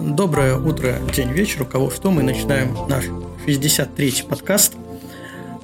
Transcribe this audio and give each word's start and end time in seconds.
Доброе 0.00 0.56
утро, 0.56 0.98
день, 1.14 1.30
вечер, 1.30 1.62
у 1.62 1.66
кого 1.66 1.90
что. 1.90 2.10
Мы 2.10 2.22
начинаем 2.22 2.74
наш 2.88 3.04
63-й 3.46 4.24
подкаст. 4.24 4.74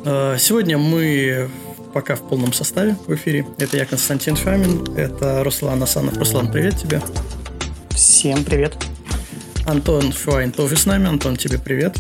Э, 0.05 0.37
сегодня 0.39 0.77
мы 0.77 1.49
пока 1.93 2.17
в 2.17 2.29
полном 2.29 2.53
составе 2.53 2.97
в 3.07 3.15
эфире. 3.15 3.47
Это 3.59 3.77
я, 3.77 3.87
Константин 3.87 4.37
Шамин, 4.37 4.97
это 4.97 5.45
Руслан 5.45 5.83
Асанов. 5.83 6.17
Руслан, 6.19 6.51
привет 6.51 6.79
тебе. 6.79 7.01
Всем 7.91 8.45
привет. 8.45 8.77
Антон 9.67 10.13
Шуайн 10.13 10.53
тоже 10.53 10.77
с 10.77 10.85
нами. 10.85 11.07
Антон, 11.07 11.37
тебе 11.37 11.59
привет. 11.59 11.97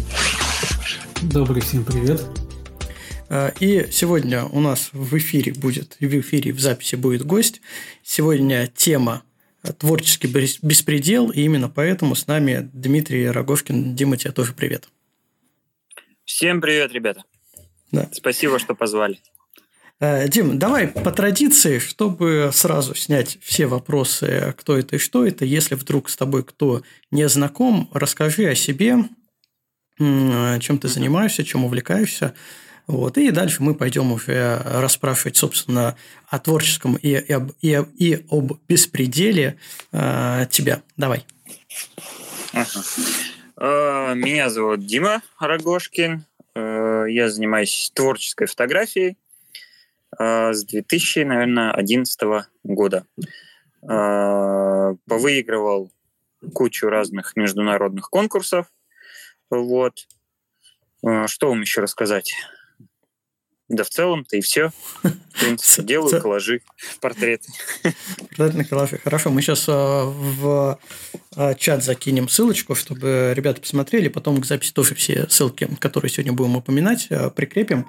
Добрый 1.22 1.62
всем 1.62 1.84
привет. 1.84 2.20
Э, 3.30 3.52
и 3.60 3.88
сегодня 3.90 4.44
у 4.44 4.60
нас 4.60 4.90
в 4.92 5.16
эфире 5.16 5.52
будет, 5.52 5.96
в 6.00 6.04
эфире 6.04 6.52
в 6.52 6.60
записи 6.60 6.96
будет 6.96 7.24
гость. 7.24 7.60
Сегодня 8.02 8.66
тема 8.66 9.22
творческий 9.72 10.28
беспредел, 10.62 11.30
и 11.30 11.40
именно 11.40 11.68
поэтому 11.68 12.14
с 12.14 12.26
нами 12.26 12.70
Дмитрий 12.72 13.28
Рогожкин. 13.28 13.94
Дима, 13.94 14.16
тебе 14.16 14.32
тоже 14.32 14.52
привет. 14.52 14.88
Всем 16.24 16.60
привет, 16.60 16.92
ребята. 16.92 17.24
Да. 17.90 18.08
Спасибо, 18.12 18.58
что 18.58 18.74
позвали. 18.74 19.18
Э, 20.00 20.28
Дим, 20.28 20.58
давай 20.58 20.88
по 20.88 21.10
традиции, 21.10 21.78
чтобы 21.78 22.50
сразу 22.52 22.94
снять 22.94 23.38
все 23.40 23.66
вопросы, 23.66 24.54
кто 24.58 24.76
это 24.76 24.96
и 24.96 24.98
что 24.98 25.24
это, 25.26 25.44
если 25.44 25.74
вдруг 25.74 26.10
с 26.10 26.16
тобой 26.16 26.44
кто 26.44 26.82
не 27.10 27.28
знаком, 27.28 27.88
расскажи 27.92 28.46
о 28.46 28.54
себе, 28.54 28.96
чем 29.98 30.78
ты 30.78 30.88
занимаешься, 30.88 31.44
чем 31.44 31.64
увлекаешься, 31.64 32.34
вот. 32.86 33.16
И 33.18 33.30
дальше 33.30 33.62
мы 33.62 33.74
пойдем 33.74 34.12
уже 34.12 34.60
расспрашивать, 34.64 35.36
собственно, 35.36 35.96
о 36.28 36.38
творческом 36.38 36.96
и, 36.96 37.08
и, 37.10 37.32
об, 37.32 37.52
и, 37.62 37.82
и 37.96 38.26
об 38.30 38.58
беспределе 38.68 39.58
э, 39.92 40.46
тебя. 40.50 40.82
Давай. 40.96 41.24
Э, 43.56 44.14
меня 44.14 44.50
зовут 44.50 44.84
Дима 44.86 45.22
Рогошкин. 45.38 46.24
Э, 46.54 47.04
я 47.08 47.30
занимаюсь 47.30 47.90
творческой 47.94 48.46
фотографией 48.46 49.16
э, 50.18 50.52
с 50.52 50.64
2011 50.64 52.20
года. 52.64 53.06
Повыигрывал 55.06 55.92
кучу 56.54 56.88
разных 56.88 57.36
международных 57.36 58.08
конкурсов. 58.08 58.66
Вот. 59.50 60.06
Что 61.26 61.50
вам 61.50 61.60
еще 61.60 61.82
рассказать? 61.82 62.34
Да 63.68 63.82
в 63.82 63.88
целом-то 63.88 64.36
и 64.36 64.42
все. 64.42 64.72
В 65.02 65.40
принципе, 65.40 65.82
делаю 65.82 66.20
коллажи, 66.20 66.60
портреты. 67.00 67.50
Портретные 68.28 68.66
коллажи. 68.66 69.00
Хорошо, 69.02 69.30
мы 69.30 69.40
сейчас 69.40 69.64
а, 69.68 70.04
в 70.04 70.78
а, 71.34 71.54
чат 71.54 71.82
закинем 71.82 72.28
ссылочку, 72.28 72.74
чтобы 72.74 73.32
ребята 73.34 73.62
посмотрели, 73.62 74.08
потом 74.08 74.40
к 74.40 74.44
записи 74.44 74.72
тоже 74.72 74.94
все 74.94 75.26
ссылки, 75.30 75.68
которые 75.80 76.10
сегодня 76.10 76.34
будем 76.34 76.56
упоминать, 76.56 77.06
а, 77.10 77.30
прикрепим. 77.30 77.86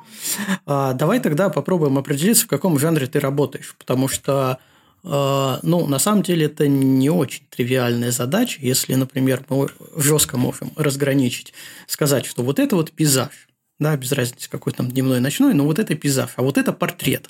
Давай 0.65 1.19
тогда 1.19 1.49
попробуем 1.49 1.97
определиться, 1.97 2.45
в 2.45 2.49
каком 2.49 2.79
жанре 2.79 3.07
ты 3.07 3.19
работаешь, 3.19 3.75
потому 3.77 4.07
что 4.07 4.59
ну, 5.03 5.85
на 5.85 5.99
самом 5.99 6.23
деле 6.23 6.47
это 6.47 6.67
не 6.67 7.11
очень 7.11 7.43
тривиальная 7.51 8.09
задача, 8.09 8.57
если, 8.59 8.95
например, 8.95 9.45
мы 9.49 9.69
жестко 9.95 10.35
можем 10.35 10.71
разграничить, 10.75 11.53
сказать, 11.85 12.25
что 12.25 12.41
вот 12.41 12.57
это 12.57 12.75
вот 12.75 12.91
пейзаж, 12.91 13.44
да, 13.79 13.95
без 13.97 14.11
разницы, 14.11 14.49
какой 14.49 14.73
там 14.73 14.89
дневной, 14.89 15.19
ночной, 15.19 15.53
но 15.53 15.65
вот 15.65 15.79
это 15.79 15.95
пейзаж, 15.95 16.31
а 16.35 16.41
вот 16.41 16.57
это 16.57 16.73
портрет. 16.73 17.29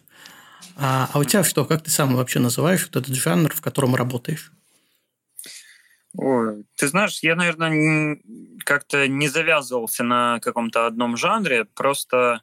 А, 0.77 1.09
а 1.13 1.19
у 1.19 1.23
тебя 1.23 1.43
что, 1.43 1.65
как 1.65 1.83
ты 1.83 1.89
сам 1.89 2.15
вообще 2.15 2.39
называешь 2.39 2.85
вот 2.85 2.95
этот 2.95 3.15
жанр, 3.15 3.53
в 3.53 3.61
котором 3.61 3.95
работаешь? 3.95 4.51
Ой, 6.17 6.65
ты 6.75 6.87
знаешь, 6.87 7.19
я, 7.21 7.35
наверное, 7.35 8.19
как-то 8.63 9.07
не 9.07 9.27
завязывался 9.27 10.03
на 10.03 10.39
каком-то 10.39 10.85
одном 10.85 11.17
жанре, 11.17 11.65
просто 11.65 12.41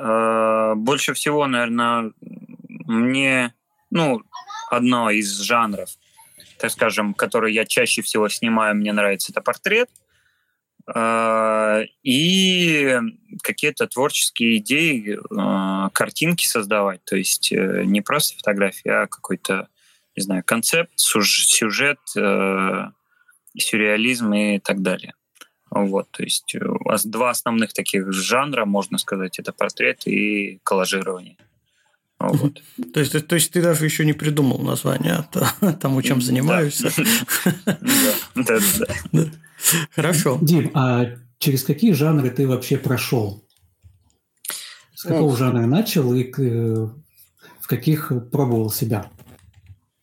э, 0.00 0.72
больше 0.74 1.14
всего, 1.14 1.46
наверное, 1.46 2.12
мне, 2.20 3.54
ну, 3.90 4.22
одно 4.70 5.10
из 5.10 5.38
жанров, 5.38 5.90
так 6.58 6.70
скажем, 6.70 7.14
который 7.14 7.52
я 7.52 7.64
чаще 7.64 8.02
всего 8.02 8.28
снимаю, 8.28 8.74
мне 8.74 8.92
нравится, 8.92 9.30
это 9.30 9.40
портрет– 9.40 9.90
а, 9.98 10.05
и 10.94 13.00
какие-то 13.42 13.86
творческие 13.86 14.58
идеи, 14.58 15.18
а, 15.36 15.90
картинки 15.90 16.46
создавать. 16.46 17.04
То 17.04 17.16
есть 17.16 17.52
э, 17.52 17.84
не 17.84 18.02
просто 18.02 18.36
фотографии, 18.36 18.88
а 18.88 19.06
какой-то, 19.06 19.68
не 20.16 20.22
знаю, 20.22 20.42
концепт, 20.44 20.92
сюжет, 20.96 21.98
э, 22.16 22.90
сюрреализм 23.58 24.32
и 24.32 24.58
так 24.58 24.82
далее. 24.82 25.14
Вот, 25.70 26.10
то 26.10 26.22
есть 26.22 26.54
э, 26.54 26.60
два 27.04 27.30
основных 27.30 27.72
таких 27.72 28.12
жанра, 28.12 28.64
можно 28.64 28.98
сказать, 28.98 29.38
это 29.38 29.52
портрет 29.52 30.06
и 30.06 30.60
коллажирование. 30.62 31.36
Вот. 32.32 32.62
То 32.92 33.00
есть, 33.00 33.26
то 33.26 33.34
есть 33.34 33.52
ты 33.52 33.62
даже 33.62 33.84
еще 33.84 34.04
не 34.04 34.12
придумал 34.12 34.58
название 34.58 35.26
тому, 35.80 36.02
чем 36.02 36.20
занимаешься. 36.20 36.92
Да, 37.64 37.78
да, 38.34 38.94
да. 39.12 39.24
Хорошо. 39.94 40.38
Дим, 40.40 40.70
а 40.74 41.06
через 41.38 41.64
какие 41.64 41.92
жанры 41.92 42.30
ты 42.30 42.46
вообще 42.46 42.76
прошел? 42.76 43.44
С 44.94 45.02
какого 45.02 45.36
жанра 45.36 45.66
начал 45.66 46.14
и 46.14 46.30
в 46.32 47.66
каких 47.66 48.12
пробовал 48.30 48.70
себя? 48.70 49.10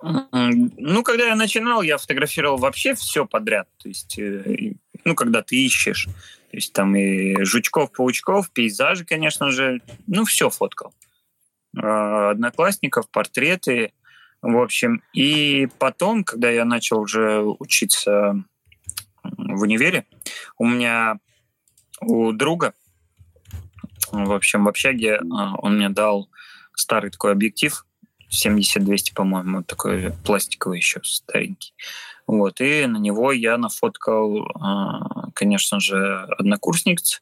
Ну, 0.02 1.04
когда 1.04 1.28
я 1.28 1.36
начинал, 1.36 1.82
я 1.82 1.98
фотографировал 1.98 2.58
вообще 2.58 2.94
все 2.94 3.26
подряд. 3.26 3.70
То 3.82 3.88
есть, 3.88 4.20
э, 4.20 4.74
ну, 5.06 5.16
когда 5.16 5.42
ты 5.42 5.56
ищешь. 5.56 6.08
То 6.52 6.58
есть 6.58 6.74
там 6.74 6.96
и 6.96 7.42
жучков, 7.46 7.92
паучков, 7.94 8.52
пейзажи, 8.52 9.06
конечно 9.06 9.50
же. 9.50 9.82
Ну, 10.08 10.26
все 10.26 10.50
фоткал. 10.50 10.94
А, 11.78 12.32
одноклассников, 12.32 13.10
портреты. 13.10 13.94
В 14.42 14.58
общем, 14.58 15.02
и 15.14 15.68
потом, 15.80 16.24
когда 16.24 16.50
я 16.50 16.66
начал 16.66 17.00
уже 17.00 17.42
учиться 17.42 18.44
в 19.24 19.62
универе. 19.62 20.06
У 20.58 20.68
меня 20.68 21.20
у 22.02 22.32
друга, 22.34 22.74
в 24.12 24.32
общем, 24.32 24.66
в 24.66 24.68
общаге 24.68 25.18
а, 25.18 25.56
он 25.58 25.78
мне 25.78 25.90
дал 25.90 26.30
старый 26.76 27.12
такой 27.12 27.32
объектив 27.32 27.86
70-200, 28.32 29.14
по-моему, 29.14 29.64
такой 29.64 30.12
пластиковый 30.26 30.78
еще 30.78 31.00
старенький. 31.04 31.74
Вот, 32.26 32.62
и 32.62 32.86
на 32.86 32.98
него 32.98 33.32
я 33.32 33.58
нафоткал, 33.58 34.48
а, 34.56 35.30
конечно 35.34 35.80
же, 35.80 36.26
однокурсниц, 36.38 37.22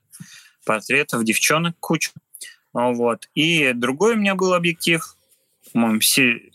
портретов 0.66 1.24
девчонок 1.24 1.76
кучу. 1.80 2.12
Вот. 2.74 3.30
И 3.36 3.74
другой 3.74 4.14
у 4.14 4.18
меня 4.18 4.36
был 4.36 4.54
объектив, 4.54 5.04
по-моему, 5.74 6.00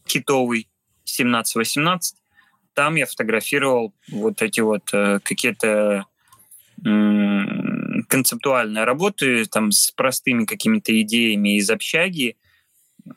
китовый 0.07 0.69
17-18 1.05 2.01
там 2.77 2.95
я 2.97 3.07
фотографировал 3.07 3.95
вот 4.11 4.43
эти 4.43 4.61
вот 4.61 4.91
э, 4.93 5.19
какие-то 5.25 6.05
э, 6.85 8.03
концептуальные 8.07 8.85
работы 8.85 9.47
там 9.47 9.73
с 9.73 9.91
простыми 9.93 10.45
какими-то 10.45 11.01
идеями 11.01 11.57
из 11.57 11.71
общаги, 11.71 12.37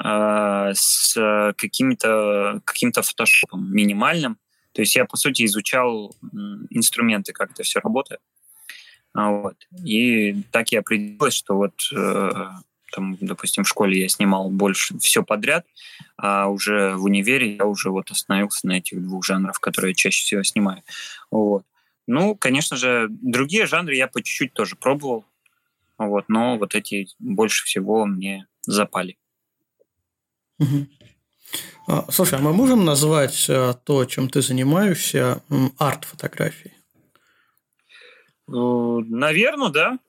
э, 0.01 0.71
с 0.73 1.53
каким-то 1.57 2.61
каким-то 2.63 3.01
фотошопом 3.01 3.69
минимальным. 3.69 4.37
То 4.71 4.81
есть 4.81 4.95
я, 4.95 5.03
по 5.03 5.17
сути, 5.17 5.43
изучал 5.43 6.15
инструменты, 6.69 7.33
как 7.33 7.51
это 7.51 7.63
все 7.63 7.81
работает. 7.81 8.21
А 9.13 9.29
вот. 9.29 9.57
И 9.83 10.43
так 10.51 10.71
я 10.71 10.79
определилась, 10.79 11.33
что 11.33 11.57
вот 11.57 11.73
э, 11.93 12.31
там, 12.99 13.17
допустим, 13.21 13.63
в 13.63 13.67
школе 13.67 14.01
я 14.01 14.09
снимал 14.09 14.49
больше 14.49 14.97
все 14.99 15.23
подряд, 15.23 15.65
а 16.17 16.47
уже 16.47 16.95
в 16.95 17.05
универе 17.05 17.55
я 17.55 17.65
уже 17.65 17.89
вот 17.91 18.11
остановился 18.11 18.67
на 18.67 18.73
этих 18.73 19.01
двух 19.01 19.23
жанрах, 19.23 19.61
которые 19.61 19.91
я 19.91 19.95
чаще 19.95 20.21
всего 20.21 20.43
снимаю. 20.43 20.83
Вот. 21.31 21.63
Ну, 22.07 22.35
конечно 22.35 22.75
же, 22.75 23.07
другие 23.09 23.67
жанры 23.67 23.95
я 23.95 24.07
по 24.07 24.21
чуть-чуть 24.21 24.53
тоже 24.53 24.75
пробовал, 24.75 25.23
вот, 25.97 26.25
но 26.27 26.57
вот 26.57 26.75
эти 26.75 27.07
больше 27.19 27.63
всего 27.65 28.05
мне 28.05 28.47
запали. 28.63 29.17
Угу. 30.59 30.87
Слушай, 32.11 32.39
а 32.39 32.41
мы 32.41 32.51
можем 32.51 32.83
назвать 32.83 33.45
э, 33.49 33.73
то, 33.85 34.05
чем 34.05 34.29
ты 34.29 34.41
занимаешься, 34.41 35.41
арт-фотографией? 35.77 36.73
Э, 38.49 39.05
Наверное, 39.07 39.69
да. 39.69 39.99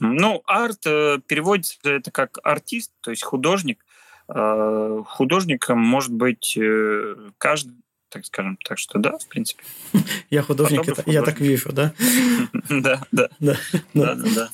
Ну, 0.00 0.42
арт 0.46 0.86
э, 0.86 1.18
переводится 1.26 1.76
это 1.84 2.10
как 2.10 2.38
артист, 2.42 2.92
то 3.00 3.10
есть 3.10 3.22
художник. 3.22 3.84
Э, 4.28 5.02
художником 5.06 5.78
может 5.78 6.12
быть 6.12 6.56
э, 6.56 7.30
каждый, 7.38 7.74
так 8.08 8.26
скажем. 8.26 8.58
Так 8.64 8.78
что 8.78 8.98
да, 8.98 9.18
в 9.18 9.26
принципе. 9.28 9.62
Я 10.30 10.42
художник, 10.42 10.88
это, 10.88 11.02
я 11.06 11.22
так 11.22 11.40
вижу, 11.40 11.72
да? 11.72 11.92
Да, 12.68 13.02
да. 13.12 13.28
Да, 13.40 13.56
да, 13.94 14.14
да. 14.14 14.50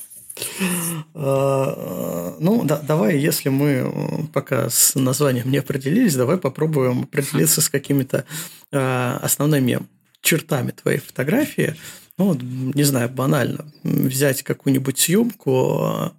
А, 1.13 2.35
ну, 2.39 2.63
да, 2.63 2.79
давай, 2.79 3.17
если 3.17 3.49
мы 3.49 4.27
пока 4.33 4.69
с 4.69 4.95
названием 4.95 5.49
не 5.49 5.57
определились, 5.57 6.15
давай 6.15 6.37
попробуем 6.37 7.03
определиться 7.03 7.61
с 7.61 7.69
какими-то 7.69 8.25
а, 8.71 9.19
основными 9.21 9.79
чертами 10.21 10.71
твоей 10.71 10.99
фотографии. 10.99 11.75
Ну, 12.17 12.35
не 12.35 12.83
знаю, 12.83 13.09
банально. 13.09 13.71
Взять 13.83 14.43
какую-нибудь 14.43 14.99
съемку. 14.99 15.79
А, 15.81 16.13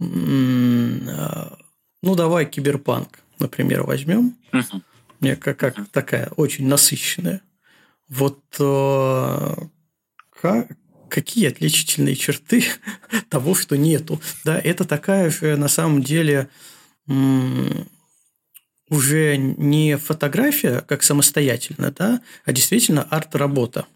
ну, 0.00 2.14
давай 2.14 2.46
киберпанк, 2.46 3.20
например, 3.38 3.84
возьмем. 3.84 4.36
Мне 5.20 5.36
как, 5.36 5.58
как 5.58 5.88
такая 5.90 6.28
очень 6.36 6.66
насыщенная. 6.66 7.40
Вот 8.08 8.40
как, 10.30 10.76
какие 11.08 11.48
отличительные 11.48 12.16
черты 12.16 12.64
того, 13.30 13.54
что 13.54 13.76
нету. 13.76 14.20
Да, 14.44 14.58
это 14.58 14.84
такая 14.84 15.30
же 15.30 15.56
на 15.56 15.68
самом 15.68 16.02
деле 16.02 16.48
уже 18.90 19.36
не 19.36 19.96
фотография 19.96 20.82
как 20.82 21.02
самостоятельно, 21.02 21.90
да, 21.90 22.20
а 22.44 22.52
действительно 22.52 23.02
арт-работа. 23.02 23.86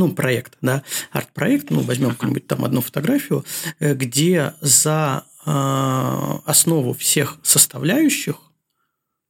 Ну, 0.00 0.12
проект, 0.12 0.56
да, 0.60 0.82
арт-проект, 1.12 1.70
ну, 1.70 1.80
возьмем 1.80 2.10
какую-нибудь 2.10 2.46
там 2.46 2.64
одну 2.64 2.80
фотографию, 2.80 3.44
э, 3.78 3.94
где 3.94 4.54
за 4.60 5.24
а, 5.46 6.42
основу 6.44 6.92
всех 6.92 7.38
составляющих 7.42 8.36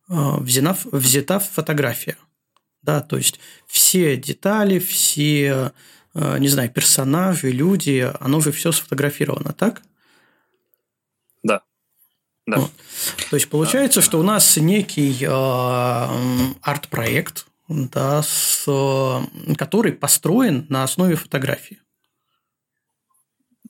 а, 0.09 0.39
взята, 0.39 0.77
взята 0.91 1.39
фотография. 1.39 2.17
Да, 2.83 3.01
то 3.01 3.17
есть 3.17 3.39
все 3.67 4.17
детали, 4.17 4.79
все 4.79 5.73
Э, 6.15 6.39
не 6.39 6.49
знаю, 6.49 6.71
персонажи, 6.71 7.51
люди, 7.51 8.11
оно 8.21 8.41
же 8.41 8.53
все 8.53 8.73
сфотографировано, 8.73 9.53
так? 9.53 9.83
Да. 11.43 11.63
да. 12.47 12.59
Вот. 12.59 12.73
То 13.31 13.37
есть 13.37 13.49
получается, 13.49 14.01
да. 14.01 14.05
что 14.05 14.19
у 14.19 14.23
нас 14.23 14.57
некий 14.57 15.17
э, 15.25 15.29
арт-проект, 16.63 17.47
да, 17.71 18.23
с, 18.23 18.67
который 19.57 19.93
построен 19.93 20.67
на 20.69 20.83
основе 20.83 21.15
фотографии. 21.15 21.81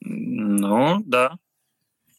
Ну, 0.00 1.02
да. 1.04 1.38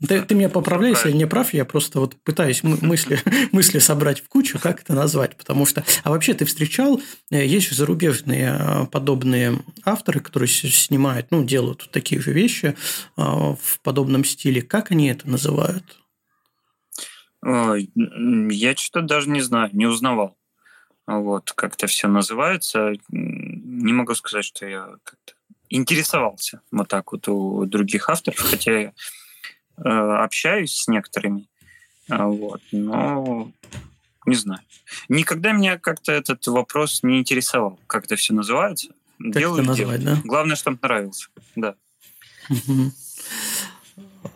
Ты, 0.08 0.22
ты 0.24 0.34
меня 0.34 0.50
поправляй, 0.50 0.92
если 0.92 1.10
я 1.10 1.16
не 1.16 1.28
прав, 1.28 1.54
я 1.54 1.64
просто 1.64 2.00
вот 2.00 2.16
пытаюсь 2.24 2.64
мысли, 2.64 3.20
мысли 3.52 3.80
собрать 3.80 4.20
в 4.22 4.30
кучу, 4.30 4.60
как 4.60 4.82
это 4.82 4.94
назвать, 4.94 5.38
потому 5.38 5.66
что... 5.66 5.84
А 6.04 6.10
вообще 6.10 6.34
ты 6.34 6.46
встречал, 6.46 7.00
э, 7.30 7.46
есть 7.46 7.72
зарубежные 7.72 8.58
э, 8.60 8.86
подобные 8.88 9.60
авторы, 9.84 10.20
которые 10.20 10.50
снимают, 10.50 11.28
ну, 11.30 11.44
делают 11.44 11.90
такие 11.92 12.20
же 12.20 12.32
вещи 12.32 12.66
э, 12.66 12.74
в 13.16 13.80
подобном 13.84 14.24
стиле. 14.24 14.64
Как 14.64 14.92
они 14.92 15.10
это 15.10 15.30
называют? 15.30 15.98
Я 17.44 18.76
что-то 18.76 19.02
даже 19.02 19.30
не 19.30 19.42
знаю, 19.42 19.70
не 19.74 19.88
узнавал. 19.88 20.38
Вот, 21.08 21.52
как 21.54 21.74
это 21.74 21.88
все 21.88 22.08
называется. 22.08 22.94
Не 23.10 23.94
могу 23.94 24.14
сказать, 24.16 24.46
что 24.46 24.66
я 24.66 24.88
как-то 25.04 25.34
интересовался 25.70 26.62
вот 26.72 26.88
так 26.88 27.12
вот 27.12 27.28
у 27.28 27.66
других 27.66 28.10
авторов, 28.10 28.40
хотя 28.40 28.94
Э, 29.84 30.24
общаюсь 30.24 30.76
с 30.76 30.88
некоторыми, 30.88 31.48
а, 32.10 32.28
вот, 32.28 32.62
но 32.72 33.52
не 34.26 34.36
знаю. 34.36 34.62
Никогда 35.10 35.54
меня 35.54 35.80
как-то 35.80 36.12
этот 36.12 36.46
вопрос 36.48 37.02
не 37.02 37.20
интересовал, 37.20 37.80
как 37.88 38.06
это 38.06 38.16
все 38.16 38.34
называется. 38.34 38.90
Как 39.18 39.34
делаю, 39.34 39.62
это 39.62 39.70
назвать, 39.70 40.00
делаю. 40.02 40.18
да? 40.18 40.22
Главное, 40.24 40.56
чтобы 40.56 40.78
нравился, 40.82 41.30
да. 41.56 41.76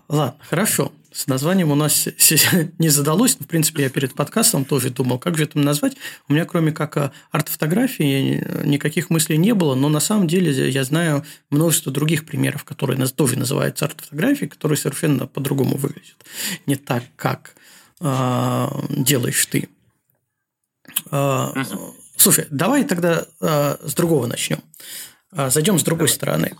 Ладно, 0.08 0.40
хорошо. 0.50 0.92
С 1.16 1.28
названием 1.28 1.72
у 1.72 1.76
нас 1.76 2.10
не 2.78 2.90
задалось, 2.90 3.40
но, 3.40 3.46
в 3.46 3.48
принципе, 3.48 3.84
я 3.84 3.90
перед 3.90 4.14
подкастом 4.14 4.66
тоже 4.66 4.90
думал, 4.90 5.18
как 5.18 5.38
же 5.38 5.46
это 5.46 5.58
назвать. 5.58 5.96
У 6.28 6.34
меня, 6.34 6.44
кроме 6.44 6.74
как 6.74 6.98
э, 6.98 7.12
арт-фотографии, 7.32 8.46
никаких 8.66 9.10
мыслей 9.10 9.38
не 9.38 9.54
было, 9.54 9.76
но 9.76 9.88
на 9.88 10.02
самом 10.02 10.28
деле 10.28 10.70
я 10.70 10.84
знаю 10.84 11.24
множество 11.50 11.90
других 11.90 12.26
примеров, 12.26 12.66
которые 12.66 13.02
тоже 13.08 13.40
называются 13.40 13.86
арт-фотографией, 13.86 14.50
которые 14.50 14.78
совершенно 14.78 15.26
по-другому 15.26 15.78
выглядят. 15.78 16.18
Не 16.66 16.76
так, 16.76 17.04
как 17.16 17.56
э, 18.02 18.68
делаешь 18.90 19.46
ты. 19.46 19.70
Э, 21.12 21.48
слушай, 22.18 22.46
давай 22.50 22.84
тогда 22.84 23.26
э, 23.40 23.78
с 23.82 23.94
другого 23.94 24.28
начнем. 24.28 24.60
Зайдем 25.32 25.80
с 25.80 25.84
другой 25.84 26.08
давай. 26.08 26.16
стороны. 26.16 26.52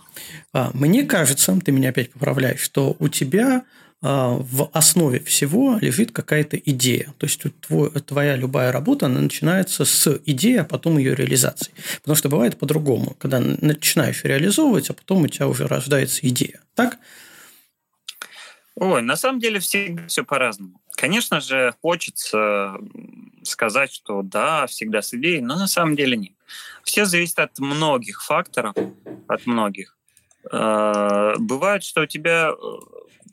Мне 0.72 1.04
кажется, 1.04 1.58
ты 1.62 1.72
меня 1.72 1.90
опять 1.90 2.10
поправляешь, 2.12 2.60
что 2.60 2.96
у 2.98 3.08
тебя 3.08 3.56
а, 3.58 3.62
в 4.02 4.70
основе 4.72 5.20
всего 5.20 5.78
лежит 5.80 6.12
какая-то 6.12 6.56
идея. 6.58 7.14
То 7.18 7.26
есть 7.26 7.42
твой, 7.60 7.90
твоя 7.90 8.36
любая 8.36 8.70
работа 8.70 9.06
она 9.06 9.20
начинается 9.20 9.84
с 9.84 10.20
идеи, 10.26 10.56
а 10.56 10.64
потом 10.64 10.98
ее 10.98 11.14
реализации. 11.14 11.72
Потому 12.00 12.16
что 12.16 12.28
бывает 12.28 12.58
по-другому, 12.58 13.16
когда 13.18 13.40
начинаешь 13.40 14.22
реализовывать, 14.24 14.90
а 14.90 14.94
потом 14.94 15.22
у 15.22 15.28
тебя 15.28 15.48
уже 15.48 15.66
рождается 15.66 16.26
идея. 16.28 16.60
Так? 16.74 16.98
Ой, 18.74 19.00
на 19.00 19.16
самом 19.16 19.40
деле 19.40 19.58
всегда 19.58 20.06
все 20.06 20.22
по-разному. 20.22 20.78
Конечно 20.94 21.40
же, 21.40 21.74
хочется 21.80 22.76
сказать, 23.42 23.92
что 23.92 24.22
да, 24.22 24.66
всегда 24.66 25.00
с 25.00 25.14
идеей, 25.14 25.40
но 25.40 25.56
на 25.56 25.66
самом 25.66 25.96
деле 25.96 26.16
нет. 26.16 26.32
Все 26.84 27.06
зависит 27.06 27.38
от 27.38 27.58
многих 27.58 28.22
факторов, 28.22 28.74
от 29.26 29.46
многих. 29.46 29.96
А, 30.50 31.34
бывает, 31.38 31.84
что 31.84 32.02
у 32.02 32.06
тебя 32.06 32.50
э, 32.50 32.54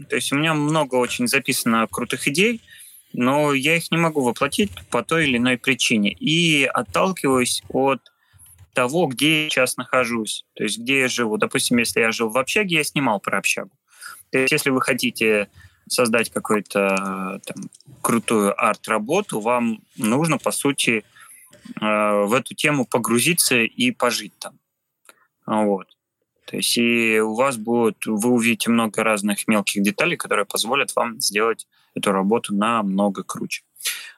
то 0.10 0.16
есть 0.16 0.32
у 0.32 0.36
меня 0.36 0.54
много 0.54 0.96
очень 0.96 1.28
записано 1.28 1.88
крутых 1.90 2.28
идей, 2.28 2.62
но 3.14 3.54
я 3.54 3.76
их 3.76 3.92
не 3.92 3.98
могу 3.98 4.22
воплотить 4.22 4.72
по 4.90 5.04
той 5.04 5.26
или 5.26 5.38
иной 5.38 5.58
причине. 5.58 6.12
И 6.12 6.66
отталкиваюсь 6.66 7.64
от 7.70 8.02
того, 8.74 9.06
где 9.08 9.44
я 9.44 9.50
сейчас 9.50 9.78
нахожусь, 9.78 10.46
то 10.56 10.64
есть 10.64 10.80
где 10.80 11.02
я 11.02 11.08
живу. 11.08 11.38
Допустим, 11.38 11.78
если 11.78 12.00
я 12.00 12.12
жил 12.12 12.30
в 12.30 12.38
общаге, 12.38 12.78
я 12.78 12.84
снимал 12.84 13.20
про 13.20 13.38
общагу. 13.38 13.72
То 14.32 14.40
есть 14.40 14.52
если 14.52 14.72
вы 14.72 14.82
хотите 14.82 15.48
создать 15.88 16.32
какую-то 16.32 17.40
там, 17.46 17.70
крутую 18.02 18.60
арт-работу, 18.60 19.40
вам 19.40 19.82
нужно, 19.96 20.40
по 20.40 20.52
сути, 20.52 21.04
э, 21.80 22.24
в 22.26 22.34
эту 22.34 22.56
тему 22.56 22.86
погрузиться 22.86 23.58
и 23.58 23.92
пожить 23.92 24.34
там. 24.40 24.58
Вот. 25.46 25.88
То 26.46 26.58
есть 26.58 26.78
и 26.78 27.20
у 27.20 27.36
вас 27.36 27.58
будет, 27.58 28.06
вы 28.06 28.30
увидите 28.30 28.70
много 28.70 29.04
разных 29.04 29.48
мелких 29.48 29.82
деталей, 29.82 30.18
которые 30.18 30.46
позволят 30.46 30.96
вам 30.96 31.20
сделать 31.22 31.68
эту 31.96 32.12
работу 32.12 32.54
намного 32.54 33.24
круче. 33.24 33.64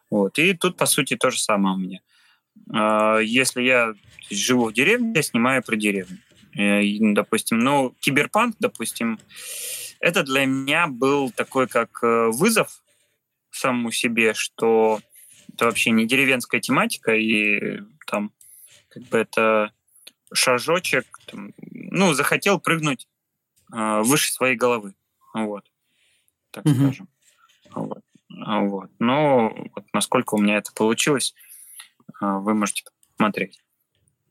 Вот. 0.09 0.39
И 0.39 0.53
тут, 0.53 0.77
по 0.77 0.85
сути, 0.85 1.15
то 1.15 1.29
же 1.29 1.39
самое 1.39 1.75
у 1.75 1.77
меня. 1.77 1.99
А, 2.73 3.19
если 3.19 3.61
я 3.61 3.93
живу 4.29 4.65
в 4.65 4.73
деревне, 4.73 5.13
я 5.15 5.21
снимаю 5.21 5.63
про 5.63 5.75
деревню. 5.75 6.17
Э, 6.57 6.81
допустим, 7.13 7.59
ну, 7.59 7.95
киберпанк, 7.99 8.55
допустим, 8.59 9.19
это 9.99 10.23
для 10.23 10.45
меня 10.45 10.87
был 10.87 11.31
такой 11.31 11.67
как 11.67 11.99
э, 12.01 12.29
вызов 12.31 12.81
самому 13.51 13.91
себе, 13.91 14.33
что 14.33 15.01
это 15.53 15.65
вообще 15.65 15.91
не 15.91 16.05
деревенская 16.05 16.61
тематика, 16.61 17.13
и 17.15 17.81
там 18.07 18.31
как 18.89 19.03
бы 19.03 19.17
это 19.17 19.71
шажочек, 20.33 21.05
там, 21.25 21.53
ну, 21.71 22.13
захотел 22.13 22.59
прыгнуть 22.59 23.07
э, 23.73 24.01
выше 24.01 24.31
своей 24.31 24.55
головы. 24.55 24.95
Вот. 25.33 25.65
Так 26.51 26.65
угу. 26.65 26.75
скажем. 26.75 27.09
Вот. 27.71 28.03
вот. 28.29 28.89
Но 28.99 29.49
вот 29.75 29.85
насколько 29.93 30.35
у 30.35 30.37
меня 30.39 30.57
это 30.57 30.71
получилось, 30.73 31.33
э, 32.21 32.25
вы 32.25 32.53
можете 32.53 32.83
посмотреть. 33.15 33.61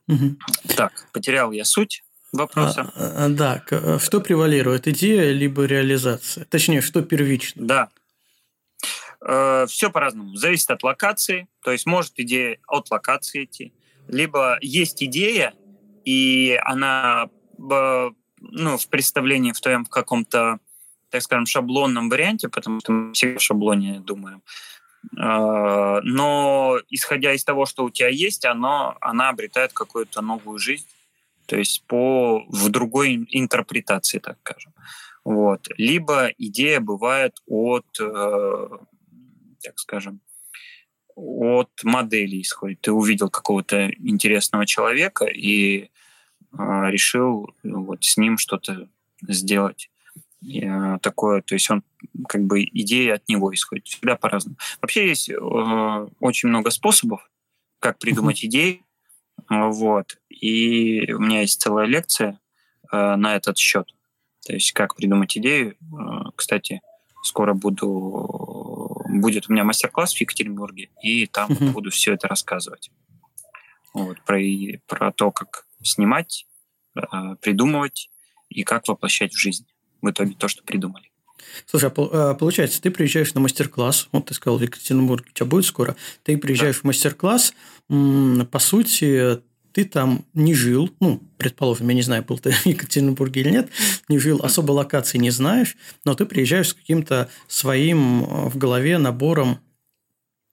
Угу. 0.09 0.37
Так, 0.77 0.93
потерял 1.13 1.53
я 1.53 1.65
суть 1.65 2.03
вопроса. 2.33 2.93
А, 2.95 3.27
а, 3.27 3.29
да, 3.29 3.63
э, 3.71 3.99
что 3.99 4.21
превалирует, 4.21 4.89
идея 4.89 5.33
либо 5.33 5.65
реализация? 5.65 6.45
Точнее, 6.45 6.81
что 6.81 7.03
первично? 7.03 7.67
Да. 7.67 7.89
Э, 9.21 9.67
все 9.69 9.91
по-разному. 9.91 10.37
Зависит 10.37 10.71
от 10.71 10.83
локации. 10.83 11.49
То 11.63 11.73
есть 11.73 11.87
может 11.87 12.13
идея 12.17 12.59
от 12.67 12.91
локации 12.91 13.45
идти. 13.45 13.73
Либо 14.09 14.59
есть 14.61 15.03
идея, 15.03 15.55
и 16.05 16.59
она 16.65 17.29
ну, 18.41 18.77
в 18.77 18.89
представлении 18.89 19.53
в 19.53 19.61
твоем 19.61 19.85
каком-то, 19.85 20.59
так 21.11 21.23
скажем, 21.23 21.47
шаблонном 21.47 22.09
варианте, 22.09 22.49
потому 22.49 22.81
что 22.81 22.93
мы 22.93 23.13
все 23.13 23.37
в 23.37 23.43
шаблоне 23.43 24.01
думаем. 24.01 24.43
А, 25.19 26.01
но 26.03 26.79
исходя 26.91 27.33
из 27.33 27.45
того, 27.45 27.67
что 27.67 27.85
у 27.85 27.91
тебя 27.91 28.09
есть, 28.09 28.45
оно, 28.45 28.97
она 29.01 29.29
обретает 29.29 29.73
какую-то 29.73 30.21
новую 30.21 30.59
жизнь, 30.59 30.87
то 31.47 31.57
есть 31.57 31.85
по, 31.87 32.45
в 32.49 32.69
другой 32.71 33.27
интерпретации, 33.31 34.19
так 34.19 34.39
скажем. 34.41 34.73
Вот. 35.25 35.69
Либо 35.77 36.29
идея 36.39 36.81
бывает 36.81 37.37
от, 37.47 37.87
э, 37.99 38.69
так 39.63 39.79
скажем, 39.79 40.21
от 41.17 41.71
модели 41.83 42.41
исходит. 42.41 42.81
Ты 42.81 42.93
увидел 42.93 43.31
какого-то 43.31 43.91
интересного 43.99 44.67
человека 44.67 45.27
и 45.27 45.91
а, 46.53 46.91
решил 46.91 47.55
вот 47.63 48.05
с 48.05 48.17
ним 48.17 48.39
что-то 48.39 48.89
сделать. 49.23 49.91
э, 50.47 50.99
такое, 51.01 51.41
то 51.43 51.55
есть 51.55 51.71
он 51.71 51.83
как 52.29 52.45
бы 52.45 52.63
идея 52.65 53.15
от 53.15 53.29
него 53.29 53.53
исходит, 53.55 53.87
всегда 53.87 54.17
по-разному. 54.17 54.57
Вообще 54.83 55.09
есть 55.09 55.31
э, 55.31 55.37
очень 56.21 56.49
много 56.49 56.71
способов, 56.71 57.31
как 57.79 57.99
придумать 57.99 58.45
mm-hmm. 58.45 58.49
идеи, 58.49 58.85
вот, 59.49 60.19
и 60.29 61.13
у 61.13 61.19
меня 61.19 61.41
есть 61.41 61.61
целая 61.61 61.87
лекция 61.87 62.39
э, 62.93 63.17
на 63.17 63.37
этот 63.37 63.57
счет, 63.57 63.87
то 64.47 64.53
есть 64.53 64.73
как 64.73 64.97
придумать 64.97 65.37
идею. 65.39 65.77
Э, 65.93 66.31
кстати, 66.37 66.83
скоро 67.23 67.55
буду 67.55 68.54
будет 69.21 69.49
у 69.49 69.53
меня 69.53 69.65
мастер-класс 69.65 70.15
в 70.15 70.21
Екатеринбурге, 70.21 70.91
и 71.03 71.27
там 71.27 71.51
mm-hmm. 71.51 71.71
буду 71.71 71.91
все 71.91 72.15
это 72.15 72.29
рассказывать. 72.29 72.91
Вот, 73.93 74.21
про, 74.25 74.39
про 74.87 75.13
то, 75.13 75.31
как 75.31 75.67
снимать, 75.83 76.47
э, 76.97 77.01
придумывать 77.41 78.11
и 78.49 78.65
как 78.65 78.89
воплощать 78.89 79.33
в 79.33 79.39
жизнь 79.39 79.67
в 80.03 80.11
итоге 80.11 80.35
то, 80.35 80.49
что 80.49 80.63
придумали. 80.65 81.11
Слушай, 81.67 81.91
а, 81.91 82.31
а 82.31 82.35
получается, 82.35 82.81
ты 82.81 82.91
приезжаешь 82.91 83.35
на 83.35 83.41
мастер-класс, 83.41 84.09
вот 84.13 84.27
ты 84.27 84.35
сказал, 84.35 84.59
в 84.59 84.63
Екатеринбурге 84.63 85.27
у 85.31 85.33
тебя 85.33 85.47
будет 85.47 85.67
скоро, 85.67 85.97
ты 86.23 86.37
приезжаешь 86.37 86.77
да. 86.77 86.81
в 86.81 86.85
мастер-класс, 86.85 87.55
по 87.89 88.59
сути, 88.59 89.41
ты 89.75 89.85
там 89.85 90.25
не 90.35 90.55
жил, 90.55 90.95
ну, 91.01 91.21
предположим, 91.37 91.89
я 91.89 91.95
не 91.95 92.03
знаю, 92.03 92.25
был 92.25 92.39
ты 92.39 92.53
в 92.53 92.67
Екатеринбурге 92.67 93.41
или 93.41 93.51
нет, 93.51 93.69
не 94.09 94.19
жил, 94.19 94.41
особо 94.43 94.71
локации 94.71 95.19
не 95.19 95.31
знаешь, 95.31 95.77
но 96.05 96.15
ты 96.15 96.27
приезжаешь 96.27 96.69
с 96.69 96.75
каким-то 96.75 97.29
своим 97.49 98.23
э, 98.23 98.49
в 98.49 98.57
голове 98.57 98.99
набором 98.99 99.59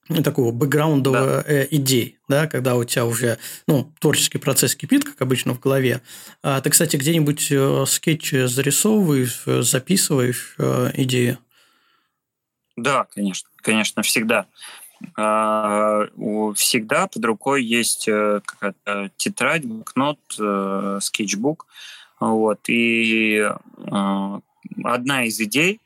ну, 0.09 0.23
такого 0.23 0.51
бэкграундового 0.51 1.43
да. 1.47 1.53
э, 1.53 1.67
идей, 1.69 2.17
да, 2.27 2.47
когда 2.47 2.75
у 2.75 2.83
тебя 2.83 3.05
уже 3.05 3.37
ну, 3.67 3.93
творческий 3.99 4.39
процесс 4.39 4.75
кипит, 4.75 5.03
как 5.03 5.21
обычно 5.21 5.53
в 5.53 5.59
голове. 5.59 6.01
А 6.41 6.59
ты, 6.59 6.71
кстати, 6.71 6.97
где-нибудь 6.97 7.51
э, 7.51 7.85
скетчи 7.87 8.47
зарисовываешь, 8.47 9.43
записываешь 9.45 10.55
идеи? 10.95 11.37
Да, 12.75 13.05
конечно, 13.13 13.49
конечно, 13.57 14.01
всегда. 14.01 14.47
А, 15.15 16.07
всегда 16.55 17.07
под 17.07 17.25
рукой 17.25 17.63
есть 17.63 18.07
э, 18.07 18.41
тетрадь, 19.17 19.65
блокнот, 19.65 20.19
э, 20.39 20.99
скетчбук. 21.01 21.67
Вот. 22.19 22.59
И 22.67 23.37
э, 23.37 24.39
одна 24.83 25.25
из 25.25 25.39
идей, 25.39 25.79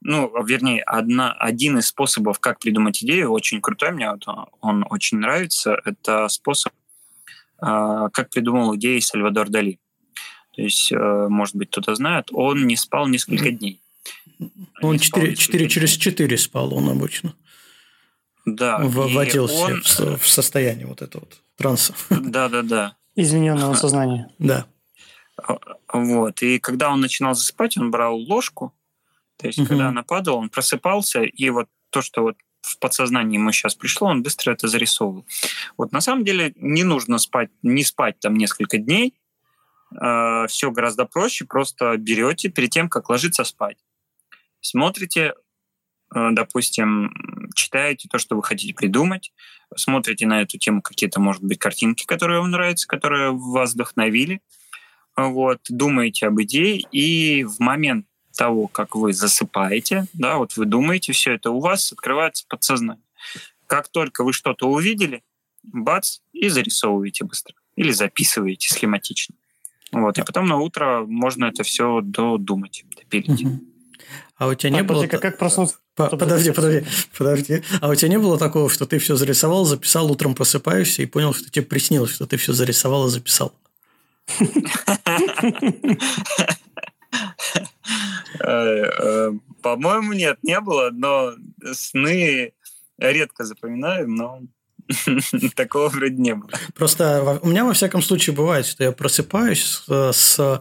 ну, 0.00 0.30
вернее, 0.44 0.82
одна, 0.82 1.32
один 1.32 1.78
из 1.78 1.86
способов, 1.86 2.38
как 2.40 2.58
придумать 2.58 3.02
идею, 3.02 3.30
очень 3.30 3.60
крутой, 3.60 3.92
мне 3.92 4.10
вот 4.10 4.26
он 4.60 4.84
очень 4.90 5.18
нравится, 5.18 5.80
это 5.84 6.28
способ, 6.28 6.74
как 7.58 8.28
придумал 8.30 8.76
идеи 8.76 8.98
Сальвадор 8.98 9.48
Дали. 9.48 9.78
То 10.54 10.60
есть, 10.60 10.92
может 10.92 11.56
быть, 11.56 11.70
кто-то 11.70 11.94
знает, 11.94 12.28
он 12.32 12.66
не 12.66 12.76
спал 12.76 13.06
несколько 13.08 13.50
дней. 13.50 13.80
Он 14.82 14.98
4, 14.98 15.36
4 15.36 15.68
через 15.70 15.92
4 15.92 16.36
спал 16.36 16.74
он 16.74 16.90
обычно. 16.90 17.34
Да. 18.44 18.78
Вводился 18.78 19.64
он... 19.64 19.82
в, 19.82 20.18
в 20.18 20.28
состояние 20.28 20.86
вот 20.86 21.02
этого 21.02 21.22
вот 21.22 21.40
транса. 21.56 21.94
Да, 22.10 22.48
да, 22.48 22.62
да. 22.62 22.96
Измененного 23.16 23.74
сознания. 23.74 24.30
Да. 24.38 24.66
А, 25.36 25.58
вот. 25.92 26.42
И 26.42 26.58
когда 26.58 26.90
он 26.90 27.00
начинал 27.00 27.34
засыпать, 27.34 27.76
он 27.78 27.90
брал 27.90 28.16
ложку. 28.16 28.74
То 29.36 29.46
есть, 29.46 29.58
угу. 29.58 29.68
когда 29.68 29.88
она 29.88 30.02
падала, 30.02 30.36
он 30.36 30.48
просыпался, 30.48 31.22
и 31.22 31.50
вот 31.50 31.68
то, 31.90 32.02
что 32.02 32.22
вот 32.22 32.36
в 32.62 32.78
подсознании 32.78 33.36
ему 33.36 33.52
сейчас 33.52 33.74
пришло, 33.74 34.08
он 34.08 34.22
быстро 34.22 34.52
это 34.52 34.68
зарисовывал. 34.68 35.26
Вот 35.76 35.92
на 35.92 36.00
самом 36.00 36.24
деле 36.24 36.52
не 36.56 36.82
нужно 36.82 37.18
спать, 37.18 37.50
не 37.62 37.84
спать 37.84 38.18
там 38.20 38.36
несколько 38.36 38.78
дней. 38.78 39.14
Э, 39.92 39.96
а, 40.00 40.46
все 40.46 40.70
гораздо 40.70 41.04
проще. 41.04 41.44
Просто 41.44 41.96
берете 41.98 42.48
перед 42.48 42.70
тем, 42.70 42.88
как 42.88 43.10
ложиться 43.10 43.44
спать. 43.44 43.76
Смотрите, 44.60 45.34
допустим, 46.14 47.12
читаете 47.54 48.08
то, 48.08 48.18
что 48.18 48.36
вы 48.36 48.42
хотите 48.42 48.74
придумать, 48.74 49.32
смотрите 49.76 50.26
на 50.26 50.42
эту 50.42 50.58
тему 50.58 50.82
какие-то, 50.82 51.20
может 51.20 51.42
быть, 51.42 51.58
картинки, 51.58 52.04
которые 52.04 52.40
вам 52.40 52.50
нравятся, 52.50 52.86
которые 52.86 53.32
вас 53.32 53.74
вдохновили, 53.74 54.40
вот, 55.16 55.60
думаете 55.68 56.26
об 56.26 56.40
идее, 56.42 56.80
и 56.92 57.44
в 57.44 57.60
момент 57.60 58.06
того, 58.36 58.66
как 58.66 58.96
вы 58.96 59.12
засыпаете, 59.12 60.06
да, 60.12 60.38
вот 60.38 60.56
вы 60.56 60.66
думаете 60.66 61.12
все 61.12 61.34
это, 61.34 61.50
у 61.50 61.60
вас 61.60 61.92
открывается 61.92 62.44
подсознание. 62.48 63.04
Как 63.66 63.88
только 63.88 64.24
вы 64.24 64.32
что-то 64.32 64.68
увидели, 64.68 65.22
бац, 65.62 66.18
и 66.32 66.48
зарисовываете 66.48 67.24
быстро. 67.24 67.54
Или 67.76 67.92
записываете 67.92 68.72
схематично. 68.72 69.34
Вот, 69.92 70.18
и 70.18 70.22
потом 70.22 70.46
на 70.46 70.56
утро 70.58 71.04
можно 71.06 71.46
это 71.46 71.62
все 71.62 72.00
додумать, 72.02 72.84
допилить. 72.96 73.46
А 74.36 74.48
у 74.48 74.54
тебя 74.54 74.70
не 74.70 74.82
было... 74.82 75.06
Как 75.06 75.38
проснуться? 75.38 75.78
Подожди, 75.94 76.50
подожди, 76.50 76.86
подожди. 77.16 77.62
А 77.80 77.88
у 77.88 77.94
тебя 77.94 78.08
не 78.08 78.18
было 78.18 78.36
такого, 78.38 78.68
что 78.68 78.84
ты 78.84 78.98
все 78.98 79.14
зарисовал, 79.14 79.64
записал, 79.64 80.10
утром 80.10 80.34
просыпаешься 80.34 81.02
и 81.02 81.06
понял, 81.06 81.32
что 81.32 81.50
тебе 81.50 81.64
приснилось, 81.64 82.10
что 82.10 82.26
ты 82.26 82.36
все 82.36 82.52
зарисовал 82.52 83.06
и 83.06 83.10
записал? 83.10 83.54
Э, 88.40 88.46
э, 88.48 89.32
по-моему, 89.62 90.12
нет, 90.12 90.38
не 90.42 90.58
было, 90.60 90.90
но 90.92 91.34
сны 91.72 92.52
редко 92.98 93.44
запоминаю, 93.44 94.10
но 94.10 94.40
такого 95.54 95.88
вроде 95.88 96.16
не 96.16 96.34
было. 96.34 96.50
Просто 96.74 97.38
у 97.42 97.48
меня, 97.48 97.64
во 97.64 97.72
всяком 97.72 98.02
случае, 98.02 98.34
бывает, 98.34 98.66
что 98.66 98.82
я 98.82 98.90
просыпаюсь 98.90 99.84
с 99.86 100.60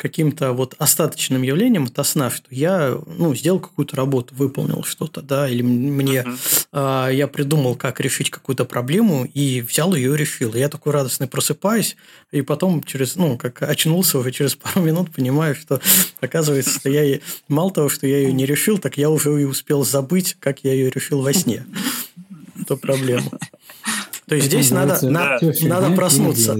каким-то 0.00 0.54
вот 0.54 0.74
остаточным 0.78 1.42
явлением 1.42 1.84
от 1.84 2.06
сна, 2.06 2.30
что 2.30 2.46
я 2.48 2.96
ну, 3.18 3.34
сделал 3.34 3.60
какую-то 3.60 3.96
работу, 3.96 4.34
выполнил 4.34 4.82
что-то, 4.82 5.20
да, 5.20 5.46
или 5.46 5.60
мне 5.60 6.24
uh-huh. 6.24 7.10
э, 7.10 7.14
я 7.16 7.28
придумал, 7.28 7.74
как 7.74 8.00
решить 8.00 8.30
какую-то 8.30 8.64
проблему 8.64 9.26
и 9.26 9.60
взял 9.60 9.94
ее 9.94 10.14
и 10.14 10.16
решил. 10.16 10.54
И 10.54 10.58
я 10.58 10.70
такой 10.70 10.94
радостный 10.94 11.26
просыпаюсь, 11.26 11.96
и 12.32 12.40
потом 12.40 12.82
через, 12.82 13.16
ну, 13.16 13.36
как 13.36 13.60
очнулся 13.60 14.18
уже 14.18 14.32
через 14.32 14.54
пару 14.54 14.80
минут, 14.86 15.12
понимаю, 15.12 15.54
что 15.54 15.82
оказывается, 16.22 16.80
что 16.80 16.88
я 16.88 17.20
мало 17.48 17.70
того, 17.70 17.90
что 17.90 18.06
я 18.06 18.20
ее 18.20 18.32
не 18.32 18.46
решил, 18.46 18.78
так 18.78 18.96
я 18.96 19.10
уже 19.10 19.38
и 19.38 19.44
успел 19.44 19.84
забыть, 19.84 20.34
как 20.40 20.64
я 20.64 20.72
ее 20.72 20.88
решил 20.88 21.20
во 21.20 21.34
сне. 21.34 21.66
Это 22.58 22.76
проблема. 22.76 23.32
То 24.26 24.34
есть 24.34 24.46
здесь 24.46 24.70
надо, 24.70 24.98
надо 25.10 25.90
проснуться. 25.94 26.58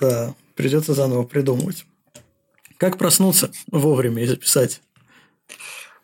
Да 0.00 0.34
придется 0.58 0.92
заново 0.92 1.22
придумывать. 1.22 1.86
Как 2.78 2.98
проснуться 2.98 3.50
вовремя 3.70 4.24
и 4.24 4.26
записать? 4.26 4.82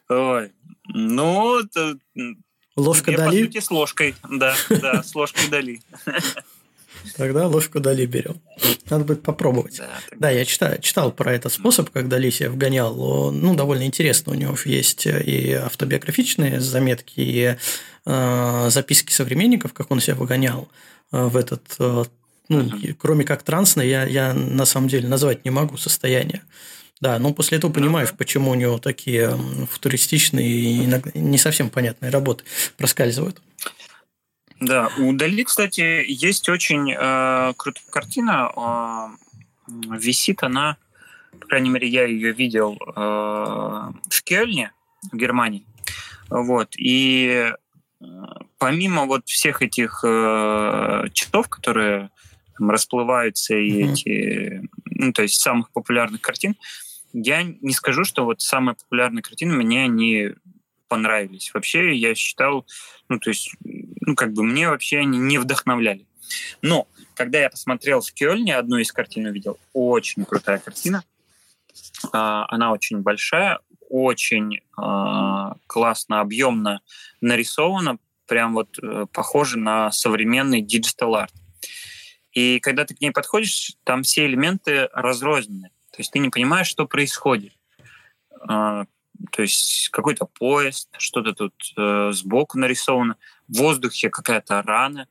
Ой, 0.09 0.53
ну, 0.87 1.59
это... 1.59 1.99
Ложка 2.77 3.11
Я, 3.11 3.19
Дали? 3.19 3.41
по 3.41 3.47
сути, 3.47 3.61
с 3.61 3.71
ложкой, 3.71 4.15
да, 4.31 4.55
да, 4.69 5.03
с 5.03 5.15
ложкой 5.15 5.49
Дали. 5.49 5.81
Тогда 7.17 7.47
ложку 7.49 7.81
Дали 7.81 8.07
берем. 8.07 8.41
Надо 8.91 9.05
будет 9.05 9.23
попробовать. 9.23 9.77
Да, 9.77 9.91
да 10.17 10.31
я 10.31 10.45
читал, 10.45 10.79
читал 10.81 11.13
про 11.13 11.33
этот 11.33 11.53
способ, 11.53 11.91
как 11.91 12.09
Дали 12.09 12.31
себя 12.31 12.51
вгонял. 12.51 13.33
Ну, 13.33 13.55
довольно 13.55 13.85
интересно. 13.85 14.33
У 14.33 14.37
него 14.37 14.57
есть 14.65 15.07
и 15.07 15.53
автобиографичные 15.53 16.61
заметки, 16.61 17.21
и 17.21 17.57
э, 18.07 18.67
записки 18.71 19.13
современников, 19.13 19.73
как 19.73 19.91
он 19.91 20.01
себя 20.01 20.15
выгонял 20.15 20.69
э, 21.13 21.25
в 21.25 21.37
этот 21.37 21.63
э, 21.79 22.05
ну, 22.49 22.63
uh-huh. 22.63 22.95
кроме 22.95 23.25
как 23.25 23.43
трансное, 23.43 23.87
я, 23.87 24.05
я 24.05 24.35
на 24.35 24.65
самом 24.65 24.89
деле 24.89 25.09
назвать 25.09 25.45
не 25.45 25.51
могу 25.51 25.77
состояние. 25.77 26.43
Да, 27.01 27.19
но 27.19 27.33
после 27.33 27.59
этого 27.59 27.73
понимаешь, 27.73 28.11
uh-huh. 28.11 28.17
почему 28.17 28.51
у 28.51 28.55
него 28.55 28.79
такие 28.79 29.37
футуристичные 29.71 30.49
и 30.49 30.85
иногда 30.85 31.11
не 31.15 31.39
совсем 31.39 31.71
понятные 31.71 32.11
работы 32.11 32.45
проскальзывают. 32.77 33.41
Да, 34.61 34.89
у 34.99 35.13
Дали, 35.13 35.43
кстати, 35.43 36.05
есть 36.07 36.49
очень 36.49 36.93
э, 36.93 37.53
крутая 37.57 37.85
картина. 37.91 38.51
Э, 38.57 39.09
висит 39.99 40.43
она, 40.43 40.77
по 41.41 41.47
крайней 41.47 41.71
мере, 41.71 41.89
я 41.89 42.05
ее 42.05 42.33
видел 42.33 42.79
э, 42.81 43.01
в 43.01 44.23
Кельне, 44.23 44.73
в 45.13 45.17
Германии. 45.17 45.67
Вот. 46.31 46.75
И 46.79 47.53
э, 48.01 48.05
помимо 48.59 49.05
вот 49.07 49.27
всех 49.27 49.63
этих 49.63 50.01
э, 50.05 51.05
часов, 51.13 51.49
которые 51.49 52.11
там 52.57 52.71
расплываются 52.71 53.55
и 53.55 53.83
mm-hmm. 53.83 53.93
эти, 53.93 54.69
ну, 54.87 55.13
то 55.13 55.23
есть 55.23 55.41
самых 55.41 55.71
популярных 55.73 56.21
картин, 56.21 56.57
я 57.13 57.43
не 57.43 57.73
скажу, 57.73 58.05
что 58.05 58.25
вот 58.25 58.41
самые 58.41 58.75
популярные 58.75 59.23
картины 59.23 59.55
мне 59.55 59.87
не 59.87 60.35
понравились. 60.89 61.53
Вообще 61.55 61.95
я 61.95 62.15
считал, 62.15 62.67
ну, 63.09 63.19
то 63.19 63.31
есть, 63.31 63.51
ну, 63.63 64.15
как 64.15 64.33
бы 64.33 64.43
мне 64.43 64.69
вообще 64.69 64.99
они 64.99 65.19
не 65.19 65.39
вдохновляли. 65.39 66.07
Но 66.63 66.89
когда 67.15 67.39
я 67.41 67.51
посмотрел 67.51 68.01
в 68.01 68.13
Кёльне, 68.13 68.57
одну 68.57 68.79
из 68.79 68.93
картин 68.93 69.27
увидел, 69.27 69.59
очень 69.73 70.25
крутая 70.25 70.59
картина. 70.59 71.05
А, 72.13 72.47
она 72.49 72.73
очень 72.73 73.01
большая, 73.01 73.61
очень 73.89 74.61
а, 74.77 75.57
классно, 75.67 76.21
объемно 76.21 76.81
нарисована, 77.21 77.99
прям 78.27 78.55
вот 78.55 78.79
э, 78.83 79.07
похоже 79.13 79.59
на 79.59 79.93
современный 79.93 80.63
digital 80.63 81.15
art. 81.15 81.35
И 82.35 82.59
когда 82.61 82.85
ты 82.85 82.95
к 82.95 83.01
ней 83.01 83.13
подходишь, 83.13 83.77
там 83.85 84.03
все 84.03 84.27
элементы 84.27 84.89
разрознены. 84.93 85.71
То 85.91 85.99
есть 85.99 86.11
ты 86.11 86.19
не 86.19 86.31
понимаешь, 86.31 86.67
что 86.67 86.87
происходит. 86.87 87.53
А, 88.41 88.85
то 89.31 89.43
есть 89.43 89.89
какой-то 89.91 90.27
поезд, 90.27 90.89
что-то 90.99 91.33
тут 91.33 91.55
э, 91.77 92.11
сбоку 92.13 92.59
нарисовано, 92.59 93.17
в 93.49 93.59
воздухе 93.59 94.11
какая-то 94.11 94.63
рана 94.63 95.09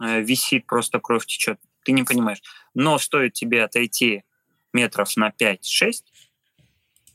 э, 0.00 0.20
висит, 0.20 0.66
просто 0.66 0.98
кровь 0.98 1.26
течет. 1.26 1.60
Ты 1.84 1.92
не 1.92 2.02
понимаешь. 2.02 2.42
Но 2.74 2.98
стоит 2.98 3.34
тебе 3.34 3.62
отойти 3.62 4.24
метров 4.72 5.16
на 5.16 5.30
5-6, 5.30 6.02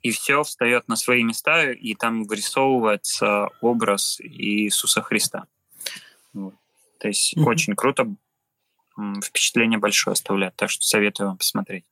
и 0.02 0.12
все 0.12 0.44
встает 0.44 0.88
на 0.88 0.96
свои 0.96 1.24
места, 1.24 1.72
и 1.72 1.96
там 1.96 2.24
вырисовывается 2.24 3.50
образ 3.62 4.20
Иисуса 4.22 5.02
Христа. 5.02 5.46
Вот. 6.34 6.56
То 7.00 7.08
есть 7.10 7.36
mm-hmm. 7.36 7.44
очень 7.44 7.76
круто, 7.76 8.16
впечатление 9.24 9.80
большое 9.80 10.14
оставляет, 10.14 10.56
так 10.56 10.70
что 10.70 10.84
советую 10.84 11.28
вам 11.30 11.38
посмотреть. 11.38 11.86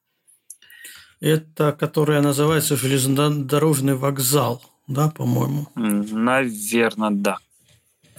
Это, 1.20 1.72
которая 1.72 2.22
называется 2.22 2.76
железнодорожный 2.76 3.96
вокзал, 3.96 4.62
да, 4.88 5.10
по-моему? 5.10 5.68
Наверное, 5.76 7.12
да. 7.12 7.38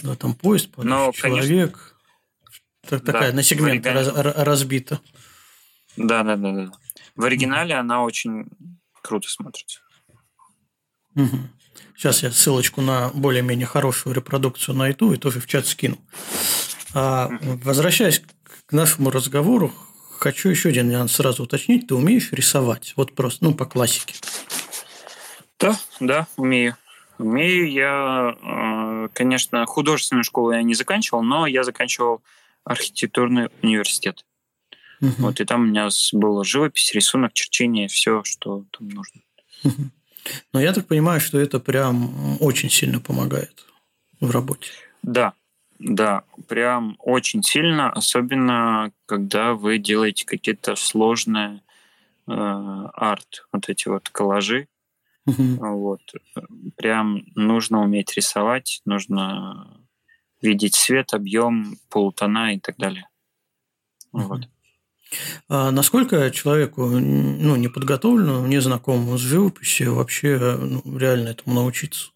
Да, 0.02 0.16
там 0.16 0.34
поезд, 0.34 0.70
Но, 0.76 1.12
человек. 1.12 1.96
Конечно... 2.82 3.06
Такая 3.06 3.30
да, 3.30 3.36
на 3.36 3.42
сегмент 3.42 3.86
оригинале... 3.86 4.22
раз, 4.22 4.36
разбита. 4.36 5.00
Да, 5.96 6.22
да, 6.22 6.36
да, 6.36 6.52
да. 6.52 6.72
В 7.16 7.24
оригинале 7.24 7.74
она 7.74 8.02
очень 8.02 8.46
круто 9.02 9.28
смотрится. 9.28 9.80
Угу. 11.14 11.38
Сейчас 11.96 12.22
я 12.22 12.30
ссылочку 12.30 12.80
на 12.80 13.10
более-менее 13.10 13.66
хорошую 13.66 14.14
репродукцию 14.14 14.76
найду 14.76 15.12
и 15.12 15.16
тоже 15.16 15.40
в 15.40 15.46
чат 15.46 15.66
скину. 15.66 15.98
А, 16.92 17.30
возвращаясь 17.40 18.22
нашему 18.74 19.10
разговору, 19.10 19.72
хочу 20.18 20.48
еще 20.48 20.68
один 20.70 20.88
нюанс 20.88 21.12
сразу 21.12 21.44
уточнить. 21.44 21.86
Ты 21.86 21.94
умеешь 21.94 22.32
рисовать? 22.32 22.92
Вот 22.96 23.14
просто, 23.14 23.44
ну, 23.44 23.54
по 23.54 23.64
классике. 23.64 24.14
Да, 25.58 25.78
да, 26.00 26.26
умею. 26.36 26.76
Умею. 27.18 27.70
Я, 27.70 28.36
э, 28.42 29.08
конечно, 29.12 29.64
художественную 29.66 30.24
школу 30.24 30.52
я 30.52 30.62
не 30.62 30.74
заканчивал, 30.74 31.22
но 31.22 31.46
я 31.46 31.62
заканчивал 31.62 32.22
архитектурный 32.64 33.48
университет. 33.62 34.24
Угу. 35.00 35.14
Вот, 35.18 35.40
и 35.40 35.44
там 35.44 35.62
у 35.62 35.66
меня 35.66 35.88
была 36.12 36.44
живопись, 36.44 36.92
рисунок, 36.92 37.32
черчение, 37.32 37.88
все, 37.88 38.22
что 38.24 38.64
там 38.76 38.88
нужно. 38.88 39.20
Угу. 39.64 39.90
Но 40.52 40.60
я 40.60 40.72
так 40.72 40.86
понимаю, 40.86 41.20
что 41.20 41.38
это 41.38 41.60
прям 41.60 42.40
очень 42.40 42.70
сильно 42.70 43.00
помогает 43.00 43.64
в 44.20 44.30
работе. 44.30 44.70
Да, 45.02 45.34
да, 45.84 46.24
прям 46.48 46.96
очень 46.98 47.42
сильно, 47.42 47.92
особенно 47.92 48.90
когда 49.06 49.54
вы 49.54 49.78
делаете 49.78 50.24
какие-то 50.24 50.76
сложные 50.76 51.60
э, 52.26 52.32
арт, 52.32 53.46
вот 53.52 53.68
эти 53.68 53.88
вот 53.88 54.08
коллажи. 54.08 54.66
Вот. 55.26 56.00
Прям 56.76 57.24
нужно 57.34 57.82
уметь 57.82 58.14
рисовать, 58.16 58.80
нужно 58.84 59.78
видеть 60.40 60.74
свет, 60.74 61.12
объем, 61.12 61.76
полутона 61.90 62.54
и 62.54 62.60
так 62.60 62.76
далее. 62.76 63.08
Вот. 64.12 64.48
А 65.48 65.70
насколько 65.70 66.30
человеку 66.30 66.86
ну, 66.86 67.56
неподготовленному, 67.56 68.46
незнакомому 68.46 69.18
с 69.18 69.20
живописью 69.20 69.94
вообще 69.94 70.58
ну, 70.58 70.98
реально 70.98 71.28
этому 71.28 71.54
научиться? 71.56 72.13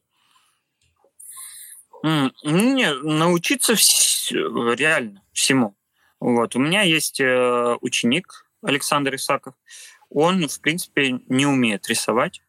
Не, 2.03 2.95
научиться 3.03 3.75
вс- 3.75 4.77
реально 4.77 5.23
всему. 5.33 5.75
Вот. 6.21 6.57
У 6.57 6.59
меня 6.59 6.83
есть 6.83 7.21
э, 7.21 7.77
ученик 7.81 8.47
Александр 8.63 9.15
Исаков. 9.17 9.55
Он, 10.11 10.49
в 10.49 10.61
принципе, 10.61 11.21
не 11.29 11.47
умеет 11.47 11.89
рисовать. 11.89 12.43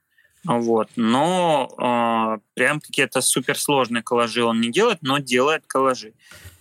Вот. 0.43 0.89
Но 0.95 1.69
э, 1.77 2.39
прям 2.53 2.79
какие-то 2.79 3.21
суперсложные 3.21 4.03
коллажи 4.03 4.43
он 4.43 4.61
не 4.61 4.71
делает, 4.71 4.99
но 5.01 5.17
делает 5.19 5.63
коллажи 5.67 6.13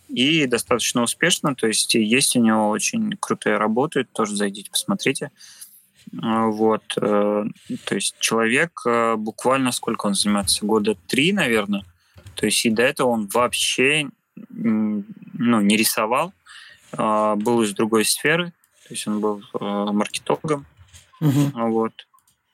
и 0.08 0.46
достаточно 0.46 1.02
успешно. 1.02 1.54
То 1.54 1.66
есть 1.66 1.94
есть 1.94 2.36
у 2.36 2.40
него 2.40 2.70
очень 2.70 3.12
крутые 3.20 3.58
работы, 3.58 4.04
тоже 4.04 4.34
зайдите, 4.36 4.70
посмотрите. 4.70 5.30
Вот, 6.10 6.84
э, 6.96 7.44
то 7.84 7.94
есть 7.94 8.16
человек 8.18 8.80
э, 8.86 9.16
буквально 9.16 9.72
сколько 9.72 10.06
он 10.06 10.14
занимается? 10.14 10.64
Года 10.64 10.96
три, 11.06 11.32
наверное. 11.32 11.84
То 12.38 12.46
есть 12.46 12.64
и 12.64 12.70
до 12.70 12.84
этого 12.84 13.08
он 13.08 13.26
вообще 13.26 14.08
ну, 14.48 15.04
не 15.60 15.76
рисовал, 15.76 16.32
а, 16.92 17.34
был 17.34 17.62
из 17.62 17.74
другой 17.74 18.04
сферы, 18.04 18.52
то 18.86 18.94
есть 18.94 19.08
он 19.08 19.20
был 19.20 19.42
э, 19.60 19.64
маркетологом. 19.92 20.64
Угу. 21.20 21.50
Вот. 21.68 22.06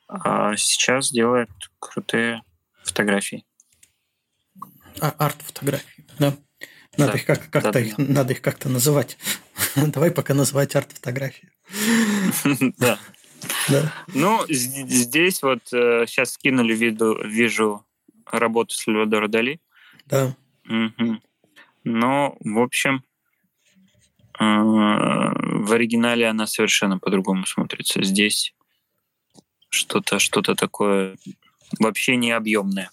А 0.09 0.57
сейчас 0.57 1.12
делает 1.12 1.51
крутые 1.79 2.42
фотографии. 2.83 3.44
А, 5.01 5.11
арт-фотографии, 5.18 6.07
да. 6.18 6.35
Надо 6.97 7.12
да. 7.12 7.18
их 7.18 7.27
как- 7.27 7.51
как-то 7.51 7.73
да, 7.73 7.81
их, 7.81 7.97
да. 7.99 8.05
надо 8.05 8.33
их 8.33 8.40
как-то 8.40 8.70
называть. 8.70 9.18
Давай 9.77 10.11
пока 10.11 10.33
называть 10.33 10.75
арт-фотографии. 10.75 11.51
Да. 12.79 12.99
Да. 13.68 13.92
Ну, 14.14 14.40
здесь 14.49 15.42
вот 15.42 15.61
сейчас 15.68 16.31
э, 16.31 16.33
скинули 16.33 16.75
виду, 16.75 17.23
вижу 17.23 17.85
работу 18.27 18.75
Сальвадора 18.75 19.29
Дали. 19.29 19.61
Да. 20.06 20.36
Угу. 20.68 21.20
Но, 21.84 22.36
в 22.40 22.58
общем, 22.58 23.04
э, 24.38 24.44
в 24.44 25.72
оригинале 25.72 26.26
она 26.26 26.46
совершенно 26.46 26.98
по-другому 26.98 27.46
смотрится. 27.46 28.02
Здесь 28.02 28.54
что-то 29.68 30.18
что-то 30.18 30.54
такое 30.54 31.16
вообще 31.78 32.16
необъемное. 32.16 32.90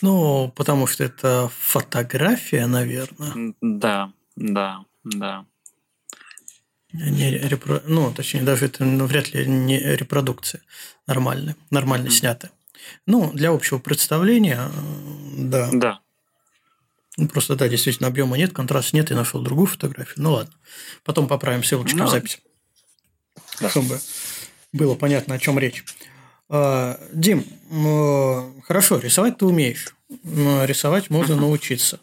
Ну, 0.00 0.52
потому 0.56 0.86
что 0.86 1.04
это 1.04 1.50
фотография, 1.58 2.66
наверное. 2.66 3.54
Да, 3.60 4.12
да, 4.36 4.84
да. 5.04 5.46
Не 6.92 7.30
репро... 7.30 7.82
Ну, 7.86 8.12
точнее, 8.12 8.42
даже 8.42 8.66
это 8.66 8.84
ну, 8.84 9.06
вряд 9.06 9.32
ли 9.32 9.46
не 9.46 9.78
репродукция 9.78 10.60
нормальная, 11.06 11.56
нормально 11.70 12.08
mm-hmm. 12.08 12.10
снятая. 12.10 12.52
Ну, 13.06 13.32
для 13.32 13.50
общего 13.50 13.78
представления, 13.78 14.70
да. 15.38 15.70
Да. 15.72 16.01
Ну, 17.18 17.28
просто, 17.28 17.56
да, 17.56 17.68
действительно, 17.68 18.08
объема 18.08 18.38
нет, 18.38 18.52
контраста 18.52 18.96
нет, 18.96 19.10
и 19.10 19.14
нашел 19.14 19.42
другую 19.42 19.66
фотографию. 19.66 20.14
Ну, 20.18 20.32
ладно. 20.32 20.54
Потом 21.04 21.28
поправим 21.28 21.62
ссылочку 21.62 21.98
ну, 21.98 22.06
в 22.06 22.10
запись. 22.10 22.40
Да. 23.60 23.68
Чтобы 23.68 24.00
было 24.72 24.94
понятно, 24.94 25.34
о 25.34 25.38
чем 25.38 25.58
речь. 25.58 25.84
А, 26.48 26.98
Дим, 27.12 27.44
хорошо, 28.66 28.98
рисовать 28.98 29.38
ты 29.38 29.46
умеешь. 29.46 29.94
Рисовать 30.24 31.10
можно 31.10 31.36
научиться. 31.36 32.00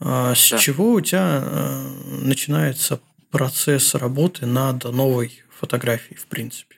А 0.00 0.34
с 0.34 0.50
да. 0.50 0.58
чего 0.58 0.92
у 0.92 1.00
тебя 1.00 1.42
э, 1.42 1.88
начинается 2.22 3.00
процесс 3.30 3.94
работы 3.94 4.46
над 4.46 4.84
новой 4.84 5.42
фотографией, 5.50 6.16
в 6.16 6.26
принципе? 6.26 6.76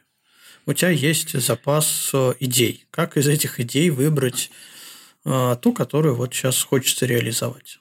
У 0.66 0.73
тебя 0.73 0.90
есть 0.90 1.38
запас 1.38 2.11
э, 2.14 2.35
идей. 2.40 2.87
Как 2.90 3.16
из 3.18 3.29
этих 3.29 3.61
идей 3.61 3.90
выбрать 3.90 4.51
ту, 5.24 5.72
которую 5.72 6.14
вот 6.14 6.35
сейчас 6.35 6.62
хочется 6.62 7.06
реализовать? 7.06 7.80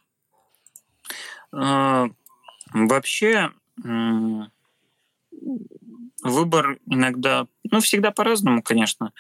Вообще, 1.51 3.51
выбор 6.21 6.79
иногда, 6.85 7.47
ну, 7.63 7.79
всегда 7.79 8.11
по-разному, 8.11 8.61
конечно, 8.61 9.13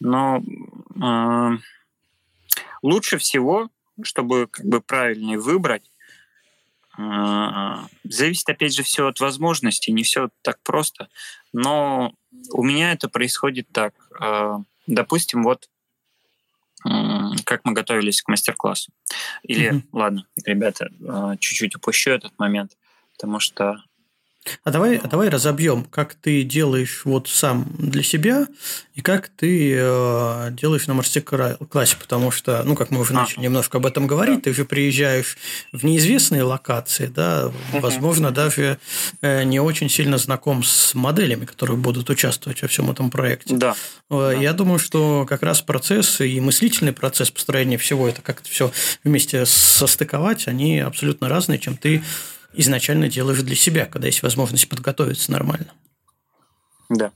но 0.00 0.42
э, 1.00 1.50
лучше 2.82 3.18
всего, 3.18 3.70
чтобы 4.02 4.48
как 4.48 4.66
бы 4.66 4.80
правильнее 4.80 5.38
выбрать, 5.38 5.88
зависит, 8.04 8.50
опять 8.50 8.74
же, 8.74 8.82
все 8.82 9.06
от 9.06 9.20
возможностей, 9.20 9.92
не 9.92 10.02
все 10.02 10.28
так 10.42 10.58
просто, 10.62 11.08
но 11.52 12.12
у 12.52 12.62
меня 12.62 12.92
это 12.92 13.08
происходит 13.08 13.68
так. 13.72 13.94
Допустим, 14.86 15.44
вот 15.44 15.69
как 17.44 17.60
мы 17.64 17.72
готовились 17.72 18.22
к 18.22 18.28
мастер-классу. 18.28 18.92
Или, 19.42 19.72
mm-hmm. 19.72 19.82
ладно, 19.92 20.26
ребята, 20.44 20.88
э, 21.00 21.36
чуть-чуть 21.38 21.76
упущу 21.76 22.10
этот 22.10 22.38
момент, 22.38 22.72
потому 23.12 23.40
что 23.40 23.82
а 24.64 24.70
давай, 24.70 24.96
а 24.96 25.06
давай 25.06 25.28
разобьем, 25.28 25.84
как 25.84 26.14
ты 26.14 26.42
делаешь 26.42 27.02
вот 27.04 27.28
сам 27.28 27.66
для 27.78 28.02
себя 28.02 28.46
и 28.94 29.02
как 29.02 29.28
ты 29.28 29.74
э, 29.76 30.48
делаешь 30.52 30.86
на 30.86 30.94
мастер-классе, 30.94 31.96
потому 32.00 32.30
что, 32.30 32.62
ну, 32.64 32.74
как 32.74 32.90
мы 32.90 33.00
уже 33.00 33.12
а. 33.12 33.20
начали 33.20 33.40
немножко 33.40 33.78
об 33.78 33.86
этом 33.86 34.06
говорить, 34.06 34.36
да. 34.36 34.42
ты 34.42 34.54
же 34.54 34.64
приезжаешь 34.64 35.36
в 35.72 35.84
неизвестные 35.84 36.42
локации, 36.42 37.06
да, 37.06 37.52
возможно, 37.72 38.30
даже 38.30 38.78
э, 39.20 39.44
не 39.44 39.60
очень 39.60 39.90
сильно 39.90 40.16
знаком 40.16 40.62
с 40.62 40.94
моделями, 40.94 41.44
которые 41.44 41.76
будут 41.76 42.08
участвовать 42.08 42.62
во 42.62 42.68
всем 42.68 42.90
этом 42.90 43.10
проекте. 43.10 43.54
Да. 43.54 43.74
Э, 44.08 44.34
я 44.40 44.54
думаю, 44.54 44.78
что 44.78 45.26
как 45.28 45.42
раз 45.42 45.60
процесс 45.60 46.20
и 46.22 46.40
мыслительный 46.40 46.92
процесс 46.92 47.30
построения 47.30 47.76
всего 47.76 48.08
это 48.08 48.22
как-то 48.22 48.48
все 48.48 48.72
вместе 49.04 49.44
состыковать, 49.44 50.48
они 50.48 50.80
абсолютно 50.80 51.28
разные, 51.28 51.58
чем 51.58 51.76
ты 51.76 52.02
изначально 52.52 53.08
делаешь 53.08 53.42
для 53.42 53.56
себя, 53.56 53.86
когда 53.86 54.06
есть 54.06 54.22
возможность 54.22 54.68
подготовиться 54.68 55.30
нормально. 55.32 55.72
Да. 56.90 57.12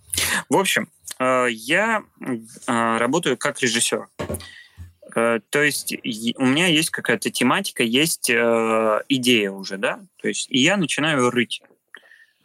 В 0.49 0.57
общем, 0.57 0.89
э, 1.19 1.49
я 1.51 2.05
э, 2.21 2.97
работаю 2.99 3.37
как 3.37 3.61
режиссер. 3.61 4.07
Э, 5.17 5.41
то 5.51 5.63
есть 5.63 5.95
у 6.37 6.47
меня 6.47 6.69
есть 6.69 6.91
какая-то 6.91 7.31
тематика, 7.31 7.83
есть 7.83 8.31
идея 8.31 9.51
уже, 9.51 9.77
да? 9.77 10.01
То 10.23 10.29
есть 10.29 10.47
и 10.49 10.61
я 10.61 10.77
начинаю 10.77 11.31
рыть 11.31 11.61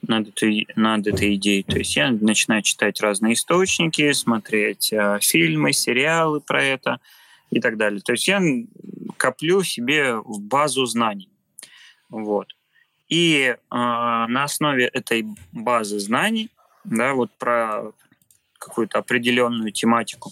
над 0.02 0.30
этой, 0.30 0.68
над 0.76 1.06
этой 1.06 1.36
идеей. 1.36 1.64
То 1.64 1.78
есть 1.78 1.96
я 1.96 2.10
начинаю 2.10 2.64
читать 2.64 3.00
разные 3.02 3.34
источники, 3.34 4.12
смотреть 4.14 4.94
фильмы, 5.22 5.74
сериалы 5.74 6.40
про 6.40 6.64
это 6.64 7.00
и 7.52 7.60
так 7.60 7.78
далее. 7.78 8.02
То 8.02 8.14
есть 8.14 8.28
я 8.28 8.42
коплю 9.18 9.62
себе 9.62 10.16
в 10.16 10.40
базу 10.42 10.86
знаний. 10.86 11.30
Вот. 12.10 12.56
И 13.10 13.42
э, 13.44 13.58
на 13.72 14.44
основе 14.44 14.86
этой 14.88 15.26
базы 15.52 16.00
знаний 16.00 16.50
да, 16.84 17.14
вот 17.14 17.32
про 17.38 17.92
какую-то 18.60 19.00
определенную 19.00 19.72
тематику. 19.72 20.32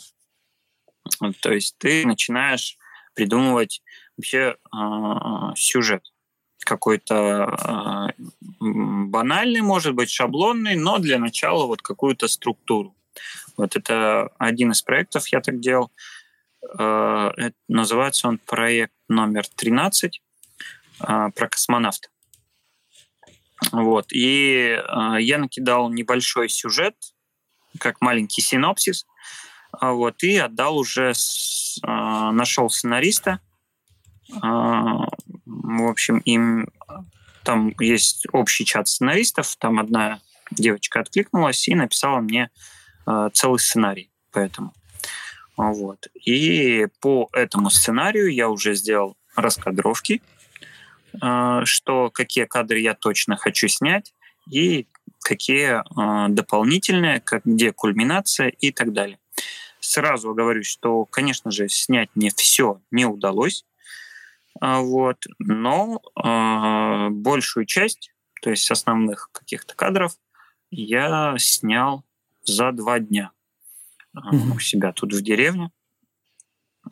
То 1.42 1.52
есть 1.52 1.78
ты 1.78 2.06
начинаешь 2.06 2.78
придумывать 3.14 3.82
вообще 4.18 4.56
э, 4.56 5.56
сюжет 5.56 6.04
какой-то 6.60 8.14
э, 8.20 8.24
банальный, 8.60 9.62
может 9.62 9.94
быть, 9.96 10.10
шаблонный, 10.10 10.76
но 10.76 11.00
для 11.00 11.18
начала 11.18 11.66
вот 11.66 11.82
какую-то 11.82 12.28
структуру. 12.28 12.96
Вот 13.56 13.76
это 13.76 14.30
один 14.38 14.72
из 14.72 14.82
проектов 14.82 15.28
я 15.30 15.40
так 15.40 15.60
делал. 15.60 15.92
Э, 16.78 17.32
называется 17.68 18.28
он 18.28 18.38
проект 18.38 18.94
номер 19.08 19.48
13 19.48 20.22
э, 21.00 21.30
про 21.34 21.48
космонавта. 21.48 22.10
Вот. 23.72 24.12
И 24.12 24.78
э, 24.78 25.18
я 25.20 25.38
накидал 25.38 25.90
небольшой 25.90 26.50
сюжет, 26.50 26.96
как 27.80 28.02
маленький 28.02 28.42
синопсис, 28.42 29.06
а 29.72 29.92
вот, 29.92 30.24
и 30.24 30.38
отдал 30.38 30.78
уже, 30.78 31.14
с, 31.14 31.80
э, 31.84 31.88
нашел 31.88 32.70
сценариста. 32.70 33.40
Э, 34.30 34.38
в 35.46 35.90
общем, 35.90 36.20
им 36.20 36.70
там 37.44 37.74
есть 37.80 38.28
общий 38.32 38.66
чат 38.66 38.88
сценаристов, 38.88 39.56
там 39.58 39.80
одна 39.80 40.20
девочка 40.52 41.00
откликнулась 41.00 41.68
и 41.68 41.76
написала 41.76 42.20
мне 42.20 42.50
э, 43.06 43.30
целый 43.34 43.60
сценарий 43.60 44.12
по 44.32 44.40
этому. 44.40 44.74
Вот. 45.56 46.08
И 46.14 46.88
по 47.00 47.30
этому 47.34 47.70
сценарию 47.70 48.34
я 48.34 48.50
уже 48.50 48.76
сделал 48.76 49.18
раскадровки, 49.36 50.22
что 51.20 52.10
какие 52.12 52.46
кадры 52.46 52.80
я 52.80 52.94
точно 52.94 53.38
хочу 53.38 53.68
снять 53.68 54.14
и 54.50 54.88
какие 55.22 55.84
а, 55.96 56.30
дополнительные, 56.30 57.20
как, 57.20 57.44
где 57.46 57.72
кульминация 57.72 58.48
и 58.48 58.72
так 58.72 58.94
далее. 58.94 59.20
Сразу 59.80 60.34
говорю, 60.34 60.64
что, 60.64 61.06
конечно 61.06 61.52
же, 61.52 61.70
снять 61.70 62.10
мне 62.16 62.30
все 62.36 62.82
не 62.92 63.06
удалось, 63.06 63.66
а, 64.60 64.80
вот, 64.80 65.26
но 65.40 66.02
э, 66.16 67.10
большую 67.10 67.66
часть, 67.66 68.12
то 68.42 68.50
есть 68.50 68.70
основных 68.72 69.30
каких-то 69.32 69.76
кадров, 69.76 70.14
я 70.72 71.36
снял 71.38 72.04
за 72.44 72.72
два 72.72 73.00
дня 73.00 73.32
mm-hmm. 74.16 74.56
у 74.56 74.60
себя 74.60 74.92
тут 74.94 75.14
в 75.14 75.22
деревне. 75.22 75.72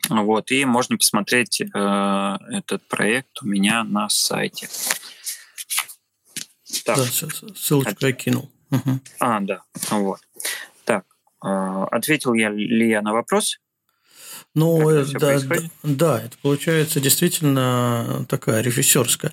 Вот, 0.08 0.50
и 0.50 0.64
можно 0.64 0.96
посмотреть 0.96 1.60
э, 1.60 1.66
этот 2.50 2.86
проект 2.88 3.42
у 3.42 3.46
меня 3.46 3.84
на 3.84 4.08
сайте. 4.08 4.68
Так. 6.84 6.96
Да, 6.96 7.04
ссылочку 7.54 7.90
От... 7.90 8.02
я 8.02 8.12
кинул. 8.12 8.50
Угу. 8.70 9.00
А, 9.20 9.40
да, 9.40 9.62
вот. 9.90 10.20
Так, 10.84 11.04
э, 11.44 11.86
ответил 11.90 12.34
я 12.34 12.50
ли 12.50 12.88
я 12.88 13.02
на 13.02 13.12
вопрос? 13.12 13.58
Ну, 14.54 14.88
это, 14.88 15.18
да, 15.18 15.38
да, 15.40 15.56
да, 15.82 16.22
это 16.22 16.38
получается 16.38 17.00
действительно 17.00 18.24
такая 18.28 18.62
режиссерская. 18.62 19.32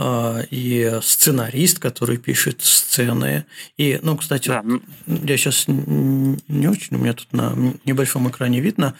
А, 0.00 0.42
и 0.50 1.00
сценарист, 1.02 1.80
который 1.80 2.18
пишет 2.18 2.62
сцены. 2.62 3.46
И, 3.76 3.98
ну, 4.00 4.16
кстати, 4.16 4.46
да. 4.46 4.62
я 5.06 5.36
сейчас 5.36 5.64
не 5.66 6.68
очень, 6.68 6.96
у 6.96 7.00
меня 7.00 7.14
тут 7.14 7.32
на 7.32 7.52
небольшом 7.84 8.30
экране 8.30 8.60
видно, 8.60 8.94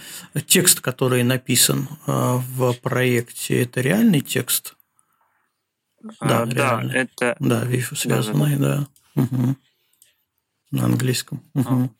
текст, 0.46 0.80
который 0.80 1.22
написан 1.22 1.88
а, 2.08 2.38
в 2.38 2.72
проекте, 2.82 3.62
это 3.62 3.80
реальный 3.80 4.22
текст? 4.22 4.74
Да, 6.02 6.42
а, 6.42 6.46
да 6.46 6.82
это... 6.92 7.36
Да, 7.38 7.64
вижу, 7.64 7.94
связанный, 7.94 8.56
да. 8.56 8.88
да. 9.14 9.22
Угу. 9.22 9.56
На 10.72 10.84
английском. 10.84 11.44
Угу. 11.54 11.64
А. 11.68 11.90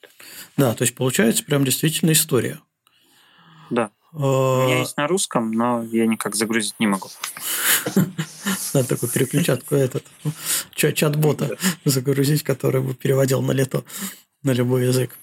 Да, 0.57 0.75
то 0.75 0.83
есть 0.83 0.97
получается 0.97 1.45
прям 1.45 1.65
действительно 1.65 2.11
история. 2.11 2.61
Да. 3.71 3.93
У 4.13 4.21
меня 4.21 4.81
есть 4.81 4.97
на 4.97 5.07
русском, 5.07 5.53
но 5.53 5.83
я 5.85 6.07
никак 6.07 6.35
загрузить 6.35 6.75
не 6.79 6.87
могу. 6.87 7.09
Надо 8.75 8.89
такую 8.89 9.11
переключатку 9.11 9.75
этот 9.75 10.05
чат-бота 10.75 11.57
загрузить, 11.85 12.43
который 12.43 12.81
бы 12.81 12.95
переводил 12.95 13.43
на 13.43 13.53
лето 13.53 13.85
на 14.43 14.53
любой 14.53 14.87
язык. 14.87 15.17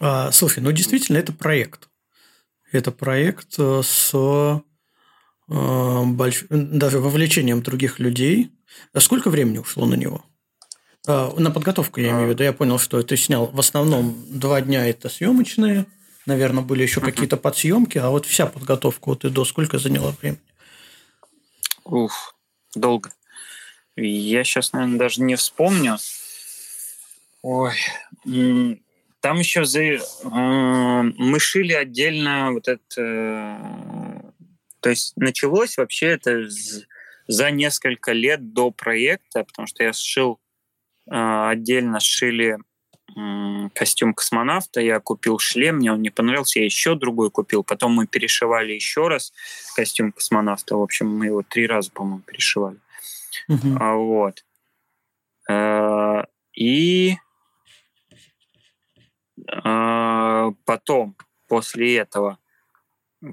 А, 0.00 0.32
слушай, 0.32 0.60
ну 0.60 0.72
действительно 0.72 1.18
это 1.18 1.32
проект. 1.32 1.88
Это 2.72 2.92
проект 2.92 3.54
э, 3.58 3.82
с 3.82 4.10
э, 4.12 6.04
больш... 6.04 6.44
даже 6.50 6.98
вовлечением 6.98 7.62
других 7.62 7.98
людей. 7.98 8.50
А 8.92 9.00
сколько 9.00 9.30
времени 9.30 9.58
ушло 9.58 9.86
на 9.86 9.94
него? 9.94 10.24
А, 11.06 11.32
на 11.38 11.50
подготовку 11.50 12.00
я 12.00 12.10
имею 12.10 12.26
в 12.26 12.30
виду. 12.30 12.42
Я 12.42 12.52
понял, 12.52 12.78
что 12.78 13.02
ты 13.02 13.16
снял 13.16 13.46
в 13.46 13.58
основном 13.58 14.24
два 14.28 14.60
дня 14.60 14.86
это 14.86 15.08
съемочные, 15.08 15.86
наверное, 16.28 16.62
были 16.62 16.82
еще 16.82 17.00
какие-то 17.00 17.36
подсъемки, 17.36 17.98
а 17.98 18.10
вот 18.10 18.26
вся 18.26 18.46
подготовка 18.46 19.08
от 19.08 19.24
и 19.24 19.30
до 19.30 19.44
сколько 19.44 19.78
заняла 19.78 20.12
времени? 20.12 20.40
Уф, 21.84 22.36
долго. 22.74 23.10
Я 23.96 24.44
сейчас, 24.44 24.72
наверное, 24.72 24.98
даже 24.98 25.22
не 25.22 25.34
вспомню. 25.34 25.96
Ой, 27.42 27.74
там 29.20 29.38
еще 29.38 29.64
за... 29.64 29.82
Э, 29.82 30.00
мы 30.22 31.40
шили 31.40 31.72
отдельно 31.72 32.52
вот 32.52 32.68
это... 32.68 33.00
Э, 33.00 34.20
то 34.80 34.90
есть 34.90 35.16
началось 35.16 35.76
вообще 35.76 36.06
это 36.06 36.46
за 37.26 37.50
несколько 37.50 38.12
лет 38.12 38.52
до 38.52 38.70
проекта, 38.70 39.44
потому 39.44 39.66
что 39.66 39.82
я 39.82 39.92
сшил 39.92 40.38
э, 41.10 41.14
отдельно 41.14 42.00
сшили 42.00 42.58
костюм 43.74 44.14
космонавта, 44.14 44.80
я 44.80 45.00
купил 45.00 45.38
шлем, 45.38 45.76
мне 45.76 45.92
он 45.92 46.02
не 46.02 46.10
понравился, 46.10 46.58
я 46.60 46.64
еще 46.64 46.94
другой 46.94 47.30
купил. 47.30 47.64
Потом 47.64 47.92
мы 47.92 48.06
перешивали 48.06 48.72
еще 48.72 49.08
раз 49.08 49.32
костюм 49.74 50.12
космонавта. 50.12 50.76
В 50.76 50.82
общем, 50.82 51.08
мы 51.08 51.26
его 51.26 51.42
три 51.42 51.66
раза, 51.66 51.90
по-моему, 51.90 52.20
перешивали. 52.20 52.78
А, 53.78 53.94
вот. 53.94 54.44
А, 55.48 56.26
и 56.54 57.16
а, 59.50 60.50
потом, 60.64 61.16
после 61.46 61.96
этого, 61.96 62.38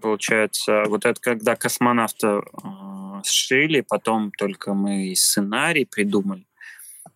получается, 0.02 0.84
вот 0.88 1.06
это 1.06 1.20
когда 1.20 1.56
космонавта 1.56 2.44
а, 2.64 3.22
сшили, 3.24 3.82
потом 3.82 4.32
только 4.32 4.74
мы 4.74 5.08
и 5.08 5.16
сценарий 5.16 5.86
придумали. 5.86 6.46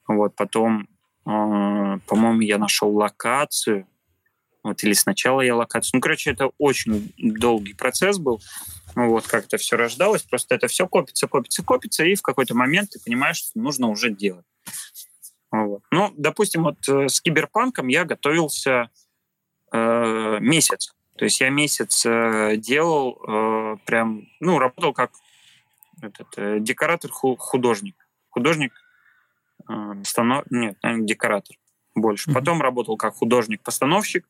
Вот, 0.08 0.36
потом 0.36 0.88
по-моему, 1.30 2.42
я 2.42 2.58
нашел 2.58 2.96
локацию. 2.96 3.88
Вот, 4.64 4.84
или 4.84 4.94
сначала 4.94 5.42
я 5.42 5.56
локацию. 5.56 5.92
Ну, 5.98 6.02
короче, 6.02 6.32
это 6.32 6.52
очень 6.58 7.14
долгий 7.18 7.74
процесс 7.74 8.18
был. 8.18 8.42
Вот 8.96 9.28
как 9.28 9.46
это 9.46 9.58
все 9.58 9.78
рождалось. 9.78 10.24
Просто 10.24 10.56
это 10.56 10.68
все 10.68 10.88
копится, 10.88 11.28
копится, 11.28 11.64
копится, 11.64 12.04
и 12.04 12.16
в 12.16 12.22
какой-то 12.22 12.56
момент 12.56 12.90
ты 12.92 13.00
понимаешь, 13.00 13.38
что 13.38 13.60
нужно 13.60 13.88
уже 13.90 14.10
делать. 14.10 14.46
Вот. 15.52 15.84
Ну, 15.92 16.14
допустим, 16.18 16.64
вот 16.64 16.78
э, 16.88 17.08
с 17.08 17.22
киберпанком 17.22 17.88
я 17.88 18.06
готовился 18.06 18.90
э, 19.72 20.38
месяц. 20.40 20.94
То 21.16 21.26
есть 21.26 21.40
я 21.42 21.50
месяц 21.50 22.06
э, 22.06 22.56
делал 22.58 23.20
э, 23.28 23.78
прям, 23.86 24.28
ну, 24.40 24.60
работал 24.60 24.94
как 24.94 25.12
этот, 26.02 26.28
э, 26.38 26.60
декоратор-художник. 26.60 27.96
Художник 28.30 28.74
станов... 30.04 30.46
нет, 30.50 30.78
наверное, 30.82 31.06
декоратор 31.06 31.56
больше. 31.96 32.32
Потом 32.32 32.62
работал 32.62 32.98
как 32.98 33.16
художник-постановщик, 33.16 34.28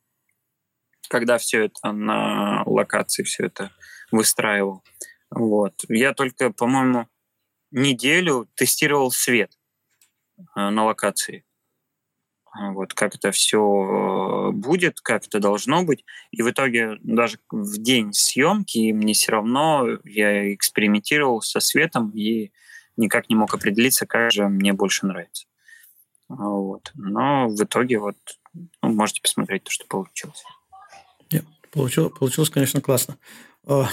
когда 1.10 1.38
все 1.38 1.66
это 1.66 1.92
на 1.92 2.64
локации 2.66 3.24
все 3.24 3.46
это 3.46 3.72
выстраивал. 4.12 4.84
Вот. 5.32 5.74
Я 5.88 6.14
только, 6.14 6.52
по-моему, 6.52 7.08
неделю 7.72 8.48
тестировал 8.56 9.12
свет 9.12 9.52
э, 10.56 10.70
на 10.70 10.86
локации. 10.86 11.46
Вот 12.72 12.96
как 12.96 13.16
это 13.16 13.32
все 13.32 14.52
будет, 14.52 15.02
как 15.02 15.26
это 15.26 15.40
должно 15.40 15.84
быть. 15.84 16.04
И 16.32 16.42
в 16.42 16.50
итоге 16.50 16.98
даже 17.02 17.38
в 17.52 17.78
день 17.78 18.12
съемки 18.12 18.92
мне 18.92 19.14
все 19.14 19.34
равно 19.34 19.86
я 20.04 20.54
экспериментировал 20.54 21.42
со 21.42 21.60
светом 21.60 22.10
и 22.10 22.52
никак 23.00 23.30
не 23.30 23.36
мог 23.36 23.54
определиться, 23.54 24.06
как 24.06 24.32
же 24.32 24.48
мне 24.48 24.74
больше 24.74 25.06
нравится. 25.06 25.46
Вот. 26.28 26.92
Но 26.94 27.48
в 27.50 27.64
итоге 27.64 27.98
вот 27.98 28.16
ну, 28.54 28.94
можете 28.94 29.22
посмотреть 29.22 29.64
то, 29.64 29.72
что 29.72 29.86
получилось. 29.88 30.44
Нет, 31.32 31.46
получилось, 31.72 32.14
получилось, 32.18 32.50
конечно, 32.50 32.82
классно. 32.82 33.18
А, 33.66 33.88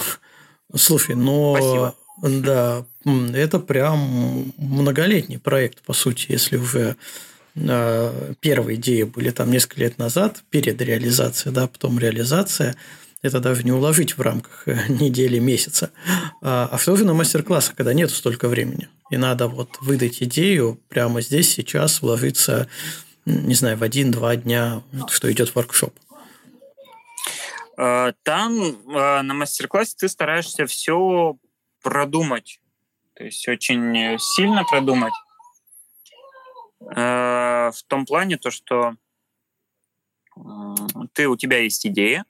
слушай, 0.75 1.15
но... 1.15 1.55
Спасибо. 1.55 1.95
Да, 2.19 2.83
это 3.05 3.59
прям 3.59 4.51
многолетний 4.57 5.37
проект, 5.37 5.83
по 5.83 5.93
сути, 5.93 6.31
если 6.31 6.57
уже 6.57 6.95
а, 7.55 8.33
первые 8.39 8.77
идеи 8.77 9.03
были 9.03 9.29
там 9.29 9.51
несколько 9.51 9.81
лет 9.81 9.99
назад, 9.99 10.43
перед 10.49 10.81
реализацией, 10.81 11.53
да, 11.53 11.67
потом 11.67 11.99
реализация, 11.99 12.75
это 13.27 13.39
даже 13.39 13.63
не 13.63 13.71
уложить 13.71 14.17
в 14.17 14.21
рамках 14.21 14.67
э, 14.67 14.77
недели, 14.89 15.39
месяца. 15.39 15.91
А, 16.41 16.69
а 16.71 16.77
что 16.77 16.95
же 16.95 17.05
на 17.05 17.13
мастер-классах, 17.13 17.75
когда 17.75 17.93
нет 17.93 18.11
столько 18.11 18.47
времени? 18.47 18.89
И 19.09 19.17
надо 19.17 19.47
вот 19.47 19.77
выдать 19.81 20.21
идею 20.23 20.79
прямо 20.89 21.21
здесь, 21.21 21.53
сейчас, 21.53 22.01
вложиться, 22.01 22.67
не 23.25 23.53
знаю, 23.53 23.77
в 23.77 23.83
один-два 23.83 24.35
дня, 24.35 24.81
что 25.09 25.31
идет 25.31 25.53
воркшоп. 25.53 25.93
А, 27.77 28.13
там 28.23 28.77
на 28.85 29.33
мастер-классе 29.33 29.95
ты 29.97 30.09
стараешься 30.09 30.65
все 30.65 31.37
продумать. 31.81 32.59
То 33.15 33.23
есть 33.23 33.47
очень 33.47 34.17
сильно 34.19 34.63
продумать. 34.63 35.13
В 36.79 37.75
том 37.87 38.05
плане 38.05 38.37
то, 38.37 38.51
что 38.51 38.95
ты, 41.13 41.27
у 41.27 41.35
тебя 41.35 41.59
есть 41.59 41.85
идея, 41.87 42.25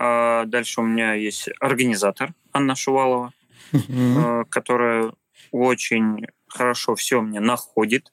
а 0.00 0.44
дальше 0.44 0.80
у 0.80 0.84
меня 0.84 1.14
есть 1.14 1.48
организатор 1.58 2.32
Анна 2.52 2.76
Шувалова, 2.76 3.32
mm-hmm. 3.72 4.44
которая 4.48 5.12
очень 5.50 6.26
хорошо 6.46 6.94
все 6.94 7.20
мне 7.20 7.40
находит, 7.40 8.12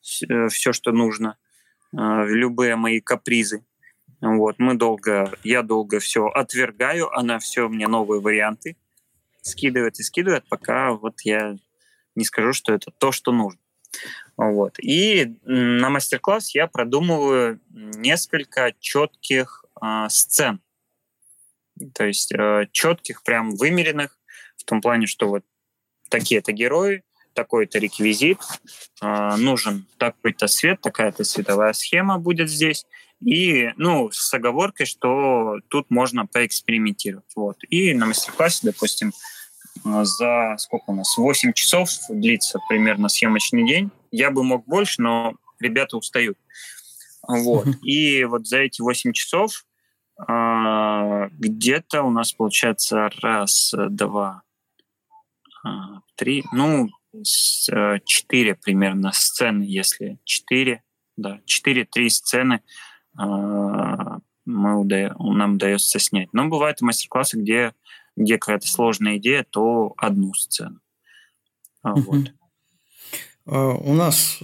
все, 0.00 0.72
что 0.72 0.92
нужно, 0.92 1.36
любые 1.92 2.76
мои 2.76 3.00
капризы. 3.00 3.64
Вот, 4.20 4.58
мы 4.58 4.74
долго, 4.74 5.32
я 5.42 5.62
долго 5.62 5.98
все 5.98 6.26
отвергаю, 6.26 7.10
она 7.10 7.38
все 7.38 7.68
мне 7.68 7.88
новые 7.88 8.20
варианты 8.20 8.76
скидывает 9.42 9.98
и 9.98 10.02
скидывает, 10.02 10.48
пока 10.48 10.92
вот 10.92 11.20
я 11.22 11.56
не 12.14 12.24
скажу, 12.24 12.52
что 12.52 12.72
это 12.72 12.90
то, 12.90 13.12
что 13.12 13.32
нужно. 13.32 13.60
Вот. 14.36 14.78
И 14.80 15.38
на 15.44 15.90
мастер-класс 15.90 16.54
я 16.54 16.66
продумываю 16.66 17.60
несколько 17.70 18.74
четких 18.80 19.64
э, 19.80 20.06
сцен. 20.08 20.60
То 21.94 22.04
есть 22.04 22.32
э, 22.32 22.66
четких, 22.72 23.22
прям 23.22 23.54
вымеренных, 23.54 24.18
в 24.56 24.64
том 24.64 24.80
плане, 24.80 25.06
что 25.06 25.28
вот 25.28 25.44
такие-то 26.08 26.52
герои, 26.52 27.02
такой-то 27.34 27.78
реквизит, 27.78 28.38
э, 29.02 29.36
нужен 29.36 29.86
такой-то 29.98 30.46
свет, 30.46 30.80
такая-то 30.80 31.24
световая 31.24 31.72
схема 31.72 32.18
будет 32.18 32.50
здесь. 32.50 32.86
И, 33.24 33.70
ну, 33.76 34.10
с 34.10 34.32
оговоркой, 34.34 34.86
что 34.86 35.58
тут 35.68 35.90
можно 35.90 36.26
поэкспериментировать. 36.26 37.32
Вот. 37.34 37.56
И 37.70 37.94
на 37.94 38.06
мастер-классе, 38.06 38.60
допустим, 38.62 39.12
за 39.84 40.56
сколько 40.58 40.90
у 40.90 40.94
нас? 40.94 41.16
8 41.16 41.52
часов 41.52 41.90
длится 42.08 42.58
примерно 42.68 43.08
съемочный 43.08 43.66
день. 43.66 43.90
Я 44.10 44.30
бы 44.30 44.42
мог 44.42 44.66
больше, 44.66 45.02
но 45.02 45.34
ребята 45.60 45.96
устают. 45.96 46.38
Вот. 47.26 47.66
И 47.82 48.24
вот 48.24 48.46
за 48.46 48.58
эти 48.58 48.80
8 48.80 49.12
часов 49.12 49.64
где-то 50.18 52.02
у 52.02 52.10
нас 52.10 52.32
получается 52.32 53.10
раз, 53.20 53.74
два, 53.90 54.42
а, 55.62 56.00
три, 56.14 56.44
ну, 56.52 56.88
э, 57.12 57.98
четыре 58.04 58.54
примерно 58.54 59.12
сцены, 59.12 59.64
если 59.64 60.18
четыре, 60.24 60.82
да, 61.16 61.40
четыре-три 61.44 62.08
сцены 62.08 62.62
а, 63.18 64.18
мы, 64.44 64.84
нам 64.88 65.54
удается 65.54 65.98
снять. 65.98 66.32
Но 66.32 66.48
бывают 66.48 66.80
мастер-классы, 66.80 67.38
где 67.38 67.74
где 68.16 68.38
какая-то 68.38 68.66
сложная 68.66 69.18
идея, 69.18 69.44
то 69.44 69.92
одну 69.98 70.32
сцену. 70.34 70.80
Вот. 71.82 72.32
У 73.44 73.92
нас, 73.92 74.38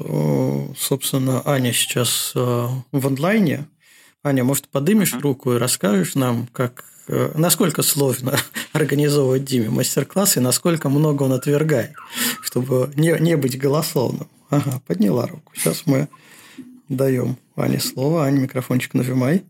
собственно, 0.77 1.43
Аня 1.47 1.73
сейчас 1.73 2.33
в 2.35 3.07
онлайне. 3.07 3.67
Аня, 4.25 4.45
может, 4.45 4.69
подымешь 4.69 5.15
руку 5.15 5.53
и 5.53 5.59
расскажешь 5.59 6.15
нам, 6.15 6.47
как, 6.53 6.85
э, 7.09 7.33
насколько 7.35 7.83
сложно 7.83 8.37
организовывать 8.73 9.45
Диме 9.45 9.69
мастер-класс 9.69 10.37
и 10.37 10.41
насколько 10.41 10.89
много 10.89 11.25
он 11.25 11.33
отвергает, 11.33 11.93
чтобы 12.41 12.93
не, 12.95 13.19
не 13.19 13.37
быть 13.37 13.59
голословным. 13.59 14.29
Ага, 14.49 14.81
подняла 14.87 15.27
руку. 15.27 15.53
Сейчас 15.57 15.87
мы 15.87 16.09
даем 16.89 17.37
Ане 17.57 17.81
слово. 17.81 18.25
Аня, 18.25 18.41
микрофончик 18.41 18.95
нажимай. 18.95 19.45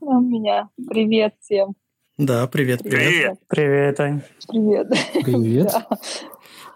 у 0.00 0.20
меня. 0.20 0.70
Привет 0.88 1.34
всем. 1.40 1.74
Да, 2.16 2.46
привет, 2.46 2.82
привет. 2.82 3.38
Привет, 3.48 4.00
Ань. 4.00 4.22
Привет. 4.48 4.88
Привет. 5.24 5.66
да. 5.72 5.88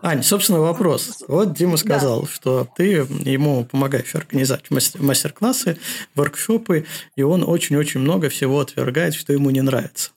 Ань, 0.00 0.22
собственно, 0.22 0.60
вопрос. 0.60 1.24
Вот 1.26 1.54
Дима 1.54 1.76
сказал, 1.76 2.22
да. 2.22 2.28
что 2.28 2.68
ты 2.76 2.84
ему 2.84 3.64
помогаешь 3.64 4.14
организовать 4.14 4.70
мастер-классы, 4.70 5.78
воркшопы, 6.14 6.86
и 7.16 7.22
он 7.22 7.42
очень-очень 7.42 8.00
много 8.00 8.28
всего 8.28 8.60
отвергает, 8.60 9.14
что 9.14 9.32
ему 9.32 9.50
не 9.50 9.60
нравится. 9.60 10.10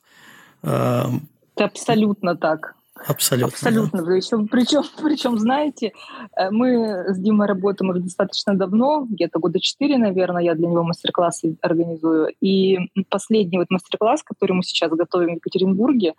Это 0.62 1.20
абсолютно 1.56 2.36
так. 2.36 2.74
Абсолютно. 3.06 3.48
Абсолютно. 3.48 4.00
Да. 4.00 4.04
Причем, 4.06 4.48
причем, 4.48 4.82
причем, 5.02 5.38
знаете, 5.38 5.92
э, 6.36 6.50
мы 6.50 7.04
с 7.08 7.18
Димой 7.18 7.46
работаем 7.46 7.90
уже 7.90 8.00
достаточно 8.00 8.54
давно, 8.54 9.06
где-то 9.08 9.38
года 9.38 9.60
четыре, 9.60 9.98
наверное, 9.98 10.42
я 10.42 10.54
для 10.54 10.68
него 10.68 10.82
мастер-классы 10.82 11.56
организую. 11.60 12.34
И 12.40 12.78
последний 13.08 13.58
вот 13.58 13.70
мастер-класс, 13.70 14.22
который 14.22 14.52
мы 14.52 14.62
сейчас 14.62 14.90
готовим 14.90 15.34
в 15.34 15.36
Екатеринбурге, 15.36 16.14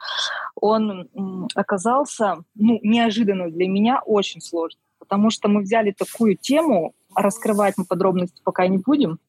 он 0.55 1.09
оказался 1.55 2.43
ну, 2.55 2.79
неожиданно 2.83 3.49
для 3.49 3.67
меня 3.67 4.01
очень 4.05 4.41
сложным, 4.41 4.81
потому 4.99 5.29
что 5.29 5.47
мы 5.47 5.61
взяли 5.61 5.91
такую 5.91 6.37
тему, 6.37 6.93
раскрывать 7.15 7.75
мы 7.77 7.85
подробности 7.85 8.41
пока 8.43 8.67
не 8.67 8.77
будем, 8.77 9.19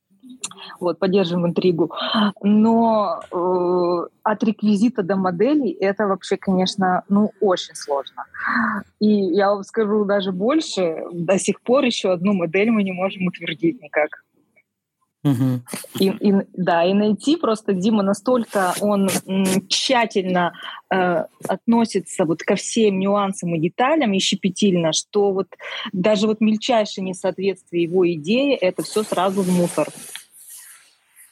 вот, 0.81 0.99
поддержим 0.99 1.47
интригу. 1.47 1.93
Но 2.43 3.21
э, 3.31 4.09
от 4.23 4.43
реквизита 4.43 5.03
до 5.03 5.17
моделей 5.17 5.71
это 5.73 6.07
вообще, 6.07 6.37
конечно, 6.37 7.03
ну, 7.09 7.33
очень 7.41 7.75
сложно. 7.75 8.25
И 9.01 9.09
я 9.09 9.51
вам 9.51 9.63
скажу 9.65 10.05
даже 10.05 10.33
больше, 10.33 11.05
до 11.13 11.39
сих 11.39 11.61
пор 11.61 11.85
еще 11.85 12.13
одну 12.13 12.33
модель 12.35 12.71
мы 12.71 12.83
не 12.83 12.93
можем 12.93 13.27
утвердить 13.27 13.83
никак. 13.83 14.25
И, 15.99 16.09
и, 16.09 16.35
да, 16.53 16.85
и 16.85 16.93
найти 16.93 17.37
просто 17.37 17.73
Дима 17.73 18.03
настолько 18.03 18.75
он 18.81 19.09
тщательно 19.69 20.53
э, 20.91 21.25
относится 21.49 22.25
вот 22.25 22.43
ко 22.43 22.57
всем 22.57 22.99
нюансам 22.99 23.55
и 23.55 23.61
деталям 23.61 24.13
и 24.13 24.19
щепетильно, 24.19 24.93
что 24.93 25.33
вот 25.33 25.49
даже 25.93 26.27
вот 26.27 26.41
мельчайшее 26.41 27.05
несоответствие 27.05 27.85
его 27.85 28.11
идеи 28.13 28.55
это 28.55 28.83
все 28.83 29.03
сразу 29.03 29.43
в 29.43 29.49
мусор. 29.49 29.89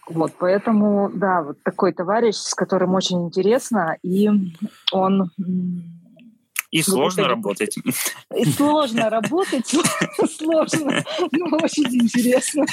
Вот, 0.09 0.33
поэтому, 0.39 1.11
да, 1.15 1.43
вот 1.43 1.63
такой 1.63 1.93
товарищ, 1.93 2.35
с 2.35 2.55
которым 2.55 2.95
очень 2.95 3.25
интересно, 3.27 3.97
и 4.03 4.29
он... 4.93 5.31
И 6.73 6.83
сложно 6.83 7.29
работать. 7.29 7.77
И 8.35 8.45
сложно 8.47 9.11
работать, 9.11 9.67
сложно, 10.39 11.05
но 11.31 11.57
очень 11.59 11.95
интересно. 11.95 12.65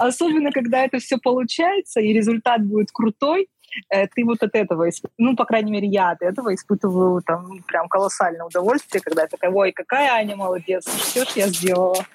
Особенно, 0.00 0.50
когда 0.50 0.86
это 0.86 0.98
все 0.98 1.18
получается, 1.18 2.00
и 2.00 2.14
результат 2.14 2.64
будет 2.64 2.90
крутой, 2.90 3.48
э, 3.90 4.06
ты 4.06 4.24
вот 4.24 4.42
от 4.42 4.54
этого, 4.54 4.88
ну, 5.18 5.36
по 5.36 5.44
крайней 5.44 5.70
мере, 5.70 5.86
я 5.86 6.12
от 6.12 6.22
этого 6.22 6.54
испытываю 6.54 7.20
там 7.20 7.62
прям 7.66 7.88
колоссальное 7.88 8.46
удовольствие, 8.46 9.02
когда 9.02 9.22
я 9.22 9.28
такая, 9.28 9.50
ой, 9.50 9.72
какая 9.72 10.10
Аня 10.12 10.34
молодец, 10.34 10.86
все 10.86 11.26
ж 11.26 11.28
я 11.36 11.48
сделала, 11.48 12.06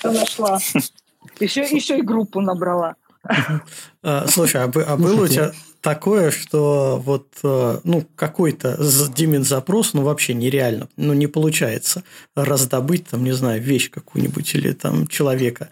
что 0.00 0.12
нашла. 0.12 0.58
Еще, 1.40 1.62
еще 1.62 1.98
и 1.98 2.02
группу 2.02 2.42
набрала. 2.42 2.96
А, 4.02 4.26
слушай, 4.28 4.62
а, 4.62 4.64
а 4.64 4.96
было 4.96 5.24
у 5.24 5.28
тебя 5.28 5.52
такое, 5.80 6.30
что 6.30 7.00
вот 7.04 7.28
э, 7.42 7.80
ну 7.84 8.06
какой-то 8.16 8.78
Димин 9.14 9.44
запрос, 9.44 9.92
ну 9.94 10.02
вообще 10.02 10.34
нереально, 10.34 10.88
ну 10.96 11.12
не 11.12 11.26
получается 11.26 12.02
раздобыть 12.34 13.08
там, 13.08 13.24
не 13.24 13.32
знаю, 13.32 13.62
вещь 13.62 13.90
какую-нибудь 13.90 14.54
или 14.54 14.72
там 14.72 15.06
человека. 15.06 15.68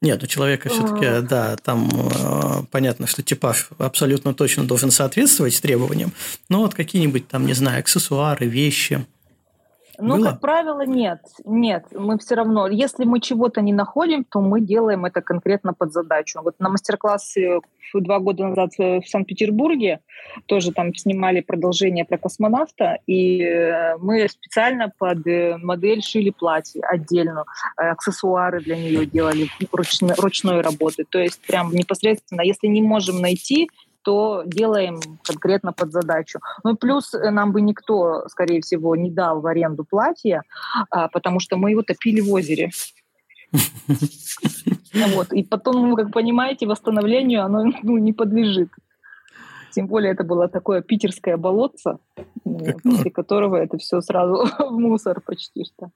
Нет, 0.00 0.22
у 0.22 0.26
человека 0.26 0.68
все-таки, 0.68 1.26
да, 1.26 1.56
там 1.56 1.90
э, 1.90 2.62
понятно, 2.70 3.06
что 3.06 3.22
типаж 3.22 3.70
абсолютно 3.78 4.34
точно 4.34 4.64
должен 4.64 4.90
соответствовать 4.90 5.60
требованиям, 5.60 6.12
но 6.48 6.60
вот 6.60 6.74
какие-нибудь 6.74 7.28
там, 7.28 7.46
не 7.46 7.54
знаю, 7.54 7.80
аксессуары, 7.80 8.46
вещи, 8.46 9.06
Ну, 9.98 10.22
как 10.22 10.40
правило, 10.40 10.84
нет. 10.84 11.20
Нет, 11.44 11.86
мы 11.92 12.18
все 12.18 12.34
равно, 12.34 12.68
если 12.68 13.04
мы 13.04 13.20
чего-то 13.20 13.60
не 13.60 13.72
находим, 13.72 14.24
то 14.24 14.40
мы 14.40 14.60
делаем 14.60 15.04
это 15.04 15.22
конкретно 15.22 15.72
под 15.72 15.92
задачу. 15.92 16.40
Вот 16.42 16.56
на 16.58 16.68
мастер-классе 16.68 17.60
два 17.94 18.18
года 18.18 18.46
назад 18.46 18.72
в 18.78 19.02
Санкт-Петербурге 19.06 20.00
тоже 20.46 20.72
там 20.72 20.94
снимали 20.94 21.40
продолжение 21.40 22.04
про 22.04 22.18
космонавта, 22.18 22.98
и 23.06 23.42
э, 23.42 23.96
мы 23.98 24.28
специально 24.28 24.92
под 24.98 25.26
э, 25.26 25.56
модель 25.58 26.02
шили 26.02 26.30
платье 26.30 26.82
отдельно, 26.82 27.44
э, 27.80 27.88
аксессуары 27.88 28.60
для 28.60 28.76
нее 28.76 29.06
делали 29.06 29.48
ручной, 29.72 30.14
ручной 30.18 30.60
работы. 30.60 31.04
То 31.08 31.18
есть 31.18 31.40
прям 31.46 31.72
непосредственно, 31.72 32.42
если 32.42 32.66
не 32.66 32.82
можем 32.82 33.20
найти, 33.20 33.68
то 34.06 34.44
делаем 34.46 35.00
конкретно 35.24 35.72
под 35.72 35.90
задачу. 35.90 36.38
Ну 36.62 36.74
и 36.74 36.76
плюс 36.76 37.12
э, 37.12 37.30
нам 37.30 37.50
бы 37.50 37.60
никто, 37.60 38.28
скорее 38.28 38.60
всего, 38.60 38.94
не 38.94 39.10
дал 39.10 39.40
в 39.40 39.46
аренду 39.46 39.84
платье, 39.84 40.42
а, 40.90 41.08
потому 41.08 41.40
что 41.40 41.56
мы 41.56 41.72
его 41.72 41.82
топили 41.82 42.20
в 42.20 42.32
озере. 42.32 42.70
Вот. 45.14 45.32
И 45.32 45.42
потом, 45.42 45.90
ну, 45.90 45.96
как 45.96 46.10
понимаете, 46.10 46.66
восстановлению 46.66 47.44
оно 47.44 47.64
ну, 47.82 47.98
не 47.98 48.12
подлежит. 48.12 48.70
Тем 49.72 49.88
более 49.88 50.12
это 50.12 50.24
было 50.24 50.48
такое 50.48 50.80
питерское 50.80 51.36
болотце, 51.36 51.98
после 52.82 53.10
которого 53.10 53.56
это 53.56 53.76
все 53.76 54.00
сразу 54.00 54.46
в 54.58 54.78
мусор 54.78 55.20
почти 55.20 55.64
что. 55.64 55.90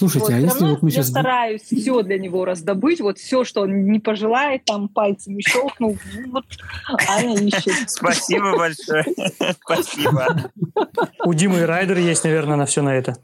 Слушайте, 0.00 0.32
вот, 0.32 0.34
а 0.34 0.38
если 0.38 0.64
вот 0.64 0.80
мы 0.80 0.88
я 0.88 0.94
сейчас... 0.94 1.08
стараюсь 1.08 1.60
все 1.60 2.00
для 2.00 2.18
него 2.18 2.46
раздобыть, 2.46 3.02
вот 3.02 3.18
все, 3.18 3.44
что 3.44 3.60
он 3.60 3.84
не 3.84 3.98
пожелает, 3.98 4.64
там 4.64 4.88
пальцами 4.88 5.42
щелкнул, 5.46 5.98
ну, 6.14 6.32
вот 6.32 6.46
Аня 7.06 7.38
ищет. 7.38 7.74
Спасибо 7.90 8.56
большое. 8.56 9.04
Спасибо. 9.62 10.50
У 11.22 11.34
Димы 11.34 11.66
райдер 11.66 11.98
есть, 11.98 12.24
наверное, 12.24 12.56
на 12.56 12.64
все 12.64 12.80
на 12.80 12.94
это. 12.94 13.18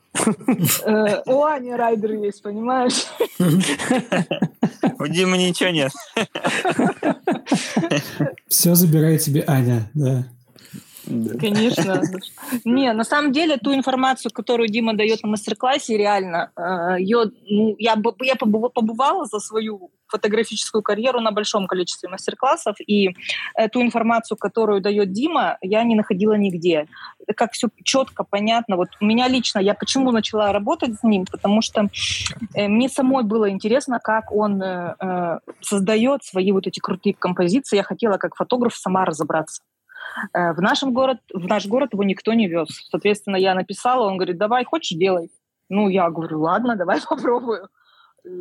Э, 0.85 1.23
у 1.25 1.45
Ани 1.45 1.73
райдер 1.73 2.13
есть, 2.13 2.43
понимаешь? 2.43 3.07
У 3.39 5.07
Димы 5.07 5.39
ничего 5.39 5.71
нет. 5.71 5.93
Все 8.49 8.75
забирает 8.75 9.23
себе 9.23 9.43
Аня, 9.47 9.91
да. 9.95 10.27
Конечно. 11.07 12.03
Не, 12.65 12.93
на 12.93 13.05
самом 13.05 13.33
деле 13.33 13.57
ту 13.57 13.75
информацию, 13.75 14.33
которую 14.33 14.69
Дима 14.69 14.95
дает 14.95 15.23
на 15.23 15.29
мастер-классе, 15.31 15.97
реально, 15.97 16.51
э, 16.57 17.01
ее, 17.01 17.31
ну, 17.49 17.77
я, 17.79 17.97
я 18.21 18.37
побывала 18.37 19.25
за 19.25 19.41
свою 19.41 19.91
фотографическую 20.09 20.83
карьеру 20.83 21.21
на 21.21 21.33
большом 21.33 21.67
количестве 21.67 22.09
мастер-классов, 22.09 22.77
и 22.87 23.11
ту 23.73 23.83
информацию, 23.83 24.37
которую 24.39 24.81
дает 24.81 25.13
Дима, 25.13 25.59
я 25.61 25.83
не 25.83 25.95
находила 25.97 26.35
нигде. 26.35 26.87
Как 27.35 27.53
все 27.53 27.69
четко, 27.83 28.25
понятно. 28.25 28.77
Вот 28.77 28.89
у 29.01 29.05
меня 29.05 29.29
лично, 29.29 29.59
я 29.59 29.75
почему 29.75 30.13
начала 30.13 30.53
работать 30.53 30.95
с 31.01 31.03
ним, 31.03 31.25
потому 31.31 31.61
что 31.61 31.89
э, 32.55 32.69
мне 32.69 32.89
самой 32.89 33.25
было 33.25 33.51
интересно, 33.51 33.99
как 34.03 34.31
он 34.33 34.63
э, 34.63 35.39
создает 35.61 36.25
свои 36.25 36.53
вот 36.53 36.67
эти 36.67 36.79
крутые 36.79 37.15
композиции. 37.15 37.77
Я 37.77 37.83
хотела 37.83 38.17
как 38.17 38.37
фотограф 38.37 38.77
сама 38.77 39.05
разобраться. 39.05 39.63
Э, 40.33 40.53
в, 40.53 40.61
нашем 40.61 40.93
город, 40.93 41.19
в 41.33 41.47
наш 41.47 41.67
город 41.67 41.93
его 41.93 42.05
никто 42.05 42.33
не 42.33 42.49
вез. 42.49 42.69
Соответственно, 42.91 43.37
я 43.37 43.55
написала, 43.55 44.07
он 44.07 44.17
говорит, 44.17 44.39
давай, 44.39 44.65
хочешь, 44.65 44.97
делай. 44.97 45.31
Ну, 45.69 45.89
я 45.89 46.11
говорю, 46.11 46.41
ладно, 46.41 46.77
давай 46.77 47.01
попробую. 47.09 47.69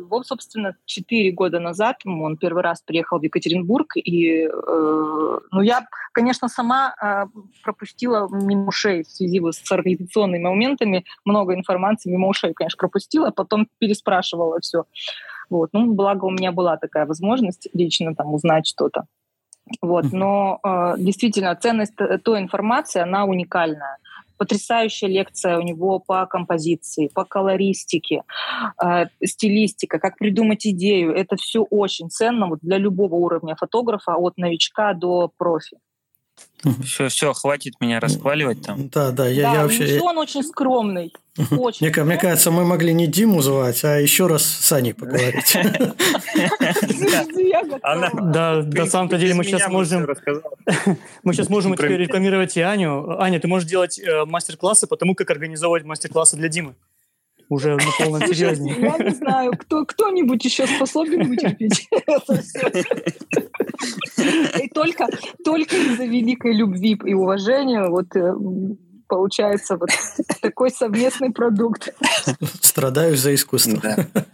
Вот, 0.08 0.26
собственно, 0.26 0.76
четыре 0.84 1.30
года 1.30 1.60
назад 1.60 1.98
он 2.04 2.36
первый 2.36 2.64
раз 2.64 2.82
приехал 2.82 3.20
в 3.20 3.22
Екатеринбург, 3.22 3.96
и, 3.96 4.48
э, 4.48 5.38
ну, 5.52 5.60
я, 5.60 5.86
конечно, 6.12 6.48
сама 6.48 6.92
э, 7.00 7.26
пропустила 7.62 8.28
мимо 8.32 8.66
ушей 8.66 9.04
в 9.04 9.08
связи 9.08 9.40
с 9.52 9.70
организационными 9.70 10.42
моментами, 10.42 11.04
много 11.24 11.54
информации 11.54 12.10
мимо 12.10 12.26
ушей, 12.26 12.52
конечно, 12.52 12.78
пропустила, 12.78 13.30
потом 13.30 13.68
переспрашивала 13.78 14.58
все. 14.60 14.86
Вот, 15.50 15.70
ну, 15.72 15.94
благо 15.94 16.24
у 16.24 16.30
меня 16.30 16.50
была 16.50 16.76
такая 16.78 17.06
возможность 17.06 17.68
лично 17.72 18.12
там 18.16 18.34
узнать 18.34 18.66
что-то. 18.66 19.06
Вот, 19.82 20.12
но 20.12 20.60
э, 20.62 20.94
действительно 20.98 21.54
ценность 21.56 21.94
той 22.24 22.40
информации, 22.40 23.00
она 23.00 23.24
уникальная. 23.24 23.98
Потрясающая 24.38 25.08
лекция 25.08 25.58
у 25.58 25.62
него 25.62 25.98
по 25.98 26.26
композиции, 26.26 27.08
по 27.08 27.24
колористике, 27.24 28.22
э, 28.82 29.06
стилистика, 29.24 29.98
как 29.98 30.18
придумать 30.18 30.66
идею. 30.66 31.14
Это 31.14 31.36
все 31.36 31.62
очень 31.62 32.10
ценно 32.10 32.46
вот 32.46 32.60
для 32.62 32.78
любого 32.78 33.14
уровня 33.14 33.56
фотографа, 33.56 34.14
от 34.14 34.36
новичка 34.36 34.92
до 34.94 35.30
профи. 35.36 35.78
Все, 36.84 37.08
все, 37.08 37.32
хватит 37.32 37.74
меня 37.80 38.00
расхваливать 38.00 38.62
там. 38.62 38.88
Да, 38.88 39.10
да, 39.10 39.28
я, 39.28 39.42
да, 39.42 39.54
я 39.54 39.62
вообще... 39.62 40.00
он 40.00 40.18
очень 40.18 40.42
скромный. 40.42 41.12
Очень 41.50 41.90
мне, 41.90 42.04
мне 42.04 42.16
кажется, 42.16 42.50
мы 42.50 42.64
могли 42.64 42.94
не 42.94 43.06
Диму 43.06 43.42
звать, 43.42 43.84
а 43.84 43.98
еще 43.98 44.26
раз 44.26 44.42
с 44.42 44.72
Аней 44.72 44.94
поговорить. 44.94 45.56
Да, 48.32 48.62
на 48.62 48.86
самом-то 48.86 49.18
деле 49.18 49.34
мы 49.34 49.44
сейчас 49.44 49.68
можем... 49.68 50.06
Мы 51.22 51.34
сейчас 51.34 51.48
можем 51.48 51.76
теперь 51.76 51.96
рекламировать 51.96 52.56
и 52.56 52.60
Аню. 52.60 53.20
Аня, 53.20 53.38
ты 53.38 53.48
можешь 53.48 53.68
делать 53.68 53.98
э, 53.98 54.24
мастер-классы 54.24 54.86
по 54.86 54.96
тому, 54.96 55.14
как 55.14 55.30
организовывать 55.30 55.84
мастер-классы 55.84 56.36
для 56.36 56.48
Димы 56.48 56.74
уже 57.48 57.76
на 57.76 57.90
полном 57.98 58.20
серьезе. 58.26 58.64
Я 58.80 58.98
не 58.98 59.14
знаю, 59.14 59.52
кто, 59.58 59.84
кто-нибудь 59.84 60.44
еще 60.44 60.66
способен 60.66 61.28
вытерпеть 61.28 61.88
это 61.90 62.42
все. 62.42 62.72
И 64.62 64.68
только, 64.68 65.06
только 65.44 65.76
из-за 65.76 66.04
великой 66.04 66.54
любви 66.54 66.98
и 67.04 67.14
уважения 67.14 67.88
вот 67.88 68.14
э, 68.16 68.34
получается 69.06 69.76
вот 69.76 69.90
такой 70.40 70.70
совместный 70.70 71.30
продукт. 71.30 71.94
Страдаю 72.60 73.16
за 73.16 73.34
искусство. 73.34 73.80
Да. 73.82 74.24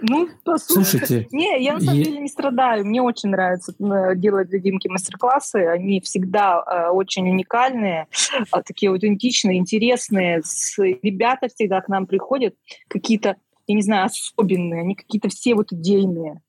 Ну. 0.00 0.28
Слушайте. 0.58 1.28
Не, 1.32 1.62
я 1.62 1.74
на 1.74 1.80
самом 1.80 2.02
деле 2.02 2.18
не 2.20 2.28
страдаю. 2.28 2.84
Мне 2.86 3.02
очень 3.02 3.30
нравится 3.30 3.72
э, 3.72 4.16
делать 4.16 4.48
для 4.48 4.58
Димки 4.58 4.88
мастер-классы. 4.88 5.56
Они 5.66 6.00
всегда 6.00 6.62
э, 6.62 6.90
очень 6.90 7.28
уникальные, 7.28 8.06
э, 8.32 8.62
такие 8.64 8.90
аутентичные, 8.90 9.58
интересные. 9.58 10.42
С, 10.44 10.78
ребята 10.78 11.48
всегда 11.48 11.80
к 11.80 11.88
нам 11.88 12.06
приходят 12.06 12.54
какие-то, 12.88 13.36
я 13.66 13.74
не 13.74 13.82
знаю, 13.82 14.06
особенные. 14.06 14.82
Они 14.82 14.94
какие-то 14.94 15.28
все 15.28 15.54
вот 15.54 15.72
идейные 15.72 16.40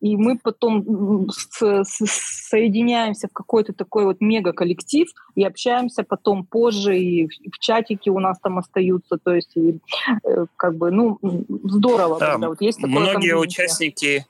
и 0.00 0.16
мы 0.16 0.38
потом 0.38 1.28
с, 1.30 1.60
с, 1.60 2.06
соединяемся 2.48 3.28
в 3.28 3.32
какой-то 3.32 3.72
такой 3.72 4.04
вот 4.04 4.20
мега-коллектив 4.20 5.08
и 5.34 5.44
общаемся 5.44 6.02
потом 6.02 6.44
позже, 6.44 6.98
и 6.98 7.26
в, 7.26 7.30
и 7.40 7.50
в 7.50 7.58
чатике 7.58 8.10
у 8.10 8.18
нас 8.18 8.38
там 8.40 8.58
остаются, 8.58 9.18
то 9.22 9.34
есть 9.34 9.56
и, 9.56 9.80
э, 10.24 10.46
как 10.56 10.76
бы, 10.76 10.90
ну, 10.90 11.18
здорово. 11.64 12.18
Да, 12.18 12.32
когда 12.32 12.48
вот 12.48 12.60
есть 12.60 12.82
многие 12.82 13.36
участники 13.36 14.26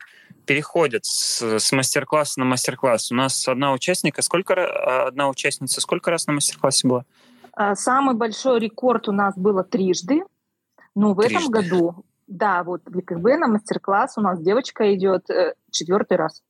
переходят 0.49 1.05
с, 1.05 1.43
с 1.43 1.73
мастер-класса 1.73 2.41
на 2.41 2.47
мастер-класс. 2.47 3.13
У 3.13 3.15
нас 3.15 3.47
одна 3.47 3.73
участника, 3.73 4.23
сколько 4.23 4.55
а, 4.55 5.07
одна 5.07 5.29
участница 5.29 5.81
сколько 5.81 6.11
раз 6.11 6.27
на 6.27 6.33
мастер-классе 6.33 6.89
была? 6.89 7.05
А, 7.53 7.75
самый 7.75 8.15
большой 8.15 8.59
рекорд 8.59 9.09
у 9.09 9.13
нас 9.13 9.37
было 9.37 9.63
трижды. 9.63 10.23
Ну, 10.95 11.13
в 11.13 11.21
трижды. 11.21 11.37
этом 11.37 11.51
году 11.51 12.05
да, 12.29 12.63
вот 12.63 12.83
в 12.85 12.97
ЕКБ 12.97 13.25
на 13.41 13.49
мастер-класс 13.49 14.19
у 14.19 14.21
нас 14.21 14.41
девочка 14.41 14.95
идет 14.95 15.29
э, 15.31 15.55
четвертый 15.71 16.19
раз. 16.19 16.43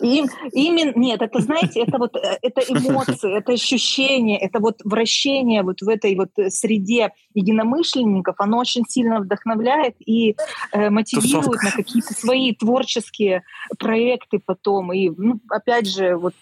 Им, 0.00 0.26
именно, 0.52 0.92
нет, 0.94 1.22
это, 1.22 1.40
знаете, 1.40 1.80
это 1.80 1.96
вот 1.96 2.14
э, 2.16 2.38
это 2.42 2.60
эмоции, 2.60 3.38
это 3.38 3.52
ощущение, 3.52 4.38
это 4.38 4.60
вот 4.60 4.80
вращение 4.84 5.62
вот 5.62 5.80
в 5.80 5.88
этой 5.88 6.14
вот 6.14 6.28
среде 6.50 7.12
единомышленников, 7.32 8.34
оно 8.38 8.58
очень 8.58 8.84
сильно 8.86 9.20
вдохновляет 9.20 9.94
и 9.98 10.36
э, 10.72 10.90
мотивирует 10.90 11.44
Тусовка. 11.46 11.64
на 11.64 11.72
какие-то 11.72 12.12
свои 12.12 12.54
творческие 12.54 13.44
проекты 13.78 14.40
потом. 14.44 14.92
И, 14.92 15.08
ну, 15.16 15.40
опять 15.48 15.88
же, 15.88 16.16
вот 16.16 16.34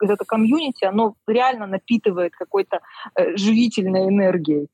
это 0.00 0.24
комьюнити, 0.26 0.84
оно 0.84 1.14
реально 1.26 1.66
напитывает 1.66 2.32
какой-то 2.34 2.80
э, 3.14 3.34
живительной 3.36 4.08
энергией. 4.08 4.68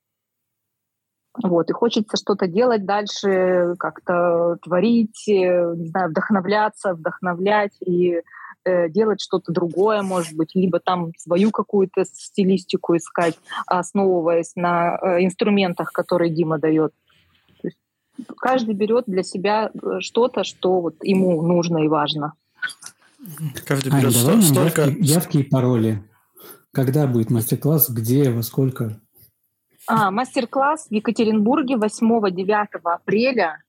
Вот, 1.43 1.69
и 1.69 1.73
хочется 1.73 2.17
что-то 2.17 2.47
делать 2.47 2.85
дальше, 2.85 3.75
как-то 3.79 4.57
творить, 4.63 5.29
э, 5.29 5.75
не 5.77 5.89
знаю, 5.89 6.11
вдохновляться, 6.11 6.95
вдохновлять 6.95 7.73
и 7.85 8.21
э, 8.65 8.89
делать 8.89 9.21
что-то 9.21 9.53
другое, 9.53 10.03
может 10.03 10.37
быть, 10.37 10.55
либо 10.55 10.79
там 10.79 11.11
свою 11.19 11.51
какую-то 11.51 12.05
стилистику 12.05 12.97
искать, 12.97 13.37
основываясь 13.67 14.53
на 14.55 14.97
э, 14.97 15.25
инструментах, 15.25 15.91
которые 15.91 16.31
Дима 16.31 16.59
дает. 16.59 16.93
То 17.61 17.69
есть 17.69 17.79
каждый 18.39 18.77
берет 18.77 19.05
для 19.09 19.25
себя 19.25 19.73
что-то, 19.99 20.45
что 20.45 20.81
вот 20.81 21.03
ему 21.03 21.43
нужно 21.43 21.79
и 21.79 21.89
важно. 21.89 22.35
Каждый 23.67 23.91
берет 23.91 24.13
давай 24.13 24.43
столько... 24.43 24.83
явки, 24.83 25.03
явки 25.03 25.37
и 25.39 25.43
пароли. 25.43 26.05
Когда 26.71 27.09
будет 27.09 27.31
мастер-класс, 27.31 27.91
где, 27.91 28.31
во 28.31 28.43
сколько? 28.43 29.01
А, 29.87 30.11
мастер-класс 30.11 30.89
в 30.89 30.93
Екатеринбурге 30.93 31.77
8-9 31.77 32.67
апреля. 32.85 33.63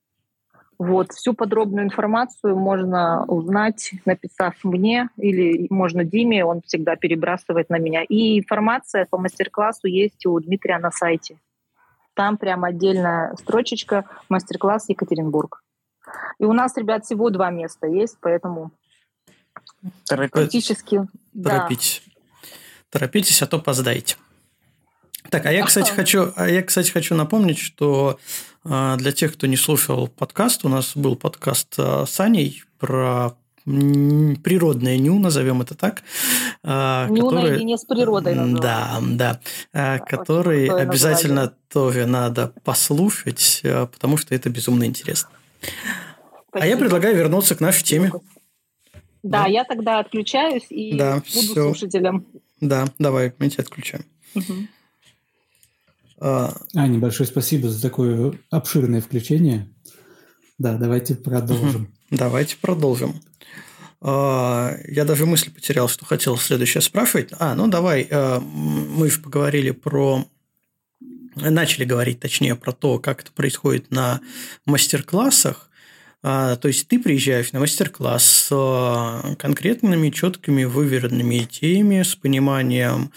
Вот, 0.78 1.13
всю 1.13 1.34
подробную 1.34 1.86
информацию 1.86 2.57
можно 2.57 3.24
узнать, 3.26 3.91
написав 4.05 4.55
мне, 4.63 5.09
или 5.16 5.68
можно 5.70 6.03
Диме, 6.03 6.43
он 6.43 6.61
всегда 6.66 6.97
перебрасывает 6.97 7.70
на 7.70 7.80
меня. 7.80 8.03
И 8.03 8.39
информация 8.39 9.05
по 9.09 9.18
мастер-классу 9.18 9.88
есть 9.88 10.26
у 10.26 10.38
Дмитрия 10.39 10.78
на 10.80 10.91
сайте. 10.91 11.38
Там 12.13 12.38
прям 12.38 12.66
отдельная 12.66 13.36
строчечка 13.36 14.05
«Мастер-класс 14.30 14.89
Екатеринбург». 14.89 15.61
И 16.39 16.45
у 16.45 16.53
нас, 16.53 16.76
ребят, 16.78 17.05
всего 17.05 17.30
два 17.30 17.51
места 17.51 17.88
есть, 17.88 18.18
поэтому 18.22 18.72
практически... 20.07 21.07
Торопитесь. 21.41 22.01
Да. 22.05 22.99
Торопитесь, 22.99 23.41
а 23.41 23.47
то 23.47 23.57
опоздаете. 23.57 24.18
Так, 25.30 25.46
а 25.46 25.52
я, 25.52 25.66
кстати, 25.66 25.92
хочу, 25.92 26.34
а 26.36 26.50
я, 26.50 26.62
кстати, 26.62 26.92
хочу 26.92 27.16
напомнить, 27.16 27.60
что 27.60 28.20
а, 28.64 28.98
для 28.98 29.12
тех, 29.12 29.34
кто 29.34 29.48
не 29.48 29.58
слушал 29.58 30.08
подкаст, 30.08 30.66
у 30.66 30.70
нас 30.70 30.96
был 30.96 31.16
подкаст 31.16 31.76
а, 31.78 32.06
с 32.06 32.20
Аней 32.20 32.64
про 32.80 33.36
природное 33.66 35.00
ню, 35.00 35.18
назовем 35.18 35.62
это 35.62 35.74
так. 35.74 36.04
А, 36.64 37.08
ню 37.08 37.26
который, 37.26 37.52
наедине 37.52 37.78
с 37.78 37.86
природой 37.86 38.36
Да, 38.36 39.00
да. 39.02 39.40
да 39.74 40.00
который 40.00 40.68
обязательно 40.68 41.36
название. 41.36 41.60
тоже 41.72 42.06
надо 42.06 42.54
послушать, 42.64 43.62
потому 43.64 44.18
что 44.18 44.36
это 44.36 44.50
безумно 44.50 44.84
интересно. 44.84 45.30
Спасибо. 46.50 46.64
А 46.64 46.68
я 46.68 46.78
предлагаю 46.78 47.16
вернуться 47.18 47.56
к 47.56 47.60
нашей 47.60 47.84
теме. 47.84 48.12
Да, 49.24 49.44
да. 49.44 49.46
я 49.48 49.64
тогда 49.64 50.00
отключаюсь 50.00 50.68
и 50.70 50.96
да, 50.96 51.16
буду 51.16 51.26
все. 51.26 51.54
слушателем. 51.54 52.28
Да, 52.62 52.86
давай, 53.00 53.34
мы 53.40 53.50
тебя 53.50 53.64
отключаем. 53.64 54.06
Угу. 54.36 54.54
А, 56.20 56.55
Аня, 56.76 56.99
большое 56.99 57.28
спасибо 57.28 57.70
за 57.70 57.82
такое 57.82 58.34
обширное 58.49 59.01
включение. 59.01 59.70
Да, 60.57 60.78
давайте 60.78 61.16
продолжим. 61.16 61.93
Давайте 62.09 62.57
продолжим. 62.57 63.22
А, 64.01 64.76
я 64.88 65.03
даже 65.03 65.26
мысль 65.26 65.51
потерял, 65.51 65.88
что 65.89 66.05
хотел 66.05 66.38
следующее 66.38 66.82
спрашивать. 66.82 67.30
А, 67.39 67.55
ну 67.55 67.68
давай, 67.68 68.07
а, 68.11 68.39
мы 68.39 69.09
же 69.09 69.20
поговорили 69.20 69.72
про... 69.72 70.26
Начали 71.36 71.84
говорить, 71.84 72.22
точнее, 72.22 72.55
про 72.55 72.72
то, 72.72 72.97
как 72.97 73.22
это 73.22 73.32
происходит 73.32 73.91
на 73.91 74.22
мастер-классах. 74.66 75.70
То 76.22 76.59
есть 76.63 76.88
ты 76.88 76.97
приезжаешь 76.97 77.51
на 77.51 77.59
мастер-класс 77.59 78.24
с 78.24 79.36
конкретными, 79.38 80.11
четкими, 80.11 80.63
выверенными 80.63 81.39
идеями, 81.43 82.03
с 82.03 82.16
пониманием 82.16 83.11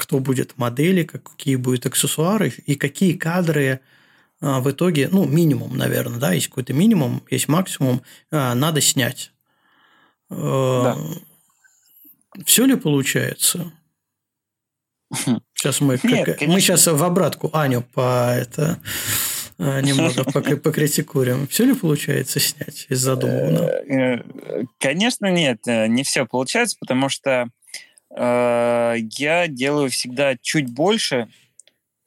кто 0.00 0.18
будет 0.18 0.56
модели, 0.56 1.04
какие 1.04 1.56
будут 1.56 1.86
аксессуары 1.86 2.52
и 2.66 2.74
какие 2.74 3.12
кадры 3.12 3.80
а, 4.40 4.60
в 4.60 4.70
итоге, 4.70 5.08
ну, 5.12 5.26
минимум, 5.26 5.76
наверное, 5.76 6.18
да, 6.18 6.32
есть 6.32 6.48
какой-то 6.48 6.72
минимум, 6.72 7.22
есть 7.30 7.48
максимум, 7.48 8.02
а, 8.30 8.54
надо 8.54 8.80
снять. 8.80 9.32
Э, 10.30 10.80
да. 10.82 10.96
Все 12.44 12.64
ли 12.64 12.76
получается? 12.76 13.72
Сейчас 15.54 15.80
мы, 15.80 15.98
Нет, 16.04 16.24
как, 16.24 16.40
мы 16.42 16.60
сейчас 16.60 16.86
в 16.86 17.02
обратку 17.02 17.50
Аню 17.52 17.82
по 17.82 18.32
это 18.32 18.80
а, 19.58 19.80
немного 19.80 20.24
покритикуем. 20.56 21.46
Все 21.48 21.66
ли 21.66 21.74
получается 21.74 22.40
снять 22.40 22.86
из 22.88 23.00
задуманного? 23.00 23.68
Э, 23.68 24.22
э, 24.22 24.64
конечно, 24.78 25.30
нет, 25.30 25.66
не 25.66 26.02
все 26.02 26.24
получается, 26.24 26.76
потому 26.80 27.10
что 27.10 27.50
я 28.12 29.46
делаю 29.48 29.90
всегда 29.90 30.36
чуть 30.36 30.68
больше. 30.72 31.28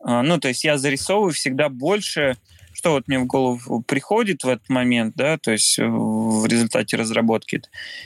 Э, 0.05 0.21
ну, 0.21 0.39
то 0.39 0.49
есть 0.49 0.63
я 0.63 0.77
зарисовываю 0.77 1.31
всегда 1.33 1.69
больше, 1.69 2.37
что 2.73 2.91
вот 2.91 3.07
мне 3.07 3.19
в 3.19 3.25
голову 3.25 3.81
приходит 3.83 4.43
в 4.43 4.49
этот 4.49 4.67
момент, 4.69 5.15
да, 5.15 5.37
то 5.37 5.51
есть 5.51 5.77
в 5.77 6.45
результате 6.45 6.97
разработки. 6.97 7.61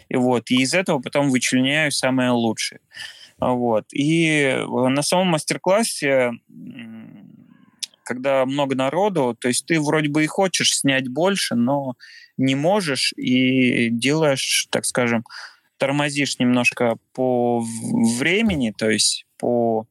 И 0.10 0.16
вот, 0.16 0.52
и 0.52 0.62
из 0.62 0.74
этого 0.74 1.00
потом 1.00 1.30
вычленяю 1.30 1.92
самое 1.92 2.32
лучшее. 2.32 2.82
Вот. 3.40 3.86
И 3.94 4.58
на 4.68 5.02
самом 5.02 5.28
мастер-классе, 5.28 6.32
когда 8.04 8.46
много 8.46 8.76
народу, 8.76 9.38
то 9.40 9.48
есть 9.48 9.66
ты 9.66 9.80
вроде 9.80 10.10
бы 10.10 10.24
и 10.24 10.28
хочешь 10.28 10.76
снять 10.76 11.08
больше, 11.08 11.56
но 11.56 11.94
не 12.38 12.56
можешь 12.56 13.14
и 13.14 13.90
делаешь, 13.90 14.68
так 14.70 14.86
скажем, 14.86 15.24
тормозишь 15.78 16.40
немножко 16.40 16.98
по 17.14 17.64
времени, 18.20 18.74
то 18.78 18.90
есть 18.90 19.26
по 19.38 19.86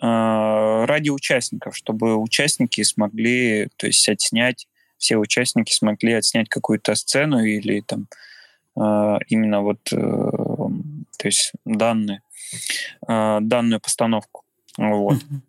э, 0.00 0.84
ради 0.84 1.10
участников, 1.10 1.76
чтобы 1.76 2.16
участники 2.16 2.82
смогли, 2.82 3.68
то 3.76 3.86
есть 3.86 4.08
отснять, 4.08 4.66
все 4.98 5.16
участники 5.16 5.72
смогли 5.72 6.14
отснять 6.14 6.48
какую-то 6.48 6.94
сцену 6.94 7.44
или 7.44 7.80
там 7.80 8.08
э, 8.76 9.18
именно 9.28 9.62
вот, 9.62 9.80
э, 9.92 9.96
то 9.96 11.24
есть 11.24 11.52
данные, 11.64 12.22
э, 13.06 13.38
данную 13.40 13.80
постановку. 13.80 14.44
Вот. 14.78 15.16
Mm-hmm. 15.16 15.40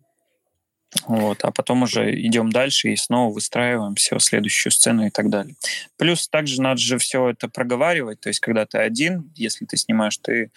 Вот, 1.06 1.44
а 1.44 1.50
потом 1.50 1.82
уже 1.82 2.14
идем 2.18 2.50
дальше 2.50 2.88
и 2.88 2.96
снова 2.96 3.32
выстраиваем 3.32 3.94
все, 3.94 4.18
следующую 4.18 4.72
сцену 4.72 5.06
и 5.06 5.10
так 5.10 5.28
далее. 5.28 5.54
Плюс 5.96 6.28
также 6.28 6.62
надо 6.62 6.80
же 6.80 6.98
все 6.98 7.28
это 7.28 7.48
проговаривать, 7.48 8.20
то 8.20 8.28
есть 8.28 8.40
когда 8.40 8.64
ты 8.64 8.78
один, 8.78 9.30
если 9.36 9.66
ты 9.66 9.76
снимаешь, 9.76 10.16
ты 10.16 10.50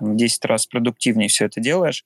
в 0.00 0.16
10 0.16 0.44
раз 0.44 0.66
продуктивнее 0.66 1.28
все 1.28 1.46
это 1.46 1.60
делаешь. 1.60 2.04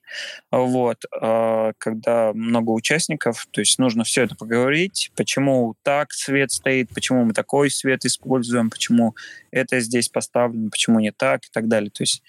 Вот. 0.50 1.04
А 1.20 1.72
когда 1.78 2.32
много 2.34 2.70
участников, 2.70 3.46
то 3.50 3.60
есть 3.60 3.78
нужно 3.78 4.04
все 4.04 4.24
это 4.24 4.34
поговорить, 4.34 5.10
почему 5.16 5.74
так 5.82 6.12
свет 6.12 6.52
стоит, 6.52 6.90
почему 6.94 7.24
мы 7.24 7.32
такой 7.32 7.70
свет 7.70 8.04
используем, 8.04 8.70
почему 8.70 9.14
это 9.50 9.80
здесь 9.80 10.08
поставлено, 10.08 10.70
почему 10.70 11.00
не 11.00 11.12
так 11.12 11.44
и 11.44 11.48
так 11.50 11.68
далее. 11.68 11.90
То 11.90 12.02
есть 12.02 12.22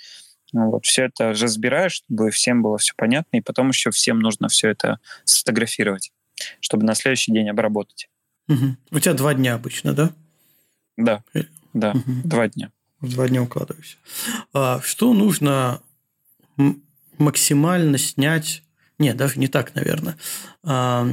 ну, 0.51 0.71
вот, 0.71 0.85
все 0.85 1.05
это 1.05 1.29
разбираешь, 1.29 1.93
чтобы 1.93 2.31
всем 2.31 2.61
было 2.61 2.77
все 2.77 2.93
понятно, 2.95 3.37
и 3.37 3.41
потом 3.41 3.69
еще 3.69 3.91
всем 3.91 4.19
нужно 4.19 4.47
все 4.47 4.69
это 4.69 4.99
сфотографировать, 5.23 6.11
чтобы 6.59 6.85
на 6.85 6.95
следующий 6.95 7.31
день 7.31 7.49
обработать. 7.49 8.09
Угу. 8.47 8.77
У 8.91 8.99
тебя 8.99 9.13
два 9.13 9.33
дня 9.33 9.55
обычно, 9.55 9.93
да? 9.93 10.11
Да, 10.97 11.23
э, 11.33 11.43
да, 11.73 11.91
угу. 11.91 12.11
два 12.23 12.47
дня. 12.47 12.71
В 12.99 13.09
два 13.11 13.27
дня 13.27 13.43
укладываюсь. 13.43 13.97
А 14.53 14.81
что 14.81 15.13
нужно 15.13 15.81
максимально 17.17 17.97
снять? 17.97 18.63
Нет, 18.97 19.15
даже 19.15 19.39
не 19.39 19.47
так, 19.47 19.73
наверное. 19.75 20.17
А, 20.63 21.07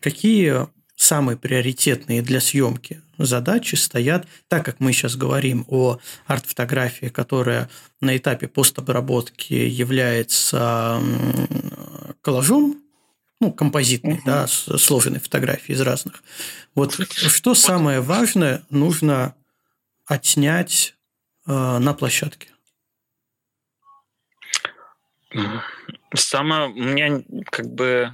какие 0.00 0.66
самые 0.94 1.38
приоритетные 1.38 2.20
для 2.20 2.40
съемки 2.40 3.00
задачи 3.26 3.74
стоят, 3.74 4.26
так 4.48 4.64
как 4.64 4.80
мы 4.80 4.92
сейчас 4.92 5.16
говорим 5.16 5.64
о 5.68 5.98
арт-фотографии, 6.26 7.06
которая 7.06 7.68
на 8.00 8.16
этапе 8.16 8.48
постобработки 8.48 9.52
является 9.52 11.00
коллажом, 12.20 12.82
ну, 13.40 13.52
композитной, 13.52 14.18
uh-huh. 14.18 14.24
да, 14.24 14.46
сложенной 14.46 15.18
фотографии 15.18 15.72
из 15.72 15.80
разных. 15.80 16.22
Вот 16.76 16.94
что 17.08 17.54
самое 17.54 18.00
важное 18.00 18.62
нужно 18.70 19.34
отснять 20.06 20.94
э, 21.46 21.78
на 21.78 21.92
площадке? 21.92 22.48
Самое, 26.14 26.68
у 26.68 26.74
меня 26.74 27.22
как 27.50 27.66
бы 27.66 28.12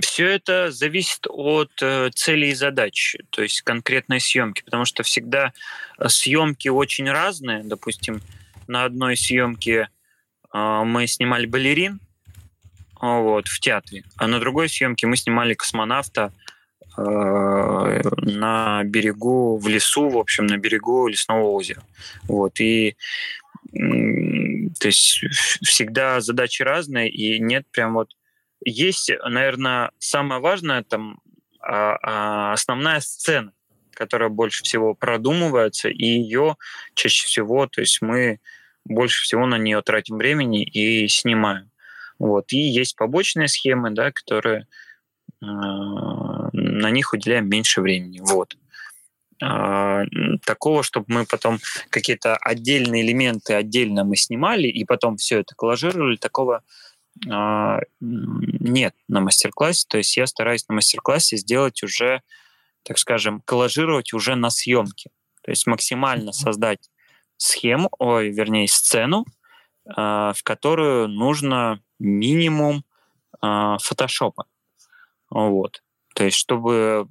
все 0.00 0.26
это 0.26 0.70
зависит 0.70 1.26
от 1.28 1.70
э, 1.82 2.10
целей 2.14 2.50
и 2.50 2.54
задач, 2.54 3.16
то 3.30 3.42
есть 3.42 3.62
конкретной 3.62 4.20
съемки, 4.20 4.62
потому 4.62 4.84
что 4.84 5.02
всегда 5.02 5.52
э, 5.98 6.08
съемки 6.08 6.68
очень 6.68 7.10
разные. 7.10 7.64
Допустим, 7.64 8.20
на 8.68 8.84
одной 8.84 9.16
съемке 9.16 9.88
э, 10.52 10.82
мы 10.84 11.06
снимали 11.08 11.46
балерин 11.46 11.98
вот, 13.00 13.48
в 13.48 13.60
театре, 13.60 14.04
а 14.16 14.28
на 14.28 14.38
другой 14.38 14.68
съемке 14.68 15.06
мы 15.06 15.16
снимали 15.16 15.54
космонавта 15.54 16.32
на 16.96 18.82
берегу, 18.82 19.56
в 19.56 19.68
лесу, 19.68 20.08
в 20.08 20.18
общем, 20.18 20.46
на 20.46 20.56
берегу 20.58 21.06
лесного 21.06 21.44
озера. 21.44 21.84
Вот, 22.24 22.58
и 22.58 22.96
то 23.72 24.88
есть 24.88 25.20
всегда 25.62 26.20
задачи 26.20 26.62
разные, 26.62 27.08
и 27.08 27.38
нет 27.38 27.66
прям 27.70 27.94
вот 27.94 28.16
есть, 28.64 29.10
наверное, 29.24 29.90
самое 29.98 30.40
важное 30.40 30.82
там 30.82 31.20
а, 31.60 31.96
а, 32.02 32.52
основная 32.52 33.00
сцена, 33.00 33.52
которая 33.92 34.28
больше 34.28 34.62
всего 34.62 34.94
продумывается, 34.94 35.88
и 35.88 36.04
ее 36.04 36.56
чаще 36.94 37.26
всего, 37.26 37.66
то 37.66 37.80
есть 37.80 38.00
мы 38.00 38.40
больше 38.84 39.22
всего 39.22 39.46
на 39.46 39.58
нее 39.58 39.82
тратим 39.82 40.16
времени 40.16 40.64
и 40.64 41.08
снимаем. 41.08 41.70
Вот. 42.18 42.52
И 42.52 42.58
есть 42.58 42.96
побочные 42.96 43.48
схемы, 43.48 43.90
да, 43.90 44.10
которые 44.10 44.66
э, 45.40 45.46
на 45.46 46.90
них 46.90 47.12
уделяем 47.12 47.48
меньше 47.48 47.80
времени. 47.80 48.20
Вот. 48.20 48.56
Э, 49.42 50.04
такого, 50.44 50.82
чтобы 50.82 51.06
мы 51.08 51.26
потом 51.26 51.58
какие-то 51.90 52.36
отдельные 52.36 53.02
элементы 53.02 53.54
отдельно 53.54 54.04
мы 54.04 54.16
снимали 54.16 54.68
и 54.68 54.84
потом 54.84 55.16
все 55.16 55.40
это 55.40 55.54
коллажировали, 55.54 56.16
такого 56.16 56.62
нет 58.00 58.94
на 59.08 59.20
мастер-классе. 59.20 59.86
То 59.88 59.98
есть 59.98 60.16
я 60.16 60.26
стараюсь 60.26 60.66
на 60.68 60.74
мастер-классе 60.74 61.36
сделать 61.36 61.82
уже 61.82 62.22
так 62.88 62.98
скажем, 62.98 63.42
коллажировать 63.44 64.14
уже 64.14 64.34
на 64.34 64.48
съемке. 64.48 65.10
То 65.42 65.50
есть 65.50 65.66
максимально 65.66 66.32
создать 66.32 66.90
схему, 67.36 67.90
ой, 67.98 68.30
вернее, 68.30 68.66
сцену, 68.66 69.26
э, 69.86 69.92
в 69.94 70.40
которую 70.42 71.08
нужно 71.08 71.82
минимум 71.98 72.84
э, 73.42 73.76
фотошопа. 73.80 74.46
Вот. 75.30 75.82
То 76.14 76.24
есть, 76.24 76.38
чтобы 76.38 77.06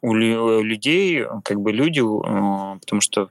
у 0.00 0.14
людей, 0.14 1.24
как 1.42 1.60
бы 1.60 1.72
люди, 1.72 2.00
потому 2.00 3.00
что 3.00 3.30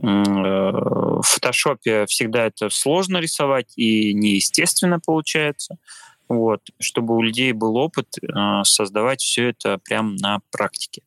в 0.00 1.22
фотошопе 1.22 2.06
всегда 2.06 2.46
это 2.46 2.70
сложно 2.70 3.18
рисовать 3.18 3.72
и 3.76 4.14
неестественно 4.14 5.00
получается. 5.04 5.76
Вот, 6.28 6.60
чтобы 6.78 7.16
у 7.16 7.22
людей 7.22 7.52
был 7.52 7.76
опыт 7.76 8.08
э, 8.20 8.62
создавать 8.64 9.20
все 9.20 9.48
это 9.48 9.78
прямо 9.78 10.14
на 10.20 10.40
практике. 10.50 11.02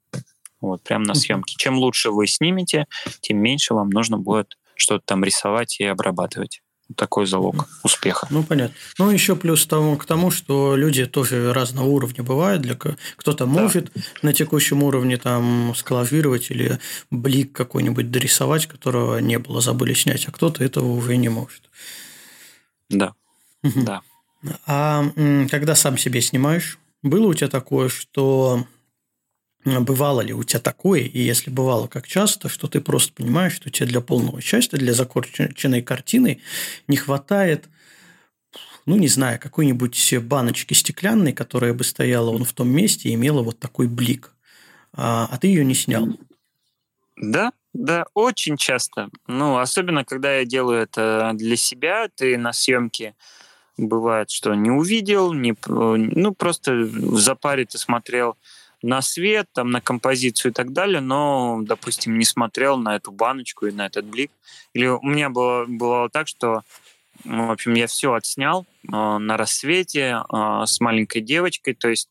Вот, 0.60 0.82
прямо 0.84 1.06
на 1.06 1.14
съемке. 1.14 1.56
Чем 1.58 1.78
лучше 1.78 2.10
вы 2.10 2.26
снимете, 2.26 2.86
тем 3.22 3.38
меньше 3.38 3.76
вам 3.76 3.90
нужно 3.90 4.18
будет 4.18 4.58
что-то 4.76 5.04
там 5.06 5.24
рисовать 5.24 5.80
и 5.80 5.86
обрабатывать 5.86 6.61
такой 6.96 7.26
залог 7.26 7.68
успеха. 7.84 8.28
Ну, 8.30 8.44
понятно. 8.44 8.76
Ну, 8.98 9.10
еще 9.10 9.36
плюс 9.36 9.66
тому, 9.66 9.98
к 9.98 10.06
тому, 10.06 10.32
что 10.32 10.76
люди 10.76 11.06
тоже 11.06 11.54
разного 11.54 11.88
уровня 11.88 12.24
бывают. 12.24 12.62
Для, 12.62 12.76
кто-то 12.76 13.46
может 13.46 13.92
да. 13.94 14.02
на 14.22 14.34
текущем 14.34 14.84
уровне 14.84 15.18
там 15.18 15.74
сколлажировать 15.76 16.52
или 16.52 16.80
блик 17.10 17.52
какой-нибудь 17.52 18.12
дорисовать, 18.12 18.68
которого 18.68 19.18
не 19.20 19.40
было, 19.40 19.62
забыли 19.62 19.94
снять, 19.94 20.28
а 20.28 20.32
кто-то 20.32 20.64
этого 20.64 20.92
уже 20.92 21.18
не 21.18 21.30
может. 21.30 21.70
Да, 22.90 23.14
да. 23.64 24.02
А 24.66 25.06
когда 25.50 25.76
сам 25.76 25.98
себе 25.98 26.22
снимаешь, 26.22 26.80
было 27.04 27.28
у 27.28 27.34
тебя 27.34 27.48
такое, 27.48 27.90
что 27.90 28.66
Бывало 29.64 30.22
ли 30.22 30.34
у 30.34 30.44
тебя 30.44 30.60
такое, 30.60 31.02
и 31.02 31.20
если 31.20 31.52
бывало, 31.52 31.88
как 31.88 32.08
часто, 32.08 32.50
что 32.50 32.68
ты 32.68 32.82
просто 32.82 33.14
понимаешь, 33.14 33.54
что 33.54 33.70
тебе 33.70 33.88
для 33.88 34.02
полного 34.02 34.42
счастья, 34.42 34.78
для 34.78 34.94
законченной 34.94 35.84
картины 35.84 36.42
не 36.88 36.98
хватает, 36.98 37.70
ну, 38.88 38.98
не 38.98 39.08
знаю, 39.08 39.40
какой-нибудь 39.40 40.18
баночки 40.24 40.74
стеклянной, 40.74 41.34
которая 41.34 41.74
бы 41.74 41.84
стояла 41.84 42.32
он 42.32 42.44
в 42.44 42.54
том 42.54 42.70
месте 42.70 43.10
и 43.10 43.14
имела 43.14 43.44
вот 43.44 43.60
такой 43.60 43.88
блик, 43.88 44.34
а, 44.94 45.28
а 45.32 45.38
ты 45.38 45.48
ее 45.48 45.64
не 45.64 45.76
снял? 45.76 46.08
Да, 47.16 47.52
да, 47.74 48.06
очень 48.16 48.58
часто. 48.58 49.10
Ну, 49.28 49.60
особенно, 49.60 50.04
когда 50.04 50.38
я 50.38 50.46
делаю 50.46 50.82
это 50.82 51.32
для 51.36 51.56
себя, 51.56 52.10
ты 52.14 52.38
на 52.38 52.52
съемке 52.52 53.16
бывает, 53.78 54.32
что 54.32 54.56
не 54.56 54.72
увидел, 54.72 55.34
не, 55.34 55.56
ну, 55.68 56.34
просто 56.34 56.74
в 56.74 57.20
запаре 57.20 57.66
ты 57.66 57.78
смотрел 57.78 58.38
на 58.82 59.02
свет, 59.02 59.48
там, 59.54 59.72
на 59.72 59.82
композицию 59.82 60.52
и 60.52 60.54
так 60.54 60.74
далее, 60.74 61.02
но, 61.02 61.60
допустим, 61.62 62.18
не 62.18 62.26
смотрел 62.26 62.78
на 62.78 62.96
эту 62.96 63.12
баночку 63.12 63.68
и 63.68 63.72
на 63.72 63.86
этот 63.86 64.06
блик. 64.06 64.32
Или 64.74 64.88
у 64.88 65.02
меня 65.04 65.30
было, 65.30 65.66
было 65.68 66.10
так, 66.10 66.28
что, 66.28 66.62
ну, 67.24 67.48
в 67.48 67.52
общем, 67.52 67.74
я 67.74 67.88
все 67.88 68.14
отснял 68.14 68.66
э, 68.84 68.90
на 68.92 69.38
рассвете 69.38 70.22
э, 70.22 70.64
с 70.66 70.80
маленькой 70.80 71.22
девочкой, 71.22 71.76
то 71.76 71.90
есть 71.90 72.10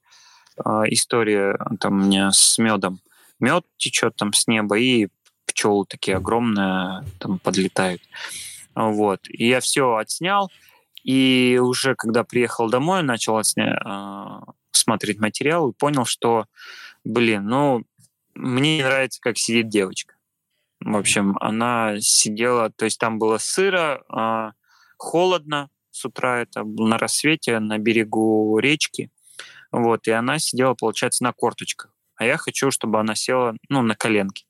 э, 0.65 0.71
история 0.89 1.59
там 1.81 2.01
у 2.01 2.05
меня 2.05 2.31
с 2.31 2.59
медом. 2.59 3.01
Мед 3.41 3.65
течет 3.77 4.17
там 4.17 4.33
с 4.33 4.47
неба, 4.47 4.79
и 4.79 5.09
пчелы 5.47 5.87
такие 5.89 6.17
огромные 6.17 7.05
там 7.19 7.39
подлетают. 7.39 8.03
Вот. 8.75 9.21
И 9.29 9.49
я 9.49 9.61
все 9.61 9.97
отснял, 9.97 10.51
и 11.03 11.59
уже 11.61 11.95
когда 11.95 12.23
приехал 12.25 12.69
домой, 12.71 13.03
начал 13.03 13.39
отсня... 13.39 14.45
смотреть 14.73 15.19
материал 15.19 15.71
и 15.71 15.75
понял, 15.75 16.05
что, 16.05 16.47
блин, 17.05 17.47
ну, 17.47 17.85
мне 18.35 18.77
не 18.77 18.83
нравится, 18.83 19.21
как 19.21 19.39
сидит 19.39 19.69
девочка. 19.69 20.15
В 20.81 20.97
общем, 20.97 21.37
она 21.41 22.01
сидела, 22.01 22.71
то 22.71 22.87
есть 22.87 22.99
там 22.99 23.19
было 23.19 23.39
сыро, 23.39 24.03
э, 24.09 24.53
холодно 24.97 25.69
с 25.91 26.05
утра, 26.05 26.41
это 26.41 26.65
на 26.65 26.97
рассвете 26.97 27.59
на 27.59 27.79
берегу 27.79 28.59
речки, 28.59 29.11
вот, 29.73 30.09
и 30.09 30.11
она 30.11 30.39
сидела, 30.39 30.75
получается, 30.75 31.23
на 31.23 31.33
корточках. 31.33 31.93
А 32.17 32.25
я 32.25 32.37
хочу, 32.37 32.71
чтобы 32.71 32.99
она 33.01 33.15
села, 33.15 33.57
ну, 33.69 33.83
на 33.83 33.95
коленки. 33.95 34.47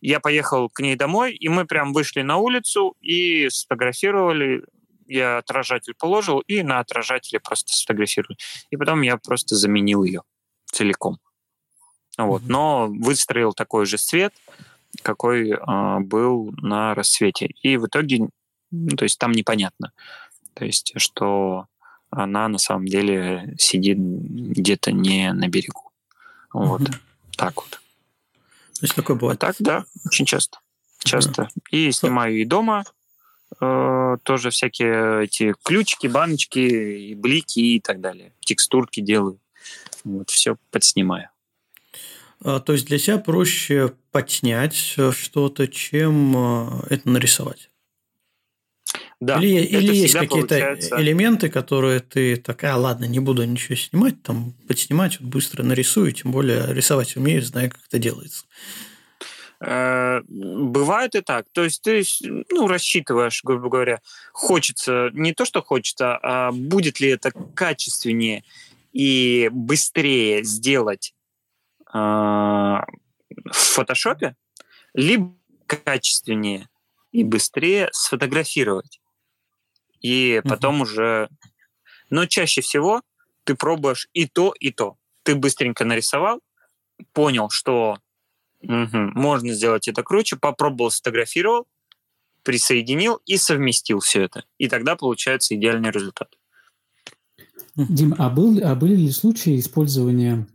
Я 0.00 0.20
поехал 0.20 0.68
к 0.68 0.80
ней 0.80 0.96
домой, 0.96 1.34
и 1.34 1.48
мы 1.48 1.64
прям 1.64 1.92
вышли 1.92 2.22
на 2.22 2.36
улицу 2.36 2.96
и 3.00 3.48
сфотографировали 3.50 4.64
я 5.06 5.38
отражатель 5.38 5.94
положил 5.94 6.40
и 6.40 6.62
на 6.62 6.80
отражателе 6.80 7.40
просто 7.40 7.72
сфотографирую. 7.72 8.36
И 8.70 8.76
потом 8.76 9.02
я 9.02 9.16
просто 9.16 9.56
заменил 9.56 10.04
ее 10.04 10.22
целиком. 10.66 11.18
Вот. 12.18 12.42
Но 12.44 12.88
выстроил 12.88 13.52
такой 13.52 13.86
же 13.86 13.98
свет, 13.98 14.34
какой 15.02 15.50
э, 15.50 16.00
был 16.00 16.52
на 16.58 16.94
рассвете. 16.94 17.46
И 17.62 17.76
в 17.76 17.86
итоге, 17.86 18.28
ну, 18.70 18.96
то 18.96 19.04
есть 19.04 19.18
там 19.18 19.32
непонятно. 19.32 19.92
То 20.54 20.64
есть, 20.64 20.92
что 20.96 21.66
она 22.10 22.48
на 22.48 22.58
самом 22.58 22.86
деле 22.86 23.54
сидит 23.58 23.96
где-то 23.98 24.92
не 24.92 25.32
на 25.32 25.48
берегу. 25.48 25.92
Вот. 26.52 26.82
Угу. 26.82 26.92
Так 27.36 27.56
вот. 27.56 27.70
То 27.70 28.84
есть 28.84 28.94
такое 28.94 29.16
бывает? 29.16 29.42
А 29.42 29.46
так, 29.46 29.56
да, 29.60 29.84
очень 30.04 30.26
часто. 30.26 30.58
Часто. 30.98 31.32
Да. 31.32 31.48
И 31.70 31.90
снимаю 31.92 32.36
и 32.36 32.44
дома, 32.44 32.84
Э, 33.62 34.16
тоже 34.24 34.50
всякие 34.50 35.24
эти 35.24 35.54
ключики, 35.62 36.08
баночки, 36.08 36.58
и 36.58 37.14
блики 37.14 37.60
и 37.60 37.80
так 37.80 38.00
далее. 38.00 38.32
Текстурки 38.40 39.00
делаю. 39.00 39.38
Вот, 40.02 40.30
все 40.30 40.56
подснимаю. 40.72 41.28
А, 42.44 42.58
то 42.58 42.72
есть 42.72 42.86
для 42.86 42.98
себя 42.98 43.18
проще 43.18 43.92
подснять 44.10 44.94
э, 44.96 45.12
что-то, 45.12 45.68
чем 45.68 46.34
э, 46.36 46.86
это 46.90 47.08
нарисовать? 47.08 47.70
Да. 49.20 49.38
Или, 49.38 49.62
или 49.62 49.94
есть 49.94 50.14
какие-то 50.14 50.58
получается... 50.58 51.00
элементы, 51.00 51.48
которые 51.48 52.00
ты 52.00 52.34
такая, 52.34 52.74
ладно, 52.74 53.04
не 53.04 53.20
буду 53.20 53.44
ничего 53.44 53.76
снимать, 53.76 54.20
там 54.24 54.54
подснимать, 54.66 55.20
вот 55.20 55.28
быстро 55.30 55.62
нарисую, 55.62 56.10
тем 56.10 56.32
более 56.32 56.74
рисовать 56.74 57.14
умею, 57.16 57.42
знаю, 57.42 57.70
как 57.70 57.80
это 57.86 58.00
делается. 58.00 58.44
Э, 59.64 60.22
бывает 60.26 61.14
и 61.14 61.20
так. 61.20 61.46
То 61.52 61.62
есть 61.62 61.82
ты 61.82 62.02
ну, 62.50 62.66
рассчитываешь, 62.66 63.44
грубо 63.44 63.68
говоря, 63.68 64.00
хочется, 64.32 65.10
не 65.12 65.32
то, 65.32 65.44
что 65.44 65.62
хочется, 65.62 66.18
а 66.20 66.50
будет 66.50 66.98
ли 66.98 67.10
это 67.10 67.30
качественнее 67.30 68.44
и 68.92 69.48
быстрее 69.52 70.42
сделать 70.42 71.14
э, 71.94 71.98
в 71.98 72.82
фотошопе, 73.52 74.34
либо 74.94 75.32
качественнее 75.66 76.68
и 77.12 77.22
быстрее 77.22 77.88
сфотографировать. 77.92 79.00
И 80.00 80.42
потом 80.44 80.80
uh-huh. 80.80 80.82
уже... 80.82 81.28
Но 82.10 82.26
чаще 82.26 82.62
всего 82.62 83.02
ты 83.44 83.54
пробуешь 83.54 84.08
и 84.12 84.26
то, 84.26 84.52
и 84.58 84.72
то. 84.72 84.96
Ты 85.22 85.36
быстренько 85.36 85.84
нарисовал, 85.84 86.40
понял, 87.12 87.48
что 87.48 87.98
Угу. 88.62 88.96
Можно 89.14 89.52
сделать 89.52 89.88
это 89.88 90.02
круче. 90.02 90.36
Попробовал, 90.36 90.90
сфотографировал, 90.90 91.66
присоединил 92.42 93.20
и 93.26 93.36
совместил 93.36 94.00
все 94.00 94.22
это. 94.22 94.44
И 94.58 94.68
тогда 94.68 94.96
получается 94.96 95.54
идеальный 95.54 95.90
результат. 95.90 96.28
Дим, 97.76 98.14
а, 98.18 98.28
был, 98.28 98.60
а 98.62 98.74
были 98.74 98.94
ли 98.96 99.10
случаи 99.10 99.58
использования 99.58 100.46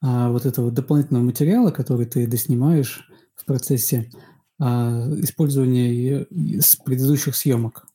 а, 0.00 0.30
вот 0.30 0.44
этого 0.44 0.70
дополнительного 0.70 1.24
материала, 1.24 1.70
который 1.70 2.06
ты 2.06 2.26
доснимаешь 2.26 3.08
в 3.34 3.44
процессе 3.46 4.10
а, 4.58 5.08
использования 5.18 6.26
с 6.60 6.76
предыдущих 6.76 7.36
съемок? 7.36 7.86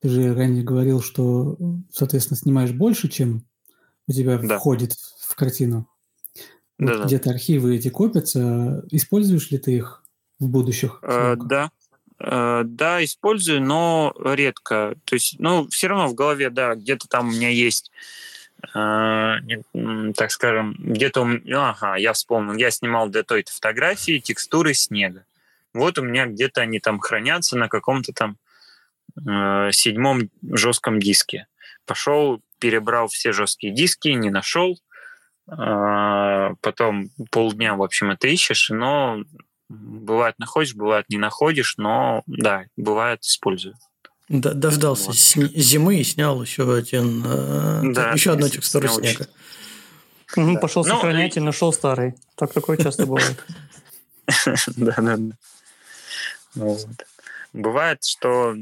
Ты 0.00 0.10
же 0.10 0.34
ранее 0.34 0.62
говорил, 0.62 1.00
что, 1.00 1.56
соответственно, 1.92 2.38
снимаешь 2.38 2.72
больше, 2.72 3.08
чем 3.08 3.46
у 4.06 4.12
тебя 4.12 4.38
да. 4.38 4.58
входит 4.58 4.92
в 5.20 5.34
картину. 5.34 5.88
Вот 6.78 7.06
где-то 7.06 7.30
архивы 7.30 7.76
эти 7.76 7.88
копятся. 7.88 8.84
Используешь 8.90 9.50
ли 9.50 9.58
ты 9.58 9.76
их 9.76 10.02
в 10.38 10.48
будущих? 10.48 10.98
Э, 11.02 11.36
да. 11.36 11.70
Э, 12.18 12.62
да, 12.64 13.04
использую, 13.04 13.62
но 13.62 14.14
редко. 14.18 14.94
То 15.04 15.14
есть, 15.14 15.36
ну, 15.38 15.68
все 15.68 15.88
равно 15.88 16.08
в 16.08 16.14
голове, 16.14 16.50
да, 16.50 16.74
где-то 16.74 17.08
там 17.08 17.28
у 17.28 17.32
меня 17.32 17.48
есть, 17.50 17.90
э, 18.74 19.34
так 20.14 20.30
скажем, 20.30 20.76
где-то 20.78 21.22
у 21.22 21.24
меня, 21.24 21.70
ага, 21.70 21.96
я 21.96 22.12
вспомнил, 22.12 22.54
я 22.54 22.70
снимал 22.70 23.08
для 23.08 23.22
той 23.22 23.44
фотографии 23.46 24.18
текстуры 24.18 24.74
снега. 24.74 25.24
Вот 25.74 25.98
у 25.98 26.02
меня 26.02 26.26
где-то 26.26 26.62
они 26.62 26.80
там 26.80 26.98
хранятся 27.00 27.56
на 27.58 27.68
каком-то 27.68 28.12
там 28.12 28.38
э, 29.26 29.70
седьмом 29.72 30.30
жестком 30.42 31.00
диске. 31.00 31.46
Пошел, 31.84 32.40
перебрал 32.58 33.08
все 33.08 33.32
жесткие 33.32 33.74
диски, 33.74 34.08
не 34.08 34.30
нашел, 34.30 34.78
потом 35.46 37.10
полдня, 37.30 37.74
в 37.74 37.82
общем, 37.82 38.10
это 38.10 38.26
ищешь, 38.28 38.70
но 38.70 39.22
бывает 39.68 40.38
находишь, 40.38 40.74
бывает 40.74 41.06
не 41.08 41.18
находишь, 41.18 41.76
но 41.76 42.22
да, 42.26 42.64
бывает 42.76 43.22
использую. 43.22 43.76
Дождался 44.28 45.08
вот. 45.08 45.16
зимы 45.16 46.00
и 46.00 46.04
снял 46.04 46.42
еще 46.42 46.74
один, 46.74 47.22
э, 47.24 47.80
да, 47.92 48.10
еще 48.10 48.32
одну 48.32 48.48
текстуру 48.48 48.88
снега. 48.88 49.28
Пошел 50.60 50.84
ну, 50.84 50.94
сохранять 50.94 51.36
и 51.36 51.40
нашел 51.40 51.72
старый. 51.72 52.14
Так 52.34 52.52
такое 52.52 52.76
часто 52.76 53.06
бывает. 53.06 53.44
Да, 54.76 54.94
да, 54.98 55.16
да. 56.54 56.76
Бывает, 57.52 58.04
что 58.04 58.56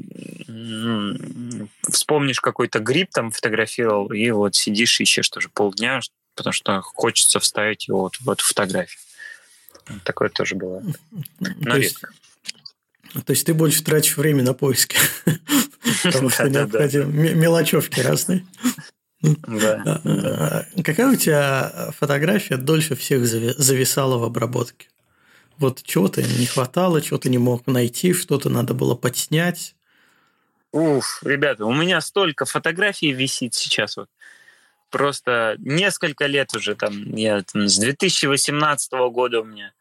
вспомнишь 1.91 2.39
какой-то 2.39 2.77
гриб 2.77 3.09
там 3.11 3.31
фотографировал, 3.31 4.11
и 4.13 4.29
вот 4.29 4.53
сидишь, 4.53 5.01
ищешь 5.01 5.27
тоже 5.29 5.49
полдня, 5.49 6.01
потому 6.35 6.53
что 6.53 6.81
хочется 6.81 7.39
вставить 7.39 7.87
его 7.87 8.01
вот 8.01 8.15
в 8.19 8.29
эту 8.29 8.43
фотографию. 8.43 8.99
Такое 10.03 10.29
тоже 10.29 10.55
бывает. 10.55 10.85
Но 11.39 11.71
то 11.71 11.77
редко. 11.77 11.77
Есть, 11.77 13.25
то 13.25 13.31
есть 13.31 13.45
ты 13.45 13.53
больше 13.53 13.83
тратишь 13.83 14.17
время 14.17 14.43
на 14.43 14.53
поиски, 14.53 14.97
потому 16.03 16.29
что 16.29 16.49
необходимы 16.49 17.33
мелочевки 17.33 17.99
разные. 18.01 18.45
Да. 19.21 20.01
А, 20.03 20.65
какая 20.83 21.11
у 21.11 21.15
тебя 21.15 21.91
фотография 21.97 22.57
дольше 22.57 22.95
всех 22.95 23.25
зависала 23.25 24.17
в 24.17 24.23
обработке? 24.23 24.87
Вот 25.57 25.81
чего-то 25.83 26.21
не 26.21 26.45
хватало, 26.45 27.01
чего-то 27.01 27.29
не 27.29 27.37
мог 27.37 27.65
найти, 27.65 28.13
что-то 28.13 28.49
надо 28.49 28.73
было 28.73 28.95
подснять. 28.95 29.75
Уф, 30.73 31.21
ребята, 31.23 31.65
у 31.65 31.73
меня 31.73 32.01
столько 32.01 32.43
фотографий 32.43 33.13
висит 33.13 33.53
сейчас 33.53 33.95
вот. 33.95 34.09
Просто 34.89 35.55
несколько 35.59 36.25
лет 36.25 36.53
уже 36.55 36.75
там, 36.75 37.15
я 37.15 37.41
там, 37.41 37.67
с 37.67 37.77
2018 37.77 38.91
года 39.11 39.41
у 39.41 39.43
меня 39.43 39.73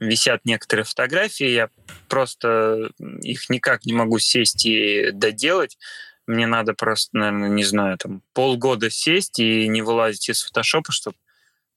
висят 0.00 0.44
некоторые 0.44 0.84
фотографии, 0.84 1.46
я 1.46 1.68
просто 2.08 2.90
их 3.22 3.48
никак 3.50 3.84
не 3.84 3.92
могу 3.92 4.18
сесть 4.18 4.66
и 4.66 5.10
доделать. 5.12 5.78
Мне 6.26 6.46
надо 6.46 6.74
просто, 6.74 7.16
наверное, 7.16 7.48
не 7.48 7.64
знаю, 7.64 7.98
там 7.98 8.22
полгода 8.32 8.90
сесть 8.90 9.38
и 9.38 9.66
не 9.68 9.82
вылазить 9.82 10.28
из 10.28 10.42
фотошопа, 10.42 10.92
чтобы 10.92 11.16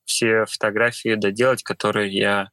все 0.06 0.46
фотографии 0.46 1.16
доделать, 1.16 1.64
которые 1.64 2.12
я 2.12 2.50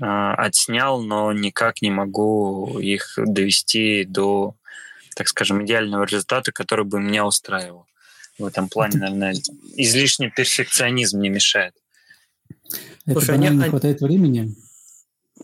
а, 0.00 0.34
отснял, 0.34 1.00
но 1.00 1.32
никак 1.32 1.80
не 1.80 1.90
могу 1.90 2.78
их 2.80 3.14
довести 3.16 4.04
до, 4.04 4.56
так 5.14 5.28
скажем, 5.28 5.64
идеального 5.64 6.04
результата, 6.04 6.50
который 6.50 6.84
бы 6.84 7.00
меня 7.00 7.24
устраивал. 7.24 7.86
В 8.38 8.46
этом 8.46 8.68
плане, 8.68 8.98
наверное, 8.98 9.34
излишний 9.76 10.30
перфекционизм 10.30 11.20
не 11.20 11.28
мешает. 11.28 11.74
Это 13.06 13.20
Слушай, 13.20 13.38
не 13.38 13.48
а 13.48 13.68
хватает 13.68 14.00
времени? 14.00 14.54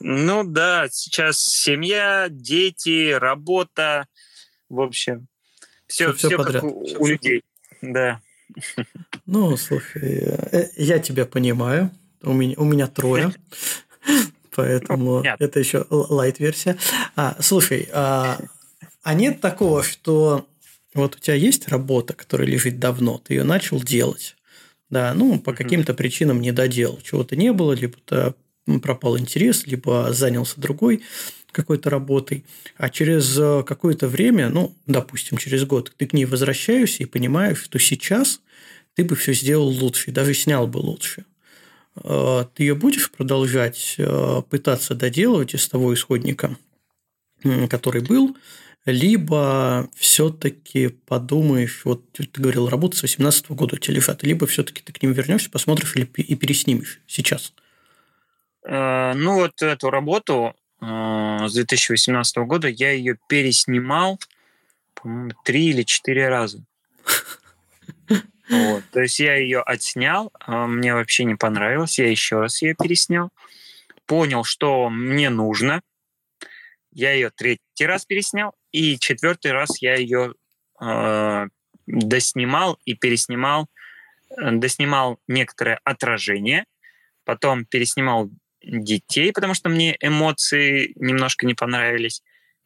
Ну 0.01 0.45
да, 0.45 0.89
сейчас 0.91 1.39
семья, 1.39 2.29
дети, 2.31 3.13
работа, 3.13 4.07
в 4.69 4.81
общем, 4.81 5.27
все, 5.87 6.13
все, 6.13 6.29
все 6.29 6.37
подряд. 6.37 6.63
как 6.63 6.73
у, 6.73 6.85
у 6.99 7.07
людей. 7.07 7.43
Да. 7.83 8.21
Ну, 9.27 9.57
слушай, 9.57 10.19
э, 10.53 10.69
я 10.77 10.99
тебя 10.99 11.27
понимаю. 11.27 11.91
У 12.23 12.33
меня, 12.33 12.55
у 12.57 12.65
меня 12.65 12.87
трое 12.87 13.33
поэтому 14.59 15.23
Нет. 15.23 15.37
это 15.39 15.61
еще 15.61 15.87
лайт-версия. 15.89 16.77
А, 17.15 17.37
слушай, 17.41 17.89
а, 17.93 18.41
а 19.05 19.15
нет 19.15 19.41
такого, 19.41 19.85
что 19.85 20.49
вот 20.99 21.17
у 21.17 21.19
тебя 21.19 21.35
есть 21.35 21.69
работа, 21.69 22.15
которая 22.15 22.49
лежит 22.49 22.79
давно, 22.79 23.19
ты 23.19 23.35
ее 23.35 23.45
начал 23.45 23.81
делать, 23.81 24.37
да, 24.91 25.15
ну, 25.15 25.39
по 25.39 25.53
каким-то 25.53 25.95
причинам 25.95 26.41
не 26.41 26.53
доделал, 26.53 27.01
чего-то 27.03 27.37
не 27.37 27.53
было, 27.53 27.73
либо 27.73 27.97
пропал 28.83 29.19
интерес, 29.19 29.67
либо 29.67 30.13
занялся 30.13 30.61
другой 30.61 31.03
какой-то 31.53 31.91
работой, 31.91 32.45
а 32.77 32.91
через 32.91 33.37
э, 33.39 33.63
какое-то 33.67 34.07
время, 34.07 34.51
ну, 34.51 34.77
допустим, 34.87 35.39
через 35.39 35.65
год, 35.65 35.93
ты 35.97 36.07
к 36.07 36.13
ней 36.13 36.27
возвращаешься 36.27 37.03
и 37.03 37.07
понимаешь, 37.07 37.63
что 37.63 37.79
сейчас 37.79 38.41
ты 38.95 39.05
бы 39.05 39.17
все 39.17 39.33
сделал 39.33 39.69
лучше, 39.69 40.13
даже 40.13 40.35
снял 40.35 40.67
бы 40.67 40.79
лучше. 40.79 41.25
Э, 42.05 42.45
ты 42.55 42.65
ее 42.65 42.75
будешь 42.75 43.11
продолжать 43.11 43.95
э, 43.99 44.43
пытаться 44.51 44.95
доделывать 44.95 45.55
из 45.55 45.67
того 45.69 45.95
исходника, 45.95 46.57
который 47.71 48.03
был, 48.03 48.37
либо 48.91 49.89
все-таки 49.95 50.89
подумаешь, 50.89 51.83
вот 51.85 52.11
ты 52.13 52.29
говорил, 52.35 52.69
работа 52.69 52.97
с 52.97 53.03
18 53.03 53.51
года 53.51 53.77
у 53.77 53.79
тебя 53.79 53.95
лежат, 53.95 54.23
либо 54.23 54.47
все-таки 54.47 54.83
ты 54.83 54.93
к 54.93 55.03
ним 55.03 55.13
вернешься, 55.13 55.51
посмотришь 55.51 55.95
и 55.97 56.35
переснимешь 56.35 57.01
сейчас? 57.07 57.53
Э, 58.65 59.13
ну, 59.15 59.35
вот 59.35 59.63
эту 59.63 59.91
работу 59.91 60.55
с 60.81 61.53
2018 61.53 62.37
года 62.39 62.69
я 62.69 62.93
ее 62.93 63.19
переснимал, 63.29 64.21
по-моему, 64.95 65.33
три 65.45 65.71
или 65.71 65.83
четыре 65.83 66.29
раза. 66.29 66.65
Вот. 68.51 68.83
То 68.93 69.01
есть 69.01 69.21
я 69.21 69.35
ее 69.35 69.61
отснял, 69.61 70.33
а, 70.41 70.67
мне 70.67 70.95
вообще 70.95 71.25
не 71.25 71.35
понравилось, 71.35 71.99
я 71.99 72.11
еще 72.11 72.41
раз 72.41 72.63
ее 72.63 72.75
переснял, 72.75 73.29
понял, 74.07 74.43
что 74.43 74.89
мне 74.89 75.29
нужно, 75.29 75.83
я 76.91 77.13
ее 77.13 77.29
третий 77.29 77.85
раз 77.85 78.07
переснял, 78.07 78.55
и 78.73 78.99
четвертый 78.99 79.53
раз 79.53 79.81
я 79.81 79.95
ее 79.95 80.35
э, 80.81 81.47
доснимал 81.87 82.79
и 82.85 82.95
переснимал, 82.95 83.69
э, 84.31 84.53
доснимал 84.53 85.19
некоторое 85.27 85.81
отражение, 85.85 86.65
потом 87.25 87.65
переснимал 87.65 88.31
детей, 88.63 89.33
потому 89.33 89.55
что 89.55 89.69
мне 89.69 89.97
эмоции 90.01 90.93
немножко 90.97 91.47
не 91.47 91.55
понравились, 91.55 92.23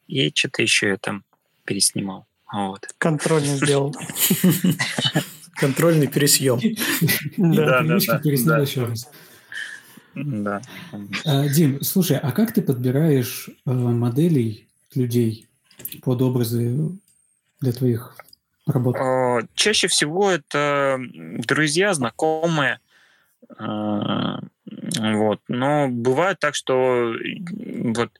и 0.09 0.33
что-то 0.35 0.63
еще 0.63 0.89
я 0.89 0.97
там 0.97 1.25
переснимал. 1.65 2.27
Вот. 2.53 2.87
Контрольно 2.99 3.57
сделал. 3.57 3.95
Контрольный 5.55 6.09
пересъем. 6.09 6.61
Да, 7.37 7.83
да, 7.83 7.99
да. 8.07 8.19
Переснял 8.19 8.63
еще 8.63 8.85
раз. 8.85 9.09
Да. 10.15 10.61
А, 11.25 11.49
Дим, 11.49 11.81
слушай, 11.83 12.19
а 12.19 12.33
как 12.33 12.53
ты 12.53 12.61
подбираешь 12.61 13.49
э, 13.65 13.71
моделей 13.71 14.69
людей 14.95 15.47
под 16.03 16.23
образы 16.23 16.91
для 17.61 17.73
твоих 17.73 18.17
работ? 18.67 18.97
А, 18.97 19.41
чаще 19.55 19.89
всего 19.89 20.31
это 20.31 20.99
друзья, 21.39 21.95
знакомые. 21.95 22.81
А, 23.59 24.41
вот. 24.67 25.41
Но 25.49 25.89
бывает 25.89 26.39
так, 26.39 26.55
что 26.55 27.15
вот 27.95 28.11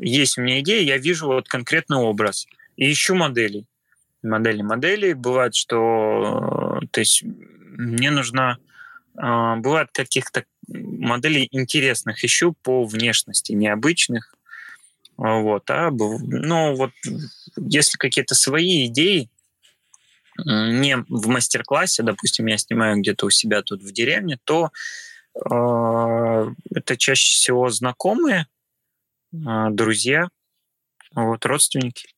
есть 0.00 0.38
у 0.38 0.42
меня 0.42 0.60
идея, 0.60 0.82
я 0.82 0.98
вижу 0.98 1.26
вот 1.26 1.48
конкретный 1.48 1.98
образ 1.98 2.46
и 2.76 2.90
ищу 2.92 3.14
моделей 3.14 3.66
модели 4.22 4.62
моделей. 4.62 5.14
Бывает, 5.14 5.54
что 5.54 6.80
то 6.90 7.00
есть 7.00 7.22
мне 7.24 8.10
нужно... 8.10 8.58
А, 9.16 9.56
бывает 9.56 9.88
каких-то 9.92 10.44
моделей 10.68 11.48
интересных 11.50 12.24
ищу 12.24 12.54
по 12.62 12.84
внешности, 12.84 13.52
необычных. 13.52 14.34
Вот, 15.18 15.68
а, 15.70 15.90
ну, 15.90 16.76
вот 16.76 16.92
если 17.56 17.98
какие-то 17.98 18.34
свои 18.34 18.86
идеи, 18.86 19.28
не 20.44 20.96
в 21.08 21.26
мастер-классе, 21.26 22.04
допустим, 22.04 22.46
я 22.46 22.56
снимаю 22.56 23.00
где-то 23.00 23.26
у 23.26 23.30
себя 23.30 23.62
тут 23.62 23.82
в 23.82 23.92
деревне, 23.92 24.38
то 24.44 24.70
э, 25.34 26.46
это 26.70 26.96
чаще 26.96 27.32
всего 27.32 27.68
знакомые, 27.70 28.46
э, 29.32 29.36
друзья, 29.70 30.28
вот, 31.12 31.44
родственники 31.44 32.08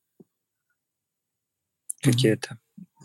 какие-то. 2.03 2.59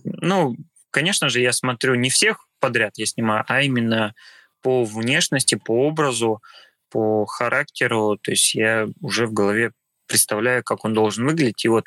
Ну, 0.05 0.57
конечно 0.91 1.31
же, 1.31 1.41
я 1.41 1.53
смотрю 1.53 1.95
не 1.95 2.11
всех 2.11 2.47
подряд 2.61 2.95
я 2.97 3.07
снимаю, 3.07 3.45
а 3.47 3.63
именно 3.63 4.15
по 4.61 4.85
внешности, 4.85 5.55
по 5.55 5.87
образу, 5.87 6.43
по 6.91 7.25
характеру. 7.27 8.19
То 8.21 8.33
есть 8.33 8.55
я 8.55 8.89
уже 9.01 9.27
в 9.27 9.33
голове 9.33 9.73
представляю, 10.07 10.63
как 10.65 10.85
он 10.85 10.95
должен 10.95 11.27
выглядеть. 11.27 11.65
И 11.65 11.69
вот 11.69 11.85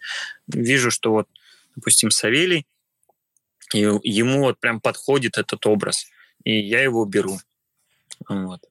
вижу, 0.48 0.92
что 0.92 1.12
вот, 1.12 1.28
допустим, 1.76 2.12
Савелий, 2.12 2.66
и 3.74 3.80
ему 4.04 4.42
вот 4.42 4.60
прям 4.60 4.82
подходит 4.82 5.38
этот 5.38 5.66
образ. 5.66 6.08
И 6.44 6.60
я 6.60 6.82
его 6.82 7.06
беру. 7.06 7.40
Вот. 8.28 8.62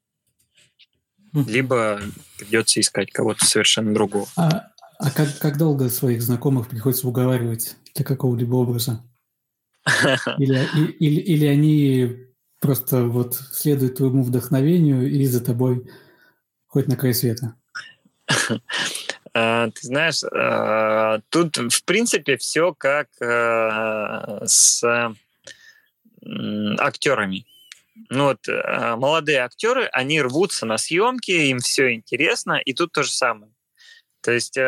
Либо 1.32 2.00
придется 2.38 2.80
искать 2.80 3.12
кого-то 3.12 3.44
совершенно 3.44 3.94
другого. 3.94 4.26
А, 4.36 4.68
а 4.98 5.10
как, 5.10 5.38
как 5.38 5.58
долго 5.58 5.88
своих 5.88 6.22
знакомых 6.22 6.68
приходится 6.68 7.06
уговаривать 7.06 7.76
для 7.94 8.04
какого-либо 8.04 8.56
образа? 8.56 9.04
Или, 10.38 10.68
или, 10.98 11.20
или 11.20 11.46
они 11.46 12.26
просто 12.60 13.04
вот 13.04 13.36
следуют 13.52 13.96
твоему 13.96 14.22
вдохновению 14.22 15.10
и 15.10 15.24
за 15.24 15.42
тобой 15.42 15.90
хоть 16.66 16.88
на 16.88 16.96
край 16.96 17.14
света? 17.14 17.54
А, 19.34 19.70
ты 19.70 19.86
знаешь, 19.86 20.22
а, 20.24 21.20
тут 21.28 21.56
в 21.56 21.84
принципе 21.84 22.36
все 22.36 22.74
как 22.74 23.08
а, 23.20 24.44
с 24.46 24.82
актерами. 26.78 27.46
Ну 28.10 28.24
вот 28.24 28.46
молодые 28.46 29.38
актеры, 29.38 29.86
они 29.92 30.20
рвутся 30.20 30.66
на 30.66 30.78
съемки, 30.78 31.30
им 31.30 31.58
все 31.58 31.94
интересно, 31.94 32.60
и 32.64 32.74
тут 32.74 32.92
то 32.92 33.02
же 33.02 33.10
самое. 33.10 33.52
То 34.20 34.32
есть, 34.32 34.58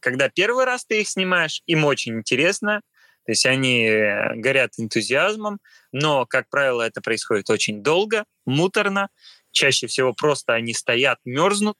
когда 0.00 0.28
первый 0.28 0.64
раз 0.64 0.84
ты 0.84 1.00
их 1.00 1.08
снимаешь, 1.08 1.62
им 1.66 1.84
очень 1.84 2.14
интересно, 2.14 2.80
То 3.26 3.32
есть 3.32 3.46
они 3.46 3.88
горят 4.36 4.72
энтузиазмом, 4.78 5.58
но, 5.92 6.26
как 6.26 6.48
правило, 6.48 6.82
это 6.82 7.00
происходит 7.00 7.48
очень 7.50 7.82
долго, 7.82 8.24
муторно. 8.44 9.08
Чаще 9.50 9.86
всего 9.86 10.12
просто 10.12 10.54
они 10.54 10.74
стоят, 10.74 11.18
мерзнут, 11.24 11.78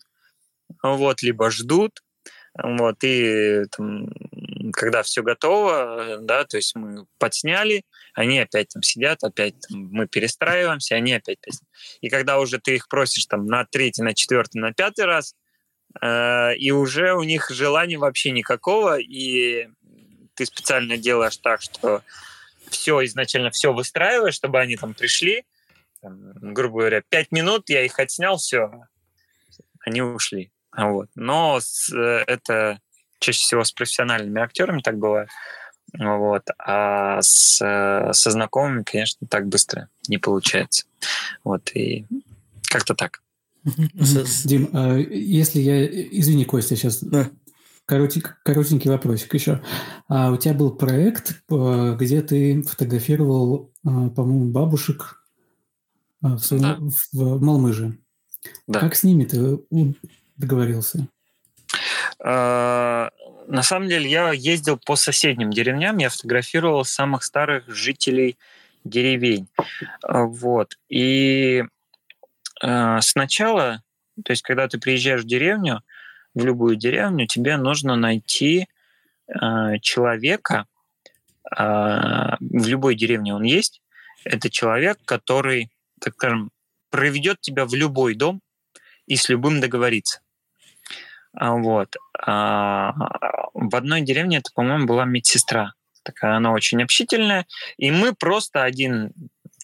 вот, 0.82 1.22
либо 1.22 1.50
ждут, 1.50 2.02
вот, 2.62 3.02
и 3.02 3.64
там, 3.76 4.08
когда 4.72 5.02
все 5.02 5.22
готово, 5.22 6.18
да, 6.20 6.44
то 6.44 6.56
есть 6.56 6.76
мы 6.76 7.06
подсняли, 7.18 7.82
они 8.14 8.38
опять 8.38 8.68
там 8.68 8.82
сидят, 8.82 9.24
опять 9.24 9.54
там, 9.68 9.88
мы 9.90 10.06
перестраиваемся, 10.06 10.94
они 10.94 11.14
опять 11.14 11.38
И 12.00 12.08
когда 12.08 12.38
уже 12.38 12.60
ты 12.60 12.76
их 12.76 12.88
просишь 12.88 13.26
там 13.26 13.46
на 13.46 13.64
третий, 13.64 14.02
на 14.02 14.14
четвертый, 14.14 14.58
на 14.58 14.72
пятый 14.72 15.04
раз, 15.04 15.34
э, 16.00 16.56
и 16.56 16.70
уже 16.70 17.14
у 17.14 17.24
них 17.24 17.50
желания 17.50 17.98
вообще 17.98 18.30
никакого, 18.30 19.00
и 19.00 19.68
ты 20.34 20.46
специально 20.46 20.96
делаешь 20.96 21.36
так, 21.38 21.60
что 21.60 22.02
все 22.68 23.04
изначально 23.04 23.50
все 23.50 23.72
выстраиваешь, 23.72 24.34
чтобы 24.34 24.60
они 24.60 24.76
там 24.76 24.94
пришли, 24.94 25.44
там, 26.00 26.54
грубо 26.54 26.80
говоря, 26.80 27.02
пять 27.08 27.32
минут 27.32 27.68
я 27.68 27.84
их 27.84 27.98
отснял, 27.98 28.36
все, 28.36 28.70
они 29.80 30.02
ушли. 30.02 30.52
Вот. 30.76 31.08
Но 31.14 31.58
с, 31.60 31.92
э, 31.92 32.24
это 32.26 32.78
чаще 33.18 33.40
всего 33.40 33.64
с 33.64 33.72
профессиональными 33.72 34.40
актерами 34.40 34.80
так 34.80 34.98
бывает. 34.98 35.28
Вот. 35.98 36.42
А 36.58 37.22
с, 37.22 37.56
со 37.58 38.30
знакомыми, 38.30 38.82
конечно, 38.82 39.26
так 39.28 39.46
быстро 39.46 39.88
не 40.08 40.18
получается. 40.18 40.84
Вот. 41.44 41.70
И 41.74 42.06
как-то 42.68 42.94
так. 42.94 43.22
Дим, 43.64 44.68
а 44.72 44.96
если 44.96 45.60
я... 45.60 45.86
Извини, 45.86 46.44
Костя, 46.44 46.76
сейчас 46.76 47.02
да. 47.02 47.30
коротенький, 47.86 48.30
коротенький 48.44 48.90
вопросик 48.90 49.32
еще. 49.34 49.62
А 50.08 50.30
у 50.30 50.36
тебя 50.36 50.54
был 50.54 50.72
проект, 50.72 51.42
где 51.48 52.20
ты 52.22 52.62
фотографировал, 52.62 53.72
а, 53.84 54.10
по-моему, 54.10 54.50
бабушек 54.50 55.22
а, 56.20 56.36
в, 56.36 56.40
своем, 56.40 56.62
да. 56.62 56.78
в 57.12 57.40
Малмыже. 57.42 57.98
Да. 58.66 58.80
Как 58.80 58.94
с 58.96 59.04
ними 59.04 59.24
ты 59.24 59.58
договорился? 60.36 61.08
А, 62.20 63.10
на 63.46 63.62
самом 63.62 63.88
деле 63.88 64.08
я 64.08 64.32
ездил 64.32 64.78
по 64.78 64.96
соседним 64.96 65.50
деревням, 65.50 65.98
я 65.98 66.08
фотографировал 66.08 66.84
самых 66.84 67.24
старых 67.24 67.68
жителей 67.68 68.38
деревень. 68.84 69.48
А, 70.02 70.24
вот. 70.24 70.78
И 70.88 71.64
э, 72.62 73.00
сначала, 73.00 73.82
то 74.24 74.32
есть 74.32 74.42
когда 74.42 74.68
ты 74.68 74.78
приезжаешь 74.78 75.22
в 75.22 75.26
деревню, 75.26 75.82
в 76.34 76.44
любую 76.44 76.76
деревню, 76.76 77.26
тебе 77.26 77.56
нужно 77.56 77.96
найти 77.96 78.66
человека, 79.80 80.66
в 81.50 82.38
любой 82.40 82.94
деревне 82.94 83.34
он 83.34 83.42
есть, 83.42 83.80
это 84.24 84.50
человек, 84.50 84.98
который, 85.04 85.70
так 86.00 86.14
скажем, 86.14 86.50
проведет 86.90 87.40
тебя 87.40 87.66
в 87.66 87.74
любой 87.74 88.14
дом 88.14 88.40
и 89.06 89.16
с 89.16 89.28
любым 89.28 89.60
договорится. 89.60 90.20
А, 91.34 91.54
вот. 91.54 91.96
А, 92.20 92.92
в 93.52 93.74
одной 93.74 94.02
деревне 94.02 94.38
это, 94.38 94.50
по-моему, 94.54 94.86
была 94.86 95.04
медсестра. 95.04 95.74
Такая 96.02 96.36
она 96.36 96.52
очень 96.52 96.82
общительная. 96.82 97.46
И 97.76 97.90
мы 97.90 98.14
просто 98.14 98.62
один, 98.62 99.12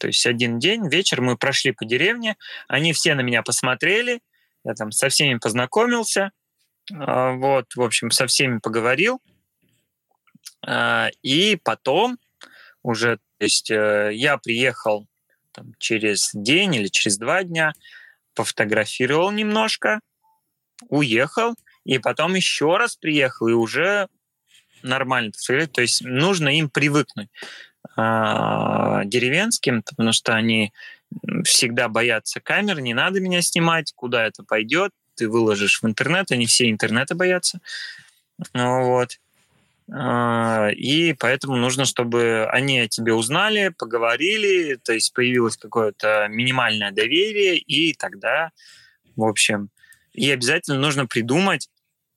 то 0.01 0.07
есть 0.07 0.27
один 0.27 0.59
день, 0.59 0.89
вечер 0.89 1.21
мы 1.21 1.37
прошли 1.37 1.73
по 1.73 1.85
деревне, 1.85 2.37
они 2.68 2.93
все 2.93 3.14
на 3.14 3.21
меня 3.21 3.43
посмотрели, 3.43 4.21
я 4.64 4.75
там 4.75 4.91
со 4.91 5.09
всеми 5.09 5.39
познакомился, 5.39 6.33
а, 6.93 7.33
вот, 7.33 7.75
в 7.75 7.83
общем, 7.83 8.11
со 8.11 8.27
всеми 8.27 8.59
поговорил. 8.59 9.21
И 11.23 11.59
потом 11.64 12.18
уже, 12.83 13.16
то 13.16 13.45
есть 13.45 13.71
э, 13.71 14.11
я 14.12 14.37
приехал 14.37 15.07
там, 15.53 15.73
через 15.79 16.31
день 16.35 16.75
или 16.75 16.89
через 16.89 17.16
два 17.18 17.43
дня, 17.43 17.73
пофотографировал 18.35 19.31
немножко, 19.31 20.01
уехал, 20.89 21.55
и 21.85 21.99
потом 21.99 22.35
еще 22.35 22.76
раз 22.76 22.97
приехал, 22.97 23.49
и 23.49 23.53
уже 23.53 24.09
нормально. 24.83 25.33
То 25.72 25.81
есть 25.81 26.03
нужно 26.03 26.49
им 26.49 26.68
привыкнуть 26.68 27.28
а, 27.97 29.05
деревенским, 29.05 29.83
потому 29.83 30.12
что 30.12 30.35
они 30.35 30.72
всегда 31.45 31.89
боятся 31.89 32.41
камер, 32.41 32.81
не 32.81 32.95
надо 32.95 33.20
меня 33.20 33.43
снимать, 33.43 33.93
куда 33.95 34.26
это 34.26 34.45
пойдет, 34.45 34.93
ты 35.16 35.28
выложишь 35.28 35.83
в 35.83 35.87
интернет, 35.87 36.31
они 36.31 36.47
все 36.47 36.70
интернета 36.70 37.14
боятся. 37.14 37.61
Вот. 38.55 39.18
А, 39.93 40.68
и 40.68 41.14
поэтому 41.14 41.57
нужно, 41.57 41.85
чтобы 41.85 42.47
они 42.51 42.78
о 42.81 42.89
тебе 42.89 43.12
узнали, 43.12 43.74
поговорили, 43.76 44.76
то 44.76 44.93
есть 44.93 45.12
появилось 45.12 45.57
какое-то 45.57 46.28
минимальное 46.28 46.93
доверие, 46.93 47.59
и 47.59 47.93
тогда, 47.95 48.51
в 49.16 49.24
общем, 49.24 49.70
и 50.13 50.31
обязательно 50.31 50.79
нужно 50.79 51.07
придумать, 51.07 51.69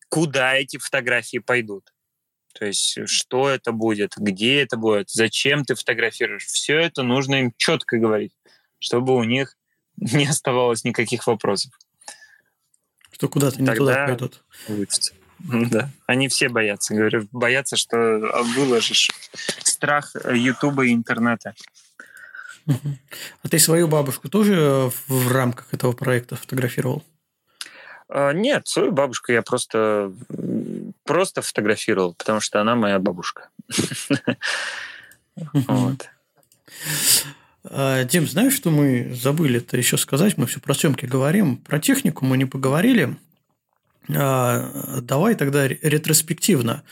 куда 0.10 0.56
эти 0.56 0.78
фотографии 0.78 1.40
пойдут. 1.40 1.94
То 2.54 2.66
есть, 2.66 2.98
что 3.08 3.50
это 3.50 3.72
будет, 3.72 4.14
где 4.16 4.62
это 4.62 4.78
будет, 4.78 5.10
зачем 5.10 5.66
ты 5.66 5.76
фотографируешь. 5.76 6.46
Все 6.46 6.78
это 6.78 7.02
нужно 7.02 7.36
им 7.36 7.54
четко 7.58 7.98
говорить, 7.98 8.34
чтобы 8.80 9.16
у 9.16 9.24
них 9.24 9.58
не 9.98 10.28
оставалось 10.28 10.84
никаких 10.84 11.26
вопросов. 11.28 11.74
Что 13.12 13.28
куда-то 13.30 13.62
не 13.62 13.74
туда 13.74 14.06
пойдут. 14.06 14.44
Получится. 14.68 15.14
Да, 15.40 15.90
они 16.06 16.30
все 16.30 16.48
боятся. 16.48 16.94
Говорю, 16.94 17.28
боятся, 17.32 17.76
что 17.76 17.98
выложишь 18.56 19.12
страх 19.64 20.16
Ютуба 20.32 20.86
и 20.86 20.94
интернета. 20.94 21.54
А 22.66 23.50
ты 23.50 23.60
свою 23.60 23.88
бабушку 23.88 24.30
тоже 24.30 24.92
в 25.08 25.32
рамках 25.32 25.74
этого 25.74 25.92
проекта 25.92 26.36
фотографировал? 26.36 27.04
А, 28.16 28.32
нет, 28.32 28.68
свою 28.68 28.92
бабушку 28.92 29.32
я 29.32 29.42
просто, 29.42 30.14
просто 31.04 31.42
фотографировал, 31.42 32.14
потому 32.14 32.42
что 32.42 32.62
она 32.62 32.76
моя 32.76 33.00
бабушка. 33.00 33.50
Вот. 35.36 36.10
А, 37.64 38.04
Дим, 38.04 38.28
знаешь, 38.28 38.54
что 38.54 38.70
мы 38.70 39.16
забыли 39.16 39.58
это 39.58 39.78
еще 39.78 39.98
сказать? 39.98 40.38
Мы 40.38 40.46
все 40.46 40.60
про 40.60 40.76
съемки 40.76 41.08
говорим. 41.08 41.58
Про 41.58 41.80
технику 41.80 42.24
мы 42.24 42.38
не 42.38 42.46
поговорили. 42.46 43.18
А, 44.16 45.00
давай 45.02 45.34
тогда 45.34 45.68
ретроспективно. 45.68 46.84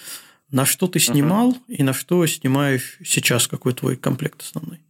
На 0.49 0.65
что 0.65 0.88
ты 0.88 0.97
снимал 0.97 1.55
и 1.67 1.84
на 1.84 1.93
что 1.93 2.26
снимаешь 2.26 2.97
сейчас? 3.05 3.47
Какой 3.47 3.76
твой 3.76 3.95
комплект 3.95 4.41
основной? 4.41 4.82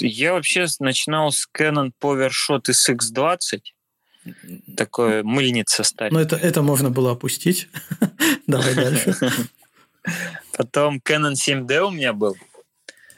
Я 0.00 0.32
вообще 0.32 0.66
начинал 0.80 1.32
с 1.32 1.48
Canon 1.56 1.92
PowerShot 2.00 2.62
SX20. 2.68 3.60
Такое 4.76 5.22
мыльница 5.22 5.84
стали. 5.84 6.12
Ну, 6.12 6.18
это, 6.18 6.36
это 6.36 6.62
можно 6.62 6.90
было 6.90 7.12
опустить. 7.12 7.68
Давай 8.46 8.74
дальше. 8.74 9.16
Потом 10.56 10.98
Canon 10.98 11.34
7D 11.34 11.80
у 11.80 11.90
меня 11.90 12.12
был. 12.12 12.36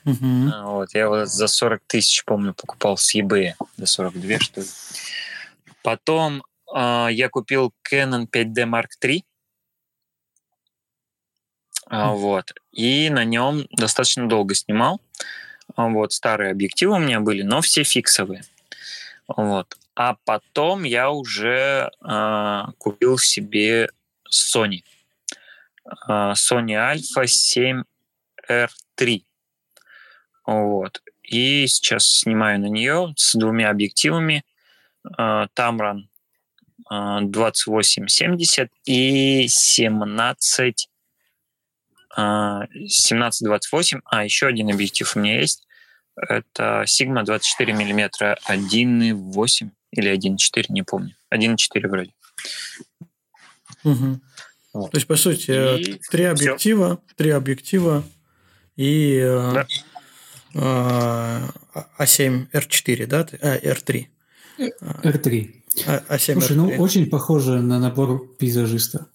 Uh-huh. 0.04 0.62
Вот, 0.64 0.94
я 0.94 1.02
его 1.02 1.26
за 1.26 1.48
40 1.48 1.82
тысяч, 1.86 2.24
помню, 2.24 2.54
покупал 2.54 2.96
с 2.96 3.14
eBay. 3.14 3.54
За 3.76 3.86
42, 3.86 4.38
что 4.38 4.60
ли. 4.60 4.66
Потом 5.82 6.44
э, 6.74 7.08
я 7.10 7.28
купил 7.28 7.72
Canon 7.88 8.28
5D 8.30 8.64
Mark 8.64 8.88
III. 9.02 9.22
Uh-huh. 11.90 12.14
Вот. 12.14 12.52
И 12.72 13.10
на 13.10 13.24
нем 13.24 13.66
достаточно 13.70 14.28
долго 14.28 14.54
снимал. 14.54 15.00
Вот, 15.76 16.12
старые 16.12 16.50
объективы 16.50 16.94
у 16.94 16.98
меня 16.98 17.20
были, 17.20 17.42
но 17.42 17.60
все 17.60 17.84
фиксовые. 17.84 18.42
Вот. 19.28 19.76
А 19.94 20.16
потом 20.24 20.84
я 20.84 21.10
уже 21.10 21.90
э, 22.02 22.62
купил 22.78 23.18
себе 23.18 23.88
Sony. 24.30 24.82
Э, 26.08 26.32
Sony 26.32 26.76
Alpha 26.76 27.24
7R3. 28.48 29.22
Вот. 30.46 31.02
И 31.22 31.66
сейчас 31.66 32.06
снимаю 32.06 32.60
на 32.60 32.66
нее 32.66 33.14
с 33.16 33.34
двумя 33.34 33.70
объективами. 33.70 34.44
Э, 35.18 35.46
Tamron 35.56 36.02
э, 36.90 37.18
2870 37.22 38.70
и 38.84 39.46
17 39.48 40.88
17-28, 42.16 44.00
а 44.04 44.24
еще 44.24 44.46
один 44.46 44.70
объектив 44.70 45.16
у 45.16 45.20
меня 45.20 45.40
есть. 45.40 45.66
Это 46.16 46.84
Sigma 46.86 47.24
24 47.24 47.74
мм 47.74 48.10
1.8 48.48 49.70
или 49.92 50.12
1.4, 50.12 50.64
не 50.70 50.82
помню. 50.82 51.14
1.4 51.32 51.88
вроде. 51.88 52.12
Угу. 53.84 54.20
Вот. 54.72 54.90
То 54.90 54.96
есть, 54.96 55.06
по 55.06 55.16
сути, 55.16 55.50
и 55.80 56.00
три 56.10 56.24
объектива, 56.24 56.96
все. 56.96 57.14
три 57.16 57.30
объектива 57.30 58.04
и 58.76 59.20
да. 59.54 59.66
А7 61.98 62.50
R4, 62.52 63.06
да? 63.06 63.26
А, 63.42 63.58
R3. 63.58 64.06
R3. 64.58 65.54
А, 65.86 66.16
А7 66.16 66.32
Слушай, 66.32 66.52
R3. 66.52 66.54
ну 66.54 66.68
очень 66.78 67.08
похоже 67.08 67.60
на 67.60 67.78
набор 67.78 68.26
пейзажиста. 68.38 69.06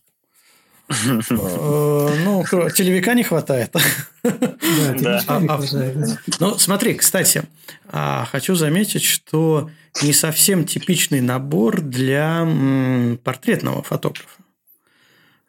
Ну, 1.30 2.44
телевика 2.70 3.14
не 3.14 3.24
хватает. 3.24 3.74
Да, 4.24 5.24
а, 5.28 5.42
а, 5.48 5.62
Ну, 6.40 6.58
смотри, 6.58 6.96
кстати, 6.96 7.44
а, 7.88 8.26
хочу 8.32 8.56
заметить, 8.56 9.04
что 9.04 9.70
не 10.02 10.14
совсем 10.14 10.66
типичный 10.66 11.22
набор 11.22 11.82
для 11.82 12.48
портретного 13.24 13.84
фотографа. 13.84 14.42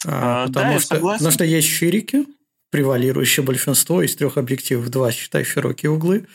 Потому 0.03 0.81
что, 0.81 0.97
потому 0.97 1.31
что 1.31 1.45
есть 1.45 1.69
ширики, 1.69 2.27
превалирующее 2.71 3.45
большинство 3.45 4.03
из 4.03 4.17
трех 4.17 4.37
объективов, 4.37 4.89
два, 4.89 5.13
считай, 5.13 5.45
широкие 5.45 5.91
углы. 5.91 6.27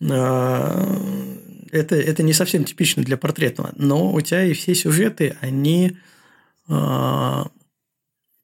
Это, 0.00 1.96
это 1.96 2.22
не 2.22 2.32
совсем 2.32 2.64
типично 2.64 3.02
для 3.02 3.18
портретного, 3.18 3.72
но 3.76 4.10
у 4.12 4.20
тебя 4.22 4.44
и 4.44 4.54
все 4.54 4.74
сюжеты, 4.74 5.36
они 5.42 5.98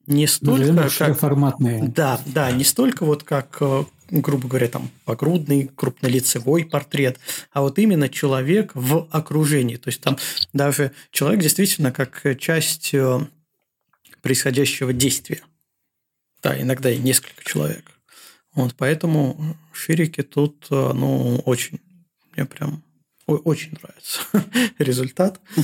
не 0.07 0.27
столько 0.27 0.89
как 0.99 1.19
форматные. 1.19 1.89
Да, 1.89 2.21
да, 2.27 2.51
не 2.53 2.65
столько 2.65 3.05
вот 3.05 3.23
как 3.23 3.57
э, 3.61 3.85
грубо 4.11 4.49
говоря, 4.49 4.69
там 4.69 4.91
погрудный, 5.05 5.71
крупнолицевой 5.75 6.65
портрет, 6.65 7.19
а 7.53 7.63
вот 7.63 7.79
именно 7.79 8.09
человек 8.09 8.73
в 8.75 9.09
окружении. 9.11 9.77
То 9.77 9.89
есть 9.89 10.01
там 10.01 10.19
даже 10.53 10.93
человек 11.11 11.41
действительно 11.41 11.93
как 11.93 12.23
часть 12.39 12.95
э, 12.95 13.21
происходящего 14.23 14.93
действия. 14.93 15.43
Да, 16.43 16.61
иногда 16.61 16.91
и 16.91 16.99
несколько 16.99 17.43
человек. 17.45 17.91
Вот 18.55 18.75
поэтому 18.77 19.57
ширики 19.73 20.23
тут, 20.23 20.67
э, 20.71 20.93
ну, 20.95 21.39
очень, 21.45 21.81
мне 22.37 22.47
прям 22.47 22.84
очень 23.27 23.77
нравится 23.81 24.21
результат. 24.79 25.41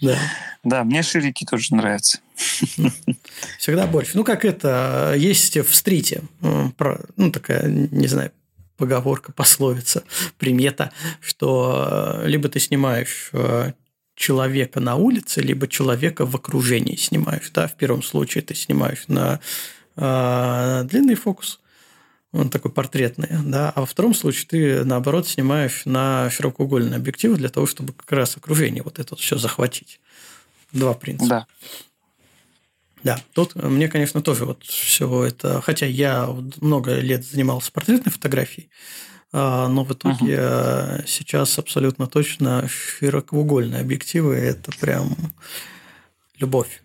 Да. 0.00 0.18
Да, 0.64 0.84
мне 0.84 1.02
ширики 1.02 1.44
тоже 1.44 1.74
нравятся. 1.74 2.18
Всегда 3.58 3.86
больше. 3.86 4.16
Ну, 4.16 4.24
как 4.24 4.44
это, 4.44 5.14
есть 5.16 5.56
в 5.56 5.74
стрите, 5.74 6.22
ну, 6.40 7.30
такая, 7.30 7.68
не 7.68 8.06
знаю, 8.06 8.32
поговорка, 8.76 9.32
пословица, 9.32 10.04
примета, 10.38 10.92
что 11.20 12.20
э, 12.22 12.28
либо 12.28 12.48
ты 12.48 12.60
снимаешь 12.60 13.30
э, 13.32 13.72
человека 14.14 14.80
на 14.80 14.96
улице, 14.96 15.40
либо 15.40 15.68
человека 15.68 16.26
в 16.26 16.34
окружении 16.34 16.96
снимаешь. 16.96 17.50
Да? 17.54 17.68
В 17.68 17.74
первом 17.76 18.02
случае 18.02 18.42
ты 18.42 18.54
снимаешь 18.54 19.04
на 19.08 19.40
э, 19.96 20.84
длинный 20.84 21.14
фокус, 21.14 21.60
он 22.36 22.50
такой 22.50 22.70
портретный, 22.70 23.28
да, 23.44 23.70
а 23.70 23.80
во 23.80 23.86
втором 23.86 24.14
случае 24.14 24.46
ты, 24.48 24.84
наоборот, 24.84 25.26
снимаешь 25.26 25.82
на 25.84 26.30
широкоугольный 26.30 26.96
объектив 26.96 27.36
для 27.36 27.48
того, 27.48 27.66
чтобы 27.66 27.92
как 27.92 28.12
раз 28.12 28.36
окружение 28.36 28.82
вот 28.82 28.98
это 28.98 29.08
вот 29.10 29.20
все 29.20 29.38
захватить. 29.38 30.00
Два 30.72 30.94
принципа. 30.94 31.28
Да. 31.28 31.46
Да, 33.02 33.20
тут 33.34 33.54
мне, 33.54 33.88
конечно, 33.88 34.20
тоже 34.20 34.44
вот 34.44 34.64
все 34.64 35.24
это, 35.24 35.60
хотя 35.60 35.86
я 35.86 36.28
много 36.60 36.98
лет 36.98 37.24
занимался 37.24 37.70
портретной 37.70 38.12
фотографией, 38.12 38.68
а, 39.32 39.68
но 39.68 39.84
в 39.84 39.92
итоге 39.92 40.34
uh-huh. 40.34 41.04
сейчас 41.06 41.56
абсолютно 41.58 42.08
точно 42.08 42.68
широкоугольные 42.68 43.80
объективы– 43.80 44.34
это 44.36 44.72
прям 44.80 45.14
любовь. 46.38 46.82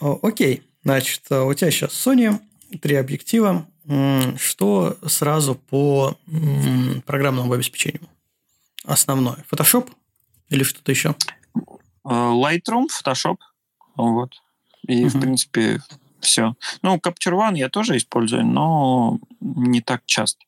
Окей, 0.00 0.62
значит, 0.82 1.30
у 1.30 1.54
тебя 1.54 1.70
сейчас 1.70 1.90
Sony, 1.92 2.40
три 2.80 2.96
объектива. 2.96 3.66
Что 4.36 4.96
сразу 5.06 5.54
по 5.54 6.16
программному 7.06 7.52
обеспечению? 7.52 8.08
Основное. 8.84 9.44
Photoshop 9.50 9.90
или 10.48 10.62
что-то 10.62 10.92
еще? 10.92 11.14
Э, 12.04 12.08
Lightroom, 12.08 12.86
Photoshop. 12.88 13.36
Вот. 13.96 14.34
И, 14.86 15.04
uh-huh. 15.04 15.08
в 15.08 15.20
принципе, 15.20 15.80
все. 16.20 16.54
Ну, 16.82 16.96
Capture 16.96 17.34
One 17.34 17.56
я 17.56 17.68
тоже 17.68 17.96
использую, 17.96 18.44
но 18.46 19.20
не 19.40 19.80
так 19.80 20.02
часто. 20.06 20.44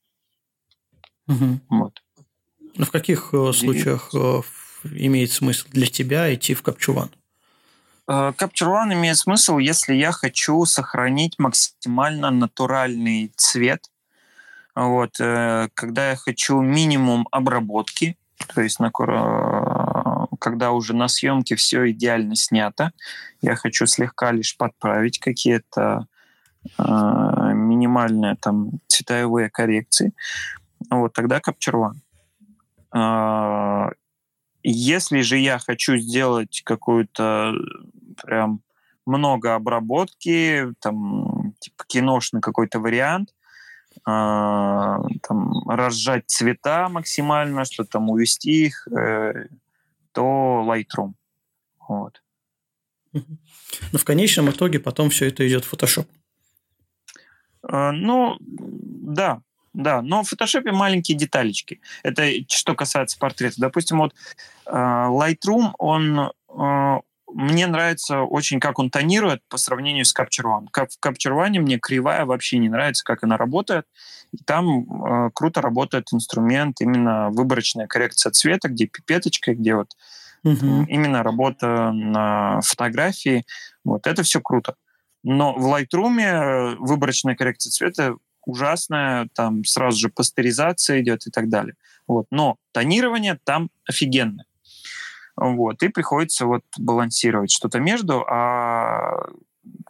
Uh-huh. 1.29 1.59
Вот. 1.69 2.03
Ну, 2.77 2.85
в 2.85 2.91
каких 2.91 3.31
э, 3.33 3.53
случаях 3.53 4.11
И... 4.13 4.19
Э, 4.19 4.43
имеет 4.85 5.31
смысл 5.31 5.67
для 5.71 5.87
тебя 5.87 6.33
идти 6.35 6.55
в 6.55 6.63
Capture 6.63 6.95
One? 6.95 7.11
Э, 8.09 8.33
Capture 8.37 8.69
One 8.69 8.95
имеет 8.95 9.17
смысл, 9.17 9.59
если 9.59 9.95
я 9.95 10.13
хочу 10.13 10.65
сохранить 10.65 11.39
максимально 11.39 12.31
натуральный 12.31 13.33
цвет. 13.37 13.91
Вот, 14.77 15.19
когда 15.19 16.11
я 16.11 16.17
хочу 16.17 16.61
минимум 16.61 17.29
обработки, 17.31 18.17
то 18.53 18.61
есть 18.61 18.81
на, 18.81 18.91
когда 20.39 20.73
уже 20.73 20.95
на 20.95 21.09
съемке 21.09 21.57
все 21.57 21.91
идеально 21.91 22.37
снято, 22.37 22.93
я 23.41 23.57
хочу 23.57 23.87
слегка 23.87 24.33
лишь 24.33 24.57
подправить 24.57 25.19
какие-то 25.19 26.07
э, 26.79 26.83
минимальные 26.83 28.37
там 28.37 28.73
цветовые 28.87 29.51
коррекции, 29.51 30.13
вот 30.91 31.13
тогда 31.13 31.39
Capture 31.39 31.95
One. 32.93 33.89
Э, 33.89 33.93
если 34.63 35.21
же 35.21 35.39
я 35.39 35.59
хочу 35.59 35.97
сделать 35.97 36.63
какую-то 36.65 37.55
прям 38.23 38.61
много 39.07 39.55
обработки, 39.55 40.73
там, 40.81 41.55
типа 41.61 41.85
киношный 41.87 42.41
какой-то 42.41 42.81
вариант, 42.81 43.35
э, 43.97 44.01
там, 44.07 45.69
разжать 45.69 46.25
цвета 46.27 46.89
максимально, 46.89 47.65
что 47.65 47.85
там 47.85 48.11
увести 48.11 48.67
их, 48.67 48.89
э, 48.89 49.49
то 50.13 50.65
Lightroom. 50.67 51.13
Вот. 51.89 52.23
Но 53.13 53.99
в 53.99 54.05
конечном 54.05 54.51
итоге 54.51 54.81
потом 54.81 55.11
все 55.11 55.29
это 55.29 55.47
идет 55.47 55.65
в 55.65 55.73
Photoshop. 55.73 56.07
Э, 57.69 57.91
ну, 57.93 58.37
да, 58.41 59.43
да, 59.75 60.03
но 60.03 60.23
в 60.23 60.29
фотошопе 60.29 60.73
маленькие 60.73 61.19
деталечки. 61.19 61.81
Это 62.03 62.31
что 62.49 62.75
касается 62.75 63.19
портрета. 63.19 63.57
Допустим, 63.59 63.99
вот 63.99 64.15
э, 64.67 64.71
Lightroom, 64.71 65.73
он 65.79 66.19
э, 66.21 67.01
мне 67.35 67.67
нравится 67.67 68.23
очень, 68.23 68.61
как 68.61 68.79
он 68.79 68.91
тонирует 68.91 69.43
по 69.49 69.57
сравнению 69.57 70.05
с 70.05 70.15
Capture 70.17 70.45
One. 70.45 70.69
В 70.73 71.05
Capture 71.05 71.37
One 71.37 71.59
мне 71.59 71.79
кривая 71.79 72.25
вообще 72.25 72.59
не 72.59 72.69
нравится, 72.69 73.05
как 73.05 73.25
она 73.25 73.37
работает. 73.37 73.87
И 74.33 74.39
там 74.45 74.85
э, 75.05 75.31
круто 75.35 75.61
работает 75.61 76.09
инструмент 76.13 76.81
именно 76.81 77.31
выборочная 77.31 77.87
коррекция 77.89 78.31
цвета, 78.31 78.69
где 78.69 78.87
пипеточка, 78.87 79.55
где 79.55 79.75
вот 79.75 79.91
угу. 80.45 80.85
именно 80.89 81.23
работа 81.23 81.91
на 81.93 82.61
фотографии. 82.63 83.45
Вот 83.85 84.07
это 84.07 84.23
все 84.23 84.41
круто. 84.41 84.77
Но 85.25 85.55
в 85.55 85.67
Lightroom 85.67 86.77
выборочная 86.79 87.35
коррекция 87.35 87.71
цвета 87.71 88.15
ужасная, 88.47 89.29
там 89.35 89.65
сразу 89.65 89.99
же 89.99 90.09
пастеризация 90.09 91.01
идет 91.01 91.27
и 91.27 91.31
так 91.31 91.49
далее. 91.49 91.75
Вот. 92.07 92.27
Но 92.31 92.59
тонирование 92.73 93.39
там 93.43 93.71
офигенное. 93.89 94.47
Вот, 95.37 95.83
и 95.83 95.89
приходится 95.89 96.47
вот 96.47 96.63
балансировать 96.79 97.51
что-то 97.51 97.81
между, 97.81 98.25
а 98.29 99.27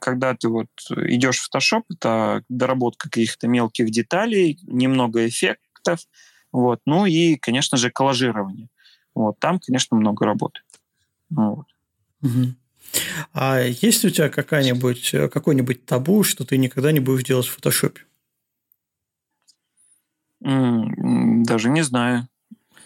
когда 0.01 0.35
ты 0.35 0.49
вот 0.49 0.69
идешь 0.91 1.39
в 1.39 1.55
Photoshop, 1.55 1.83
это 1.91 2.43
доработка 2.49 3.11
каких-то 3.11 3.47
мелких 3.49 3.91
деталей, 3.91 4.59
немного 4.63 5.27
эффектов, 5.29 6.01
вот, 6.53 6.81
ну 6.87 7.05
и, 7.05 7.37
конечно 7.37 7.77
же, 7.77 7.91
коллажирование. 7.91 8.69
Вот, 9.15 9.39
там, 9.39 9.59
конечно, 9.59 9.97
много 9.97 10.25
работы. 10.25 10.61
Вот. 11.31 11.67
Угу. 12.23 12.55
А 13.33 13.61
есть 13.61 14.05
у 14.05 14.11
тебя 14.11 14.29
какая-нибудь, 14.29 15.11
какой-нибудь 15.33 15.85
табу, 15.85 16.23
что 16.23 16.45
ты 16.45 16.57
никогда 16.57 16.93
не 16.93 17.01
будешь 17.01 17.25
делать 17.25 17.47
в 17.47 17.55
фотошопе? 17.55 18.03
Даже 20.41 21.71
не 21.71 21.83
знаю. 21.83 22.29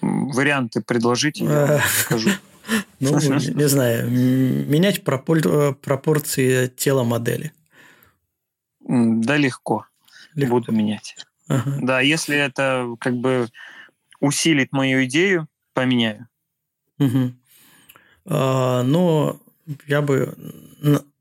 Варианты 0.00 0.80
предложите, 0.80 1.44
я 1.44 1.80
скажу. 2.00 2.30
Ну, 3.00 3.18
не 3.54 3.68
знаю, 3.68 4.10
менять 4.10 5.04
пропорции 5.04 6.66
тела 6.68 7.04
модели. 7.04 7.52
Да, 8.80 9.36
легко. 9.36 9.86
легко. 10.34 10.54
Буду 10.54 10.72
менять. 10.72 11.16
Ага. 11.48 11.78
Да, 11.82 12.00
если 12.00 12.36
это 12.36 12.94
как 13.00 13.14
бы 13.16 13.48
усилит 14.20 14.72
мою 14.72 15.04
идею, 15.04 15.48
поменяю. 15.72 16.28
Угу. 16.98 17.32
А, 18.26 18.82
но 18.82 19.40
я 19.86 20.02
бы 20.02 20.36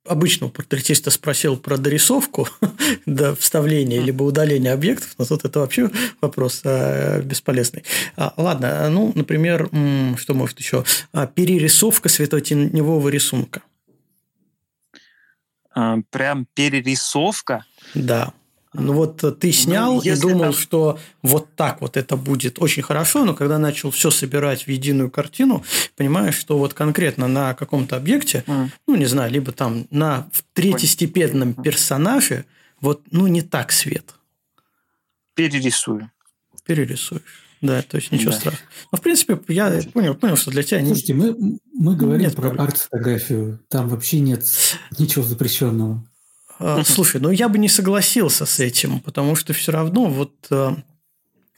обычного 0.07 0.49
портретиста 0.49 1.11
спросил 1.11 1.57
про 1.57 1.77
дорисовку 1.77 2.47
до 3.05 3.35
вставления 3.35 4.01
либо 4.01 4.23
удаления 4.23 4.73
объектов, 4.73 5.15
но 5.17 5.25
тут 5.25 5.45
это 5.45 5.59
вообще 5.59 5.89
вопрос 6.21 6.61
а, 6.63 7.21
бесполезный. 7.21 7.83
А, 8.15 8.33
ладно, 8.37 8.89
ну, 8.89 9.11
например, 9.15 9.69
что 10.17 10.33
может 10.33 10.59
еще? 10.59 10.83
А, 11.13 11.27
перерисовка 11.27 12.09
светотеневого 12.09 13.09
рисунка. 13.09 13.61
А, 15.73 15.97
прям 16.09 16.47
перерисовка? 16.53 17.65
Да. 17.93 18.33
Ну 18.79 18.93
вот 18.93 19.17
ты 19.17 19.47
ну, 19.47 19.53
снял 19.53 19.95
ну, 19.95 20.01
и 20.01 20.15
думал, 20.15 20.39
там... 20.39 20.53
что 20.53 20.99
вот 21.23 21.55
так 21.55 21.81
вот 21.81 21.97
это 21.97 22.15
будет 22.15 22.59
очень 22.59 22.83
хорошо, 22.83 23.25
но 23.25 23.33
когда 23.33 23.57
начал 23.57 23.91
все 23.91 24.11
собирать 24.11 24.63
в 24.63 24.67
единую 24.69 25.09
картину, 25.09 25.63
понимаешь, 25.95 26.35
что 26.35 26.57
вот 26.57 26.73
конкретно 26.73 27.27
на 27.27 27.53
каком-то 27.53 27.97
объекте, 27.97 28.43
mm. 28.45 28.69
ну 28.87 28.95
не 28.95 29.05
знаю, 29.05 29.31
либо 29.31 29.51
там 29.51 29.87
на 29.89 30.29
третьестепенном 30.53 31.53
персонаже, 31.53 32.45
вот 32.79 33.01
ну 33.11 33.27
не 33.27 33.41
так 33.41 33.71
свет. 33.71 34.13
Перерисую. 35.33 36.11
Перерисуешь. 36.65 37.47
Да, 37.61 37.81
то 37.81 37.97
есть 37.97 38.11
ничего 38.11 38.31
да. 38.31 38.37
страшного. 38.37 38.69
Но, 38.91 38.97
в 38.97 39.01
принципе, 39.01 39.39
я 39.47 39.81
понял, 39.91 40.13
понял, 40.13 40.37
что 40.37 40.51
для 40.51 40.61
тебя... 40.61 40.85
Слушайте, 40.85 41.13
мы, 41.15 41.35
мы 41.73 41.95
говорим 41.95 42.21
нет 42.21 42.35
про 42.35 42.51
арт-фотографию. 42.51 43.59
Там 43.69 43.89
вообще 43.89 44.19
нет 44.19 44.45
ничего 44.99 45.23
запрещенного. 45.23 46.06
А, 46.59 46.83
слушай, 46.83 47.21
ну 47.21 47.31
я 47.31 47.49
бы 47.49 47.57
не 47.57 47.69
согласился 47.69 48.45
с 48.45 48.59
этим, 48.59 48.99
потому 48.99 49.35
что 49.35 49.53
все 49.53 49.71
равно 49.71 50.05
вот 50.05 50.33
э, 50.49 50.75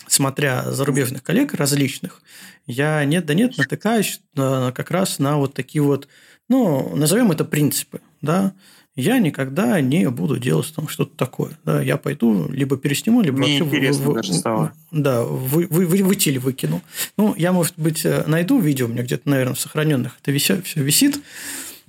смотря 0.07 0.71
зарубежных 0.71 1.23
коллег 1.23 1.53
различных, 1.53 2.21
я 2.65 3.03
нет 3.05 3.25
да 3.25 3.33
нет 3.33 3.57
натыкаюсь 3.57 4.21
как 4.35 4.91
раз 4.91 5.19
на 5.19 5.37
вот 5.37 5.53
такие 5.53 5.81
вот, 5.81 6.07
ну, 6.49 6.95
назовем 6.95 7.31
это 7.31 7.45
принципы, 7.45 8.01
да, 8.21 8.53
я 8.95 9.19
никогда 9.19 9.79
не 9.79 10.09
буду 10.09 10.37
делать 10.37 10.73
там 10.75 10.89
что-то 10.89 11.15
такое. 11.15 11.57
Да, 11.63 11.81
я 11.81 11.95
пойду, 11.95 12.49
либо 12.51 12.75
пересниму, 12.75 13.21
либо 13.21 13.37
Мне 13.37 13.63
вообще 13.63 13.93
в, 13.93 13.97
в, 13.97 14.13
даже 14.13 14.33
стало. 14.33 14.73
Да, 14.91 15.23
вы, 15.23 15.67
вы, 15.69 15.85
вы, 15.85 16.03
вытили, 16.03 16.37
выкину. 16.37 16.81
Ну, 17.15 17.33
я, 17.37 17.53
может 17.53 17.75
быть, 17.77 18.03
э, 18.03 18.25
найду 18.27 18.59
видео, 18.59 18.87
у 18.87 18.89
меня 18.89 19.03
где-то, 19.03 19.29
наверное, 19.29 19.53
в 19.53 19.59
сохраненных 19.59 20.17
это 20.21 20.31
висит, 20.31 20.65
все 20.65 20.83
висит 20.83 21.21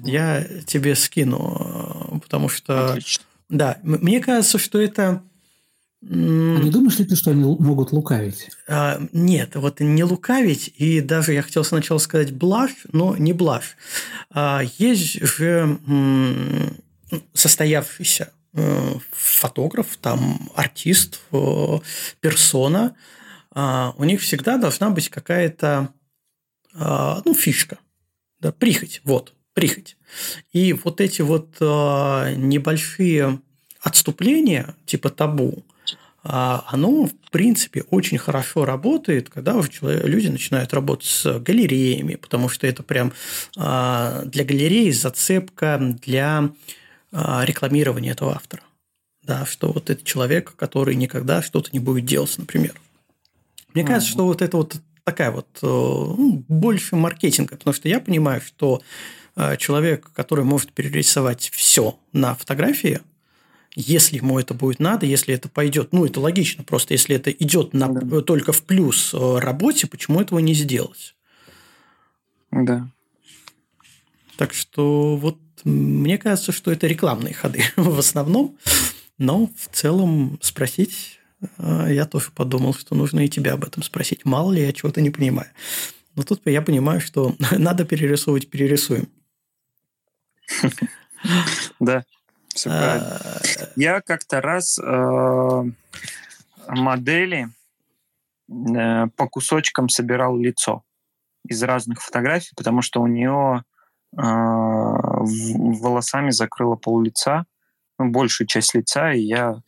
я 0.05 0.45
тебе 0.67 0.95
скину, 0.95 2.21
потому 2.23 2.49
что... 2.49 2.93
Отлично. 2.93 3.25
Да, 3.49 3.79
мне 3.83 4.21
кажется, 4.21 4.59
что 4.59 4.81
это... 4.81 5.23
А 6.03 6.07
не 6.07 6.71
думаешь 6.71 6.99
ли 6.99 7.05
ты, 7.05 7.15
что 7.15 7.33
они 7.33 7.43
могут 7.43 7.93
лукавить? 7.93 8.51
А, 8.67 9.03
нет, 9.13 9.57
вот 9.57 9.81
не 9.81 10.03
лукавить, 10.03 10.73
и 10.79 11.03
даже 11.03 11.35
я 11.35 11.43
хотел 11.43 11.63
сначала 11.63 11.99
сказать 11.99 12.33
блажь, 12.33 12.87
но 12.93 13.17
не 13.17 13.35
блажь. 13.35 13.77
А, 14.31 14.63
есть 14.79 15.21
же 15.21 15.79
состоявшийся 17.35 18.33
э, 18.55 18.95
фотограф, 19.11 19.99
там 20.01 20.51
артист, 20.55 21.21
э, 21.33 21.79
персона, 22.21 22.95
а, 23.51 23.93
у 23.99 24.05
них 24.05 24.23
всегда 24.23 24.57
должна 24.57 24.91
быть 24.91 25.09
какая-то 25.11 25.93
ну, 26.73 27.35
фишка, 27.35 27.79
да, 28.39 28.53
прихоть, 28.53 29.01
вот 29.03 29.35
прихоть. 29.55 29.97
И 30.53 30.73
вот 30.73 31.01
эти 31.01 31.23
вот 31.23 31.57
э, 31.61 32.35
небольшие 32.37 33.41
отступления, 33.81 34.75
типа 34.87 35.11
табу, 35.11 35.65
э, 36.25 36.29
оно, 36.29 37.07
в 37.07 37.31
принципе, 37.31 37.83
очень 37.91 38.19
хорошо 38.19 38.65
работает, 38.65 39.31
когда 39.31 39.61
люди 39.83 40.29
начинают 40.29 40.73
работать 40.75 41.09
с 41.09 41.39
галереями, 41.39 42.17
потому 42.17 42.49
что 42.49 42.67
это 42.67 42.83
прям 42.83 43.13
э, 43.57 44.23
для 44.27 44.45
галереи 44.45 44.91
зацепка 44.91 45.79
для 46.03 46.51
э, 47.13 47.41
рекламирования 47.45 48.13
этого 48.13 48.35
автора. 48.35 48.63
Да, 49.23 49.47
что 49.47 49.71
вот 49.73 49.91
этот 49.91 50.05
человек, 50.05 50.55
который 50.57 50.95
никогда 50.95 51.43
что-то 51.43 51.71
не 51.73 51.79
будет 51.79 52.07
делать, 52.07 52.35
например. 52.39 52.75
Мне 53.75 53.85
кажется, 53.85 54.11
что 54.11 54.25
вот 54.25 54.43
это 54.43 54.57
вот 54.57 54.77
такая 55.05 55.31
вот 55.31 55.47
ну, 55.63 56.43
больше 56.49 56.97
маркетинга, 56.97 57.57
потому 57.57 57.75
что 57.75 57.89
я 57.89 58.01
понимаю, 58.01 58.41
что 58.41 58.81
Э, 58.81 58.85
человек, 59.59 60.11
который 60.13 60.45
может 60.45 60.73
перерисовать 60.73 61.51
все 61.53 61.99
на 62.13 62.35
фотографии, 62.35 63.01
если 63.77 64.17
ему 64.17 64.39
это 64.39 64.55
будет 64.55 64.81
надо, 64.81 65.07
если 65.07 65.35
это 65.35 65.49
пойдет, 65.49 65.93
ну, 65.93 66.05
это 66.05 66.21
логично, 66.21 66.65
просто 66.65 66.95
если 66.95 67.15
это 67.17 67.31
идет 67.31 67.73
на, 67.73 67.89
да. 67.89 68.21
только 68.21 68.53
в 68.53 68.63
плюс 68.63 69.15
э, 69.15 69.39
работе, 69.39 69.87
почему 69.87 70.21
этого 70.21 70.41
не 70.41 70.55
сделать? 70.55 71.15
Да. 72.51 72.89
Так 74.37 74.55
что 74.55 75.17
вот 75.17 75.39
мне 75.65 76.19
кажется, 76.19 76.51
что 76.51 76.73
это 76.73 76.87
рекламные 76.87 77.35
ходы 77.35 77.63
в 77.77 77.99
основном, 77.99 78.57
но 79.19 79.47
в 79.47 79.75
целом 79.75 80.39
спросить 80.43 81.21
э, 81.59 81.89
я 81.91 82.07
тоже 82.07 82.33
подумал, 82.35 82.75
что 82.75 82.97
нужно 82.97 83.21
и 83.21 83.29
тебя 83.29 83.53
об 83.53 83.65
этом 83.65 83.85
спросить. 83.85 84.25
Мало 84.25 84.53
ли 84.53 84.63
я 84.63 84.73
чего-то 84.73 85.01
не 85.01 85.11
понимаю. 85.11 85.49
Но 86.17 86.25
тут 86.25 86.41
я 86.47 86.61
понимаю, 86.61 87.01
что 87.01 87.37
надо 87.53 87.85
перерисовывать, 87.85 88.49
перерисуем. 88.49 89.09
Да, 91.81 92.05
все 92.55 92.71
правильно. 92.71 93.21
Я 93.77 94.01
как-то 94.01 94.41
раз 94.41 94.79
э, 94.79 95.65
модели 96.69 97.49
э, 98.49 99.07
по 99.17 99.29
кусочкам 99.29 99.89
собирал 99.89 100.37
лицо 100.37 100.83
из 101.47 101.63
разных 101.63 102.03
фотографий, 102.03 102.53
потому 102.57 102.83
что 102.83 103.01
у 103.01 103.07
нее 103.07 103.65
э, 104.17 104.21
волосами 104.21 106.31
закрыла 106.31 106.77
пол 106.77 107.01
лица, 107.01 107.45
ну, 107.99 108.11
большую 108.11 108.47
часть 108.47 108.75
лица, 108.75 109.13
и 109.13 109.21
я, 109.21 109.61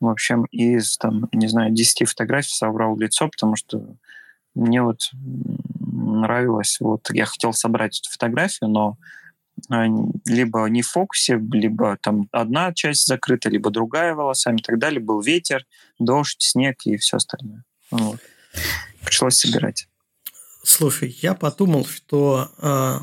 в 0.00 0.08
общем, 0.08 0.44
из, 0.46 0.96
там, 0.98 1.28
не 1.32 1.48
знаю, 1.48 1.72
10 1.72 2.08
фотографий 2.08 2.52
собрал 2.52 2.96
лицо, 2.96 3.28
потому 3.28 3.56
что 3.56 3.96
мне 4.54 4.82
вот 4.82 5.10
нравилось, 5.80 6.78
вот 6.80 7.08
я 7.12 7.26
хотел 7.26 7.52
собрать 7.52 8.00
эту 8.00 8.10
фотографию, 8.10 8.70
но 8.70 8.90
а, 8.90 8.96
либо 9.68 10.66
не 10.66 10.82
в 10.82 10.88
фокусе, 10.88 11.40
либо 11.52 11.96
там 12.00 12.28
одна 12.32 12.72
часть 12.72 13.06
закрыта, 13.06 13.48
либо 13.48 13.70
другая 13.70 14.14
волосами 14.14 14.58
и 14.58 14.62
так 14.62 14.78
далее. 14.78 15.00
Был 15.00 15.20
ветер, 15.20 15.66
дождь, 15.98 16.42
снег 16.42 16.78
и 16.84 16.96
все 16.96 17.16
остальное. 17.16 17.64
Вот. 17.90 18.18
Пришлось 19.04 19.36
собирать. 19.36 19.88
Слушай, 20.62 21.16
я 21.22 21.34
подумал, 21.34 21.86
что 21.86 22.50
э, 22.58 22.98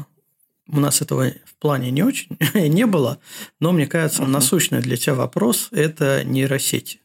у 0.68 0.80
нас 0.80 1.02
этого 1.02 1.32
в 1.46 1.56
плане 1.56 1.92
не 1.92 2.04
очень 2.04 2.38
не 2.54 2.86
было, 2.86 3.20
но 3.60 3.72
мне 3.72 3.88
кажется, 3.88 4.24
uh-huh. 4.24 4.28
насущный 4.28 4.82
для 4.82 4.98
тебя 4.98 5.16
вопрос– 5.16 5.70
это 5.72 6.24
нейросети. 6.24 7.00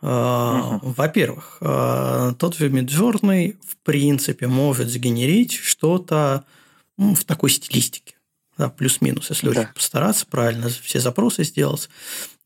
Uh-huh. 0.00 0.80
Во-первых, 0.82 1.58
тот 1.60 2.56
же 2.56 2.68
Midjourney 2.70 3.56
в 3.64 3.76
принципе 3.84 4.48
может 4.48 4.88
сгенерить 4.88 5.52
что-то 5.52 6.44
ну, 6.96 7.14
в 7.14 7.22
такой 7.22 7.50
стилистике 7.50 8.16
да, 8.58 8.68
плюс-минус, 8.68 9.30
если 9.30 9.50
да. 9.50 9.60
очень 9.60 9.72
постараться, 9.74 10.26
правильно 10.26 10.68
все 10.68 11.00
запросы 11.00 11.44
сделать. 11.44 11.88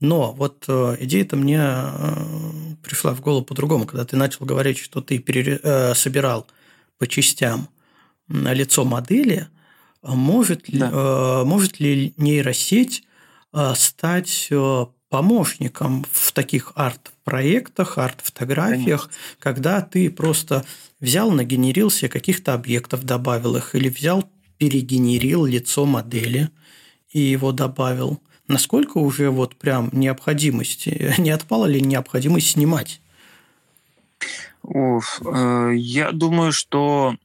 Но 0.01 0.33
вот 0.33 0.65
э, 0.69 0.97
идея-то 1.01 1.37
мне 1.37 1.61
э, 1.61 2.77
пришла 2.83 3.15
в 3.15 3.21
голову 3.21 3.45
по-другому, 3.45 3.87
когда 3.87 4.05
ты 4.05 4.17
начал 4.17 4.45
говорить, 4.45 4.79
что 4.79 5.01
ты 5.01 5.19
пере... 5.19 5.59
э, 5.63 5.95
собирал 5.95 6.47
по 6.99 7.07
частям 7.07 7.69
лицо 8.29 8.85
модели, 8.85 9.49
может, 10.03 10.65
да. 10.69 10.91
э, 10.93 11.45
может 11.45 11.81
ли 11.81 12.15
нейросеть 12.17 13.05
э, 13.53 13.73
стать 13.75 14.49
э, 14.51 14.87
помощником 15.09 16.05
в 16.13 16.33
таких 16.33 16.73
арт-проектах, 16.75 17.99
арт-фотографиях, 17.99 19.11
когда 19.39 19.81
ты 19.81 20.11
просто 20.11 20.65
взял, 21.01 21.31
нагенерил 21.31 21.91
себе 21.91 22.09
каких-то 22.09 22.55
объектов, 22.55 23.05
добавил 23.05 23.57
их, 23.57 23.75
или 23.75 23.89
взял 23.89 24.29
перегенерил 24.59 25.45
лицо 25.45 25.85
модели 25.87 26.51
и 27.11 27.21
его 27.21 27.53
добавил. 27.53 28.21
Насколько 28.49 28.99
уже 28.99 29.31
вот 29.31 29.57
прям 29.57 29.91
необходимость, 29.93 30.87
не 31.19 31.31
отпала 31.31 31.67
ли 31.67 31.81
необходимость 31.81 32.53
снимать? 32.53 33.01
Уф, 34.63 35.21
э, 35.25 35.73
я 35.77 36.13
думаю, 36.13 36.53
что 36.53 37.17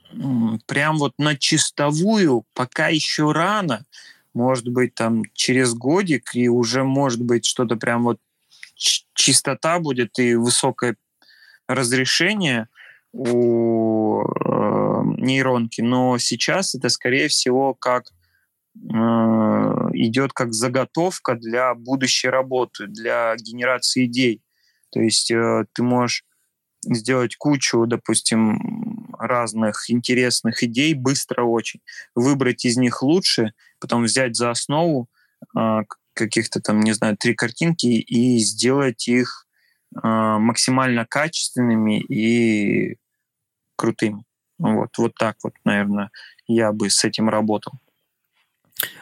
прям 0.68 0.98
вот 0.98 1.14
на 1.18 1.36
чистовую 1.36 2.46
пока 2.54 2.90
еще 2.90 3.32
рано. 3.32 3.86
Может 4.34 4.68
быть, 4.70 4.94
там 4.94 5.24
через 5.34 5.74
годик, 5.74 6.36
и 6.36 6.48
уже 6.48 6.84
может 6.84 7.22
быть 7.22 7.46
что-то 7.46 7.76
прям 7.76 8.04
вот 8.04 8.20
чистота 8.76 9.80
будет 9.80 10.18
и 10.20 10.36
высокое 10.36 10.96
разрешение 11.68 12.68
у 13.14 14.22
э, 14.24 14.61
нейронки, 15.22 15.82
но 15.82 16.18
сейчас 16.18 16.76
это, 16.76 16.90
скорее 16.90 17.28
всего, 17.28 17.74
как 17.74 18.06
э, 18.76 18.90
идет 19.94 20.34
как 20.34 20.54
заготовка 20.54 21.36
для 21.36 21.74
будущей 21.76 22.30
работы, 22.30 22.88
для 22.88 23.36
генерации 23.38 24.06
идей. 24.06 24.42
То 24.92 25.00
есть 25.00 25.32
э, 25.32 25.66
ты 25.74 25.84
можешь 25.84 26.26
сделать 26.84 27.36
кучу, 27.36 27.86
допустим, 27.86 29.12
разных 29.20 29.90
интересных 29.90 30.64
идей 30.64 30.94
быстро 30.94 31.44
очень, 31.44 31.82
выбрать 32.16 32.66
из 32.66 32.78
них 32.78 33.04
лучше, 33.04 33.54
потом 33.80 34.04
взять 34.04 34.36
за 34.36 34.50
основу 34.50 35.08
э, 35.58 35.82
каких-то 36.14 36.60
там, 36.62 36.82
не 36.82 36.94
знаю, 36.94 37.18
три 37.18 37.36
картинки 37.36 37.86
и 37.86 38.40
сделать 38.40 39.08
их 39.08 39.48
э, 39.96 40.00
максимально 40.08 41.06
качественными 41.06 42.02
и 42.02 42.98
крутыми. 43.76 44.24
Вот, 44.62 44.90
вот 44.98 45.16
так 45.16 45.38
вот, 45.44 45.54
наверное, 45.66 46.12
я 46.48 46.72
бы 46.72 46.90
с 46.90 47.04
этим 47.04 47.30
работал. 47.30 47.74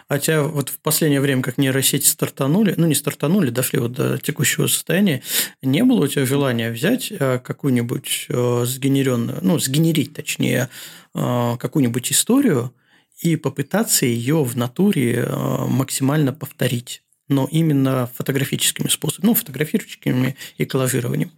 Хотя 0.07 0.43
вот 0.43 0.69
в 0.69 0.79
последнее 0.79 1.21
время, 1.21 1.41
как 1.41 1.57
нейросети 1.57 2.05
стартанули, 2.05 2.73
ну 2.77 2.87
не 2.87 2.95
стартанули, 2.95 3.49
дошли 3.49 3.79
вот 3.79 3.93
до 3.93 4.17
текущего 4.17 4.67
состояния, 4.67 5.21
не 5.61 5.83
было 5.83 6.05
у 6.05 6.07
тебя 6.07 6.25
желания 6.25 6.71
взять 6.71 7.11
э, 7.11 7.39
какую-нибудь 7.39 8.25
э, 8.29 8.63
сгенеренную, 8.65 9.39
ну 9.41 9.59
сгенерить 9.59 10.13
точнее, 10.13 10.69
э, 11.13 11.57
какую-нибудь 11.59 12.11
историю 12.11 12.73
и 13.21 13.35
попытаться 13.35 14.05
ее 14.05 14.43
в 14.43 14.57
натуре 14.57 15.27
максимально 15.29 16.31
повторить, 16.33 17.03
но 17.27 17.47
именно 17.51 18.09
фотографическими 18.15 18.87
способами, 18.87 19.27
ну 19.31 19.33
фотографическими 19.35 20.37
и 20.57 20.65
коллажированием. 20.65 21.31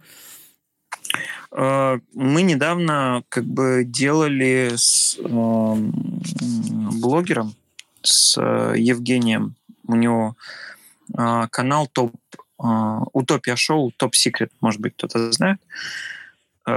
Мы 1.54 2.42
недавно 2.42 3.24
как 3.28 3.44
бы 3.44 3.84
делали 3.84 4.72
с 4.74 5.18
блогером 7.02 7.54
с 8.02 8.36
э, 8.38 8.74
Евгением. 8.76 9.54
У 9.86 9.94
него 9.94 10.36
э, 11.16 11.46
канал 11.50 11.86
топ 11.86 12.14
э, 12.62 12.98
Утопия 13.12 13.56
шоу, 13.56 13.92
топ 13.96 14.14
секрет, 14.14 14.52
может 14.60 14.80
быть, 14.80 14.94
кто-то 14.94 15.32
знает. 15.32 15.58
И 16.64 16.70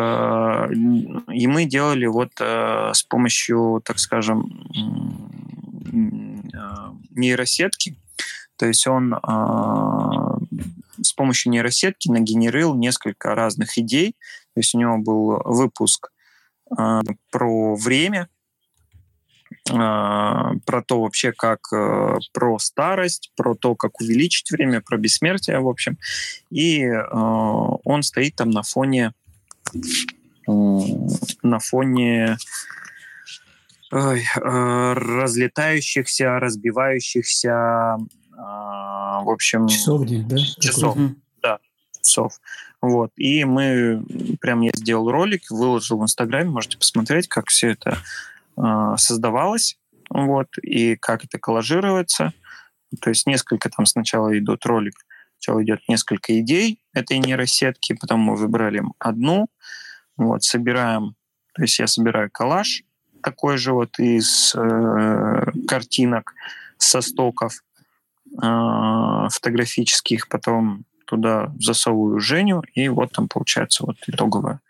мы 1.47 1.65
делали 1.65 2.07
вот 2.07 2.32
с 2.39 3.03
помощью, 3.03 3.84
так 3.86 3.99
скажем, 3.99 4.67
нейросетки. 7.11 7.95
То 8.55 8.65
есть 8.65 8.88
он 8.88 9.13
с 10.99 11.13
помощью 11.13 11.51
нейросетки 11.51 12.09
нагенерил 12.09 12.73
несколько 12.73 13.36
разных 13.36 13.78
идей. 13.78 14.15
То 14.56 14.60
есть 14.62 14.74
у 14.74 14.80
него 14.80 14.97
был 14.97 15.41
выпуск 15.45 16.12
про 16.68 17.76
время, 17.76 18.28
а, 19.72 20.53
про 20.66 20.84
то 20.84 21.01
вообще, 21.01 21.32
как 21.32 21.62
э, 21.74 22.20
про 22.34 22.60
старость, 22.60 23.32
про 23.36 23.56
то, 23.56 23.76
как 23.76 23.99
увеличить 23.99 24.51
время, 24.51 24.82
про 24.82 24.97
бессмертие, 24.97 25.60
в 25.60 25.68
общем. 25.68 25.97
И 26.51 26.84
э, 26.84 27.01
он 27.12 28.03
стоит 28.03 28.36
там 28.36 28.51
на 28.51 28.62
фоне 28.64 29.14
на 30.47 31.58
фоне 31.60 32.38
э, 33.91 34.16
разлетающихся, 34.93 36.39
разбивающихся, 36.39 37.97
в 38.38 39.30
общем... 39.30 39.68
Часовни, 39.68 40.24
да? 40.30 40.38
Часов, 40.60 40.95
угу. 40.95 41.16
да, 41.41 41.58
часов. 42.03 42.39
Вот. 42.86 43.11
И 43.15 43.45
мы, 43.45 44.03
прям 44.39 44.61
я 44.61 44.69
сделал 44.75 45.09
ролик, 45.09 45.49
выложил 45.49 45.97
в 45.97 46.03
Инстаграме, 46.03 46.51
можете 46.51 46.77
посмотреть, 46.77 47.27
как 47.27 47.47
все 47.47 47.71
это 47.71 47.97
а, 48.55 48.95
создавалось, 48.97 49.79
вот, 50.11 50.47
и 50.61 50.95
как 50.95 51.25
это 51.25 51.39
коллажируется. 51.39 52.31
То 53.01 53.09
есть 53.09 53.25
несколько 53.25 53.71
там 53.71 53.88
сначала 53.88 54.38
идут 54.38 54.67
ролик, 54.67 54.93
сначала 55.39 55.63
идет 55.63 55.81
несколько 55.88 56.39
идей 56.39 56.79
этой 56.93 57.17
нейросетки, 57.17 57.97
потом 57.99 58.19
мы 58.19 58.36
выбрали 58.36 58.83
одну, 58.99 59.47
вот, 60.15 60.43
собираем, 60.43 61.15
то 61.55 61.63
есть 61.63 61.79
я 61.79 61.88
собираю 61.88 62.29
коллаж 62.31 62.83
такой 63.23 63.57
же 63.57 63.73
вот 63.73 63.97
из 63.97 64.53
э, 64.55 65.51
картинок 65.67 66.36
со 66.77 67.01
стоков 67.01 67.63
э, 68.31 69.27
фотографических, 69.31 70.27
потом 70.27 70.86
туда 71.06 71.53
засовываю 71.60 72.20
Женю, 72.20 72.64
и 72.74 72.88
вот 72.89 73.12
там 73.12 73.28
получается 73.28 73.86
вот 73.86 73.97
итоговая 74.08 74.62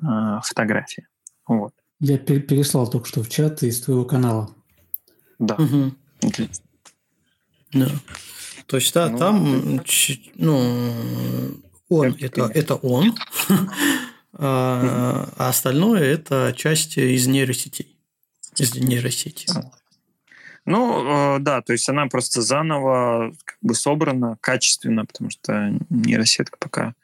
э, 0.00 0.06
фотография. 0.42 1.08
Вот. 1.46 1.72
Я 2.00 2.18
переслал 2.18 2.88
только 2.88 3.06
что 3.06 3.22
в 3.22 3.28
чат 3.28 3.62
из 3.62 3.80
твоего 3.80 4.04
канала. 4.04 4.54
Да. 5.38 5.54
Угу. 5.54 5.92
Да. 7.72 7.88
То 8.66 8.76
есть 8.76 8.94
да, 8.94 9.08
ну, 9.08 9.18
там, 9.18 9.80
ну, 10.36 11.60
он 11.88 12.16
это, 12.20 12.42
это 12.54 12.76
он, 12.76 13.16
а, 14.32 15.28
а 15.36 15.48
остальное 15.48 16.02
это 16.02 16.54
часть 16.56 16.96
из 16.96 17.26
нейросетей, 17.26 17.98
из 18.56 18.74
нейросети. 18.74 19.46
Ну, 20.70 21.36
э, 21.36 21.38
да, 21.40 21.62
то 21.62 21.72
есть 21.72 21.88
она 21.88 22.06
просто 22.06 22.42
заново 22.42 23.34
как 23.44 23.58
бы 23.60 23.74
собрана 23.74 24.38
качественно, 24.40 25.04
потому 25.04 25.28
что 25.28 25.76
нейросетка 25.90 26.56
пока... 26.60 26.94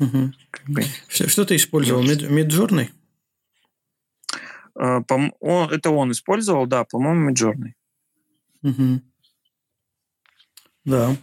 Угу. 0.00 0.32
Как 0.50 0.68
бы... 0.68 0.82
что, 1.06 1.28
что 1.28 1.44
ты 1.44 1.54
использовал? 1.54 2.02
Миджорный? 2.02 2.90
А, 4.74 5.04
это 5.70 5.90
он 5.90 6.10
использовал, 6.10 6.66
да, 6.66 6.82
по-моему, 6.82 7.30
Midjourney. 7.30 7.74
Угу. 8.64 9.02
Да. 10.86 11.16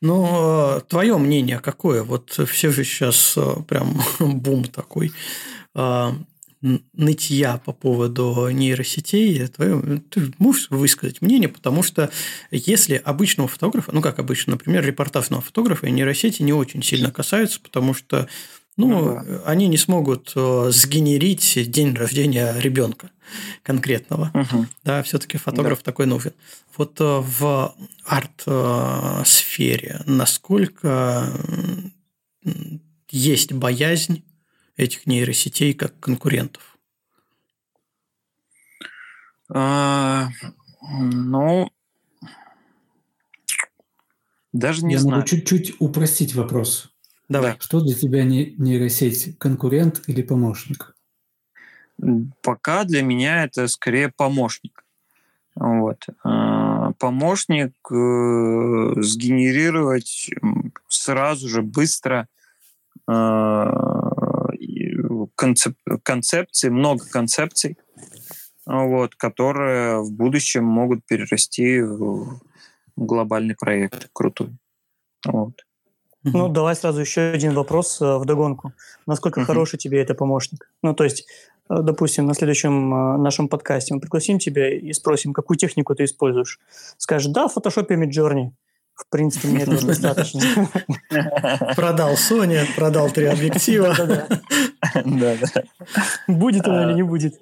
Но 0.00 0.80
твое 0.88 1.16
мнение 1.16 1.60
какое? 1.60 2.02
Вот 2.02 2.40
все 2.48 2.72
же 2.72 2.82
сейчас 2.82 3.34
а, 3.36 3.62
прям 3.62 4.00
бум 4.18 4.64
такой 4.64 5.12
а, 5.74 6.12
нытья 6.62 7.58
по 7.58 7.72
поводу 7.72 8.48
нейросетей. 8.50 9.46
Твое, 9.48 10.00
ты 10.10 10.32
можешь 10.38 10.70
высказать 10.70 11.20
мнение, 11.20 11.48
потому 11.48 11.82
что 11.82 12.10
если 12.50 12.94
обычного 12.96 13.48
фотографа, 13.48 13.92
ну 13.92 14.00
как 14.00 14.18
обычно, 14.18 14.52
например, 14.52 14.84
репортажного 14.84 15.42
фотографа, 15.42 15.88
нейросети 15.88 16.42
не 16.42 16.52
очень 16.52 16.82
сильно 16.82 17.10
касаются, 17.10 17.60
потому 17.60 17.94
что 17.94 18.28
ну, 18.76 18.88
ну 18.88 19.14
да. 19.24 19.42
они 19.46 19.68
не 19.68 19.78
смогут 19.78 20.32
э, 20.36 20.68
сгенерить 20.70 21.70
день 21.70 21.94
рождения 21.94 22.54
ребенка 22.58 23.10
конкретного. 23.62 24.30
Угу. 24.34 24.66
Да, 24.84 25.02
все-таки 25.02 25.38
фотограф 25.38 25.78
да. 25.78 25.84
такой 25.84 26.04
нужен. 26.06 26.32
Вот 26.76 27.00
э, 27.00 27.04
в 27.04 27.74
арт-сфере 28.04 30.02
насколько 30.04 31.32
есть 33.10 33.52
боязнь 33.52 34.22
этих 34.76 35.06
нейросетей 35.06 35.74
как 35.74 35.98
конкурентов? 36.00 36.78
А, 39.48 40.28
ну, 40.82 41.70
даже 44.52 44.84
не 44.84 44.94
Я 44.94 45.00
знаю. 45.00 45.16
могу 45.16 45.28
чуть-чуть 45.28 45.76
упростить 45.80 46.34
вопрос. 46.34 46.90
Давай. 47.28 47.56
Что 47.60 47.80
для 47.80 47.94
тебя 47.94 48.24
нейросеть? 48.24 49.38
Конкурент 49.38 50.02
или 50.06 50.22
помощник? 50.22 50.96
Пока 52.42 52.84
для 52.84 53.02
меня 53.02 53.44
это 53.44 53.68
скорее 53.68 54.10
помощник. 54.10 54.84
Вот. 55.54 56.04
А, 56.22 56.92
помощник 56.92 57.72
э, 57.90 59.00
сгенерировать 59.02 60.30
сразу 60.88 61.48
же 61.48 61.62
быстро 61.62 62.28
а, 63.06 63.85
концеп, 65.34 65.76
концепции, 66.02 66.68
много 66.68 67.04
концепций, 67.10 67.78
вот, 68.66 69.14
которые 69.14 70.02
в 70.02 70.12
будущем 70.12 70.64
могут 70.64 71.04
перерасти 71.06 71.80
в 71.80 72.40
глобальный 72.96 73.54
проект 73.54 74.08
крутой. 74.12 74.56
Вот. 75.24 75.66
Ну, 76.32 76.48
давай 76.48 76.74
сразу 76.74 77.00
еще 77.00 77.20
один 77.20 77.54
вопрос 77.54 78.00
э, 78.00 78.16
в 78.16 78.24
догонку. 78.24 78.72
Насколько 79.06 79.44
хороший 79.44 79.78
тебе 79.78 80.02
это 80.02 80.14
помощник? 80.14 80.68
Ну, 80.82 80.92
то 80.92 81.04
есть, 81.04 81.24
э, 81.70 81.82
допустим, 81.82 82.26
на 82.26 82.34
следующем 82.34 82.92
э, 82.92 83.16
нашем 83.18 83.48
подкасте 83.48 83.94
мы 83.94 84.00
пригласим 84.00 84.40
тебя 84.40 84.76
и 84.76 84.92
спросим, 84.92 85.32
какую 85.32 85.56
технику 85.56 85.94
ты 85.94 86.04
используешь. 86.04 86.58
Скажешь, 86.96 87.32
да, 87.32 87.46
в 87.46 87.56
Photoshop 87.56 87.86
и 87.90 87.94
Midjourney. 87.94 88.50
В 88.96 89.08
принципе, 89.10 89.48
мне 89.48 89.62
этого 89.62 89.80
достаточно. 89.80 90.40
Продал 91.76 92.14
Sony, 92.14 92.66
продал 92.74 93.10
три 93.10 93.26
объектива. 93.26 93.94
Да, 95.04 95.36
да. 95.36 95.62
Будет 96.26 96.66
он 96.66 96.88
или 96.88 96.94
не 96.94 97.02
будет? 97.02 97.34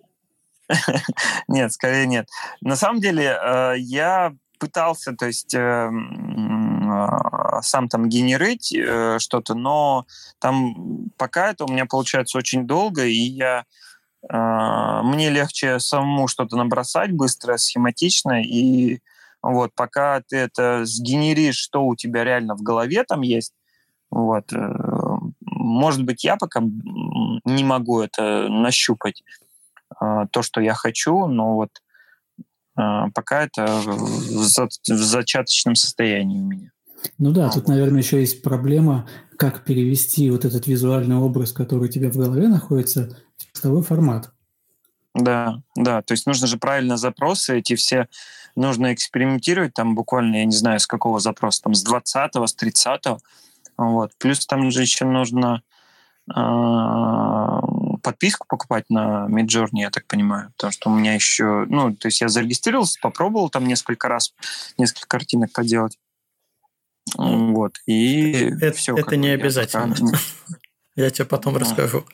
Нет, 1.48 1.72
скорее 1.72 2.06
нет. 2.06 2.28
На 2.60 2.74
самом 2.74 3.00
деле, 3.00 3.38
я 3.76 4.32
пытался, 4.58 5.12
то 5.12 5.26
есть 5.26 5.54
а, 5.54 5.90
сам 7.62 7.88
там 7.88 8.08
генерить 8.08 8.74
э, 8.74 9.18
что-то, 9.18 9.54
но 9.54 10.06
там 10.38 11.10
пока 11.16 11.50
это 11.50 11.64
у 11.64 11.68
меня 11.68 11.86
получается 11.86 12.38
очень 12.38 12.66
долго, 12.66 13.04
и 13.04 13.12
я 13.12 13.64
э, 14.28 15.00
мне 15.02 15.30
легче 15.30 15.80
самому 15.80 16.28
что-то 16.28 16.56
набросать 16.56 17.12
быстро, 17.12 17.56
схематично, 17.56 18.42
и 18.42 19.00
вот 19.52 19.72
пока 19.74 20.22
ты 20.26 20.36
это 20.36 20.84
сгенеришь, 20.84 21.56
что 21.56 21.86
у 21.86 21.96
тебя 21.96 22.24
реально 22.24 22.54
в 22.56 22.62
голове 22.62 23.04
там 23.04 23.20
есть, 23.20 23.52
вот, 24.10 24.52
э, 24.52 24.74
может 25.40 26.04
быть, 26.04 26.24
я 26.24 26.36
пока 26.36 26.60
не 26.60 27.64
могу 27.64 28.00
это 28.00 28.48
нащупать, 28.48 29.22
э, 30.00 30.26
то, 30.30 30.42
что 30.42 30.60
я 30.60 30.74
хочу, 30.74 31.26
но 31.26 31.56
вот 31.56 31.70
э, 32.78 33.10
пока 33.14 33.44
это 33.44 33.66
в, 33.66 34.38
в 34.38 34.70
зачаточном 34.86 35.74
состоянии 35.74 36.40
у 36.40 36.46
меня. 36.46 36.70
Ну 37.18 37.32
да, 37.32 37.50
тут, 37.50 37.68
наверное, 37.68 38.00
еще 38.00 38.20
есть 38.20 38.42
проблема, 38.42 39.06
как 39.36 39.64
перевести 39.64 40.30
вот 40.30 40.44
этот 40.44 40.66
визуальный 40.66 41.16
образ, 41.16 41.52
который 41.52 41.88
у 41.88 41.92
тебя 41.92 42.10
в 42.10 42.16
голове 42.16 42.48
находится, 42.48 43.18
в 43.36 43.44
текстовой 43.44 43.82
формат. 43.82 44.32
Да, 45.14 45.60
да, 45.76 46.02
то 46.02 46.12
есть 46.12 46.26
нужно 46.26 46.46
же 46.46 46.56
правильно 46.56 46.96
запросы 46.96 47.58
эти 47.58 47.76
все 47.76 48.08
нужно 48.56 48.92
экспериментировать 48.92 49.74
там 49.74 49.94
буквально, 49.94 50.36
я 50.36 50.44
не 50.44 50.56
знаю, 50.56 50.80
с 50.80 50.86
какого 50.86 51.20
запроса, 51.20 51.62
там 51.62 51.74
с 51.74 51.82
20 51.82 52.36
с 52.36 52.54
30 52.54 53.02
вот. 53.76 54.12
Плюс 54.18 54.46
там 54.46 54.70
же 54.70 54.82
еще 54.82 55.04
нужно 55.04 55.62
э, 56.28 56.34
подписку 58.02 58.46
покупать 58.48 58.84
на 58.88 59.26
Midjourney, 59.28 59.80
я 59.80 59.90
так 59.90 60.06
понимаю, 60.06 60.52
потому 60.56 60.72
что 60.72 60.90
у 60.90 60.94
меня 60.94 61.14
еще, 61.14 61.64
ну, 61.68 61.94
то 61.94 62.08
есть 62.08 62.20
я 62.20 62.28
зарегистрировался, 62.28 62.98
попробовал 63.00 63.50
там 63.50 63.66
несколько 63.66 64.08
раз, 64.08 64.34
несколько 64.78 65.08
картинок 65.08 65.52
поделать. 65.52 65.98
Вот, 67.16 67.74
и 67.86 68.32
это, 68.32 68.76
все. 68.76 68.96
Это 68.96 69.16
не 69.16 69.28
обязательно. 69.28 69.94
Я 70.96 71.10
тебе 71.10 71.24
потом 71.24 71.56
расскажу. 71.56 72.04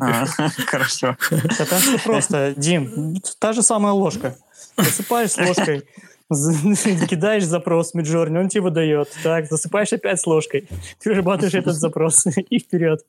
А, 0.00 0.26
хорошо. 0.66 1.16
Это 1.30 1.78
все 1.78 1.98
просто, 2.00 2.52
Дим, 2.56 3.20
та 3.38 3.52
же 3.52 3.62
самая 3.62 3.92
ложка. 3.92 4.36
Засыпаешь 4.78 5.32
с 5.32 5.38
ложкой, 5.38 5.84
кидаешь 7.08 7.44
запрос 7.44 7.94
Midjourney, 7.94 8.38
он 8.38 8.48
тебе 8.48 8.62
выдает. 8.62 9.08
Так, 9.22 9.46
засыпаешь 9.46 9.92
опять 9.92 10.20
с 10.20 10.26
ложкой. 10.26 10.68
Ты 11.00 11.10
разрабатываешь 11.10 11.54
этот 11.54 11.74
запрос 11.74 12.26
и 12.50 12.58
вперед. 12.58 13.04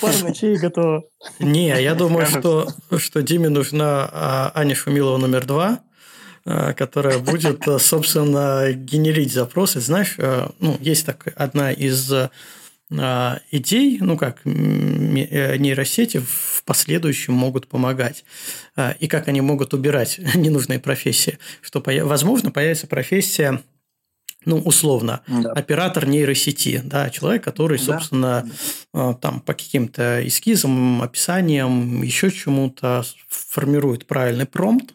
Пару 0.00 0.18
ночей 0.22 0.56
готово. 0.56 1.04
Не, 1.38 1.68
я 1.82 1.94
думаю, 1.94 2.26
что, 2.26 2.68
что 2.96 3.22
Диме 3.22 3.48
нужна 3.48 4.08
а, 4.12 4.52
Аня 4.54 4.74
Шумилова 4.74 5.18
номер 5.18 5.46
два, 5.46 5.80
а, 6.44 6.72
которая 6.74 7.18
будет, 7.18 7.64
собственно, 7.78 8.72
генерить 8.72 9.32
запросы. 9.32 9.80
Знаешь, 9.80 10.16
а, 10.18 10.50
ну, 10.60 10.76
есть 10.80 11.06
так 11.06 11.32
одна 11.36 11.72
из 11.72 12.12
а, 12.12 12.30
идей, 13.50 13.98
ну 14.00 14.16
как 14.16 14.40
э, 14.44 14.48
нейросети 14.48 16.18
в 16.18 16.62
последующем 16.64 17.34
могут 17.34 17.66
помогать, 17.66 18.24
а, 18.76 18.94
и 18.98 19.06
как 19.08 19.28
они 19.28 19.40
могут 19.40 19.74
убирать 19.74 20.20
ненужные 20.34 20.78
профессии, 20.78 21.38
что, 21.60 21.82
возможно, 22.04 22.50
появится 22.50 22.86
профессия 22.86 23.62
ну, 24.44 24.58
условно, 24.58 25.22
да. 25.28 25.52
оператор 25.52 26.06
нейросети, 26.06 26.80
да, 26.84 27.10
человек, 27.10 27.44
который, 27.44 27.78
собственно, 27.78 28.48
да. 28.92 29.14
там 29.14 29.40
по 29.40 29.54
каким-то 29.54 30.26
эскизам, 30.26 31.00
описаниям, 31.00 32.02
еще 32.02 32.30
чему-то 32.30 33.04
формирует 33.28 34.06
правильный 34.06 34.46
промпт, 34.46 34.90
а, 34.90 34.94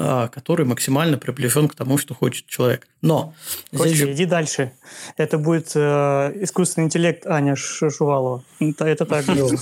который 0.00 0.64
максимально 0.64 1.18
приближен 1.18 1.68
к 1.68 1.74
тому, 1.74 1.98
что 1.98 2.14
хочет 2.14 2.46
человек. 2.46 2.86
Но 3.02 3.34
Костя, 3.70 3.88
здесь 3.94 4.16
иди 4.16 4.24
дальше. 4.24 4.72
Это 5.16 5.36
будет 5.38 5.72
э, 5.74 6.32
искусственный 6.42 6.86
интеллект 6.86 7.26
Аня 7.26 7.54
Шувалова. 7.56 8.44
Это, 8.60 8.86
это 8.86 9.04
так 9.04 9.26
было. 9.26 9.52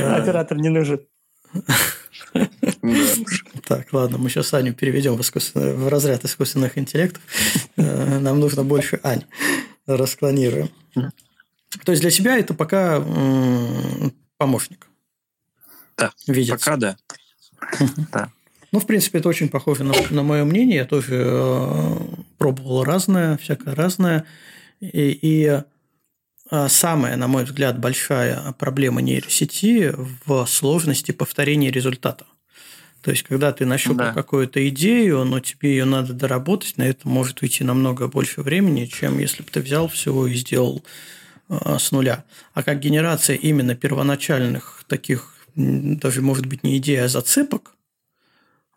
Оператор 0.00 0.56
не 0.58 0.68
нужен. 0.68 1.00
Так, 3.66 3.92
ладно, 3.92 4.18
мы 4.18 4.30
сейчас 4.30 4.54
Аню 4.54 4.72
переведем 4.72 5.16
в, 5.16 5.20
искусственно, 5.20 5.74
в 5.74 5.88
разряд 5.88 6.24
искусственных 6.24 6.78
интеллектов. 6.78 7.22
Э, 7.76 8.18
нам 8.18 8.38
нужно 8.38 8.62
больше 8.62 9.00
Ань. 9.02 9.24
Расклонируем. 9.86 10.70
То 11.84 11.92
есть 11.92 12.02
для 12.02 12.10
себя 12.10 12.38
это 12.38 12.54
пока 12.54 13.02
помощник. 14.38 14.89
Да, 16.00 16.12
видится. 16.26 16.56
пока 16.56 16.76
да. 16.76 16.96
да. 18.12 18.32
Ну, 18.72 18.80
в 18.80 18.86
принципе, 18.86 19.18
это 19.18 19.28
очень 19.28 19.48
похоже 19.48 19.84
на, 19.84 19.94
на 20.10 20.22
мое 20.22 20.44
мнение. 20.44 20.76
Я 20.76 20.84
тоже 20.84 21.22
э, 21.26 21.96
пробовал 22.38 22.84
разное, 22.84 23.36
всякое 23.36 23.74
разное. 23.74 24.24
И, 24.80 25.18
и 25.20 25.60
э, 26.50 26.68
самая, 26.68 27.16
на 27.16 27.26
мой 27.26 27.44
взгляд, 27.44 27.78
большая 27.78 28.52
проблема 28.52 29.02
нейросети 29.02 29.92
в 30.24 30.46
сложности 30.46 31.12
повторения 31.12 31.70
результата. 31.70 32.26
То 33.02 33.10
есть, 33.10 33.22
когда 33.24 33.52
ты 33.52 33.64
нащупал 33.64 34.08
да. 34.08 34.12
какую-то 34.12 34.66
идею, 34.68 35.24
но 35.24 35.40
тебе 35.40 35.70
ее 35.70 35.84
надо 35.84 36.12
доработать, 36.12 36.76
на 36.76 36.82
это 36.82 37.08
может 37.08 37.40
уйти 37.42 37.64
намного 37.64 38.08
больше 38.08 38.42
времени, 38.42 38.84
чем 38.84 39.18
если 39.18 39.42
бы 39.42 39.50
ты 39.50 39.60
взял 39.60 39.88
все 39.88 40.26
и 40.26 40.34
сделал 40.34 40.84
э, 41.48 41.78
с 41.78 41.90
нуля. 41.90 42.24
А 42.54 42.62
как 42.62 42.78
генерация 42.78 43.36
именно 43.36 43.74
первоначальных 43.74 44.84
таких 44.86 45.34
даже, 45.54 46.22
может 46.22 46.46
быть, 46.46 46.62
не 46.62 46.78
идея, 46.78 47.04
а 47.04 47.08
зацепок, 47.08 47.76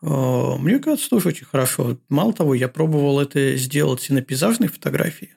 а, 0.01 0.57
мне 0.57 0.79
кажется, 0.79 1.09
тоже 1.09 1.29
очень 1.29 1.45
хорошо. 1.45 1.97
Мало 2.09 2.33
того, 2.33 2.53
я 2.53 2.67
пробовал 2.67 3.19
это 3.21 3.55
сделать 3.55 4.09
и 4.09 4.13
на 4.13 4.21
пейзажной 4.21 4.67
фотографии, 4.67 5.29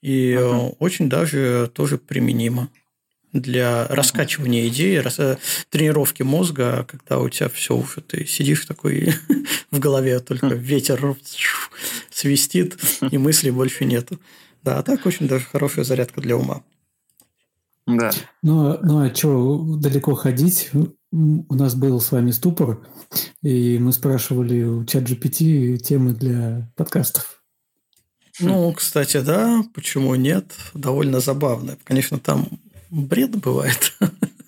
и 0.00 0.32
uh-huh. 0.32 0.76
очень 0.80 1.08
даже 1.08 1.70
тоже 1.72 1.98
применимо 1.98 2.68
для 3.32 3.86
раскачивания 3.88 4.68
идеи, 4.68 4.96
рас... 4.96 5.18
Э, 5.18 5.38
тренировки 5.70 6.22
мозга, 6.22 6.86
когда 6.90 7.18
у 7.18 7.28
тебя 7.28 7.48
все 7.48 7.76
уже, 7.76 8.00
ты 8.02 8.26
сидишь 8.26 8.66
такой 8.66 9.14
в 9.70 9.78
голове, 9.78 10.20
только 10.20 10.48
ветер 10.48 11.16
свистит, 12.10 12.78
и 13.10 13.18
мыслей 13.18 13.52
больше 13.52 13.84
нету. 13.84 14.20
Да, 14.62 14.78
а 14.78 14.82
так 14.82 15.06
очень 15.06 15.28
даже 15.28 15.46
хорошая 15.46 15.84
зарядка 15.84 16.20
для 16.20 16.36
ума. 16.36 16.62
Да. 17.98 18.10
Ну, 18.42 18.78
ну 18.82 19.04
а 19.04 19.14
что 19.14 19.76
далеко 19.76 20.14
ходить? 20.14 20.70
У 21.10 21.54
нас 21.54 21.74
был 21.74 22.00
с 22.00 22.10
вами 22.10 22.30
ступор, 22.30 22.86
и 23.42 23.78
мы 23.78 23.92
спрашивали 23.92 24.62
у 24.62 24.84
чат 24.84 25.04
GPT 25.04 25.76
темы 25.76 26.14
для 26.14 26.70
подкастов. 26.74 27.42
Ну, 28.40 28.72
кстати, 28.72 29.20
да, 29.20 29.62
почему 29.74 30.14
нет? 30.14 30.52
Довольно 30.72 31.20
забавно. 31.20 31.76
Конечно, 31.84 32.18
там 32.18 32.48
бред 32.90 33.36
бывает, 33.36 33.92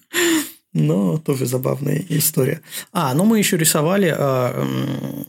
но 0.73 1.19
тоже 1.19 1.45
забавная 1.45 2.03
история. 2.09 2.63
А, 2.93 3.13
ну 3.13 3.25
мы 3.25 3.39
еще 3.39 3.59
рисовали, 3.59 4.15
а, 4.17 4.67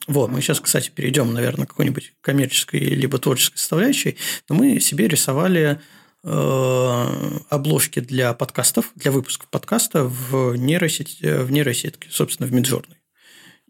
вот, 0.07 0.31
мы 0.31 0.39
сейчас, 0.39 0.61
кстати, 0.61 0.89
перейдем, 0.89 1.33
наверное, 1.33 1.65
к 1.65 1.71
какой-нибудь 1.71 2.13
коммерческой 2.21 2.79
либо 2.79 3.17
творческой 3.17 3.57
составляющей, 3.57 4.15
но 4.47 4.55
мы 4.55 4.79
себе 4.79 5.09
рисовали 5.09 5.61
Э, 5.71 5.94
обложки 6.25 7.99
для 7.99 8.33
подкастов, 8.33 8.91
для 8.95 9.11
выпусков 9.11 9.47
подкаста 9.49 10.03
в, 10.05 10.55
нейросети, 10.55 11.43
в 11.43 11.51
нейросетке, 11.51 12.09
собственно, 12.09 12.49
в 12.49 12.51
Midjourney. 12.51 12.95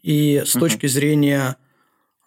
И 0.02 0.42
с 0.46 0.56
uh-huh. 0.56 0.60
точки 0.60 0.88
зрения, 0.88 1.58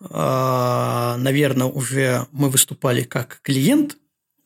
э, 0.01 1.15
наверное, 1.19 1.69
уже 1.69 2.27
мы 2.33 2.51
выступали 2.51 3.05
как 3.05 3.41
клиент, 3.43 3.97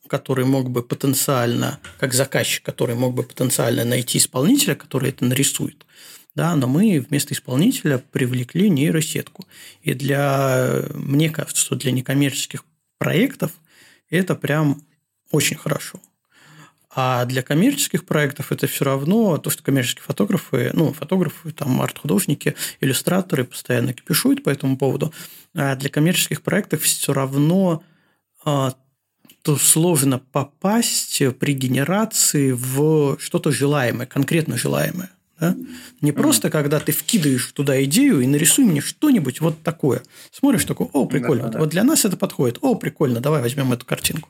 который 0.07 0.45
мог 0.45 0.69
бы 0.69 0.83
потенциально, 0.83 1.79
как 1.99 2.13
заказчик, 2.13 2.63
который 2.63 2.95
мог 2.95 3.13
бы 3.13 3.23
потенциально 3.23 3.83
найти 3.83 4.19
исполнителя, 4.19 4.75
который 4.75 5.09
это 5.09 5.25
нарисует. 5.25 5.85
Да, 6.35 6.55
но 6.55 6.67
мы 6.67 6.99
вместо 6.99 7.33
исполнителя 7.33 7.97
привлекли 7.97 8.69
нейросетку. 8.69 9.45
И 9.81 9.93
для, 9.93 10.83
мне 10.93 11.29
кажется, 11.29 11.61
что 11.61 11.75
для 11.75 11.91
некоммерческих 11.91 12.63
проектов 12.97 13.51
это 14.09 14.35
прям 14.35 14.81
очень 15.33 15.57
хорошо. 15.57 15.99
А 16.95 17.25
для 17.25 17.41
коммерческих 17.41 18.05
проектов 18.05 18.51
это 18.51 18.67
все 18.67 18.85
равно 18.85 19.37
то, 19.37 19.49
что 19.49 19.63
коммерческие 19.63 20.03
фотографы, 20.03 20.69
ну, 20.73 20.93
фотографы, 20.93 21.51
там, 21.51 21.81
арт-художники, 21.81 22.55
иллюстраторы 22.81 23.45
постоянно 23.45 23.93
кипишуют 23.93 24.43
по 24.43 24.51
этому 24.51 24.77
поводу. 24.77 25.11
А 25.55 25.75
для 25.75 25.89
коммерческих 25.89 26.43
проектов 26.43 26.83
все 26.83 27.11
равно 27.11 27.83
а, 28.45 28.75
то 29.41 29.57
сложно 29.57 30.19
попасть 30.19 31.23
при 31.39 31.53
генерации 31.53 32.51
в 32.51 33.17
что-то 33.19 33.51
желаемое, 33.51 34.05
конкретно 34.05 34.55
желаемое. 34.57 35.09
Да? 35.39 35.55
Не 36.01 36.11
mm-hmm. 36.11 36.13
просто, 36.13 36.49
когда 36.49 36.79
ты 36.79 36.91
вкидываешь 36.91 37.51
туда 37.53 37.83
идею 37.85 38.21
и 38.21 38.27
нарисуй 38.27 38.65
мне 38.65 38.81
что-нибудь 38.81 39.41
вот 39.41 39.61
такое. 39.63 40.03
Смотришь 40.31 40.65
такой, 40.65 40.87
о, 40.93 41.05
прикольно. 41.05 41.45
Да, 41.45 41.49
да. 41.49 41.59
Вот 41.59 41.69
для 41.69 41.83
нас 41.83 42.05
это 42.05 42.17
подходит. 42.17 42.59
О, 42.61 42.75
прикольно, 42.75 43.19
давай 43.19 43.41
возьмем 43.41 43.73
эту 43.73 43.85
картинку. 43.85 44.29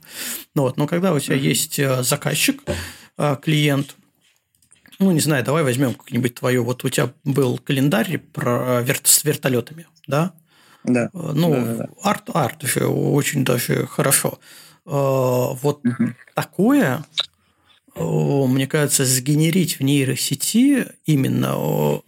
Ну, 0.55 0.63
вот. 0.63 0.77
Но 0.77 0.88
когда 0.88 1.13
у 1.13 1.19
тебя 1.19 1.35
mm-hmm. 1.35 1.39
есть 1.39 1.80
э, 1.80 2.03
заказчик, 2.03 2.61
э, 3.17 3.38
клиент, 3.41 3.95
ну, 4.99 5.11
не 5.11 5.19
знаю, 5.19 5.43
давай 5.43 5.63
возьмем 5.63 5.93
как-нибудь 5.93 6.35
твое. 6.35 6.61
Вот 6.61 6.85
у 6.85 6.89
тебя 6.89 7.11
был 7.25 7.57
календарь 7.57 8.17
про 8.17 8.80
э, 8.80 8.84
верт 8.84 9.05
с 9.05 9.23
вертолетами, 9.23 9.88
да? 10.07 10.34
Да. 10.85 11.09
Ну, 11.13 11.51
да, 11.51 11.61
да, 11.61 11.75
да. 11.75 11.89
арт, 12.01 12.30
арт 12.34 12.63
еще 12.63 12.85
очень 12.85 13.45
даже 13.45 13.88
хорошо. 13.88 14.39
Вот 14.85 15.80
угу. 15.85 16.13
такое 16.34 17.05
мне 17.95 18.68
кажется, 18.68 19.06
сгенерить 19.06 19.80
в 19.80 19.84
нейросети 19.84 20.88
именно, 21.06 21.53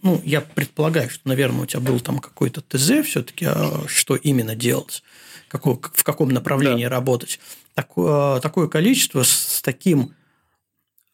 ну, 0.02 0.20
я 0.24 0.40
предполагаю, 0.40 1.10
что, 1.10 1.28
наверное, 1.28 1.62
у 1.62 1.66
тебя 1.66 1.80
был 1.80 2.00
там 2.00 2.18
какой-то 2.18 2.60
ТЗ 2.60 3.06
все-таки, 3.06 3.46
а 3.46 3.84
что 3.86 4.16
именно 4.16 4.56
делать, 4.56 5.02
какое, 5.48 5.78
в 5.94 6.02
каком 6.02 6.30
направлении 6.30 6.84
да. 6.84 6.90
работать. 6.90 7.38
Такое, 7.74 8.40
такое 8.40 8.68
количество 8.68 9.22
с 9.22 9.60
таким 9.62 10.14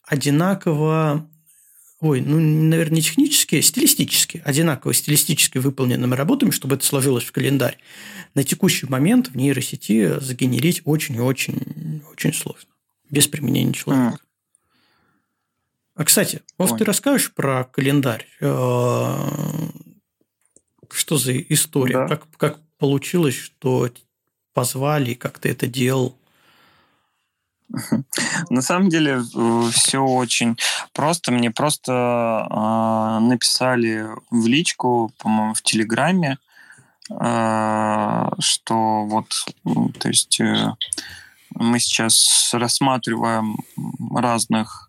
одинаково, 0.07 1.29
ой, 2.01 2.21
ну, 2.23 2.39
наверное, 2.39 2.97
не 2.97 3.03
технически, 3.03 3.57
а 3.57 3.63
стилистически, 3.63 4.43
одинаково 4.45 4.95
стилистически 4.95 5.59
выполненными 5.59 6.15
работами, 6.15 6.51
чтобы 6.51 6.77
это 6.77 6.87
сложилось 6.87 7.25
в 7.25 7.33
календарь, 7.33 7.77
на 8.35 8.43
текущий 8.43 8.87
момент 8.87 9.29
в 9.29 9.37
нейросети 9.37 10.19
загенерить 10.21 10.81
очень 10.87 11.17
и 11.17 11.21
очень, 11.21 12.03
очень 12.11 12.33
сложно, 12.33 12.71
без 13.11 13.29
применения 13.29 13.75
человека. 13.75 14.19
А, 16.03 16.05
кстати, 16.05 16.43
может, 16.59 16.79
ты 16.79 16.85
расскажешь 16.85 17.33
про 17.33 17.63
календарь? 17.63 18.27
Э, 18.41 19.15
что 20.91 21.17
за 21.17 21.39
история? 21.39 21.95
Да. 21.95 22.09
Как, 22.09 22.23
как 22.37 22.59
получилось, 22.77 23.37
что 23.37 23.89
позвали, 24.53 25.15
как 25.15 25.39
ты 25.39 25.51
это 25.51 25.69
делал? 25.69 26.19
На 28.51 28.63
самом 28.63 28.89
деле 28.89 29.23
все 29.71 29.99
очень 30.01 30.59
просто. 30.93 31.31
Мне 31.31 31.53
просто 31.53 32.49
э, 32.51 33.19
написали 33.21 34.09
в 34.33 34.45
личку, 34.49 35.13
по-моему, 35.19 35.55
в 35.55 35.63
Телеграме, 35.63 36.39
э, 37.11 38.29
что 38.41 39.05
вот, 39.05 39.33
то 40.01 40.09
есть 40.09 40.41
э, 40.41 40.75
мы 41.51 41.79
сейчас 41.79 42.51
рассматриваем 42.53 43.57
разных 44.13 44.89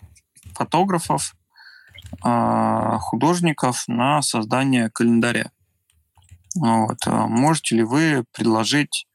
фотографов, 0.55 1.35
э, 2.23 2.97
художников 2.99 3.83
на 3.87 4.21
создание 4.21 4.89
календаря. 4.89 5.51
Вот. 6.55 6.97
А 7.05 7.27
можете 7.27 7.77
ли 7.77 7.83
вы 7.83 8.23
предложить 8.31 9.07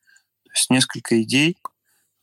есть, 0.59 0.71
несколько 0.71 1.23
идей, 1.23 1.57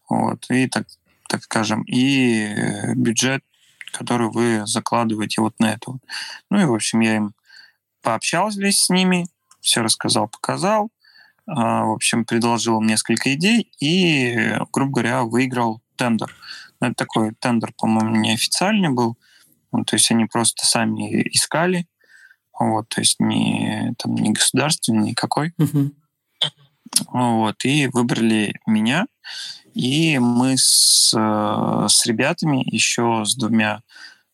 вот, 0.09 0.45
и 0.49 0.67
так, 0.67 0.87
так 1.27 1.43
скажем, 1.43 1.83
и 1.83 2.93
бюджет, 2.95 3.43
который 3.91 4.29
вы 4.29 4.65
закладываете 4.65 5.41
вот 5.41 5.57
на 5.59 5.73
это. 5.73 5.93
Ну 6.49 6.61
и, 6.61 6.65
в 6.65 6.73
общем, 6.73 6.99
я 6.99 7.15
им 7.15 7.33
пообщался 8.01 8.59
с 8.61 8.89
ними, 8.89 9.27
все 9.61 9.81
рассказал, 9.81 10.27
показал, 10.27 10.91
а, 11.47 11.85
в 11.85 11.91
общем, 11.91 12.25
предложил 12.25 12.79
им 12.79 12.87
несколько 12.87 13.33
идей 13.33 13.71
и, 13.79 14.57
грубо 14.71 14.91
говоря, 14.91 15.23
выиграл 15.23 15.81
тендер. 15.95 16.33
Ну, 16.79 16.87
это 16.87 16.95
такой 16.95 17.33
тендер, 17.39 17.73
по-моему, 17.77 18.15
неофициальный 18.15 18.89
был. 18.89 19.17
Ну, 19.71 19.83
то 19.83 19.95
есть 19.95 20.11
они 20.11 20.25
просто 20.25 20.65
сами 20.65 21.21
искали, 21.33 21.87
вот, 22.57 22.87
то 22.89 23.01
есть 23.01 23.19
не, 23.19 23.93
там, 23.97 24.15
не 24.15 24.31
государственный 24.31 25.09
никакой. 25.09 25.53
Uh-huh. 25.59 25.91
Вот, 27.09 27.65
и 27.65 27.87
выбрали 27.87 28.53
меня. 28.65 29.07
И 29.73 30.17
мы 30.19 30.57
с, 30.57 31.09
с 31.09 32.05
ребятами, 32.05 32.63
еще 32.65 33.25
с 33.25 33.35
двумя 33.35 33.81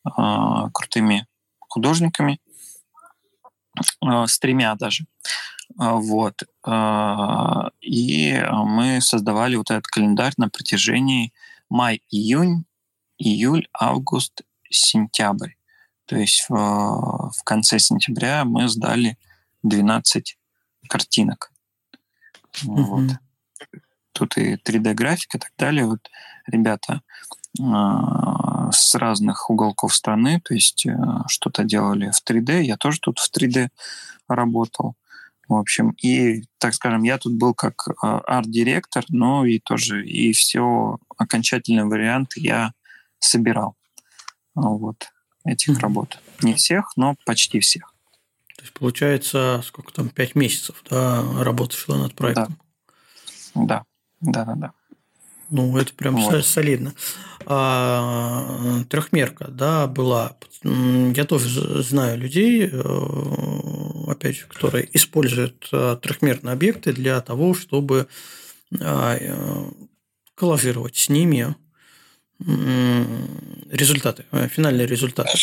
э, 0.05 0.11
крутыми 0.71 1.25
художниками, 1.59 2.39
э, 4.05 4.27
с 4.27 4.37
тремя 4.37 4.75
даже, 4.75 5.05
э, 5.05 5.05
вот, 5.77 6.43
и 7.81 8.45
мы 8.51 9.01
создавали 9.01 9.55
вот 9.55 9.71
этот 9.71 9.87
календарь 9.87 10.33
на 10.37 10.49
протяжении 10.49 11.33
май-июнь, 11.71 12.65
июль, 13.17 13.67
август, 13.73 14.41
сентябрь. 14.69 15.53
То 16.05 16.17
есть 16.17 16.45
в, 16.49 16.53
в 16.55 17.43
конце 17.45 17.79
сентября 17.79 18.43
мы 18.43 18.67
сдали 18.67 19.17
12 19.63 20.37
картинок. 20.89 21.51
Mm-hmm. 22.65 22.83
Вот. 22.83 23.11
Тут 24.11 24.37
и 24.37 24.55
3D-графика 24.55 25.37
и 25.37 25.39
так 25.39 25.51
далее. 25.57 25.85
Вот 25.85 26.09
ребята 26.47 27.01
э, 27.57 27.63
с 28.71 28.95
разных 28.95 29.49
уголков 29.49 29.95
страны, 29.95 30.41
то 30.41 30.53
есть 30.53 30.85
э, 30.85 30.93
что-то 31.27 31.63
делали 31.63 32.11
в 32.11 32.21
3D, 32.29 32.63
я 32.63 32.75
тоже 32.75 32.99
тут 32.99 33.19
в 33.19 33.31
3D 33.33 33.69
работал. 34.27 34.95
В 35.47 35.55
общем, 35.55 35.91
и, 36.01 36.43
так 36.57 36.73
скажем, 36.73 37.03
я 37.03 37.17
тут 37.17 37.33
был 37.33 37.53
как 37.53 37.87
э, 37.87 37.93
арт-директор, 38.01 39.05
но 39.09 39.45
и 39.45 39.59
тоже, 39.59 40.05
и 40.05 40.33
все 40.33 40.97
окончательный 41.21 41.85
вариант 41.85 42.33
я 42.35 42.73
собирал. 43.19 43.75
Вот 44.55 45.07
этих 45.45 45.79
работ. 45.79 46.19
Не 46.41 46.53
всех, 46.53 46.91
но 46.95 47.15
почти 47.25 47.59
всех. 47.59 47.93
То 48.57 48.63
есть, 48.63 48.73
получается, 48.73 49.61
сколько 49.65 49.91
там, 49.91 50.09
пять 50.09 50.35
месяцев, 50.35 50.83
да, 50.89 51.23
работа 51.43 51.75
шла 51.75 51.97
над 51.97 52.13
проектом? 52.13 52.59
Да, 53.55 53.85
да, 54.19 54.45
да, 54.45 54.53
да. 54.55 54.71
Ну, 55.49 55.77
это 55.77 55.93
прям 55.93 56.15
вот. 56.15 56.45
солидно. 56.45 56.93
А, 57.45 58.83
трехмерка, 58.89 59.47
да, 59.49 59.87
была. 59.87 60.37
Я 60.63 61.25
тоже 61.25 61.81
знаю 61.81 62.19
людей, 62.19 62.69
э, 62.71 64.11
опять 64.11 64.37
же, 64.37 64.45
которые 64.45 64.87
используют 64.95 65.67
э, 65.73 65.97
трехмерные 66.01 66.53
объекты 66.53 66.93
для 66.93 67.19
того, 67.19 67.53
чтобы 67.53 68.07
а, 70.41 70.45
коллажировать 70.45 70.95
с 70.95 71.09
ними 71.09 71.55
результаты, 73.69 74.25
э, 74.31 74.47
финальные 74.47 74.87
результаты. 74.87 75.37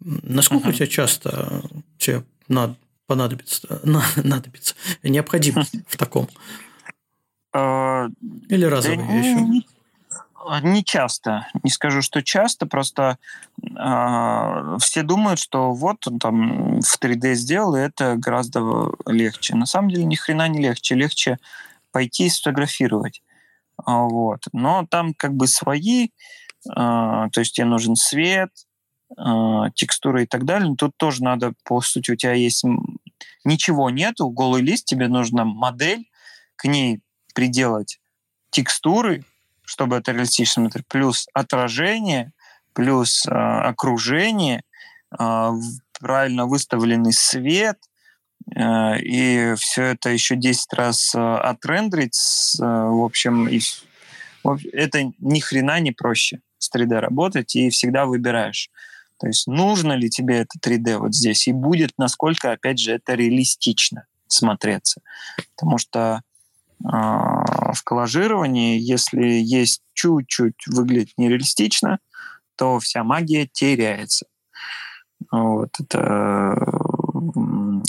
Насколько 0.00 0.68
uh-huh. 0.68 0.70
у 0.70 0.72
тебя 0.72 0.86
часто 0.86 1.62
тебе 1.98 2.24
над, 2.48 2.78
понадобится, 3.06 3.80
надобится 3.84 4.74
необходимость 5.02 5.74
в 5.86 5.96
таком? 5.98 6.28
А, 7.52 8.08
Или 8.48 8.64
разовый 8.64 8.96
да, 8.96 9.12
еще? 9.12 9.62
Не 10.62 10.82
часто. 10.82 11.46
Не 11.62 11.70
скажу, 11.70 12.02
что 12.02 12.22
часто, 12.22 12.66
просто 12.66 13.18
э, 13.62 14.76
все 14.80 15.02
думают, 15.02 15.38
что 15.38 15.72
вот 15.72 16.06
он 16.08 16.18
там 16.18 16.80
в 16.80 16.98
3D 17.00 17.34
сделал, 17.34 17.76
и 17.76 17.80
это 17.80 18.16
гораздо 18.16 18.92
легче. 19.06 19.54
На 19.54 19.66
самом 19.66 19.90
деле 19.90 20.04
ни 20.04 20.16
хрена 20.16 20.48
не 20.48 20.60
легче. 20.60 20.96
Легче 20.96 21.38
пойти 21.92 22.26
и 22.26 22.30
сфотографировать. 22.30 23.22
А, 23.84 24.02
вот. 24.02 24.44
Но 24.52 24.86
там 24.88 25.14
как 25.14 25.34
бы 25.34 25.46
свои, 25.46 26.08
а, 26.70 27.28
то 27.30 27.40
есть 27.40 27.54
тебе 27.54 27.66
нужен 27.66 27.96
свет, 27.96 28.50
а, 29.16 29.70
текстура 29.70 30.22
и 30.22 30.26
так 30.26 30.44
далее. 30.44 30.74
Тут 30.76 30.96
тоже 30.96 31.22
надо, 31.22 31.52
по 31.64 31.80
сути, 31.80 32.12
у 32.12 32.16
тебя 32.16 32.32
есть 32.32 32.64
ничего 33.44 33.90
нету, 33.90 34.28
голый 34.30 34.62
лист, 34.62 34.84
тебе 34.84 35.08
нужна 35.08 35.44
модель, 35.44 36.08
к 36.56 36.64
ней 36.64 37.00
приделать 37.34 38.00
текстуры, 38.50 39.24
чтобы 39.62 39.96
это 39.96 40.12
реалистично 40.12 40.70
плюс 40.88 41.26
отражение, 41.32 42.32
плюс 42.72 43.26
э, 43.26 43.30
окружение, 43.30 44.62
э, 45.18 45.50
правильно 45.98 46.46
выставленный 46.46 47.12
свет– 47.12 47.78
и 49.02 49.54
все 49.58 49.82
это 49.82 50.10
еще 50.10 50.36
10 50.36 50.72
раз 50.74 51.14
э, 51.14 51.18
отрендерить, 51.18 52.18
э, 52.60 52.64
в 52.64 53.04
общем, 53.04 53.48
и, 53.48 53.60
это 54.72 55.12
ни 55.18 55.40
хрена 55.40 55.80
не 55.80 55.92
проще 55.92 56.40
с 56.58 56.70
3D 56.74 56.98
работать, 56.98 57.54
и 57.56 57.70
всегда 57.70 58.06
выбираешь. 58.06 58.70
То 59.18 59.28
есть 59.28 59.46
нужно 59.46 59.92
ли 59.92 60.10
тебе 60.10 60.38
это 60.38 60.58
3D 60.58 60.98
вот 60.98 61.14
здесь, 61.14 61.46
и 61.46 61.52
будет 61.52 61.92
насколько, 61.96 62.52
опять 62.52 62.78
же, 62.78 62.92
это 62.92 63.14
реалистично 63.14 64.06
смотреться. 64.26 65.00
Потому 65.54 65.78
что 65.78 66.20
э, 66.20 66.86
в 66.86 67.82
коллажировании, 67.84 68.78
если 68.78 69.24
есть 69.24 69.82
чуть-чуть 69.94 70.66
выглядит 70.66 71.12
нереалистично, 71.16 72.00
то 72.56 72.78
вся 72.80 73.04
магия 73.04 73.46
теряется. 73.46 74.26
Вот 75.30 75.70
это 75.78 76.56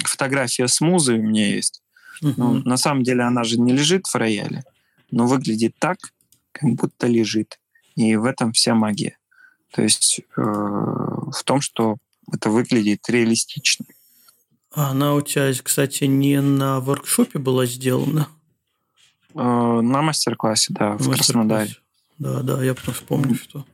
фотография 0.06 0.68
с 0.68 0.82
музой 0.82 1.20
у 1.20 1.24
меня 1.24 1.48
есть. 1.48 1.82
Ну, 2.22 2.62
на 2.64 2.78
самом 2.78 3.04
деле 3.04 3.24
она 3.24 3.44
же 3.44 3.60
не 3.60 3.74
лежит 3.74 4.08
в 4.08 4.16
рояле, 4.16 4.64
но 5.12 5.28
выглядит 5.28 5.76
так, 5.80 5.98
как 6.52 6.70
будто 6.72 7.08
лежит. 7.08 7.60
И 7.96 8.16
в 8.16 8.26
этом 8.26 8.54
вся 8.54 8.76
магия. 8.76 9.18
То 9.72 9.82
есть 9.82 10.22
э, 10.38 10.42
в 10.42 11.44
том, 11.44 11.62
что 11.62 11.98
это 12.32 12.50
выглядит 12.50 13.10
реалистично. 13.10 13.86
Она 14.72 15.14
у 15.14 15.22
тебя, 15.22 15.52
кстати, 15.62 16.06
не 16.06 16.42
на 16.42 16.80
воркшопе 16.80 17.40
была 17.40 17.66
сделана? 17.66 18.28
Э, 19.36 19.82
на 19.82 20.02
мастер-классе, 20.02 20.74
да, 20.74 20.92
в 20.92 21.08
мастер 21.08 21.14
Краснодаре. 21.14 21.76
Да, 22.20 22.42
да, 22.42 22.64
я 22.64 22.74
потом 22.74 22.94
вспомню, 22.94 23.36
что 23.36 23.66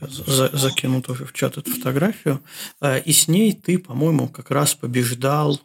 сейчас 0.00 0.26
за, 0.26 0.56
закину 0.56 1.02
тоже 1.02 1.24
в 1.26 1.32
чат 1.32 1.58
эту 1.58 1.70
фотографию. 1.70 2.40
А, 2.80 2.96
и 2.96 3.12
с 3.12 3.28
ней 3.28 3.52
ты, 3.52 3.78
по-моему, 3.78 4.28
как 4.28 4.50
раз 4.50 4.74
побеждал 4.74 5.60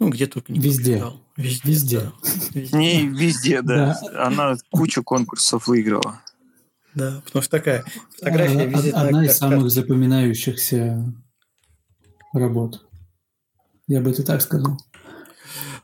ну, 0.00 0.08
где 0.08 0.26
только 0.26 0.50
не 0.50 0.58
Везде. 0.58 0.94
побеждал. 0.94 1.20
Везде. 1.36 1.68
Везде. 1.68 2.00
Да. 2.00 2.12
везде. 2.54 2.76
Не 2.76 3.06
везде, 3.06 3.62
да. 3.62 4.00
да. 4.02 4.26
Она 4.26 4.56
кучу 4.70 5.02
конкурсов 5.04 5.66
выиграла. 5.66 6.22
Да, 6.94 7.20
потому 7.24 7.42
что 7.42 7.50
такая 7.58 7.84
фотография 8.16 8.66
везде. 8.66 8.90
Одна 8.92 9.24
из 9.24 9.36
самых 9.36 9.70
запоминающихся 9.70 11.04
работ. 12.32 12.82
Я 13.86 14.00
бы 14.00 14.10
это 14.10 14.24
так 14.24 14.40
сказал. 14.40 14.78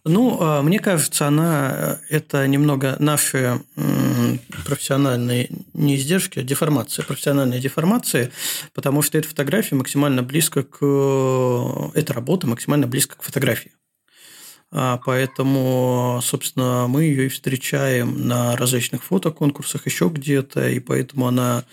Ну, 0.05 0.39
а, 0.41 0.63
мне 0.63 0.79
кажется, 0.79 1.27
она 1.27 1.99
э, 2.11 2.15
это 2.17 2.47
немного 2.47 2.97
наши 3.01 3.61
профессиональные 4.65 5.51
не 5.77 5.97
издержки, 5.97 6.39
а 6.39 6.43
деформация, 6.43 7.05
профессиональная 7.05 7.61
деформация, 7.61 8.31
потому 8.75 9.03
что 9.03 9.19
эта 9.19 9.29
фотография 9.29 9.75
максимально 9.75 10.23
близко 10.23 10.63
к... 10.63 10.79
Э, 10.81 11.91
эта 11.95 12.13
работа 12.13 12.47
максимально 12.47 12.87
близко 12.87 13.17
к 13.17 13.23
фотографии. 13.23 13.73
А, 14.73 15.01
поэтому, 15.05 16.21
собственно, 16.23 16.87
мы 16.89 17.05
ее 17.05 17.27
и 17.27 17.29
встречаем 17.29 18.27
на 18.27 18.57
различных 18.57 19.05
фотоконкурсах, 19.05 19.87
еще 19.87 20.09
где-то, 20.13 20.69
и 20.69 20.81
поэтому 20.81 21.29
она 21.29 21.65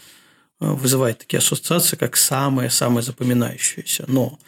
вызывает 0.60 1.20
такие 1.20 1.40
ассоциации, 1.40 1.96
как 1.96 2.16
самые-самые 2.16 3.04
запоминающиеся. 3.04 4.06
Но 4.08 4.40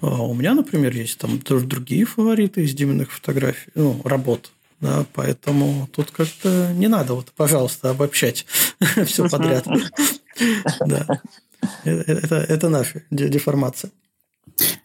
у 0.00 0.34
меня, 0.34 0.54
например, 0.54 0.94
есть 0.94 1.18
там 1.18 1.40
другие 1.40 2.04
фавориты 2.04 2.64
из 2.64 2.74
Диминых 2.74 3.12
фотографий, 3.12 3.70
ну, 3.74 4.00
работ. 4.04 4.50
Да, 4.80 5.04
поэтому 5.12 5.88
тут 5.92 6.10
как-то 6.10 6.72
не 6.74 6.88
надо, 6.88 7.14
вот, 7.14 7.32
пожалуйста, 7.36 7.90
обобщать 7.90 8.46
все 9.06 9.28
подряд. 9.28 9.66
Да. 10.86 11.06
Это, 11.84 12.36
это 12.36 12.68
наша 12.70 13.02
деформация. 13.10 13.90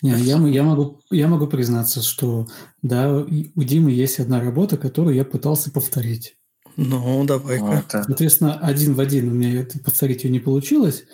Не, 0.01 0.11
я, 0.11 0.38
я, 0.38 0.63
могу, 0.63 0.99
я 1.09 1.27
могу 1.27 1.47
признаться, 1.47 2.01
что 2.01 2.47
да, 2.81 3.13
у 3.15 3.63
Димы 3.63 3.91
есть 3.91 4.19
одна 4.19 4.41
работа, 4.41 4.77
которую 4.77 5.15
я 5.15 5.26
пытался 5.26 5.72
повторить. 5.72 6.35
Ну, 6.77 7.23
давай-ка. 7.26 7.63
Вот. 7.63 7.85
Соответственно, 7.89 8.59
один 8.59 8.93
в 8.93 8.99
один 8.99 9.30
у 9.30 9.31
меня 9.31 9.61
это 9.61 9.80
повторить 9.80 10.23
ее 10.23 10.30
не 10.30 10.39
получилось, 10.39 11.05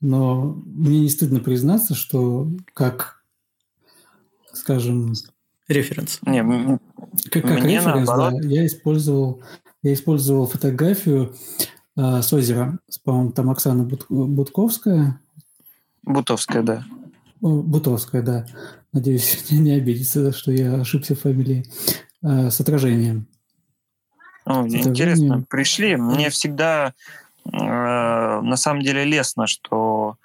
но 0.00 0.62
мне 0.64 1.00
не 1.00 1.08
стыдно 1.08 1.40
признаться, 1.40 1.94
что 1.94 2.48
как, 2.74 3.22
скажем... 4.52 5.14
Референс. 5.70 6.18
Не, 6.22 6.78
как, 7.30 7.42
как 7.42 7.62
мне 7.62 7.76
референс, 7.76 8.06
наоборот. 8.06 8.40
да, 8.40 8.48
я 8.48 8.66
использовал, 8.66 9.42
я 9.82 9.94
использовал 9.94 10.46
фотографию 10.46 11.34
э, 11.96 12.22
с 12.22 12.32
озера. 12.32 12.78
По-моему, 13.04 13.32
там 13.32 13.50
Оксана 13.50 13.88
Будковская. 14.08 15.20
Бутовская, 16.02 16.62
да. 16.62 16.84
Бутовская, 17.40 18.22
да. 18.22 18.46
Надеюсь, 18.92 19.46
не, 19.50 19.58
не 19.58 19.72
обидится, 19.72 20.32
что 20.32 20.52
я 20.52 20.74
ошибся 20.74 21.14
в 21.14 21.20
фамилии. 21.20 21.64
Э, 22.22 22.50
с 22.50 22.60
отражением. 22.60 23.26
О, 24.44 24.62
мне 24.62 24.82
интересно, 24.82 25.44
пришли. 25.48 25.96
Мне 25.96 26.28
всегда 26.30 26.94
э, 27.44 27.50
на 27.50 28.56
самом 28.56 28.82
деле 28.82 29.04
лестно, 29.04 29.46
что 29.46 30.16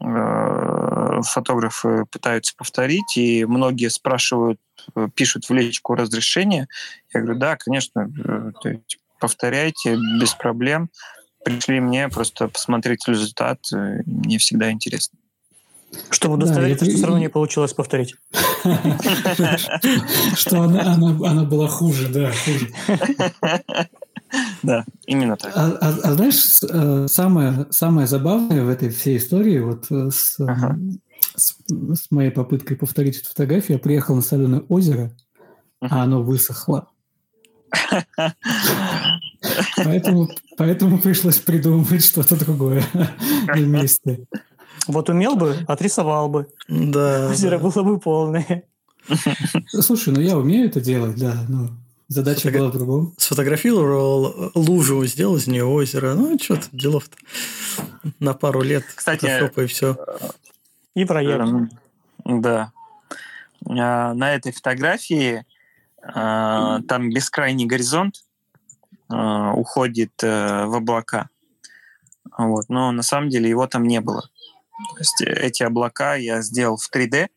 э, 0.00 1.20
фотографы 1.22 2.06
пытаются 2.06 2.54
повторить, 2.56 3.16
и 3.16 3.44
многие 3.44 3.88
спрашивают, 3.88 4.58
пишут 5.14 5.48
в 5.48 5.54
личку 5.54 5.94
разрешение. 5.94 6.68
Я 7.12 7.20
говорю, 7.20 7.38
да, 7.38 7.56
конечно, 7.56 8.10
э, 8.64 8.74
повторяйте 9.20 9.96
без 10.20 10.34
проблем. 10.34 10.90
Пришли 11.44 11.80
мне 11.80 12.08
просто 12.08 12.48
посмотреть 12.48 13.06
результат, 13.08 13.60
э, 13.74 14.02
мне 14.06 14.38
всегда 14.38 14.70
интересно. 14.70 15.18
Чтобы 16.10 16.34
удостовериться, 16.34 16.84
да, 16.84 16.90
что 16.90 16.98
все 16.98 17.06
равно 17.06 17.20
не 17.20 17.30
получилось 17.30 17.72
повторить. 17.72 18.14
Что 20.36 20.62
она 20.62 21.44
была 21.44 21.66
хуже, 21.66 22.08
да. 22.08 22.30
Да, 24.62 24.84
именно 25.06 25.36
так. 25.36 25.52
А, 25.56 25.78
а, 25.80 25.88
а 26.02 26.12
знаешь, 26.12 26.60
э, 26.62 27.06
самое, 27.08 27.66
самое 27.70 28.06
забавное 28.06 28.62
в 28.62 28.68
этой 28.68 28.90
всей 28.90 29.16
истории, 29.16 29.58
вот 29.58 29.86
э, 29.90 30.10
с, 30.10 30.38
ага. 30.40 30.78
С, 31.38 31.56
с 31.68 32.10
моей 32.10 32.30
попыткой 32.30 32.76
повторить 32.76 33.18
эту 33.18 33.28
фотографию, 33.28 33.76
я 33.76 33.82
приехал 33.82 34.14
на 34.14 34.22
соленое 34.22 34.62
озеро, 34.68 35.12
а 35.80 36.02
оно 36.02 36.22
высохло. 36.22 36.88
Поэтому, 39.76 40.28
поэтому 40.56 40.98
пришлось 40.98 41.38
придумывать 41.38 42.04
что-то 42.04 42.36
другое 42.36 42.84
на 43.46 43.60
месте. 43.60 44.26
Вот 44.86 45.10
умел 45.10 45.36
бы, 45.36 45.56
отрисовал 45.66 46.28
бы. 46.28 46.48
Да. 46.68 47.30
Озеро 47.30 47.58
было 47.58 47.82
бы 47.82 48.00
полное. 48.00 48.64
Слушай, 49.68 50.12
ну 50.12 50.20
я 50.20 50.36
умею 50.36 50.68
это 50.68 50.80
делать, 50.80 51.16
да. 51.16 51.44
Ну, 51.48 51.70
задача 52.08 52.40
Сфотогра... 52.40 52.58
была 52.58 52.70
в 52.70 52.72
другом. 52.74 53.14
Сфотографировал 53.18 54.50
лужу, 54.54 55.04
сделал 55.06 55.36
из 55.36 55.46
нее 55.46 55.64
озеро. 55.64 56.14
Ну, 56.14 56.38
что-то 56.40 56.66
делов-то. 56.72 57.16
На 58.18 58.34
пару 58.34 58.62
лет. 58.62 58.84
Кстати, 58.94 59.26
и 59.56 59.66
все. 59.66 59.96
И 60.98 61.04
проект. 61.04 61.40
Эм, 61.40 61.70
да. 62.24 62.72
А, 63.64 64.14
на 64.14 64.34
этой 64.34 64.50
фотографии 64.50 65.44
а, 66.02 66.80
там 66.88 67.10
бескрайний 67.10 67.66
горизонт 67.66 68.24
а, 69.08 69.52
уходит 69.52 70.12
э, 70.24 70.64
в 70.66 70.74
облака. 70.74 71.28
Вот. 72.36 72.68
Но 72.68 72.90
на 72.90 73.02
самом 73.02 73.28
деле 73.28 73.48
его 73.48 73.68
там 73.68 73.84
не 73.84 74.00
было. 74.00 74.22
То 74.22 74.98
есть 74.98 75.22
эти 75.22 75.62
облака 75.62 76.16
я 76.16 76.42
сделал 76.42 76.76
в 76.76 76.90
3D 76.92 77.28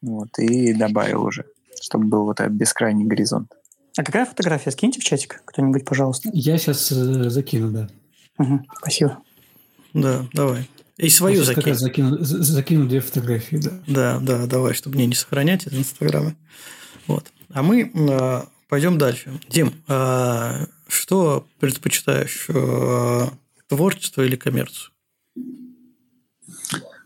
вот, 0.00 0.38
и 0.38 0.72
добавил 0.72 1.24
уже, 1.24 1.44
чтобы 1.82 2.06
был 2.06 2.24
вот 2.24 2.40
этот 2.40 2.52
бескрайний 2.52 3.04
горизонт. 3.04 3.52
А 3.98 4.02
какая 4.02 4.24
фотография? 4.24 4.70
Скиньте 4.70 5.00
в 5.00 5.04
чатик 5.04 5.42
кто-нибудь, 5.44 5.84
пожалуйста. 5.84 6.30
Я 6.32 6.56
сейчас 6.56 6.90
э, 6.92 7.28
закину, 7.28 7.70
да. 7.70 7.88
Угу, 8.38 8.64
спасибо. 8.78 9.18
Да, 9.92 10.24
давай. 10.32 10.66
И 11.00 11.08
свою 11.08 11.44
закину. 11.44 11.64
Как 11.64 11.74
закину. 11.76 12.18
Закину 12.20 12.86
две 12.86 13.00
фотографии, 13.00 13.56
да. 13.56 13.70
Да, 13.86 14.18
да, 14.20 14.46
давай, 14.46 14.74
чтобы 14.74 14.96
мне 14.96 15.06
не 15.06 15.14
сохранять 15.14 15.66
из 15.66 15.72
Инстаграма. 15.72 16.34
Вот. 17.06 17.32
А 17.52 17.62
мы 17.62 17.90
э, 17.92 18.42
пойдем 18.68 18.98
дальше. 18.98 19.40
Дим, 19.48 19.72
э, 19.88 20.66
что 20.88 21.46
предпочитаешь, 21.58 22.46
э, 22.48 23.26
творчество 23.68 24.22
или 24.22 24.36
коммерцию? 24.36 24.92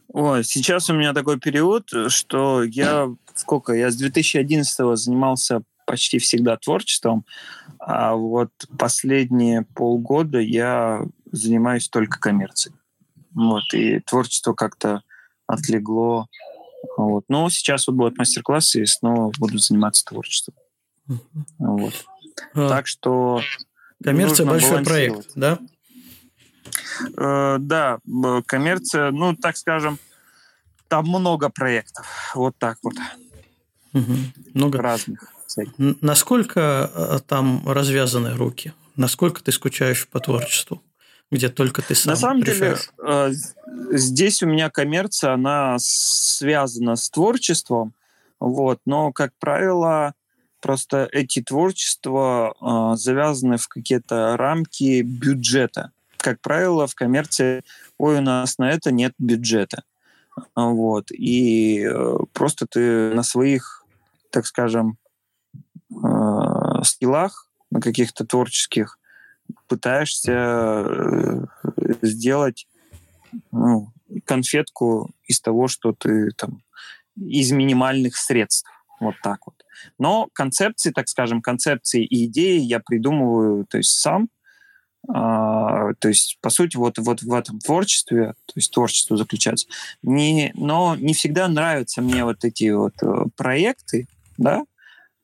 Ой, 0.09 0.43
сейчас 0.43 0.91
у 0.91 0.95
меня 0.95 1.12
такой 1.12 1.39
период, 1.39 1.89
что 2.09 2.65
я 2.65 3.15
сколько? 3.37 3.75
Я 3.75 3.93
с 3.93 3.97
2011 3.97 4.99
занимался 4.99 5.62
почти 5.87 6.19
всегда 6.19 6.57
творчеством, 6.57 7.25
а 7.79 8.15
вот 8.15 8.51
последние 8.77 9.62
полгода 9.62 10.41
я 10.41 11.05
занимаюсь 11.31 11.89
только 11.89 12.19
коммерцией. 12.19 12.75
Вот, 13.35 13.65
и 13.73 14.01
творчество 14.01 14.55
как-то 14.55 15.02
отлегло. 15.47 16.27
Вот. 16.97 17.24
Но 17.28 17.48
сейчас 17.51 17.86
вот 17.86 17.97
будут 17.97 18.19
мастер-классы, 18.19 18.82
и 18.82 18.86
снова 18.86 19.32
буду 19.39 19.59
заниматься 19.59 20.05
творчеством. 20.05 20.55
Вот. 21.59 21.94
А, 22.55 22.69
так 22.69 22.86
что... 22.86 23.40
Коммерция 24.02 24.47
большой 24.47 24.85
проект, 24.85 25.31
да? 25.35 25.59
Э, 27.16 27.56
да, 27.59 27.98
коммерция, 28.47 29.11
ну, 29.11 29.35
так 29.35 29.56
скажем, 29.56 29.98
там 30.89 31.06
много 31.06 31.48
проектов. 31.48 32.32
Вот 32.35 32.56
так 32.59 32.78
вот. 32.82 32.94
Угу. 33.93 34.12
Много 34.55 34.82
разных. 34.82 35.32
Насколько 35.78 36.90
э, 36.93 37.19
там 37.27 37.66
развязаны 37.66 38.35
руки? 38.35 38.73
Насколько 38.97 39.43
ты 39.43 39.52
скучаешь 39.52 40.06
по 40.09 40.20
творчеству? 40.20 40.82
Где 41.35 41.48
только 41.48 41.82
ты 41.82 41.94
сам 41.94 42.12
На 42.12 42.16
самом 42.16 42.43
решаешь? 42.43 42.90
деле, 42.97 43.09
э, 43.09 43.32
здесь 43.93 44.43
у 44.43 44.47
меня 44.47 44.70
коммерция, 44.70 45.32
она 45.32 45.77
связана 45.78 46.97
с 46.97 47.11
творчеством, 47.11 47.93
вот, 48.40 48.81
но, 48.86 49.12
как 49.12 49.32
правило, 49.39 50.15
просто 50.61 51.09
эти 51.12 51.43
творчества 51.43 52.55
э, 52.61 52.97
завязаны 52.97 53.56
в 53.56 53.69
какие-то 53.69 54.36
рамки 54.36 55.02
бюджета 55.02 55.90
как 56.24 56.40
правило, 56.40 56.86
в 56.86 56.94
коммерции, 56.94 57.62
ой, 57.98 58.16
у 58.16 58.23
нас 58.23 58.56
на 58.56 58.70
это 58.70 58.90
нет 58.90 59.12
бюджета. 59.19 59.82
Вот. 60.56 61.11
И 61.12 61.85
э, 61.85 62.16
просто 62.32 62.66
ты 62.66 63.12
на 63.15 63.23
своих, 63.23 63.85
так 64.31 64.47
скажем, 64.47 64.97
э, 65.90 66.82
скиллах, 66.82 67.51
на 67.70 67.82
каких-то 67.82 68.24
творческих, 68.24 68.98
пытаешься 69.69 70.33
э, 70.33 71.45
сделать 72.03 72.66
ну, 73.53 73.93
конфетку 74.25 75.11
из 75.25 75.41
того, 75.41 75.69
что 75.69 75.93
ты 75.93 76.31
там 76.33 76.62
из 77.16 77.53
минимальных 77.53 78.16
средств. 78.16 78.71
Вот 79.01 79.15
так 79.23 79.41
вот. 79.47 79.55
Но 79.99 80.29
концепции, 80.33 80.91
так 80.91 81.09
скажем, 81.09 81.43
концепции 81.43 82.05
и 82.05 82.27
идеи 82.27 82.61
я 82.61 82.81
придумываю 82.81 83.66
то 83.66 83.79
есть 83.79 83.99
сам, 83.99 84.29
а, 85.09 85.93
то 85.99 86.09
есть, 86.09 86.39
по 86.41 86.51
сути, 86.51 86.77
вот, 86.77 86.99
вот 86.99 87.23
в 87.23 87.33
этом 87.33 87.59
творчестве, 87.59 88.35
то 88.47 88.53
есть 88.55 88.73
творчество 88.73 89.16
заключается. 89.16 89.66
Не, 90.03 90.53
но 90.55 90.97
не 90.97 91.12
всегда 91.12 91.49
нравятся 91.49 92.01
мне 92.01 92.25
вот 92.25 92.45
эти 92.45 92.71
вот 92.71 92.95
э, 93.03 93.27
проекты, 93.37 94.09
да, 94.39 94.65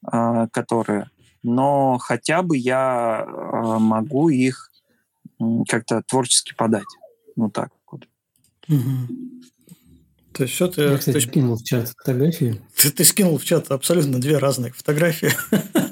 а, 0.04 0.48
которые, 0.48 1.08
но 1.42 1.98
хотя 1.98 2.42
бы 2.42 2.56
я 2.56 3.24
а, 3.26 3.78
могу 3.78 4.28
их 4.28 4.70
как-то 5.68 6.02
творчески 6.06 6.54
подать. 6.54 6.84
Ну 7.36 7.50
так 7.50 7.70
вот. 7.90 8.06
Угу. 8.68 9.08
То 10.32 10.44
есть, 10.44 10.54
что 10.54 10.68
ты... 10.68 10.82
Я, 10.82 10.98
кстати, 10.98 11.16
есть... 11.16 11.28
скинул 11.28 11.56
в 11.56 11.64
чат 11.64 11.88
фотографии. 11.88 12.60
Ты, 12.76 12.90
ты 12.90 13.04
скинул 13.04 13.38
в 13.38 13.44
чат 13.44 13.70
абсолютно 13.70 14.20
две 14.20 14.38
разных 14.38 14.76
фотографии. 14.76 15.32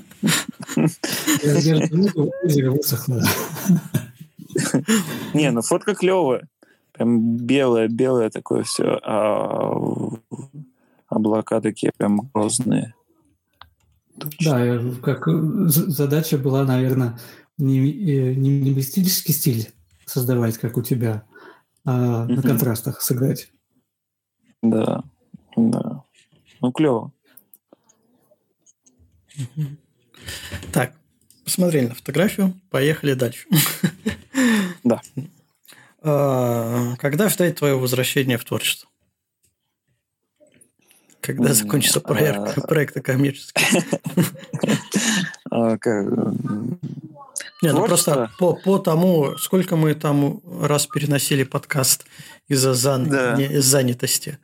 Не, 5.35 5.51
ну 5.51 5.63
фотка 5.63 5.95
клевая. 5.95 6.49
Прям 6.93 7.37
белое, 7.37 7.89
белое 7.89 8.31
такое 8.31 8.65
все. 8.65 8.99
А 9.03 9.73
облака 11.09 11.61
такие 11.61 11.93
прям 11.97 12.31
грозные. 12.33 12.95
Да, 14.41 14.81
как 15.03 15.27
задача 15.69 16.39
была, 16.39 16.65
наверное, 16.65 17.19
не, 17.57 17.79
не 18.35 18.51
минималистический 18.51 19.35
стиль 19.35 19.71
создавать, 20.07 20.59
как 20.59 20.77
у 20.77 20.83
тебя, 20.83 21.25
а, 21.85 22.25
на 22.27 22.43
контрастах 22.43 23.03
сыграть. 23.03 23.51
Да, 24.63 25.05
да. 25.57 26.03
Ну, 26.61 26.73
клево. 26.73 27.13
Так, 30.73 30.95
посмотрели 31.45 31.89
на 31.89 31.95
фотографию, 31.95 32.55
поехали 32.71 33.15
дальше. 33.15 33.47
Да. 34.85 35.01
А, 36.01 36.95
когда 36.99 37.29
ждать 37.29 37.57
твое 37.57 37.77
возвращение 37.77 38.39
в 38.39 38.45
творчество? 38.45 38.89
Когда 41.21 41.53
закончится 41.53 42.01
проект, 42.01 42.59
а... 42.59 42.61
проекты 42.61 43.01
коммерческие? 43.01 43.85
Не, 47.61 47.73
ну 47.73 47.87
просто 47.87 48.31
по, 48.39 48.55
по 48.55 48.79
тому, 48.79 49.37
сколько 49.37 49.75
мы 49.77 49.95
там 49.95 50.41
раз 50.63 50.87
переносили 50.87 51.43
подкаст 51.43 52.05
из-за 52.47 52.75
зан... 52.75 53.09
да. 53.09 53.35
из 53.35 53.65
занятости. 53.65 54.39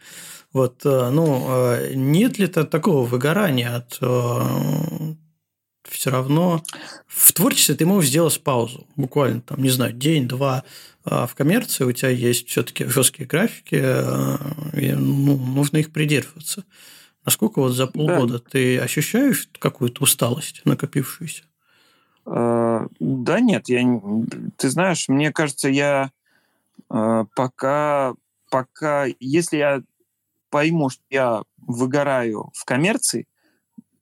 Вот, 0.53 0.85
э, 0.85 1.11
ну, 1.11 1.47
э, 1.49 1.95
нет 1.95 2.39
ли 2.39 2.47
-то 2.47 2.65
такого 2.65 3.05
выгорания 3.05 3.77
от 3.77 3.99
э, 4.01 5.15
все 5.95 6.11
равно 6.11 6.63
в 7.07 7.33
творчестве 7.33 7.75
ты 7.75 7.87
можешь 7.87 8.11
сделать 8.11 8.43
паузу, 8.43 8.87
буквально 8.97 9.41
там, 9.41 9.63
не 9.63 9.71
знаю, 9.71 9.93
день-два. 9.93 10.65
А 11.05 11.27
в 11.27 11.35
коммерции 11.35 11.85
у 11.85 11.93
тебя 11.93 12.11
есть 12.11 12.49
все-таки 12.49 12.87
жесткие 12.87 13.27
графики, 13.27 13.75
и 13.75 14.93
ну, 14.93 15.37
нужно 15.37 15.79
их 15.79 15.93
придерживаться. 15.93 16.65
Насколько 17.25 17.61
вот 17.61 17.73
за 17.73 17.87
полгода 17.87 18.39
да. 18.39 18.45
ты 18.51 18.79
ощущаешь 18.79 19.49
какую-то 19.59 20.03
усталость 20.03 20.63
накопившуюся? 20.65 21.45
Да 22.27 23.41
нет, 23.41 23.69
я, 23.69 24.01
ты 24.57 24.71
знаешь, 24.71 25.09
мне 25.09 25.31
кажется, 25.31 25.69
я 25.69 26.11
пока, 26.89 28.15
пока, 28.51 29.07
если 29.21 29.57
я 29.59 29.83
пойму, 30.51 30.89
что 30.89 31.03
я 31.11 31.43
выгораю 31.59 32.51
в 32.55 32.65
коммерции, 32.65 33.27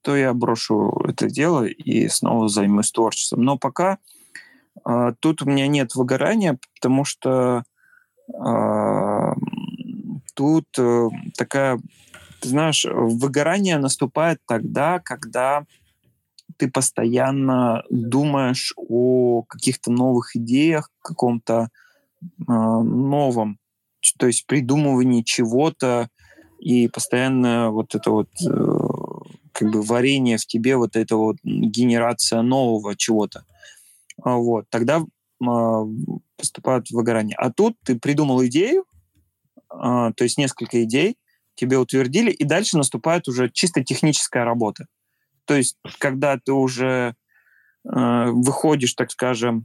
то 0.02 0.16
я 0.16 0.34
брошу 0.34 0.90
это 1.08 1.28
дело 1.28 1.64
и 1.64 2.08
снова 2.08 2.48
займусь 2.48 2.92
творчеством. 2.92 3.42
Но 3.42 3.56
пока 3.56 3.98
э, 4.86 5.12
тут 5.20 5.42
у 5.42 5.46
меня 5.46 5.66
нет 5.66 5.94
выгорания, 5.94 6.58
потому 6.74 7.04
что 7.04 7.62
э, 8.28 9.32
тут 10.34 10.66
э, 10.78 11.08
такая, 11.36 11.80
ты 12.40 12.48
знаешь, 12.48 12.84
выгорание 12.84 13.78
наступает 13.78 14.40
тогда, 14.46 14.98
когда 14.98 15.64
ты 16.56 16.70
постоянно 16.70 17.82
думаешь 17.90 18.74
о 18.76 19.42
каких-то 19.42 19.90
новых 19.90 20.36
идеях, 20.36 20.90
каком-то 21.00 21.68
э, 22.22 22.26
новом, 22.46 23.58
то 24.18 24.26
есть 24.26 24.46
придумывании 24.46 25.22
чего-то, 25.22 26.08
и 26.62 26.86
постоянно 26.86 27.70
вот 27.70 27.94
это 27.96 28.10
вот 28.12 28.28
э, 28.46 28.81
как 29.62 29.70
бы 29.70 29.82
варение 29.82 30.38
в 30.38 30.46
тебе, 30.46 30.76
вот 30.76 30.96
эта 30.96 31.16
вот 31.16 31.36
генерация 31.44 32.42
нового 32.42 32.96
чего-то. 32.96 33.44
А 34.20 34.34
вот, 34.34 34.66
тогда 34.70 35.04
а, 35.46 35.84
поступают 36.36 36.90
выгорание. 36.90 37.36
А 37.36 37.52
тут 37.52 37.76
ты 37.84 37.96
придумал 37.96 38.44
идею, 38.46 38.84
а, 39.68 40.12
то 40.14 40.24
есть 40.24 40.36
несколько 40.36 40.82
идей, 40.82 41.16
тебе 41.54 41.78
утвердили, 41.78 42.32
и 42.32 42.42
дальше 42.42 42.76
наступает 42.76 43.28
уже 43.28 43.50
чисто 43.50 43.84
техническая 43.84 44.44
работа. 44.44 44.86
То 45.44 45.54
есть, 45.54 45.76
когда 45.98 46.38
ты 46.38 46.52
уже 46.52 47.14
э, 47.84 48.26
выходишь, 48.30 48.94
так 48.94 49.10
скажем, 49.10 49.64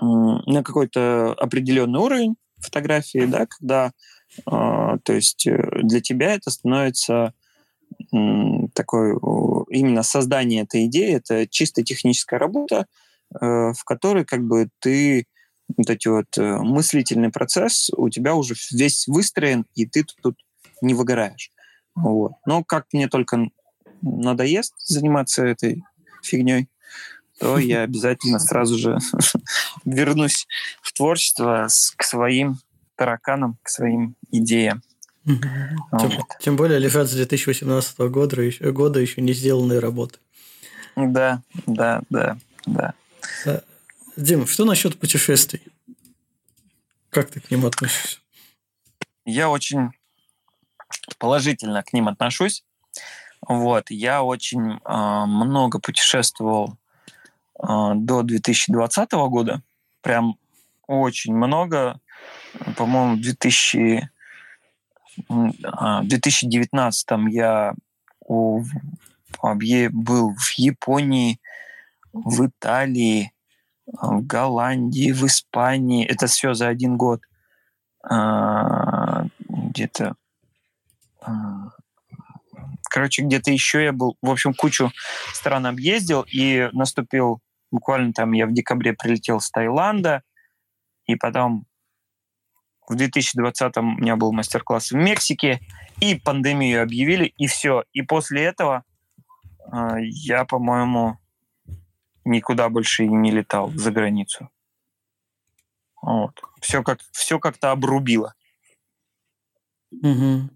э, 0.00 0.04
на 0.04 0.62
какой-то 0.64 1.34
определенный 1.34 2.00
уровень 2.00 2.36
фотографии, 2.58 3.26
да, 3.26 3.46
когда 3.46 3.92
а, 4.46 4.98
то 4.98 5.12
есть 5.12 5.46
э, 5.46 5.82
для 5.82 6.00
тебя 6.00 6.34
это 6.34 6.50
становится 6.50 7.34
такой 8.74 9.12
именно 9.70 10.02
создание 10.02 10.62
этой 10.62 10.86
идеи, 10.86 11.14
это 11.14 11.46
чисто 11.46 11.82
техническая 11.82 12.38
работа, 12.38 12.86
э, 13.34 13.72
в 13.72 13.84
которой 13.84 14.24
как 14.24 14.44
бы 14.44 14.68
ты 14.80 15.26
вот 15.76 15.88
эти 15.88 16.08
вот 16.08 16.26
э, 16.36 16.56
мыслительный 16.58 17.30
процесс 17.30 17.90
у 17.96 18.08
тебя 18.10 18.34
уже 18.34 18.54
весь 18.70 19.06
выстроен, 19.06 19.64
и 19.74 19.86
ты 19.86 20.04
тут 20.22 20.36
не 20.82 20.94
выгораешь. 20.94 21.50
Вот. 21.94 22.32
Но 22.46 22.64
как 22.64 22.86
мне 22.92 23.08
только 23.08 23.48
надоест 24.02 24.74
заниматься 24.86 25.44
этой 25.44 25.82
фигней, 26.22 26.68
то 27.38 27.58
я 27.58 27.82
обязательно 27.84 28.38
сразу 28.38 28.76
же 28.76 28.98
вернусь 29.84 30.46
в 30.82 30.92
творчество 30.92 31.68
к 31.96 32.04
своим 32.04 32.58
тараканам, 32.96 33.58
к 33.62 33.68
своим 33.68 34.16
идеям. 34.30 34.82
Угу. 35.24 35.38
Вот. 35.92 36.00
Тем, 36.00 36.24
тем 36.40 36.56
более 36.56 36.78
лежат 36.78 37.08
с 37.08 37.14
2018 37.14 37.98
года, 38.10 38.40
еще, 38.40 38.72
года 38.72 39.00
еще 39.00 39.20
не 39.20 39.32
сделанные 39.32 39.78
работы. 39.78 40.18
Да, 40.96 41.42
да, 41.66 42.02
да, 42.10 42.36
да. 42.66 42.94
Дим, 44.16 44.46
что 44.46 44.64
насчет 44.64 44.98
путешествий? 44.98 45.62
Как 47.10 47.30
ты 47.30 47.40
к 47.40 47.50
ним 47.50 47.66
относишься? 47.66 48.18
Я 49.24 49.48
очень 49.48 49.90
положительно 51.18 51.82
к 51.82 51.92
ним 51.92 52.08
отношусь. 52.08 52.64
Вот, 53.46 53.90
я 53.90 54.22
очень 54.22 54.78
э, 54.84 55.24
много 55.26 55.80
путешествовал 55.80 56.76
э, 57.58 57.92
до 57.96 58.22
2020 58.22 59.12
года, 59.12 59.62
прям 60.00 60.36
очень 60.86 61.34
много 61.34 62.00
по-моему, 62.76 63.16
в 65.28 65.52
2000, 66.02 66.46
2019 66.46 67.08
я 67.30 67.74
у, 68.20 68.62
был 69.42 70.34
в 70.34 70.58
Японии, 70.58 71.40
в 72.12 72.46
Италии, 72.46 73.32
в 73.86 74.24
Голландии, 74.24 75.12
в 75.12 75.26
Испании. 75.26 76.06
Это 76.06 76.26
все 76.26 76.54
за 76.54 76.68
один 76.68 76.96
год. 76.96 77.22
А, 78.04 79.26
где-то 79.48 80.16
а, 81.20 81.70
короче, 82.92 83.22
где-то 83.22 83.50
еще 83.50 83.82
я 83.84 83.92
был, 83.92 84.16
в 84.20 84.30
общем, 84.30 84.52
кучу 84.52 84.92
стран 85.32 85.66
объездил, 85.66 86.26
и 86.30 86.68
наступил, 86.72 87.40
буквально 87.70 88.12
там 88.12 88.32
я 88.32 88.46
в 88.46 88.52
декабре 88.52 88.92
прилетел 88.92 89.40
с 89.40 89.50
Таиланда, 89.50 90.22
и 91.06 91.16
потом 91.16 91.64
в 92.88 92.94
2020 92.94 93.76
у 93.78 93.82
меня 93.82 94.16
был 94.16 94.32
мастер-класс 94.32 94.92
в 94.92 94.96
Мексике, 94.96 95.60
и 96.00 96.14
пандемию 96.14 96.82
объявили, 96.82 97.26
и 97.36 97.46
все. 97.46 97.84
И 97.92 98.02
после 98.02 98.42
этого 98.44 98.84
э, 99.72 99.96
я, 100.00 100.44
по-моему, 100.44 101.18
никуда 102.24 102.68
больше 102.68 103.06
не 103.06 103.30
летал 103.30 103.70
за 103.70 103.90
границу. 103.90 104.48
Вот. 106.00 106.42
Все, 106.60 106.82
как, 106.82 107.00
все 107.12 107.38
как-то 107.38 107.70
обрубило. 107.70 108.34
Угу. 109.92 110.50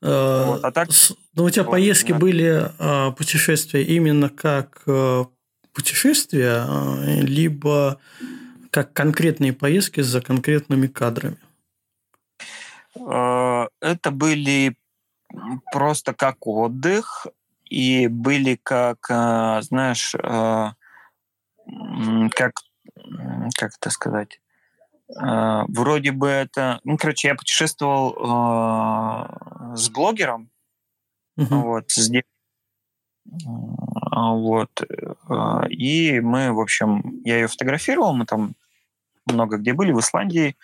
Вот. 0.00 0.64
А 0.64 0.70
так, 0.72 0.88
ну, 1.34 1.44
у 1.44 1.50
тебя 1.50 1.64
вот, 1.64 1.72
поездки 1.72 2.12
да. 2.12 2.18
были 2.18 2.70
а, 2.78 3.10
путешествия 3.12 3.82
именно 3.82 4.28
как 4.28 4.82
а, 4.86 5.26
путешествия, 5.72 6.64
а, 6.66 7.04
либо 7.04 8.00
как 8.70 8.92
конкретные 8.92 9.52
поездки 9.52 10.00
за 10.00 10.20
конкретными 10.20 10.86
кадрами? 10.86 11.38
Э, 12.96 13.68
это 13.80 14.10
были 14.10 14.76
просто 15.72 16.14
как 16.14 16.46
отдых 16.46 17.26
и 17.64 18.06
были 18.08 18.58
как, 18.62 19.06
э, 19.10 19.60
знаешь, 19.62 20.14
э, 20.14 20.70
как, 22.30 22.60
как 23.58 23.72
это 23.78 23.90
сказать, 23.90 24.40
вроде 25.08 26.12
бы 26.12 26.28
это, 26.28 26.80
ну, 26.84 26.96
короче, 26.96 27.28
я 27.28 27.34
путешествовал 27.36 28.14
с 29.76 29.88
блогером, 29.90 30.50
uh-huh. 31.38 31.46
вот, 31.46 31.90
с 31.90 32.10
вот, 34.04 34.70
и 35.70 36.20
мы, 36.20 36.52
в 36.52 36.60
общем, 36.60 37.20
я 37.24 37.36
ее 37.36 37.46
фотографировал, 37.48 38.14
мы 38.14 38.26
там 38.26 38.54
много 39.26 39.58
где 39.58 39.72
были, 39.72 39.92
в 39.92 40.00
Исландии, 40.00 40.56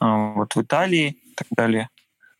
вот 0.00 0.54
в 0.54 0.62
Италии 0.62 1.16
так 1.36 1.48
далее, 1.50 1.88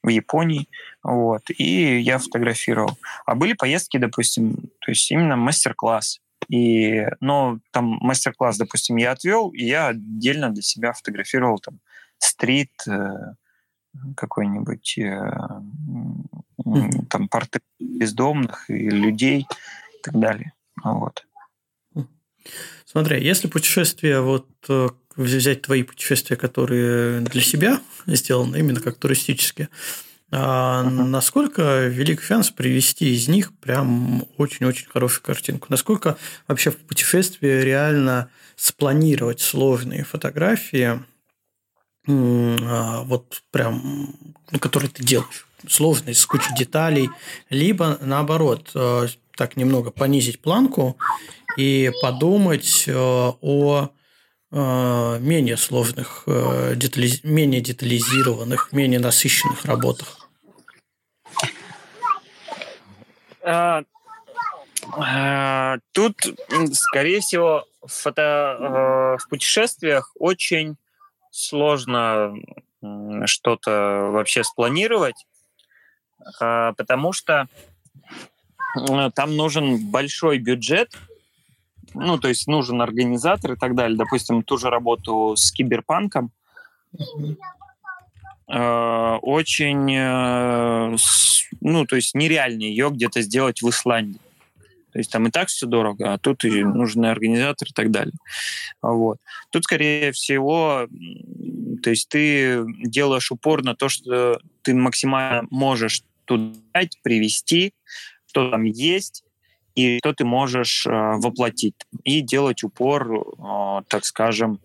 в 0.02 0.09
Японии, 0.09 0.68
вот, 1.02 1.43
и 1.48 1.98
я 2.01 2.18
фотографировал. 2.18 2.98
А 3.24 3.35
были 3.35 3.55
поездки, 3.55 3.97
допустим, 3.98 4.56
то 4.81 4.90
есть 4.90 5.10
именно 5.10 5.36
мастер-класс, 5.36 6.20
и, 6.48 7.06
но 7.20 7.59
там 7.73 7.98
мастер-класс, 8.01 8.56
допустим, 8.56 8.97
я 8.97 9.12
отвел, 9.12 9.51
и 9.51 9.64
я 9.64 9.89
отдельно 9.89 10.51
для 10.51 10.62
себя 10.62 10.93
фотографировал 10.93 11.59
там 11.59 11.81
стрит, 12.18 12.73
э, 12.89 13.35
какой-нибудь 14.16 14.98
э, 14.98 15.31
там 17.09 17.28
портрет 17.28 17.64
бездомных 17.78 18.68
и 18.70 18.90
людей 18.90 19.40
и 19.40 20.02
так 20.02 20.18
далее. 20.18 20.52
Вот. 20.82 21.27
Смотри, 22.85 23.24
если 23.24 23.48
путешествие 23.48 24.20
вот 24.20 24.48
э, 24.68 24.89
взять 25.16 25.62
твои 25.62 25.82
путешествия, 25.82 26.36
которые 26.36 27.20
для 27.20 27.43
себя 27.43 27.80
сделаны, 28.06 28.59
именно 28.59 28.80
как 28.80 28.97
туристические, 28.97 29.68
а 30.32 30.82
uh-huh. 30.84 30.90
насколько 31.05 31.86
велик 31.86 32.20
шанс 32.20 32.51
привести 32.51 33.14
из 33.14 33.28
них 33.28 33.56
прям 33.59 34.26
очень-очень 34.38 34.88
хорошую 34.88 35.22
картинку? 35.22 35.68
Насколько 35.70 36.16
вообще 36.48 36.70
в 36.70 36.78
путешествии 36.78 37.62
реально 37.62 38.28
спланировать 38.56 39.40
сложные 39.40 40.02
фотографии, 40.05 41.01
а, 42.09 43.02
вот 43.02 43.43
прям, 43.51 44.14
ну, 44.51 44.59
которые 44.59 44.90
ты 44.90 45.05
делаешь, 45.05 45.47
сложные, 45.68 46.14
с 46.14 46.26
кучей 46.26 46.55
деталей, 46.56 47.09
либо 47.51 47.98
наоборот, 48.01 48.70
э, 48.74 49.06
так 49.36 49.56
немного 49.56 49.90
понизить 49.90 50.40
планку 50.40 50.97
и 51.56 51.90
подумать 52.02 52.84
э, 52.86 52.94
о 52.94 53.90
менее 54.57 55.57
сложных, 55.57 56.24
детали... 56.27 57.11
менее 57.23 57.61
детализированных, 57.61 58.73
менее 58.73 58.99
насыщенных 59.01 59.65
работах. 59.65 60.28
Тут, 65.93 66.15
скорее 66.73 67.20
всего, 67.20 67.65
фото... 67.87 69.16
в 69.20 69.28
путешествиях 69.28 70.12
очень 70.19 70.77
сложно 71.31 72.35
что-то 73.27 74.11
вообще 74.12 74.43
спланировать, 74.45 75.27
потому 76.39 77.12
что 77.12 77.49
там 79.15 79.37
нужен 79.37 79.91
большой 79.91 80.39
бюджет, 80.39 80.97
ну, 81.94 82.18
то 82.18 82.28
есть 82.28 82.46
нужен 82.46 82.82
организатор 82.82 83.52
и 83.52 83.56
так 83.56 83.74
далее. 83.74 83.96
Допустим, 83.96 84.42
ту 84.42 84.58
же 84.58 84.70
работу 84.70 85.34
с 85.36 85.52
киберпанком. 85.52 86.30
А, 88.48 89.18
очень, 89.22 89.92
э, 89.92 90.96
ну, 91.60 91.86
то 91.86 91.96
есть 91.96 92.14
нереально 92.14 92.62
ее 92.62 92.90
где-то 92.90 93.20
сделать 93.22 93.60
в 93.60 93.68
Исландии. 93.68 94.20
То 94.92 95.00
есть 95.00 95.10
там 95.10 95.26
и 95.26 95.30
так 95.30 95.48
все 95.48 95.66
дорого, 95.66 96.14
а 96.14 96.18
тут 96.18 96.44
и 96.44 96.64
нужен 96.64 97.04
организатор 97.04 97.68
и 97.68 97.72
так 97.72 97.90
далее. 97.90 98.14
Вот. 98.80 99.18
Тут, 99.50 99.64
скорее 99.64 100.12
всего, 100.12 100.86
то 101.82 101.90
есть 101.90 102.08
ты 102.08 102.64
делаешь 102.82 103.30
упор 103.30 103.62
на 103.62 103.76
то, 103.76 103.90
что 103.90 104.40
ты 104.62 104.74
максимально 104.74 105.46
можешь 105.50 106.02
туда 106.24 106.54
привести, 107.02 107.74
что 108.26 108.50
там 108.50 108.64
есть, 108.64 109.22
и 109.77 109.98
что 109.98 110.12
ты 110.15 110.24
можешь 110.24 110.86
э, 110.86 110.90
воплотить. 110.90 111.74
И 112.03 112.23
делать 112.23 112.65
упор, 112.65 113.12
э, 113.12 113.82
так 113.89 114.05
скажем, 114.07 114.59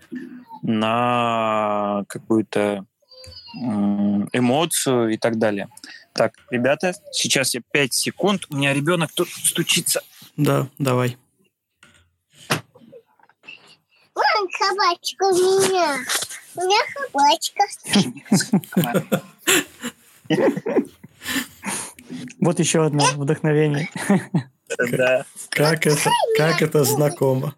на 0.64 2.04
какую-то 2.08 2.86
э, 3.54 3.60
эмоцию 4.34 5.10
и 5.10 5.18
так 5.18 5.38
далее. 5.38 5.68
Так, 6.14 6.34
ребята, 6.50 6.94
сейчас 7.12 7.54
я 7.54 7.62
5 7.72 7.94
секунд. 7.94 8.46
У 8.50 8.56
меня 8.56 8.74
ребенок 8.74 9.12
тут 9.14 9.28
стучится. 9.30 10.02
Да, 10.38 10.68
давай. 10.80 11.18
Вон 14.16 14.50
собачка 14.58 15.24
у 15.26 15.36
меня. 15.36 15.98
У 16.56 16.62
меня 16.62 16.80
собачка. 16.96 17.64
Вот 22.40 22.60
еще 22.60 22.86
одно 22.86 23.06
вдохновение. 23.16 23.90
Да. 24.92 25.26
Как 25.50 25.86
это, 25.86 26.10
как 26.38 26.62
это 26.62 26.84
знакомо. 26.84 27.56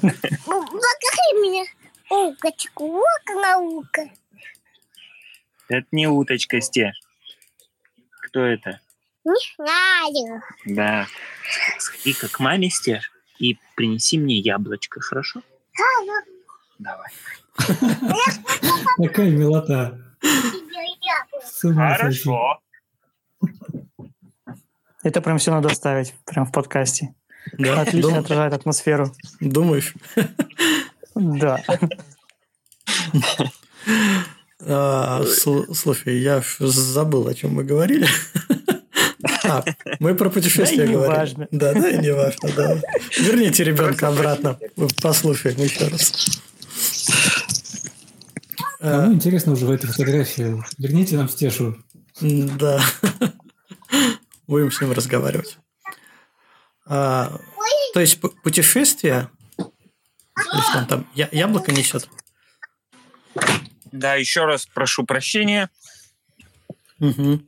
Покажи 0.00 1.30
меня 1.40 1.64
уточку, 2.10 2.92
вот 2.92 3.42
наука. 3.42 4.10
Это 5.68 5.86
не 5.92 6.06
уточка, 6.06 6.60
Сте. 6.60 6.92
Кто 8.22 8.40
это? 8.40 8.80
Не 9.24 9.34
знаю. 9.56 10.42
Да. 10.66 11.06
Сходи-ка 11.78 12.28
к 12.28 12.40
маме, 12.40 12.70
Стеж, 12.70 13.10
и 13.38 13.58
принеси 13.76 14.18
мне 14.18 14.38
яблочко, 14.38 15.00
хорошо? 15.00 15.42
Давай. 16.78 17.10
Какая 18.98 19.30
милота. 19.30 19.98
Хорошо. 21.62 22.60
Это 25.04 25.20
прям 25.20 25.38
все 25.38 25.52
надо 25.52 25.68
ставить, 25.74 26.14
прям 26.24 26.46
в 26.46 26.52
подкасте. 26.52 27.14
Да, 27.58 27.82
Отлично 27.82 28.10
дум... 28.10 28.18
отражает 28.18 28.54
атмосферу. 28.54 29.12
Думаешь? 29.40 29.94
Да. 31.14 31.62
А, 34.66 35.22
слушай, 35.26 36.18
я 36.18 36.42
забыл, 36.58 37.28
о 37.28 37.34
чем 37.34 37.54
мы 37.54 37.64
говорили. 37.64 38.08
А, 39.44 39.62
мы 40.00 40.14
про 40.14 40.30
путешествия 40.30 40.86
да 40.86 40.92
говорили. 40.92 41.18
Важно. 41.18 41.48
Да, 41.50 41.74
да, 41.74 41.90
и 41.90 41.98
не 41.98 42.14
важно, 42.14 42.48
да. 42.56 42.80
Верните 43.20 43.62
ребенка 43.62 44.08
обратно. 44.08 44.58
Послушаем 45.02 45.60
еще 45.60 45.86
раз. 45.88 46.40
А, 48.80 49.06
ну, 49.06 49.14
интересно 49.14 49.52
уже 49.52 49.66
в 49.66 49.70
этой 49.70 49.86
фотографии. 49.86 50.62
Верните 50.78 51.16
нам 51.16 51.28
Стешу. 51.28 51.76
Да. 52.20 52.80
Будем 54.46 54.70
с 54.70 54.80
ним 54.80 54.92
разговаривать. 54.92 55.58
А, 56.86 57.38
то 57.92 58.00
есть 58.00 58.20
путешествие... 58.20 59.30
То 59.56 60.56
есть 60.56 60.74
он 60.74 60.86
там 60.86 61.08
я, 61.14 61.28
яблоко 61.32 61.72
несет? 61.72 62.08
Да, 63.92 64.16
еще 64.16 64.44
раз 64.44 64.66
прошу 64.66 65.04
прощения. 65.04 65.70
Угу. 66.98 67.40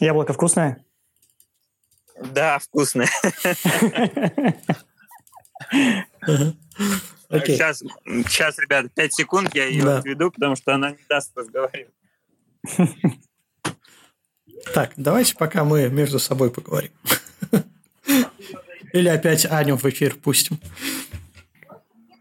Яблоко 0.00 0.32
вкусное? 0.32 0.84
Да, 2.32 2.58
вкусное. 2.58 3.08
Окей. 7.28 7.56
Сейчас, 7.56 7.82
сейчас, 8.26 8.58
ребята, 8.58 8.88
5 8.88 9.14
секунд 9.14 9.54
я 9.54 9.66
ее 9.66 9.84
Да. 9.84 9.98
отведу, 9.98 10.30
потому 10.30 10.56
что 10.56 10.74
она 10.74 10.90
не 10.90 11.04
даст 11.08 11.36
разговаривать. 11.36 11.94
Так, 14.74 14.92
давайте 14.96 15.34
пока 15.36 15.64
мы 15.64 15.88
между 15.88 16.18
собой 16.18 16.50
поговорим. 16.50 16.90
Или 18.92 19.08
опять 19.08 19.46
Аню 19.46 19.76
в 19.76 19.84
эфир 19.84 20.14
пустим. 20.16 20.58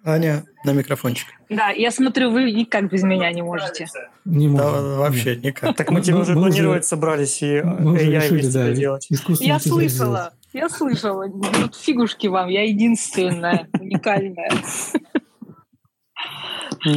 Аня 0.03 0.45
на 0.64 0.72
микрофончик. 0.72 1.28
Да, 1.49 1.69
я 1.69 1.91
смотрю, 1.91 2.32
вы 2.32 2.52
никак 2.52 2.90
без 2.90 3.03
меня 3.03 3.32
не 3.32 3.41
можете. 3.41 3.88
Не 4.24 4.48
Да, 4.48 4.72
можем. 4.72 4.98
вообще 4.99 5.36
никак. 5.36 5.76
Так 5.76 5.91
мы 5.91 6.02
тебе 6.02 6.15
уже 6.18 6.34
планировать 6.34 6.86
собрались, 6.86 7.41
и 7.41 7.61
да, 7.61 8.24
это 8.24 8.74
делать. 8.74 9.07
Я 9.40 9.60
слышала, 9.60 10.34
я 10.53 10.69
слышала. 10.69 11.30
Тут 11.30 11.76
фигушки 11.76 12.28
вам, 12.28 12.48
я 12.49 12.64
единственная, 12.65 13.68
уникальная. 13.80 14.52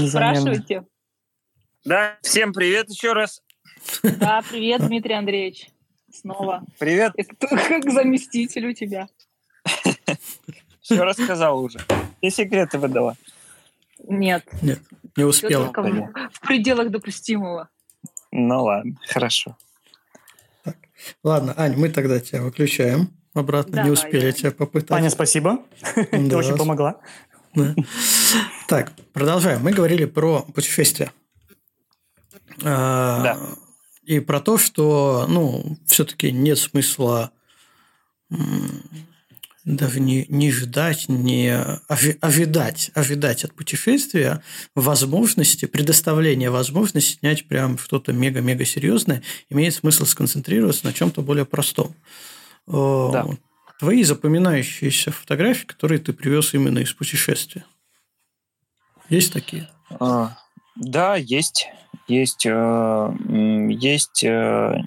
Спрашивайте. 0.08 0.84
Да, 1.84 2.18
всем 2.22 2.52
привет 2.52 2.90
еще 2.90 3.12
раз. 3.12 3.40
Да, 4.02 4.42
привет, 4.48 4.86
Дмитрий 4.86 5.14
Андреевич. 5.14 5.68
Снова. 6.12 6.64
Привет. 6.78 7.12
И 7.16 7.22
кто 7.22 7.48
как 7.48 7.90
заместитель 7.90 8.66
у 8.68 8.72
тебя? 8.72 9.08
Все 10.80 11.02
рассказал 11.04 11.62
уже. 11.62 11.78
Все 12.18 12.30
секреты 12.30 12.78
выдала. 12.78 13.16
Нет, 14.08 14.44
Нет, 14.62 14.80
не 15.16 15.24
успела. 15.24 15.70
в, 15.72 16.40
пределах 16.40 16.90
допустимого. 16.90 17.68
Ну 18.32 18.64
ладно, 18.64 18.96
хорошо. 19.06 19.56
Ладно, 21.22 21.54
Ань, 21.56 21.76
мы 21.76 21.88
тогда 21.90 22.18
тебя 22.20 22.42
выключаем 22.42 23.10
обратно. 23.34 23.70
не 23.70 23.76
Давай, 23.76 23.92
успели 23.92 24.20
давай. 24.20 24.32
тебя 24.32 24.50
попытать. 24.52 24.90
Аня, 24.90 25.10
спасибо. 25.10 25.64
Ты 25.94 26.36
очень 26.36 26.56
помогла. 26.56 27.00
Да. 27.54 27.74
Так, 28.68 28.92
продолжаем. 29.12 29.62
Мы 29.62 29.72
говорили 29.72 30.04
про 30.04 30.42
путешествия. 30.42 31.10
А, 32.64 33.22
Да. 33.22 33.38
И 34.10 34.18
про 34.18 34.40
то, 34.40 34.58
что, 34.58 35.26
ну, 35.28 35.78
все-таки 35.86 36.32
нет 36.32 36.58
смысла 36.58 37.30
даже 39.64 40.00
не, 40.00 40.26
не 40.28 40.50
ждать, 40.50 41.08
не 41.08 41.46
ожи- 41.88 42.18
ожидать, 42.20 42.90
ожидать 42.94 43.44
от 43.44 43.54
путешествия 43.54 44.42
возможности, 44.74 45.66
предоставления 45.66 46.50
возможности 46.50 47.18
снять 47.20 47.46
прям 47.46 47.78
что-то 47.78 48.12
мега-мега 48.12 48.64
серьезное, 48.64 49.22
имеет 49.48 49.74
смысл 49.74 50.06
сконцентрироваться 50.06 50.86
на 50.86 50.92
чем-то 50.92 51.22
более 51.22 51.44
простом. 51.44 51.94
Э, 52.66 53.10
Да. 53.12 53.26
Твои 53.78 54.02
запоминающиеся 54.02 55.12
фотографии, 55.12 55.66
которые 55.66 56.00
ты 56.00 56.12
привез 56.12 56.52
именно 56.52 56.80
из 56.80 56.92
путешествия. 56.92 57.64
Есть 59.08 59.32
такие? 59.32 59.70
А, 60.00 60.36
Да, 60.74 61.14
есть. 61.14 61.68
Есть, 62.10 62.44
э, 62.44 63.14
есть 63.68 64.24
э, 64.24 64.82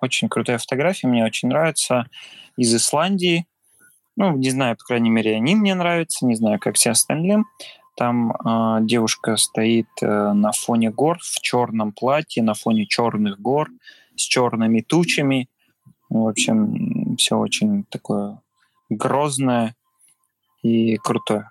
очень 0.00 0.30
крутая 0.30 0.56
фотография, 0.56 1.08
мне 1.08 1.22
очень 1.22 1.50
нравится, 1.50 2.06
из 2.56 2.74
Исландии. 2.74 3.46
Ну, 4.16 4.34
не 4.34 4.48
знаю, 4.48 4.78
по 4.78 4.84
крайней 4.84 5.10
мере, 5.10 5.36
они 5.36 5.54
мне 5.54 5.74
нравятся, 5.74 6.24
не 6.24 6.34
знаю, 6.34 6.58
как 6.58 6.76
все 6.76 6.92
остальные. 6.92 7.44
Там 7.98 8.32
э, 8.32 8.78
девушка 8.86 9.36
стоит 9.36 9.88
э, 10.00 10.32
на 10.32 10.52
фоне 10.52 10.90
гор 10.90 11.18
в 11.20 11.42
черном 11.42 11.92
платье, 11.92 12.42
на 12.42 12.54
фоне 12.54 12.86
черных 12.86 13.38
гор 13.38 13.68
с 14.16 14.22
черными 14.22 14.80
тучами. 14.80 15.50
В 16.08 16.28
общем, 16.28 17.16
все 17.16 17.36
очень 17.36 17.84
такое 17.90 18.40
грозное 18.88 19.76
и 20.62 20.96
крутое. 20.96 21.50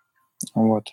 Вот. 0.56 0.88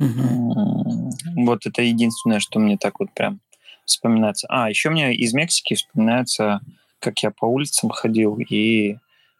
Mm-hmm. 0.00 1.44
Вот 1.44 1.66
это 1.66 1.82
единственное, 1.82 2.40
что 2.40 2.58
мне 2.58 2.76
так 2.76 3.00
вот 3.00 3.12
прям 3.12 3.40
вспоминается. 3.84 4.46
А, 4.48 4.68
еще 4.68 4.90
мне 4.90 5.14
из 5.14 5.32
Мексики 5.34 5.74
вспоминается, 5.74 6.60
как 6.98 7.22
я 7.22 7.30
по 7.30 7.44
улицам 7.44 7.90
ходил, 7.90 8.38
и, 8.38 8.96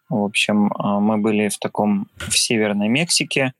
в 0.08 0.22
общем, 0.22 0.72
а, 0.74 1.00
мы 1.00 1.18
были 1.18 1.48
в 1.48 1.58
таком, 1.58 2.08
в 2.16 2.36
Северной 2.36 2.88
Мексике, 2.88 3.54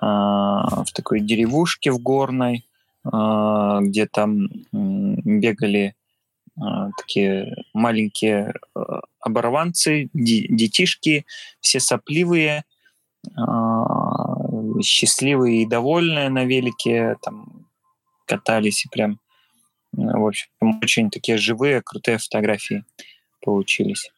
а, 0.00 0.84
в 0.84 0.92
такой 0.92 1.20
деревушке 1.20 1.90
в 1.90 1.98
горной, 1.98 2.66
а, 3.04 3.80
где 3.80 4.06
там 4.06 4.48
бегали 4.72 5.94
такие 6.98 7.56
маленькие 7.72 8.52
оборванцы, 9.20 10.10
детишки, 10.12 11.24
все 11.60 11.80
сопливые, 11.80 12.64
счастливые 14.82 15.62
и 15.62 15.66
довольные 15.66 16.28
на 16.28 16.44
велике, 16.44 17.16
там 17.22 17.66
катались 18.26 18.84
и 18.84 18.88
прям 18.88 19.18
в 19.92 20.26
общем, 20.26 20.48
очень 20.82 21.10
такие 21.10 21.36
живые, 21.36 21.82
крутые 21.82 22.18
фотографии 22.18 22.84
получились. 23.42 24.10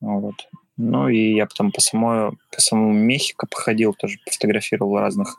Вот. 0.00 0.48
Ну 0.76 1.08
и 1.08 1.34
я 1.34 1.46
потом 1.46 1.72
по, 1.72 1.80
самой, 1.80 2.32
по 2.52 2.60
самому 2.60 2.92
Мехико 2.92 3.46
походил, 3.46 3.94
тоже 3.94 4.18
фотографировал 4.30 4.98
разных 4.98 5.36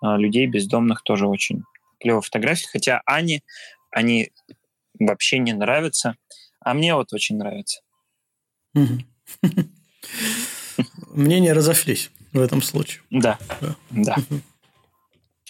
а, 0.00 0.16
людей, 0.16 0.46
бездомных, 0.46 1.02
тоже 1.02 1.26
очень 1.26 1.64
клевые 1.98 2.22
фотографии. 2.22 2.66
Хотя 2.66 3.02
Ане 3.06 3.42
они 3.90 4.30
вообще 4.98 5.38
не 5.38 5.52
нравятся, 5.52 6.16
а 6.60 6.74
мне 6.74 6.94
вот 6.94 7.12
очень 7.12 7.36
нравится. 7.36 7.80
Мнения 11.10 11.54
разошлись 11.54 12.10
в 12.34 12.40
этом 12.40 12.60
случае. 12.60 13.02
Да, 13.10 13.38
да. 13.90 14.16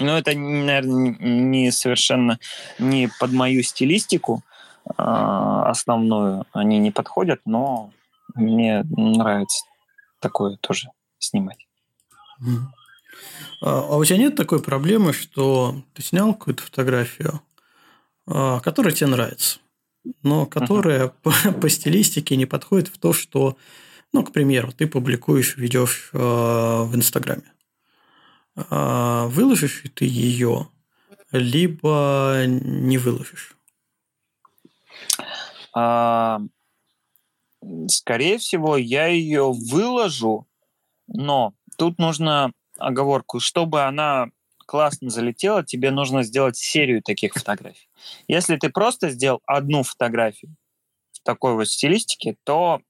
Ну, 0.01 0.13
это, 0.17 0.37
наверное, 0.37 1.17
не 1.21 1.71
совершенно 1.71 2.39
не 2.79 3.09
под 3.21 3.33
мою 3.33 3.63
стилистику 3.63 4.43
э, 4.87 4.93
основную. 4.97 6.47
Они 6.53 6.79
не 6.79 6.91
подходят, 6.91 7.41
но 7.45 7.91
мне 8.35 8.85
нравится 8.97 9.65
такое 10.21 10.57
тоже 10.57 10.89
снимать. 11.19 11.67
А, 13.61 13.81
а 13.81 13.97
у 13.97 14.05
тебя 14.05 14.19
нет 14.19 14.37
такой 14.37 14.63
проблемы, 14.63 15.13
что 15.13 15.83
ты 15.95 16.03
снял 16.03 16.35
какую-то 16.35 16.63
фотографию, 16.63 17.41
а, 18.27 18.61
которая 18.61 18.93
тебе 18.93 19.09
нравится, 19.09 19.59
но 20.23 20.47
которая 20.47 21.07
uh-huh. 21.07 21.53
по, 21.53 21.53
по 21.53 21.69
стилистике 21.69 22.37
не 22.37 22.47
подходит 22.47 22.89
в 22.89 22.99
то, 22.99 23.13
что, 23.13 23.57
ну, 24.15 24.23
к 24.23 24.31
примеру, 24.31 24.71
ты 24.71 24.87
публикуешь, 24.87 25.57
ведешь 25.57 26.11
э, 26.13 26.19
в 26.19 26.95
Инстаграме. 26.95 27.53
А, 28.55 29.27
выложишь 29.27 29.83
ты 29.97 30.05
ее, 30.05 30.69
либо 31.33 32.45
не 32.47 32.97
выложишь? 32.97 33.57
А, 35.75 36.41
скорее 37.89 38.39
всего, 38.39 38.77
я 38.77 39.07
ее 39.07 39.51
выложу, 39.53 40.47
но 41.09 41.53
тут 41.77 41.99
нужно 41.99 42.53
оговорку, 42.79 43.41
чтобы 43.41 43.83
она 43.83 44.29
классно 44.65 45.11
залетела, 45.11 45.65
тебе 45.65 45.91
нужно 45.91 46.23
сделать 46.23 46.57
серию 46.57 47.03
таких 47.03 47.35
фотографий. 47.35 47.89
Если 48.29 48.55
ты 48.59 48.71
просто 48.71 49.11
сделал 49.11 49.41
одну 49.45 49.83
фотографию 49.83 50.55
в 51.11 51.21
такой 51.25 51.55
вот 51.55 51.69
стилистике, 51.69 52.37
то 52.45 52.81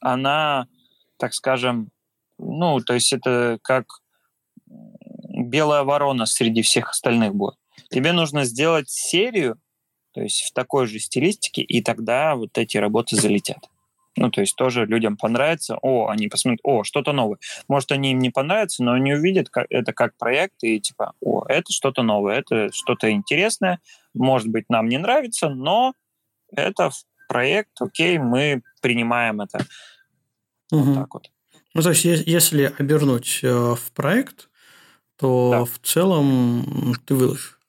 она, 0.00 0.66
так 1.16 1.34
скажем, 1.34 1.90
ну, 2.38 2.80
то 2.80 2.94
есть 2.94 3.12
это 3.12 3.58
как 3.62 3.86
белая 4.66 5.82
ворона 5.84 6.26
среди 6.26 6.62
всех 6.62 6.90
остальных 6.90 7.34
будет. 7.34 7.56
Тебе 7.90 8.12
нужно 8.12 8.44
сделать 8.44 8.88
серию, 8.88 9.58
то 10.12 10.20
есть 10.22 10.42
в 10.42 10.52
такой 10.52 10.86
же 10.86 10.98
стилистике, 10.98 11.62
и 11.62 11.82
тогда 11.82 12.34
вот 12.34 12.56
эти 12.58 12.76
работы 12.76 13.16
залетят. 13.16 13.68
Ну, 14.16 14.30
то 14.30 14.40
есть 14.40 14.56
тоже 14.56 14.86
людям 14.86 15.16
понравится, 15.16 15.78
о, 15.80 16.08
они 16.08 16.28
посмотрят, 16.28 16.60
о, 16.64 16.82
что-то 16.82 17.12
новое. 17.12 17.38
Может, 17.68 17.92
они 17.92 18.12
им 18.12 18.18
не 18.18 18.30
понравятся, 18.30 18.82
но 18.82 18.92
они 18.92 19.14
увидят 19.14 19.48
как, 19.50 19.66
это 19.70 19.92
как 19.92 20.16
проект, 20.18 20.62
и 20.62 20.80
типа, 20.80 21.12
о, 21.20 21.44
это 21.46 21.72
что-то 21.72 22.02
новое, 22.02 22.40
это 22.40 22.70
что-то 22.72 23.10
интересное, 23.10 23.80
может 24.12 24.48
быть, 24.48 24.64
нам 24.68 24.88
не 24.88 24.98
нравится, 24.98 25.48
но 25.48 25.94
это 26.52 26.90
проект, 27.30 27.80
окей, 27.80 28.18
мы 28.18 28.62
принимаем 28.82 29.40
это. 29.40 29.64
Угу. 30.72 30.82
Вот 30.82 30.94
так 30.96 31.14
вот. 31.14 31.30
Ну, 31.74 31.82
то 31.82 31.90
есть, 31.90 32.04
если 32.04 32.74
обернуть 32.76 33.38
э, 33.44 33.48
в 33.48 33.92
проект, 33.94 34.48
то 35.16 35.50
да. 35.52 35.64
в 35.64 35.78
целом 35.86 36.96
ты 37.04 37.14
выложишь. 37.14 37.60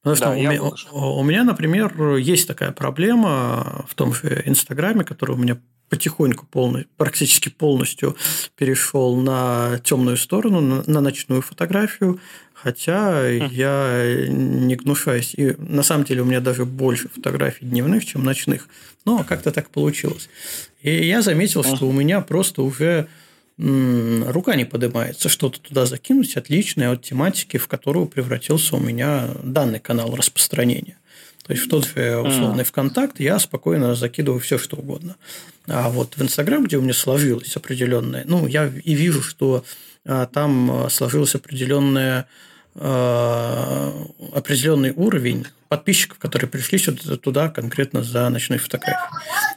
Потому 0.00 0.16
что 0.16 0.24
да, 0.26 0.30
у, 0.30 0.36
меня, 0.36 0.62
у 0.92 1.22
меня, 1.22 1.44
например, 1.44 2.16
есть 2.16 2.48
такая 2.48 2.72
проблема 2.72 3.84
в 3.86 3.94
том 3.94 4.14
же 4.14 4.42
Инстаграме, 4.46 5.04
который 5.04 5.32
у 5.32 5.38
меня 5.38 5.58
потихоньку 5.88 6.46
полный, 6.46 6.86
практически 6.96 7.48
полностью 7.48 8.16
перешел 8.56 9.16
на 9.16 9.80
темную 9.84 10.16
сторону, 10.16 10.60
на, 10.60 10.82
на 10.86 11.00
ночную 11.00 11.42
фотографию, 11.42 12.20
хотя 12.54 13.30
mm. 13.30 13.48
я 13.52 14.26
не 14.28 14.76
гнушаюсь. 14.76 15.34
И 15.34 15.54
на 15.58 15.82
самом 15.82 16.04
деле 16.04 16.22
у 16.22 16.24
меня 16.24 16.40
даже 16.40 16.64
больше 16.64 17.08
фотографий 17.08 17.64
дневных, 17.64 18.04
чем 18.04 18.24
ночных. 18.24 18.68
Но 19.04 19.24
как-то 19.24 19.50
так 19.52 19.70
получилось. 19.70 20.28
И 20.82 21.06
я 21.06 21.22
заметил, 21.22 21.62
mm. 21.62 21.76
что 21.76 21.88
у 21.88 21.92
меня 21.92 22.20
просто 22.20 22.62
уже 22.62 23.08
рука 23.58 24.54
не 24.54 24.64
поднимается 24.64 25.28
что-то 25.28 25.60
туда 25.60 25.84
закинуть, 25.84 26.36
отличное 26.36 26.92
от 26.92 27.02
тематики, 27.02 27.56
в 27.56 27.66
которую 27.66 28.06
превратился 28.06 28.76
у 28.76 28.80
меня 28.80 29.30
данный 29.42 29.80
канал 29.80 30.14
распространения. 30.14 30.96
То 31.48 31.54
есть 31.54 31.64
в 31.64 31.70
тот 31.70 31.86
же 31.86 32.18
условный 32.18 32.62
ВКонтакт 32.62 33.20
я 33.20 33.38
спокойно 33.38 33.94
закидываю 33.94 34.38
все, 34.38 34.58
что 34.58 34.76
угодно. 34.76 35.16
А 35.66 35.88
вот 35.88 36.14
в 36.14 36.22
Инстаграм, 36.22 36.62
где 36.62 36.76
у 36.76 36.82
меня 36.82 36.92
сложилось 36.92 37.56
определенное, 37.56 38.22
ну, 38.26 38.46
я 38.46 38.66
и 38.66 38.92
вижу, 38.92 39.22
что 39.22 39.64
а, 40.04 40.26
там 40.26 40.70
а, 40.70 40.90
сложилось 40.90 41.34
определенное 41.34 42.26
а, 42.74 43.94
определенный 44.34 44.92
уровень 44.94 45.46
подписчиков, 45.70 46.18
которые 46.18 46.50
пришли 46.50 46.76
сюда, 46.76 47.16
туда 47.16 47.48
конкретно 47.48 48.02
за 48.02 48.28
ночной 48.28 48.58
фотографией. 48.58 49.08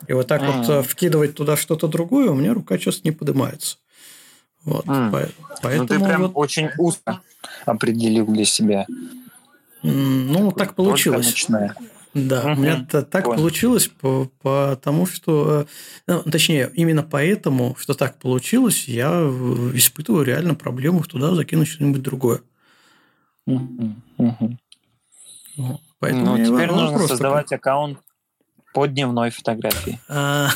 И 0.08 0.14
вот 0.14 0.28
так 0.28 0.44
вот 0.44 0.86
вкидывать 0.88 1.36
туда 1.36 1.58
что-то 1.58 1.90
другое, 1.90 2.30
у 2.30 2.36
меня 2.36 2.54
рука 2.54 2.78
часто 2.78 3.02
не 3.04 3.12
поднимается. 3.12 3.80
Вот, 4.64 4.86
mm. 4.86 5.30
поэтому 5.62 5.84
ну, 5.84 5.88
ты 5.88 6.00
прям 6.00 6.22
вот... 6.22 6.32
очень 6.36 6.70
узко 6.78 7.20
определил 7.66 8.28
для 8.28 8.46
себя. 8.46 8.86
Ну, 9.84 10.52
так 10.52 10.76
получилось. 10.76 11.28
Ночная. 11.28 11.76
Да, 12.14 12.42
угу. 12.42 12.52
у 12.52 12.56
меня 12.64 12.86
-то 12.90 13.04
так 13.04 13.24
Понял. 13.24 13.38
получилось, 13.38 13.90
потому 14.42 15.06
что, 15.06 15.62
э, 15.62 15.66
ну, 16.08 16.24
точнее, 16.24 16.70
именно 16.74 17.04
поэтому, 17.04 17.76
что 17.80 17.94
так 17.94 18.20
получилось, 18.20 18.90
я 18.90 19.10
испытываю 19.74 20.26
реально 20.26 20.56
проблему 20.56 21.04
туда 21.04 21.34
закинуть 21.34 21.70
что-нибудь 21.70 22.02
другое. 22.02 22.42
Угу. 23.48 23.96
Угу. 24.18 24.58
Поэтому 26.00 26.38
ну, 26.38 26.46
теперь 26.46 26.72
нужно 26.72 27.08
создавать 27.08 27.46
такой. 27.46 27.58
аккаунт 27.58 28.00
по 28.74 28.86
дневной 28.86 29.32
фотографии. 29.32 30.00
А, 30.08 30.50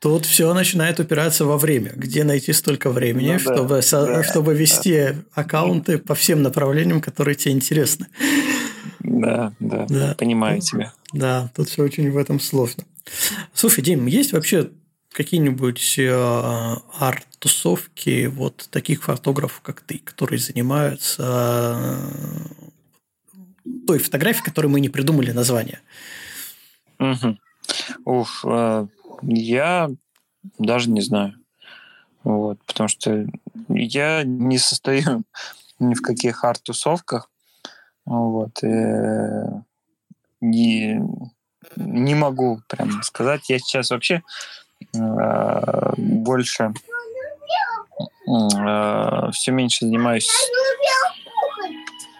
Тут 0.00 0.26
все 0.26 0.52
начинает 0.54 1.00
упираться 1.00 1.44
во 1.44 1.58
время. 1.58 1.92
Где 1.96 2.24
найти 2.24 2.52
столько 2.52 2.90
времени, 2.90 3.32
ну, 3.32 3.38
чтобы, 3.38 3.80
да, 3.90 4.22
чтобы 4.22 4.54
вести 4.54 5.08
да. 5.08 5.14
аккаунты 5.34 5.98
по 5.98 6.14
всем 6.14 6.42
направлениям, 6.42 7.00
которые 7.00 7.34
тебе 7.34 7.52
интересны. 7.54 8.06
Да, 9.00 9.52
да, 9.60 9.86
да. 9.88 10.14
понимаю 10.18 10.60
тебя. 10.60 10.92
Да, 11.12 11.50
тут 11.54 11.68
все 11.68 11.82
очень 11.82 12.10
в 12.10 12.16
этом 12.16 12.40
сложно. 12.40 12.84
Слушай, 13.54 13.82
Дим, 13.82 14.06
есть 14.06 14.32
вообще 14.32 14.70
какие-нибудь 15.12 15.94
э, 15.98 16.74
арт-тусовки 16.98 18.26
вот 18.26 18.68
таких 18.70 19.04
фотографов, 19.04 19.60
как 19.62 19.80
ты, 19.80 19.98
которые 19.98 20.38
занимаются 20.38 21.22
э, 21.78 22.66
той 23.86 23.98
фотографией, 23.98 24.44
которой 24.44 24.66
мы 24.66 24.80
не 24.80 24.88
придумали 24.88 25.30
название? 25.30 25.80
Угу. 26.98 27.38
Уф, 28.04 28.44
э, 28.46 28.86
я 29.22 29.90
даже 30.58 30.90
не 30.90 31.00
знаю. 31.00 31.34
Вот, 32.24 32.58
потому 32.66 32.88
что 32.88 33.26
я 33.68 34.24
не 34.24 34.58
состою 34.58 35.22
ни 35.78 35.94
в 35.94 36.02
каких 36.02 36.44
арт-тусовках. 36.44 37.30
Вот. 38.04 38.62
И 38.62 38.66
не, 40.40 41.00
не 41.76 42.14
могу 42.14 42.60
прям 42.68 43.02
сказать. 43.02 43.48
Я 43.48 43.58
сейчас 43.58 43.90
вообще 43.90 44.22
э, 44.94 45.92
больше 45.96 46.72
э, 48.28 49.30
все 49.32 49.52
меньше 49.52 49.86
занимаюсь. 49.86 50.30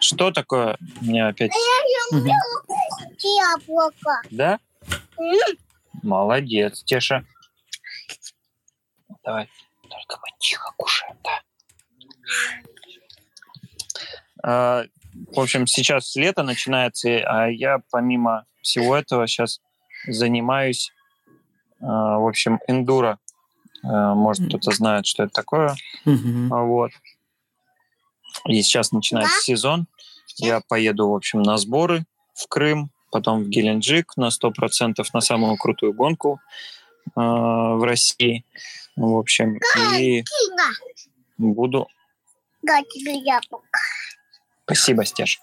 Что 0.07 0.31
такое? 0.31 0.77
У 1.01 1.05
меня 1.05 1.27
опять. 1.27 1.51
Яблоко. 3.19 4.21
Да? 4.31 4.57
Молодец, 6.01 6.81
Теша. 6.85 7.25
Давай. 9.25 9.49
Только 9.81 10.17
мы 10.21 10.27
тихо 10.39 10.71
кушаем, 10.77 11.17
да. 11.25 11.41
А, 14.43 14.83
в 15.35 15.39
общем, 15.41 15.67
сейчас 15.67 16.15
лето 16.15 16.43
начинается, 16.43 17.09
а 17.25 17.47
я 17.47 17.79
помимо 17.91 18.45
всего 18.61 18.95
этого 18.95 19.27
сейчас 19.27 19.59
занимаюсь, 20.07 20.93
а, 21.81 22.17
в 22.17 22.25
общем, 22.27 22.61
эндуро. 22.69 23.19
А, 23.83 24.13
может, 24.15 24.47
кто-то 24.47 24.71
знает, 24.71 25.05
что 25.05 25.23
это 25.23 25.33
такое. 25.33 25.75
А, 26.05 26.63
Вот. 26.63 26.91
И 28.45 28.61
сейчас 28.61 28.91
начинается 28.91 29.41
сезон. 29.41 29.87
Я 30.37 30.61
поеду, 30.61 31.09
в 31.09 31.15
общем, 31.15 31.41
на 31.41 31.57
сборы 31.57 32.05
в 32.33 32.47
Крым, 32.47 32.91
потом 33.11 33.43
в 33.43 33.49
Геленджик 33.49 34.15
на 34.17 34.29
100% 34.29 35.03
на 35.13 35.21
самую 35.21 35.57
крутую 35.57 35.93
гонку 35.93 36.39
э, 37.07 37.09
в 37.15 37.83
России. 37.83 38.45
В 38.95 39.17
общем, 39.17 39.59
и 39.97 40.23
буду... 41.37 41.87
Спасибо, 44.65 45.05
Стеж. 45.05 45.39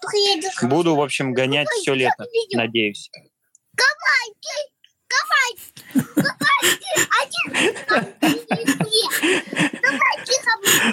Буду, 0.61 0.95
в 0.95 1.01
общем, 1.01 1.33
гонять 1.33 1.67
все 1.69 1.93
лето, 1.93 2.25
надеюсь. 2.53 3.09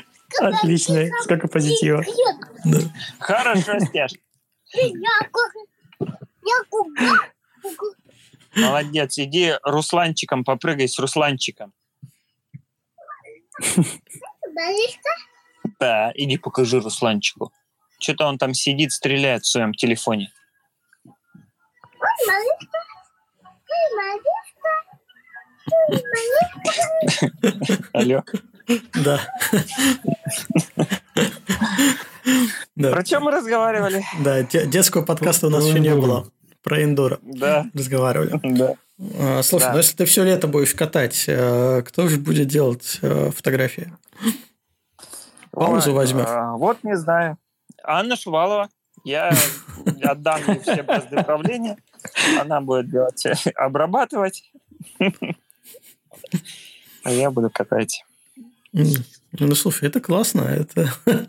Отлично, 0.41 1.07
сколько 1.23 1.49
позитива. 1.49 2.05
Хорошо, 3.19 3.79
Стеж. 3.81 4.13
Молодец. 8.55 9.19
Иди 9.19 9.55
Русланчиком 9.63 10.45
попрыгай 10.45 10.89
с 10.89 10.99
Русланчиком. 10.99 11.73
Да, 15.81 16.13
иди 16.15 16.39
покажи 16.39 16.81
Русланчику. 16.81 17.53
Что-то 17.99 18.27
он 18.27 18.39
там 18.39 18.55
сидит, 18.55 18.93
стреляет 18.93 19.45
в 19.45 19.49
своем 19.49 19.75
телефоне. 19.75 20.33
Алло. 27.93 28.23
Да. 29.05 29.21
Да, 32.77 32.91
Про 32.93 33.03
чем 33.05 33.25
мы 33.25 33.31
разговаривали? 33.33 34.03
да, 34.21 34.43
де- 34.43 34.67
детского 34.67 35.03
подкаста 35.03 35.49
у 35.49 35.51
нас 35.51 35.67
еще 35.67 35.81
не 35.81 35.95
было. 35.95 36.29
Про 36.63 36.83
эндуро 36.85 37.19
Да, 37.23 37.67
разговаривали. 37.75 38.39
да. 38.43 38.75
А, 39.19 39.43
Слушай, 39.43 39.65
Да. 39.65 39.73
ну 39.73 39.79
если 39.79 39.97
ты 39.97 40.05
все 40.05 40.23
лето 40.23 40.47
будешь 40.47 40.75
катать, 40.75 41.25
э, 41.27 41.83
кто 41.83 42.07
же 42.09 42.19
будет 42.19 42.47
делать 42.47 42.99
э, 43.03 43.31
фотографии? 43.35 43.93
Паузу 45.51 45.93
возьмешь? 45.93 46.27
а, 46.29 46.53
Вот 46.57 46.79
не 46.85 46.97
знаю. 46.97 47.37
Анна 47.83 48.17
Шувалова. 48.17 48.69
Я 49.05 49.35
отдам 50.05 50.41
ей 50.47 50.61
все 50.61 50.83
бразды 50.85 51.17
правления. 51.25 51.77
Она 52.41 52.61
будет 52.61 52.89
делать, 52.91 53.27
обрабатывать. 53.57 54.53
А 57.03 57.11
я 57.11 57.31
буду 57.33 57.51
катать. 57.51 58.05
Ну, 58.73 59.55
слушай, 59.55 59.89
это 59.89 60.01
классно. 60.01 60.43
Это, 60.43 60.93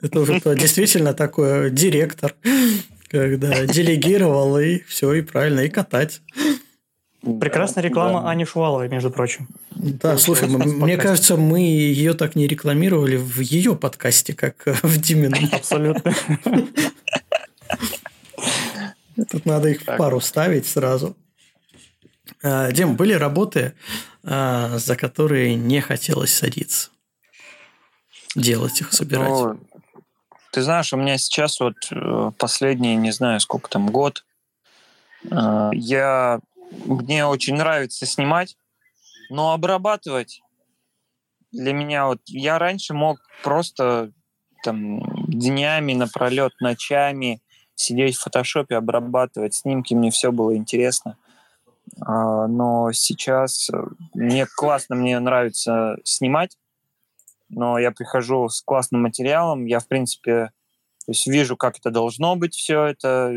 это 0.00 0.20
уже 0.20 0.40
действительно 0.56 1.14
такой 1.14 1.70
директор, 1.70 2.34
когда 3.08 3.66
делегировал 3.66 4.58
и 4.58 4.80
все, 4.82 5.12
и 5.14 5.22
правильно, 5.22 5.60
и 5.60 5.68
катать. 5.68 6.20
Прекрасная 7.22 7.84
реклама 7.84 8.30
Ани 8.30 8.46
Шуваловой, 8.46 8.88
между 8.88 9.10
прочим. 9.10 9.48
Да, 9.70 10.16
слушай, 10.16 10.48
мне 10.48 10.96
кажется, 10.96 11.36
мы 11.36 11.60
ее 11.60 12.14
так 12.14 12.34
не 12.34 12.46
рекламировали 12.46 13.16
в 13.16 13.40
ее 13.40 13.76
подкасте, 13.76 14.32
как 14.32 14.66
э, 14.66 14.74
в 14.82 14.98
Димином. 14.98 15.48
Абсолютно. 15.52 16.14
Тут 19.30 19.44
надо 19.44 19.68
их 19.68 19.82
в 19.82 19.84
пару 19.84 20.20
ставить 20.20 20.66
сразу. 20.66 21.14
А, 22.42 22.72
Дим, 22.72 22.96
были 22.96 23.12
работы, 23.12 23.74
а, 24.24 24.78
за 24.78 24.96
которые 24.96 25.54
не 25.54 25.80
хотелось 25.80 26.34
садиться? 26.34 26.90
Делать 28.34 28.80
их, 28.80 28.92
собирать. 28.92 29.28
Ну, 29.28 29.60
ты 30.52 30.62
знаешь, 30.62 30.92
у 30.92 30.96
меня 30.96 31.18
сейчас 31.18 31.60
вот 31.60 31.74
э, 31.90 32.30
последний, 32.38 32.96
не 32.96 33.10
знаю, 33.12 33.40
сколько 33.40 33.68
там, 33.68 33.88
год, 33.88 34.24
э, 35.30 35.70
я, 35.72 36.40
мне 36.86 37.26
очень 37.26 37.56
нравится 37.56 38.06
снимать, 38.06 38.56
но 39.30 39.52
обрабатывать 39.52 40.42
для 41.52 41.72
меня 41.72 42.06
вот, 42.06 42.20
я 42.26 42.58
раньше 42.58 42.94
мог 42.94 43.20
просто 43.42 44.12
там 44.62 45.02
днями 45.26 45.94
напролет, 45.94 46.52
ночами 46.60 47.42
сидеть 47.74 48.16
в 48.16 48.22
фотошопе, 48.22 48.76
обрабатывать 48.76 49.54
снимки, 49.54 49.94
мне 49.94 50.10
все 50.10 50.32
было 50.32 50.54
интересно. 50.56 51.16
А, 52.00 52.46
Но 52.46 52.92
сейчас 52.92 53.70
э, 53.70 53.82
мне 54.14 54.46
классно, 54.46 54.96
мне 54.96 55.18
нравится 55.18 55.96
снимать, 56.04 56.56
но 57.48 57.78
я 57.78 57.90
прихожу 57.90 58.48
с 58.48 58.62
классным 58.62 59.02
материалом, 59.02 59.66
я, 59.66 59.80
в 59.80 59.88
принципе, 59.88 60.50
то 61.06 61.12
есть 61.12 61.26
вижу, 61.26 61.56
как 61.56 61.78
это 61.78 61.90
должно 61.90 62.36
быть, 62.36 62.54
все 62.54 62.84
это, 62.84 63.34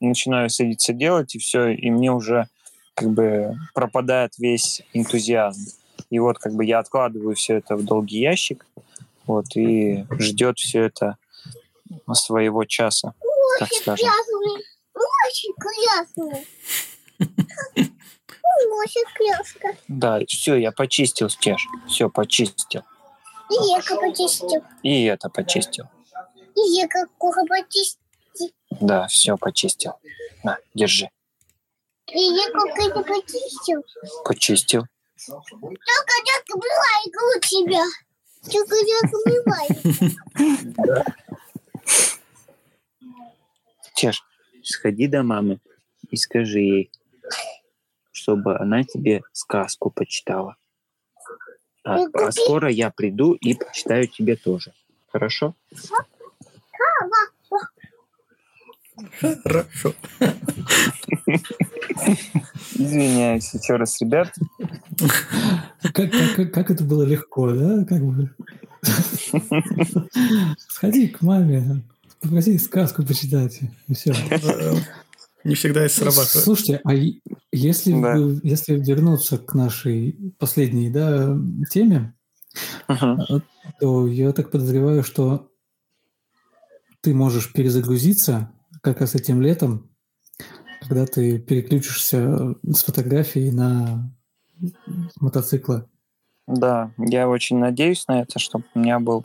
начинаю 0.00 0.50
садиться 0.50 0.92
делать, 0.92 1.34
и 1.34 1.38
все, 1.38 1.68
и 1.68 1.90
мне 1.90 2.12
уже 2.12 2.48
как 2.94 3.10
бы 3.10 3.56
пропадает 3.74 4.36
весь 4.38 4.82
энтузиазм. 4.92 5.72
И 6.10 6.18
вот 6.18 6.38
как 6.38 6.54
бы 6.54 6.64
я 6.64 6.78
откладываю 6.78 7.34
все 7.36 7.56
это 7.56 7.76
в 7.76 7.84
долгий 7.84 8.20
ящик, 8.20 8.66
вот, 9.26 9.56
и 9.56 10.04
ждет 10.18 10.58
все 10.58 10.84
это 10.84 11.16
своего 12.12 12.64
часа, 12.64 13.14
так 13.58 13.72
скажем. 13.72 14.08
Очень 14.94 15.54
красный. 15.54 16.46
Очень 17.20 19.04
красный. 19.14 19.78
Да, 19.88 20.20
все, 20.26 20.56
я 20.56 20.72
почистил 20.72 21.28
стеж, 21.28 21.66
все, 21.86 22.08
почистил. 22.08 22.82
И 23.50 23.54
я 23.68 23.82
как 23.82 24.00
почистил. 24.00 24.64
И 24.82 25.04
это 25.04 25.28
почистил. 25.28 25.84
И 26.54 26.60
я 26.72 26.88
как 26.88 27.10
кухо 27.18 27.44
почистил. 27.46 28.00
Да, 28.80 29.06
все 29.08 29.36
почистил. 29.36 29.92
На, 30.44 30.58
держи. 30.74 31.10
И 32.12 32.18
я 32.18 32.50
как 32.52 32.78
это 32.78 33.02
почистил. 33.02 33.82
Почистил. 34.24 34.86
Только 35.26 35.44
только 36.24 36.58
бывай 36.58 37.06
у 37.36 37.40
тебя. 37.40 37.84
Только 38.50 38.76
только 39.00 39.18
бывай. 39.26 39.68
Теш, 43.94 44.22
сходи 44.62 45.06
до 45.08 45.22
мамы 45.22 45.60
и 46.10 46.16
скажи 46.16 46.60
ей, 46.60 46.90
чтобы 48.12 48.58
она 48.58 48.84
тебе 48.84 49.22
сказку 49.32 49.90
почитала. 49.90 50.56
А, 51.84 51.96
Ну, 51.96 52.10
а 52.12 52.26
купи. 52.26 52.32
скоро 52.32 52.70
я 52.70 52.90
приду 52.90 53.32
и 53.34 53.54
почитаю 53.54 54.06
тебе 54.06 54.36
тоже. 54.36 54.72
Хорошо? 55.08 55.54
Хорошо. 59.42 59.94
Извиняюсь 62.74 63.54
еще 63.54 63.76
раз, 63.76 64.00
ребят. 64.00 64.34
Как, 65.94 66.10
как, 66.36 66.52
как 66.52 66.70
это 66.70 66.84
было 66.84 67.02
легко, 67.04 67.50
да? 67.52 67.84
Как 67.84 68.02
бы. 68.04 68.30
Сходи 70.68 71.08
к 71.08 71.22
маме, 71.22 71.82
попроси 72.20 72.58
сказку 72.58 73.04
почитать. 73.04 73.60
И 73.88 73.94
все. 73.94 74.14
Э, 75.44 75.48
Не 75.48 75.54
всегда 75.54 75.82
это 75.82 75.94
срабатывает. 75.94 76.44
Слушайте, 76.44 76.80
а 76.84 76.92
если, 77.52 77.92
Да. 78.00 78.16
вы- 78.16 78.40
если 78.42 78.74
вернуться 78.78 79.38
к 79.38 79.54
нашей 79.54 80.34
последней 80.38 80.90
да, 80.90 81.36
теме, 81.70 82.14
Мгм. 82.88 83.42
то 83.78 84.06
я 84.06 84.32
так 84.32 84.50
подозреваю, 84.50 85.02
что 85.02 85.48
ты 87.00 87.14
можешь 87.14 87.52
перезагрузиться 87.52 88.50
как 88.82 89.00
раз 89.00 89.14
этим 89.14 89.40
летом, 89.40 89.88
когда 90.80 91.06
ты 91.06 91.38
переключишься 91.38 92.54
с 92.62 92.82
фотографии 92.84 93.50
на 93.50 94.12
мотоциклы. 95.20 95.86
Да, 96.46 96.90
я 96.98 97.28
очень 97.28 97.58
надеюсь 97.58 98.06
на 98.08 98.22
это, 98.22 98.38
чтобы 98.38 98.64
у 98.74 98.78
меня 98.80 98.98
был 98.98 99.24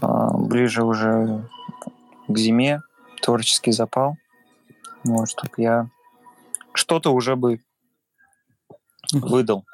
а, 0.00 0.36
ближе 0.36 0.82
уже 0.84 1.48
к 2.26 2.36
зиме 2.38 2.80
творческий 3.20 3.72
запал. 3.72 4.16
Вот, 5.08 5.30
чтобы 5.30 5.52
я 5.56 5.88
что-то 6.74 7.12
уже 7.12 7.36
бы 7.36 7.60
выдал. 9.12 9.64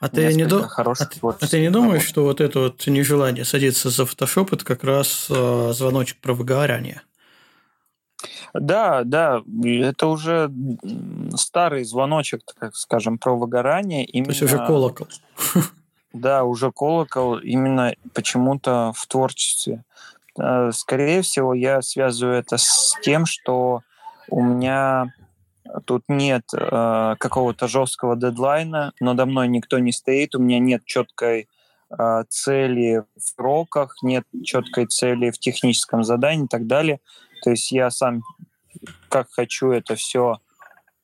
А 0.00 0.08
ты, 0.08 0.34
не, 0.34 0.46
до... 0.46 0.64
а, 0.64 0.94
а 1.22 1.46
ты 1.46 1.60
не 1.60 1.70
думаешь, 1.70 2.02
что 2.02 2.24
вот 2.24 2.40
это 2.40 2.58
вот 2.58 2.84
нежелание 2.88 3.44
садиться 3.44 3.88
за 3.88 4.04
фотошоп 4.04 4.52
это 4.52 4.64
как 4.64 4.82
раз 4.82 5.28
э, 5.30 5.70
звоночек 5.72 6.20
про 6.20 6.34
выгорание? 6.34 7.02
Да, 8.52 9.04
да, 9.04 9.42
это 9.64 10.08
уже 10.08 10.50
старый 11.36 11.84
звоночек, 11.84 12.42
так 12.58 12.74
скажем, 12.74 13.18
про 13.18 13.36
выгорание. 13.36 14.04
Именно... 14.04 14.26
То 14.26 14.30
есть 14.32 14.42
уже 14.42 14.66
колокол. 14.66 15.08
Да, 16.12 16.44
уже 16.44 16.72
колокол 16.72 17.38
именно 17.38 17.94
почему-то 18.12 18.92
в 18.94 19.06
творчестве. 19.06 19.82
Э, 20.38 20.70
скорее 20.72 21.22
всего, 21.22 21.54
я 21.54 21.80
связываю 21.80 22.38
это 22.38 22.58
с 22.58 22.94
тем, 23.02 23.24
что 23.24 23.80
у 24.28 24.42
меня 24.42 25.12
тут 25.86 26.02
нет 26.08 26.44
э, 26.54 27.14
какого-то 27.18 27.68
жесткого 27.68 28.16
дедлайна, 28.16 28.92
надо 29.00 29.26
мной 29.26 29.48
никто 29.48 29.78
не 29.78 29.92
стоит, 29.92 30.34
у 30.34 30.38
меня 30.38 30.58
нет 30.58 30.84
четкой 30.84 31.48
э, 31.96 32.24
цели 32.28 33.04
в 33.16 33.20
сроках, 33.20 33.96
нет 34.02 34.24
четкой 34.44 34.86
цели 34.86 35.30
в 35.30 35.38
техническом 35.38 36.04
задании 36.04 36.44
и 36.44 36.48
так 36.48 36.66
далее. 36.66 37.00
То 37.42 37.50
есть 37.50 37.72
я 37.72 37.90
сам 37.90 38.22
как 39.08 39.30
хочу 39.30 39.70
это 39.70 39.94
все, 39.94 40.38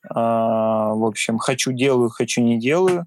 э, 0.04 0.14
в 0.14 1.06
общем, 1.06 1.38
хочу 1.38 1.72
делаю, 1.72 2.10
хочу 2.10 2.42
не 2.42 2.58
делаю. 2.58 3.06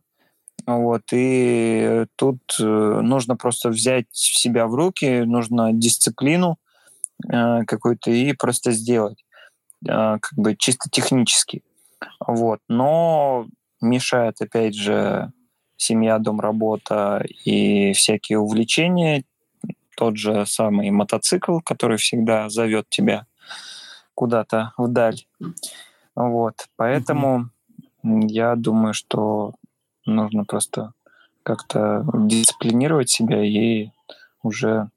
Вот, 0.67 1.01
и 1.11 2.05
тут 2.15 2.39
э, 2.59 2.63
нужно 2.63 3.35
просто 3.35 3.69
взять 3.69 4.05
себя 4.11 4.67
в 4.67 4.75
руки, 4.75 5.21
нужно 5.21 5.73
дисциплину 5.73 6.57
э, 7.27 7.63
какую-то 7.65 8.11
и 8.11 8.33
просто 8.33 8.71
сделать, 8.71 9.25
как 9.85 10.31
бы 10.35 10.55
чисто 10.55 10.89
технически. 10.89 11.63
Вот, 12.25 12.59
но 12.67 13.47
мешает, 13.81 14.41
опять 14.41 14.75
же, 14.75 15.31
семья, 15.77 16.19
дом, 16.19 16.39
работа 16.39 17.23
и 17.45 17.93
всякие 17.93 18.39
увлечения, 18.39 19.23
тот 19.97 20.17
же 20.17 20.45
самый 20.45 20.89
мотоцикл, 20.91 21.59
который 21.59 21.97
всегда 21.97 22.49
зовет 22.49 22.87
тебя 22.89 23.25
куда-то 24.13 24.73
вдаль. 24.77 25.25
Вот, 26.15 26.67
поэтому 26.75 27.49
mm-hmm. 28.03 28.27
я 28.27 28.55
думаю, 28.55 28.93
что 28.93 29.53
нужно 30.05 30.45
просто 30.45 30.93
как-то 31.43 32.05
дисциплинировать 32.13 33.09
себя 33.09 33.43
и 33.43 33.89
уже 34.43 34.89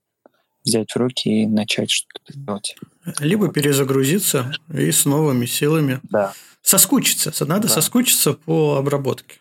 взять 0.65 0.91
в 0.91 0.97
руки 0.97 1.43
и 1.43 1.47
начать 1.47 1.91
что-то 1.91 2.33
делать. 2.33 2.77
Либо 3.21 3.49
перезагрузиться 3.53 4.53
и 4.73 4.91
с 4.91 5.05
новыми 5.05 5.47
силами. 5.47 6.01
Да. 6.05 6.33
Соскучиться. 6.63 7.33
Надо 7.45 7.69
да. 7.69 7.75
соскучиться 7.75 8.33
по 8.33 8.77
обработке. 8.77 9.41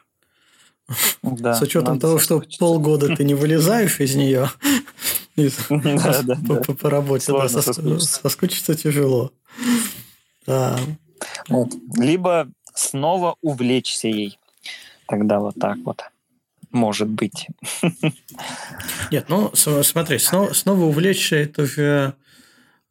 Да, 1.21 1.53
с 1.53 1.61
учетом 1.61 1.99
того, 1.99 2.19
что 2.19 2.43
полгода 2.59 3.15
ты 3.15 3.23
не 3.23 3.33
вылезаешь 3.33 4.01
из 4.01 4.15
нее 4.15 4.49
по 6.79 6.89
работе, 6.89 7.33
соскучиться 7.99 8.75
тяжело. 8.75 9.31
Либо 11.97 12.51
снова 12.73 13.37
увлечься 13.41 14.09
ей. 14.09 14.37
Тогда 15.07 15.39
вот 15.39 15.55
так 15.59 15.77
вот. 15.85 16.01
Может 16.73 17.07
быть. 17.07 17.47
Нет, 19.11 19.29
ну 19.29 19.51
смотри, 19.53 20.17
снова, 20.17 20.53
снова 20.53 20.85
увлечься 20.85 21.35
это 21.35 21.65
же 21.67 22.15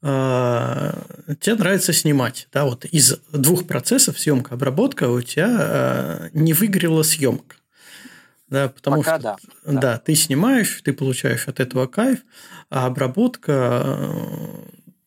э, 0.03 0.93
тебе 1.41 1.57
нравится 1.57 1.93
снимать, 1.93 2.49
да, 2.53 2.65
вот 2.65 2.85
из 2.85 3.19
двух 3.33 3.67
процессов 3.67 4.21
съемка, 4.21 4.55
обработка 4.55 5.11
у 5.11 5.21
тебя 5.21 5.49
э, 5.59 6.29
не 6.33 6.53
выгорела 6.53 7.03
съемка. 7.03 7.57
Да, 8.49 8.69
потому 8.69 8.99
Пока 8.99 9.19
что 9.19 9.39
да. 9.65 9.81
да, 9.81 9.99
ты 9.99 10.15
снимаешь, 10.15 10.81
ты 10.85 10.93
получаешь 10.93 11.49
от 11.49 11.59
этого 11.59 11.87
кайф, 11.87 12.21
а 12.71 12.87
обработка 12.87 13.83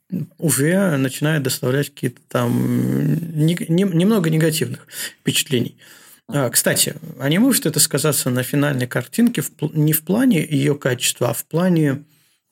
э, 0.10 0.20
уже 0.38 0.98
начинает 0.98 1.44
доставлять 1.44 1.92
какие-то 1.92 2.22
там 2.28 3.38
не, 3.38 3.56
не, 3.70 3.84
немного 3.84 4.30
негативных 4.30 4.86
впечатлений. 5.22 5.78
А, 6.28 6.50
кстати, 6.50 6.96
а 7.20 7.30
не 7.30 7.38
может 7.38 7.66
это 7.66 7.80
сказаться 7.80 8.30
на 8.30 8.44
финальной 8.44 8.88
картинке 8.88 9.44
не 9.74 9.94
в 9.94 10.04
плане 10.04 10.44
ее 10.44 10.76
качества, 10.76 11.30
а 11.30 11.34
в 11.34 11.46
плане 11.46 12.04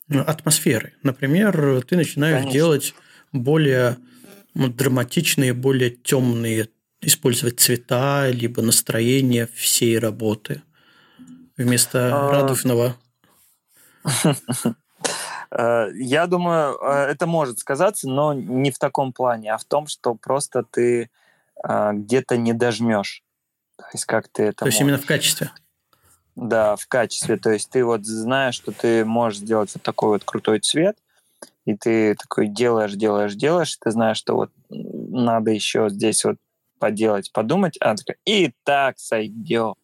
атмосферы? 0.09 0.93
Например, 1.01 1.83
ты 1.83 1.95
начинаешь 1.95 2.39
Конечно. 2.39 2.53
делать 2.53 2.95
более 3.31 3.97
драматичные, 4.53 5.53
более 5.53 5.89
темные, 5.89 6.69
использовать 7.01 7.59
цвета, 7.59 8.29
либо 8.29 8.61
настроение 8.61 9.49
всей 9.53 9.97
работы 9.97 10.61
вместо 11.57 12.11
а... 12.13 12.31
радужного. 12.31 12.95
Э, 15.55 15.89
я 15.93 16.25
думаю, 16.25 16.79
э, 16.81 17.11
это 17.11 17.27
может 17.27 17.59
сказаться, 17.59 18.09
но 18.09 18.33
не 18.33 18.71
в 18.71 18.79
таком 18.79 19.13
плане, 19.13 19.53
а 19.53 19.59
в 19.59 19.63
том, 19.63 19.85
что 19.85 20.15
просто 20.15 20.63
ты 20.63 21.11
э, 21.63 21.91
где-то 21.93 22.37
не 22.37 22.53
дожмешь. 22.53 23.23
То 23.77 23.85
есть 23.93 24.05
как 24.05 24.27
ты 24.27 24.43
это... 24.43 24.59
То 24.59 24.65
есть 24.67 24.81
именно 24.81 24.97
в 24.97 25.05
качестве? 25.05 25.51
Да, 26.35 26.75
в 26.75 26.87
качестве. 26.87 27.37
То 27.37 27.51
есть 27.51 27.69
ты 27.69 27.83
вот 27.83 28.05
знаешь, 28.05 28.55
что 28.55 28.71
ты 28.71 29.05
можешь 29.05 29.39
сделать 29.39 29.71
вот 29.73 29.83
такой 29.83 30.09
вот 30.09 30.23
крутой 30.23 30.59
цвет, 30.59 30.97
и 31.65 31.75
ты 31.75 32.15
такой 32.15 32.47
делаешь, 32.47 32.93
делаешь, 32.93 33.35
делаешь, 33.35 33.77
ты 33.77 33.91
знаешь, 33.91 34.17
что 34.17 34.35
вот 34.35 34.51
надо 34.69 35.51
еще 35.51 35.89
здесь 35.89 36.23
вот 36.25 36.37
поделать, 36.79 37.31
подумать, 37.31 37.77
а 37.77 37.95
такая, 37.95 38.17
и 38.25 38.51
так 38.63 38.99
сойдет. 38.99 39.77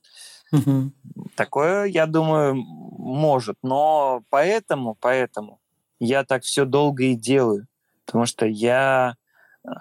Угу. 0.52 0.92
Такое, 1.36 1.86
я 1.86 2.06
думаю, 2.06 2.56
может. 2.56 3.56
Но 3.62 4.24
поэтому, 4.30 4.98
поэтому 5.00 5.60
я 6.00 6.24
так 6.24 6.44
все 6.44 6.66
долго 6.66 7.04
и 7.04 7.16
делаю. 7.16 7.68
Потому 8.06 8.26
что 8.26 8.46
я 8.46 9.16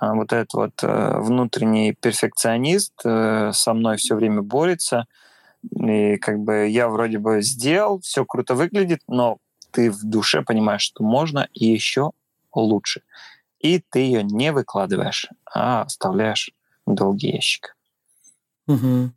вот 0.01 0.33
этот 0.33 0.55
вот 0.55 0.73
э, 0.83 1.19
внутренний 1.21 1.93
перфекционист 1.93 2.93
э, 3.05 3.53
со 3.53 3.75
мной 3.75 3.97
все 3.97 4.15
время 4.15 4.43
борется. 4.43 5.07
И 5.73 6.17
как 6.17 6.39
бы 6.41 6.69
я 6.69 6.89
вроде 6.89 7.19
бы 7.19 7.43
сделал, 7.43 8.01
все 8.01 8.25
круто 8.25 8.55
выглядит, 8.55 9.01
но 9.09 9.39
ты 9.71 9.91
в 9.91 10.05
душе 10.05 10.43
понимаешь, 10.43 10.83
что 10.83 11.03
можно 11.03 11.49
еще 11.53 12.13
лучше. 12.55 13.03
И 13.59 13.81
ты 13.81 14.01
ее 14.01 14.23
не 14.23 14.53
выкладываешь, 14.53 15.29
а 15.45 15.83
оставляешь 15.83 16.51
долгий 16.87 17.33
ящик. 17.33 17.77
Угу. 18.67 19.13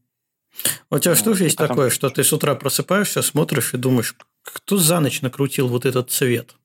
У 0.89 0.99
тебя 0.99 1.15
что 1.15 1.31
есть 1.31 1.57
потом... 1.57 1.75
такое, 1.75 1.89
что 1.89 2.09
ты 2.09 2.23
с 2.23 2.33
утра 2.33 2.55
просыпаешься, 2.55 3.21
смотришь 3.21 3.73
и 3.73 3.77
думаешь, 3.77 4.15
кто 4.43 4.77
за 4.77 4.99
ночь 4.99 5.21
накрутил 5.21 5.67
вот 5.67 5.85
этот 5.85 6.11
цвет? 6.11 6.55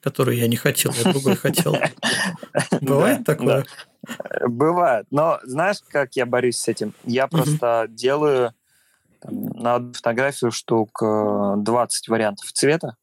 Который 0.00 0.38
я 0.38 0.46
не 0.46 0.56
хотел, 0.56 0.92
я 0.92 1.12
другой 1.12 1.36
хотел. 1.36 1.76
Бывает 2.80 3.24
такое? 3.24 3.66
Бывает. 4.46 5.06
Но 5.10 5.40
знаешь, 5.42 5.78
как 5.88 6.16
я 6.16 6.26
борюсь 6.26 6.56
с 6.56 6.68
этим? 6.68 6.94
Я 7.04 7.26
просто 7.26 7.86
делаю 7.88 8.54
на 9.24 9.92
фотографию 9.92 10.50
штук 10.50 11.00
20 11.00 12.08
э, 12.08 12.10
вариантов 12.10 12.52
цвета. 12.52 12.96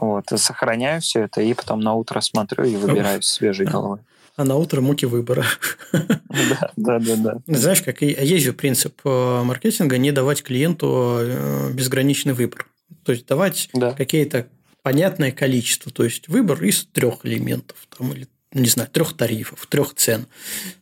Вот, 0.00 0.24
сохраняю 0.36 1.00
все 1.00 1.24
это, 1.24 1.42
и 1.42 1.52
потом 1.54 1.80
на 1.80 1.94
утро 1.94 2.20
смотрю 2.20 2.64
и 2.64 2.76
выбираю 2.76 3.22
свежей 3.22 3.66
головой. 3.66 4.00
А 4.34 4.44
на 4.44 4.56
утро 4.56 4.80
муки 4.80 5.04
выбора. 5.04 5.44
Да, 5.92 6.70
да, 6.76 6.98
да, 6.98 7.16
да. 7.16 7.38
Знаешь, 7.46 7.82
как 7.82 8.00
есть 8.00 8.46
же 8.46 8.54
принцип 8.54 8.98
э, 9.04 9.42
маркетинга 9.42 9.98
не 9.98 10.10
давать 10.10 10.42
клиенту 10.42 11.18
э, 11.20 11.70
безграничный 11.74 12.32
выбор. 12.32 12.66
То 13.04 13.12
есть 13.12 13.26
давать 13.26 13.68
да. 13.74 13.92
какие-то 13.92 14.46
понятное 14.82 15.32
количество, 15.32 15.90
то 15.90 16.04
есть 16.04 16.28
выбор 16.28 16.62
из 16.62 16.86
трех 16.86 17.24
элементов, 17.24 17.76
там, 17.96 18.12
или, 18.12 18.28
не 18.52 18.68
знаю, 18.68 18.88
трех 18.90 19.16
тарифов, 19.16 19.66
трех 19.66 19.94
цен, 19.94 20.26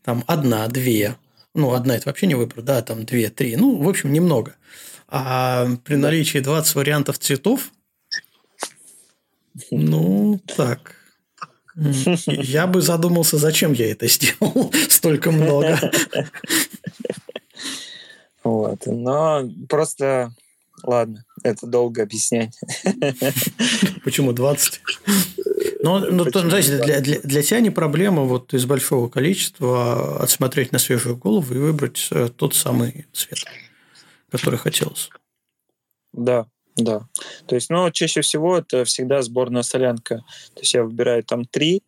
там 0.03 0.25
одна, 0.27 0.67
две, 0.69 1.17
ну, 1.55 1.75
одна 1.75 1.97
это 1.97 2.09
вообще 2.09 2.27
не 2.27 2.35
выбор, 2.35 2.63
да, 2.63 2.83
там 2.83 3.05
две, 3.05 3.31
три, 3.31 3.57
ну, 3.57 3.83
в 3.83 3.89
общем, 3.89 4.13
немного. 4.13 4.57
А 5.09 5.69
при 5.85 5.97
наличии 5.97 6.39
20 6.39 6.75
вариантов 6.75 7.19
цветов, 7.19 7.71
ну, 9.71 10.41
так, 10.57 10.97
я 11.75 12.67
бы 12.67 12.81
задумался, 12.81 13.37
зачем 13.39 13.73
я 13.73 13.91
это 13.91 14.09
сделал, 14.09 14.73
столько 14.89 15.31
много. 15.31 15.79
Вот, 18.43 18.87
но 18.87 19.47
просто 19.69 20.33
Ладно, 20.83 21.25
это 21.43 21.67
долго 21.67 22.03
объяснять. 22.03 22.59
Почему 24.05 24.33
20? 24.33 24.81
Ну, 25.83 25.99
ну 25.99 26.25
то, 26.25 26.41
знаете, 26.41 26.79
для, 26.83 27.01
для, 27.01 27.21
для 27.21 27.43
тебя 27.43 27.61
не 27.61 27.71
проблема 27.71 28.23
вот 28.23 28.53
из 28.55 28.67
большого 28.67 29.09
количества 29.09 30.23
отсмотреть 30.23 30.73
на 30.73 30.79
свежую 30.79 31.17
голову 31.17 31.55
и 31.55 31.59
выбрать 31.59 32.09
э, 32.11 32.29
тот 32.35 32.55
самый 32.55 33.07
цвет, 33.13 33.39
который 34.31 34.59
хотелось. 34.59 35.11
Да, 36.13 36.47
да. 36.77 37.09
То 37.47 37.55
есть, 37.55 37.71
ну, 37.71 37.91
чаще 37.91 38.21
всего 38.21 38.59
это 38.59 38.85
всегда 38.85 39.23
сборная 39.23 39.63
солянка. 39.63 40.17
То 40.55 40.61
есть 40.61 40.75
я 40.75 40.85
выбираю 40.85 41.25
там 41.25 41.45
три, 41.45 41.83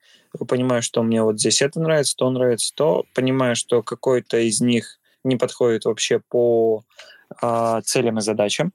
понимаю, 0.46 0.82
что 0.82 1.02
мне 1.02 1.22
вот 1.22 1.38
здесь 1.38 1.62
это 1.62 1.80
нравится, 1.80 2.16
то 2.16 2.30
нравится, 2.30 2.72
то 2.74 3.04
понимаю, 3.14 3.56
что 3.56 3.82
какой-то 3.82 4.38
из 4.38 4.60
них 4.60 4.98
не 5.24 5.36
подходит 5.36 5.84
вообще 5.84 6.20
по 6.20 6.84
э, 7.40 7.80
целям 7.84 8.18
и 8.18 8.22
задачам, 8.22 8.72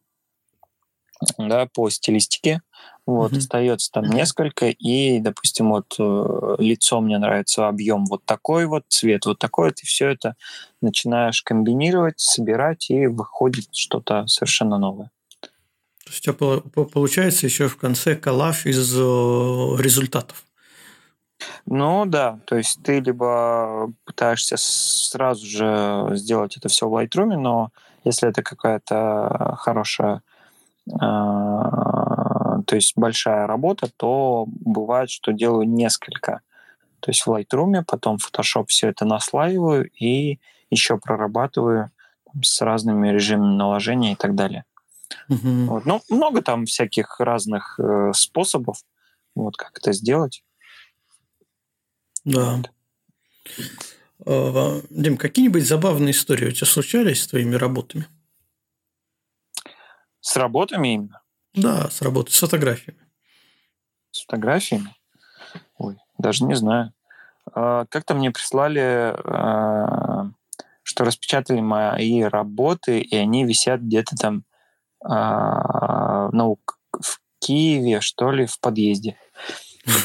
да, 1.37 1.67
по 1.73 1.89
стилистике. 1.89 2.61
Вот, 3.05 3.31
mm-hmm. 3.31 3.37
остается 3.37 3.91
там 3.91 4.03
несколько, 4.05 4.67
и, 4.67 5.19
допустим, 5.19 5.69
вот 5.69 5.95
э, 5.97 6.55
лицо 6.59 6.99
мне 6.99 7.17
нравится, 7.17 7.67
объем 7.67 8.05
вот 8.05 8.25
такой 8.25 8.65
вот, 8.65 8.83
цвет 8.89 9.25
вот 9.25 9.39
такой, 9.39 9.71
ты 9.71 9.85
все 9.85 10.09
это 10.09 10.35
начинаешь 10.81 11.41
комбинировать, 11.41 12.19
собирать, 12.19 12.89
и 12.89 13.07
выходит 13.07 13.73
что-то 13.73 14.27
совершенно 14.27 14.77
новое. 14.77 15.09
То 15.39 16.11
есть 16.11 16.27
у 16.27 16.33
тебя 16.33 16.85
получается 16.85 17.45
еще 17.45 17.69
в 17.69 17.77
конце 17.77 18.15
коллаж 18.15 18.65
из 18.65 18.93
результатов. 18.93 20.43
Ну 21.65 22.05
да, 22.05 22.39
то 22.45 22.55
есть 22.57 22.81
ты 22.83 22.99
либо 22.99 23.91
пытаешься 24.05 24.55
сразу 24.57 25.45
же 25.45 26.09
сделать 26.17 26.57
это 26.57 26.69
все 26.69 26.87
в 26.87 26.95
Lightroom, 26.95 27.35
но 27.37 27.69
если 28.03 28.29
это 28.29 28.41
какая-то 28.41 29.55
хорошая 29.59 30.21
то 30.89 32.75
есть 32.75 32.93
большая 32.95 33.47
работа, 33.47 33.89
то 33.97 34.45
бывает, 34.47 35.09
что 35.09 35.31
делаю 35.31 35.67
несколько. 35.67 36.41
То 36.99 37.11
есть 37.11 37.25
в 37.25 37.29
Lightroom, 37.29 37.83
потом 37.85 38.17
в 38.17 38.29
Photoshop 38.29 38.65
все 38.67 38.89
это 38.89 39.05
наслаиваю 39.05 39.89
и 39.99 40.39
еще 40.69 40.97
прорабатываю 40.97 41.91
с 42.41 42.61
разными 42.61 43.09
режимами 43.09 43.55
наложения 43.55 44.13
и 44.13 44.15
так 44.15 44.35
далее. 44.35 44.65
Uh-huh. 45.29 45.65
Вот. 45.65 45.85
Ну, 45.85 46.01
много 46.09 46.41
там 46.41 46.65
всяких 46.65 47.19
разных 47.19 47.79
э, 47.79 48.11
способов, 48.13 48.83
вот 49.35 49.55
как 49.55 49.77
это 49.77 49.93
сделать. 49.93 50.43
Да. 52.25 52.61
Вот. 54.19 54.85
Дим, 54.89 55.17
какие-нибудь 55.17 55.65
забавные 55.65 56.11
истории 56.11 56.49
у 56.49 56.51
тебя 56.51 56.65
случались 56.65 57.23
с 57.23 57.27
твоими 57.27 57.55
работами? 57.55 58.07
С 60.27 60.35
работами 60.35 60.95
именно? 60.95 61.21
Да, 61.53 61.89
с 61.89 62.01
работой, 62.01 62.31
с 62.31 62.39
фотографиями. 62.39 62.99
С 64.11 64.23
фотографиями? 64.23 64.93
Ой, 65.77 65.95
даже 66.17 66.43
не 66.43 66.53
знаю. 66.55 66.91
А, 67.53 67.85
как-то 67.85 68.13
мне 68.13 68.29
прислали, 68.31 69.15
а, 69.23 70.29
что 70.83 71.05
распечатали 71.05 71.61
мои 71.61 72.23
работы, 72.23 72.99
и 72.99 73.15
они 73.15 73.45
висят 73.45 73.79
где-то 73.79 74.17
там 74.17 74.43
а, 75.01 76.27
ну, 76.33 76.59
в 76.91 77.19
Киеве, 77.39 78.01
что 78.01 78.29
ли, 78.31 78.47
в 78.47 78.59
подъезде. 78.59 79.15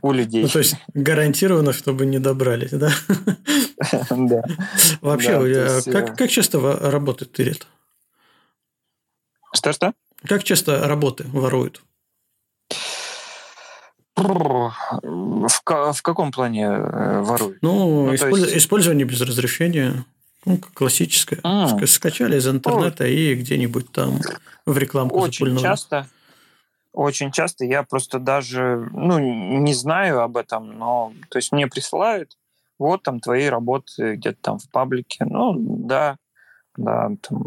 У 0.00 0.12
людей. 0.12 0.44
Ну, 0.44 0.48
то 0.48 0.60
есть 0.60 0.74
гарантированно, 0.94 1.74
чтобы 1.74 2.06
не 2.06 2.18
добрались, 2.18 2.70
да? 2.70 2.92
Да. 4.10 4.42
Вообще, 5.02 5.82
как 5.84 6.18
э, 6.18 6.28
часто 6.28 6.60
работает 6.90 7.32
Тырет? 7.32 7.66
Что-что? 9.54 9.92
Как 10.26 10.44
часто 10.44 10.86
работы 10.86 11.24
воруют? 11.28 11.82
В, 14.16 14.72
в 15.64 16.02
каком 16.02 16.30
плане 16.30 16.64
э, 16.66 17.22
воруют? 17.22 17.58
Ну, 17.62 18.06
ну 18.06 18.14
использ... 18.14 18.44
есть... 18.44 18.56
использование 18.56 19.06
без 19.06 19.20
разрешения. 19.22 20.04
Ну, 20.44 20.58
классическое. 20.74 21.40
А. 21.42 21.68
Скачали 21.86 22.36
из 22.36 22.48
интернета 22.48 23.04
О. 23.04 23.06
и 23.06 23.34
где-нибудь 23.34 23.92
там 23.92 24.20
в 24.66 24.76
рекламку 24.76 25.18
Очень 25.18 25.46
запульнули. 25.46 25.62
часто. 25.62 26.06
Очень 26.92 27.30
часто 27.30 27.64
я 27.64 27.82
просто 27.82 28.18
даже 28.18 28.88
ну, 28.92 29.18
не 29.18 29.74
знаю 29.74 30.22
об 30.22 30.36
этом, 30.36 30.76
но 30.78 31.12
то 31.28 31.38
есть 31.38 31.52
мне 31.52 31.66
присылают, 31.68 32.36
вот 32.78 33.02
там 33.02 33.20
твои 33.20 33.46
работы 33.46 34.16
где-то 34.16 34.38
там 34.40 34.58
в 34.58 34.68
паблике. 34.70 35.24
Ну, 35.24 35.54
да, 35.56 36.16
да, 36.76 37.10
там, 37.20 37.42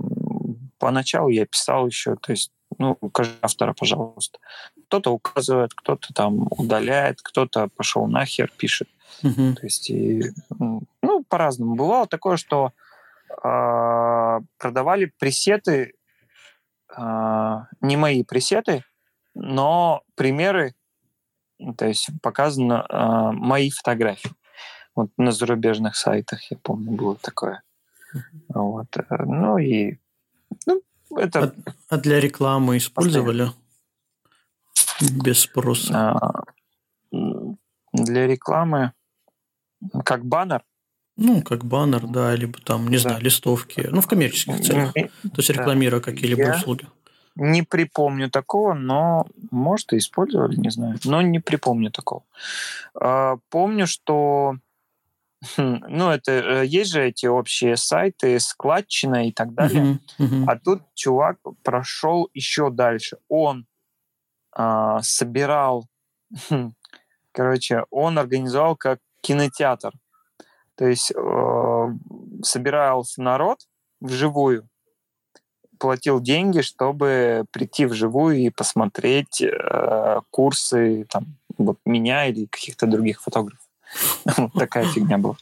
поначалу 0.83 1.29
я 1.29 1.45
писал 1.45 1.87
еще, 1.87 2.17
то 2.17 2.33
есть, 2.33 2.51
ну, 2.77 2.97
укажи 2.99 3.31
автора, 3.41 3.73
пожалуйста. 3.73 4.39
Кто-то 4.87 5.13
указывает, 5.13 5.73
кто-то 5.73 6.13
там 6.13 6.47
удаляет, 6.51 7.21
кто-то 7.21 7.69
пошел 7.69 8.05
нахер, 8.05 8.51
пишет. 8.57 8.89
Uh-huh. 9.23 9.53
То 9.53 9.65
есть, 9.65 9.89
и, 9.89 10.23
ну, 10.59 11.23
по-разному. 11.29 11.75
Бывало 11.75 12.05
такое, 12.05 12.35
что 12.35 12.73
э, 13.29 14.39
продавали 14.57 15.13
пресеты, 15.19 15.93
э, 16.97 17.55
не 17.79 17.95
мои 17.95 18.23
пресеты, 18.25 18.83
но 19.33 20.01
примеры, 20.15 20.73
то 21.77 21.87
есть 21.87 22.09
показано 22.21 22.85
э, 22.89 23.31
мои 23.31 23.69
фотографии. 23.69 24.31
Вот 24.95 25.11
на 25.15 25.31
зарубежных 25.31 25.95
сайтах, 25.95 26.51
я 26.51 26.57
помню, 26.61 26.91
было 26.91 27.15
такое. 27.15 27.61
Вот. 28.49 28.87
Ну 29.09 29.57
и 29.57 29.97
ну, 30.65 30.81
это... 31.17 31.43
А, 31.43 31.71
а 31.89 31.97
для 31.97 32.19
рекламы 32.19 32.77
использовали? 32.77 33.51
Без 35.01 35.39
спроса. 35.39 36.11
А, 36.11 36.43
для 37.93 38.27
рекламы 38.27 38.93
как 40.05 40.25
баннер? 40.25 40.63
Ну, 41.15 41.43
как 41.43 41.63
баннер, 41.63 42.07
да, 42.07 42.35
либо 42.35 42.59
там, 42.59 42.87
не 42.87 42.97
да. 42.97 43.01
знаю, 43.03 43.21
листовки. 43.21 43.87
Ну, 43.91 44.01
в 44.01 44.07
коммерческих 44.07 44.61
целях. 44.61 44.93
То 44.93 45.37
есть 45.37 45.49
рекламируя 45.49 46.01
какие-либо 46.01 46.41
Я 46.41 46.55
услуги. 46.55 46.87
Не 47.35 47.63
припомню 47.63 48.29
такого, 48.29 48.73
но, 48.73 49.25
может, 49.51 49.93
и 49.93 49.97
использовали, 49.97 50.55
не 50.55 50.69
знаю. 50.69 50.97
Но 51.03 51.21
не 51.21 51.39
припомню 51.39 51.91
такого. 51.91 52.23
А, 52.95 53.37
помню, 53.49 53.87
что 53.87 54.57
ну, 55.57 56.09
это 56.09 56.31
э, 56.31 56.65
есть 56.65 56.91
же 56.91 57.03
эти 57.05 57.25
общие 57.25 57.77
сайты, 57.77 58.39
складчина 58.39 59.27
и 59.27 59.31
так 59.31 59.53
далее. 59.53 59.99
Uh-huh, 60.17 60.25
uh-huh. 60.25 60.43
А 60.47 60.59
тут 60.59 60.81
чувак 60.93 61.37
прошел 61.63 62.29
еще 62.33 62.69
дальше. 62.69 63.17
Он 63.27 63.65
а, 64.55 65.01
собирал, 65.01 65.87
хм, 66.49 66.73
короче, 67.31 67.85
он 67.89 68.19
организовал 68.19 68.75
как 68.75 68.99
кинотеатр. 69.21 69.91
То 70.75 70.85
есть 70.87 71.11
э, 71.11 71.87
собирался 72.41 73.21
народ 73.21 73.59
вживую, 74.01 74.67
платил 75.79 76.19
деньги, 76.19 76.61
чтобы 76.61 77.45
прийти 77.51 77.85
вживую 77.85 78.37
и 78.37 78.49
посмотреть 78.49 79.41
э, 79.41 80.21
курсы 80.31 81.05
там, 81.09 81.37
вот 81.57 81.77
меня 81.85 82.25
или 82.25 82.45
каких-то 82.45 82.87
других 82.87 83.21
фотографов. 83.21 83.62
Вот 84.37 84.53
такая 84.53 84.85
фигня 84.85 85.17
была. 85.17 85.35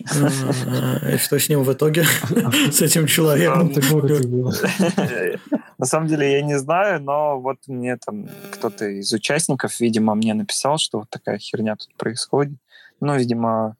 И 0.00 1.16
что 1.18 1.38
с 1.38 1.48
ним 1.48 1.62
в 1.62 1.72
итоге? 1.72 2.04
С 2.72 2.80
этим 2.80 3.06
человеком? 3.06 3.72
На 5.78 5.86
самом 5.86 6.08
деле 6.08 6.32
я 6.32 6.42
не 6.42 6.58
знаю, 6.58 7.02
но 7.02 7.40
вот 7.40 7.58
мне 7.66 7.96
там 7.96 8.28
кто-то 8.52 8.86
из 8.86 9.12
участников, 9.12 9.80
видимо, 9.80 10.14
мне 10.14 10.34
написал, 10.34 10.78
что 10.78 10.98
вот 10.98 11.10
такая 11.10 11.38
херня 11.38 11.76
тут 11.76 11.94
происходит. 11.96 12.58
Ну, 13.00 13.16
видимо, 13.16 13.76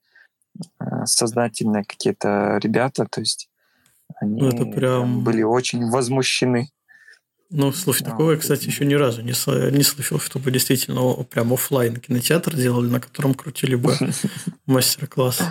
э, 0.81 1.05
сознательные 1.05 1.85
какие-то 1.85 2.59
ребята, 2.63 3.07
то 3.07 3.21
есть 3.21 3.51
они 4.21 4.41
ну, 4.41 4.73
прям... 4.73 5.25
были 5.25 5.43
очень 5.43 5.89
возмущены. 5.91 6.71
Ну, 7.51 7.73
слушай, 7.73 8.05
такого 8.05 8.33
я, 8.33 8.37
кстати, 8.37 8.67
еще 8.67 8.85
ни 8.85 8.95
разу 8.95 9.23
не, 9.23 9.33
не 9.77 9.83
слышал, 9.83 10.21
чтобы 10.21 10.53
действительно 10.53 11.15
прям 11.25 11.53
офлайн 11.53 11.97
кинотеатр 11.97 12.55
делали, 12.55 12.89
на 12.89 13.01
котором 13.01 13.35
крутили 13.35 13.75
бы 13.75 13.97
мастер-класс. 14.67 15.43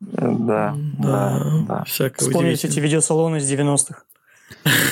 Да, 0.00 0.76
да, 0.98 1.64
да. 1.66 1.84
Всякое 1.84 2.26
Вспомните 2.26 2.68
эти 2.68 2.78
видеосалоны 2.78 3.38
из 3.38 3.50
90-х. 3.50 4.02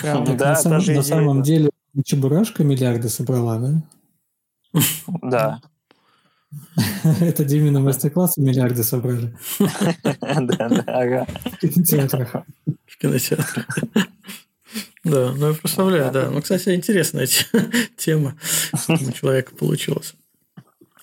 Да, 0.37 0.55
на 0.55 1.03
самом 1.03 1.43
деле 1.43 1.71
Чебурашка 2.05 2.65
миллиарды 2.65 3.09
собрала, 3.09 3.59
да? 3.59 4.81
Да. 5.23 5.61
Это 7.21 7.45
Димина 7.45 7.81
мастер-классы 7.81 8.41
миллиарды 8.41 8.83
собрали. 8.83 9.37
Да, 9.59 10.69
да, 10.69 10.85
ага. 10.87 11.27
В 11.45 11.59
кинотеатрах. 11.59 12.37
В 12.87 12.99
кинотеатрах. 12.99 13.67
Да, 15.07 15.33
ну 15.37 15.49
я 15.49 15.55
представляю, 15.55 16.11
да. 16.11 16.31
Ну, 16.31 16.43
кстати, 16.43 16.75
интересная 16.75 17.29
тема 17.97 18.37
у 18.89 19.13
человека 19.13 19.55
получилась. 19.55 20.15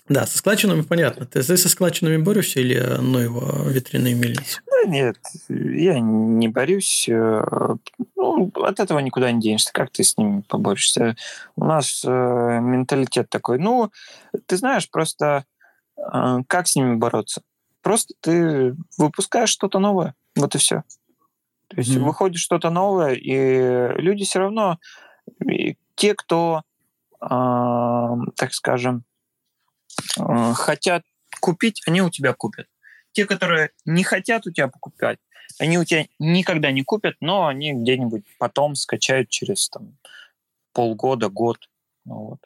Да, 0.10 0.26
со 0.26 0.38
складчинами 0.38 0.82
понятно. 0.82 1.26
Ты 1.26 1.42
здесь 1.42 1.62
со 1.62 1.70
складчинами 1.70 2.18
борешься 2.18 2.60
или 2.60 2.98
ну 3.00 3.20
его 3.20 3.70
ветряные 3.70 4.14
мельницы? 4.14 4.60
Да 4.68 4.90
нет, 4.90 5.18
я 5.48 6.02
не 6.02 6.50
борюсь. 6.50 7.08
Э, 7.08 7.76
ну, 8.18 8.52
от 8.56 8.82
этого 8.82 9.00
никуда 9.00 9.32
не 9.32 9.40
денешься. 9.40 9.72
Как 9.72 9.90
ты 9.92 10.04
с 10.04 10.18
ними 10.18 10.42
поборешься? 10.42 11.16
У 11.56 11.64
нас 11.64 12.04
э, 12.06 12.10
менталитет 12.10 13.30
такой. 13.30 13.58
Ну, 13.58 13.90
ты 14.48 14.58
знаешь, 14.58 14.90
просто 14.90 15.46
э, 15.98 16.40
как 16.48 16.68
с 16.68 16.76
ними 16.76 16.96
бороться? 16.96 17.42
Просто 17.82 18.14
ты 18.20 18.76
выпускаешь 18.98 19.50
что-то 19.50 19.80
новое. 19.80 20.14
Вот 20.36 20.56
и 20.56 20.58
все. 20.58 20.84
То 21.74 21.80
есть 21.82 21.92
mm-hmm. 21.96 22.04
выходит 22.04 22.38
что-то 22.38 22.70
новое, 22.70 23.14
и 23.14 24.00
люди 24.00 24.26
все 24.26 24.40
равно, 24.40 24.78
те, 25.96 26.14
кто, 26.14 26.62
э, 27.20 27.26
так 28.36 28.54
скажем, 28.54 29.04
э, 30.20 30.54
хотят 30.54 31.04
купить, 31.40 31.82
они 31.88 32.02
у 32.02 32.10
тебя 32.10 32.34
купят. 32.34 32.68
те, 33.14 33.26
которые 33.26 33.70
не 33.86 34.04
хотят 34.04 34.46
у 34.48 34.52
тебя 34.52 34.68
покупать, 34.68 35.20
они 35.60 35.78
у 35.78 35.86
тебя 35.86 36.06
никогда 36.20 36.72
не 36.72 36.84
купят, 36.84 37.16
но 37.22 37.48
они 37.48 37.74
где-нибудь 37.74 38.24
потом 38.40 38.76
скачают 38.76 39.30
через 39.30 39.70
там, 39.70 39.98
полгода, 40.74 41.30
год. 41.30 41.58
Ну, 42.06 42.16
вот. 42.16 42.40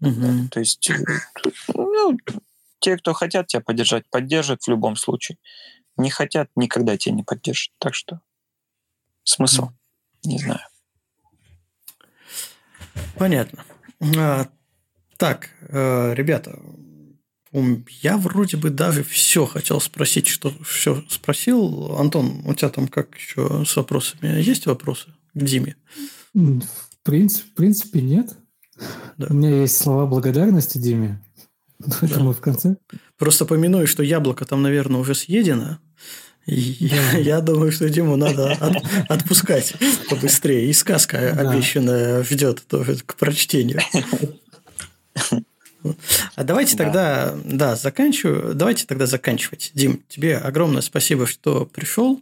Угу. 0.00 0.48
То 0.50 0.60
есть, 0.60 0.90
ну, 1.74 2.18
те, 2.80 2.96
кто 2.96 3.12
хотят 3.12 3.46
тебя 3.46 3.60
поддержать, 3.60 4.04
поддержат 4.10 4.62
в 4.62 4.68
любом 4.68 4.96
случае. 4.96 5.38
Не 6.00 6.10
хотят, 6.10 6.50
никогда 6.56 6.96
тебя 6.96 7.14
не 7.14 7.22
поддержат. 7.22 7.72
Так 7.78 7.94
что 7.94 8.20
смысл, 9.22 9.70
не 10.24 10.38
знаю. 10.38 10.60
Понятно. 13.16 13.64
А, 14.16 14.48
так, 15.18 15.50
э, 15.68 16.14
ребята, 16.14 16.58
я 17.52 18.16
вроде 18.16 18.56
бы 18.56 18.70
даже 18.70 19.02
все 19.04 19.44
хотел 19.44 19.80
спросить, 19.80 20.26
что 20.26 20.52
все 20.64 21.04
спросил. 21.08 21.96
Антон, 21.96 22.42
у 22.46 22.54
тебя 22.54 22.70
там 22.70 22.88
как 22.88 23.16
еще 23.16 23.64
с 23.66 23.76
вопросами? 23.76 24.40
Есть 24.40 24.66
вопросы 24.66 25.12
к 25.34 25.42
Диме? 25.42 25.76
В 26.32 27.02
принципе, 27.02 27.50
в 27.50 27.54
принципе 27.54 28.00
нет. 28.00 28.36
Да. 29.18 29.26
У 29.28 29.34
меня 29.34 29.60
есть 29.60 29.76
слова 29.76 30.06
благодарности 30.06 30.78
Диме. 30.78 31.22
Это 32.00 32.20
мы 32.20 32.32
в 32.32 32.40
конце. 32.40 32.76
Просто 33.18 33.44
помяну, 33.44 33.86
что 33.86 34.02
яблоко 34.02 34.44
там, 34.44 34.62
наверное, 34.62 35.00
уже 35.00 35.14
съедено. 35.14 35.78
Я, 36.50 37.18
я 37.18 37.40
думаю, 37.40 37.70
что 37.70 37.88
Диму 37.88 38.16
надо 38.16 38.52
от, 38.52 38.76
отпускать 39.08 39.74
побыстрее. 40.08 40.68
И 40.68 40.72
сказка 40.72 41.32
да. 41.34 41.50
обещанная 41.50 42.24
ждет 42.24 42.62
тоже 42.66 42.96
к 42.96 43.14
прочтению. 43.14 43.80
А 46.34 46.44
давайте 46.44 46.76
да. 46.76 46.84
тогда, 46.84 47.34
да, 47.44 47.76
заканчиваю. 47.76 48.54
Давайте 48.54 48.84
тогда 48.86 49.06
заканчивать. 49.06 49.70
Дим, 49.74 50.02
тебе 50.08 50.36
огромное 50.36 50.82
спасибо, 50.82 51.26
что 51.26 51.64
пришел. 51.64 52.20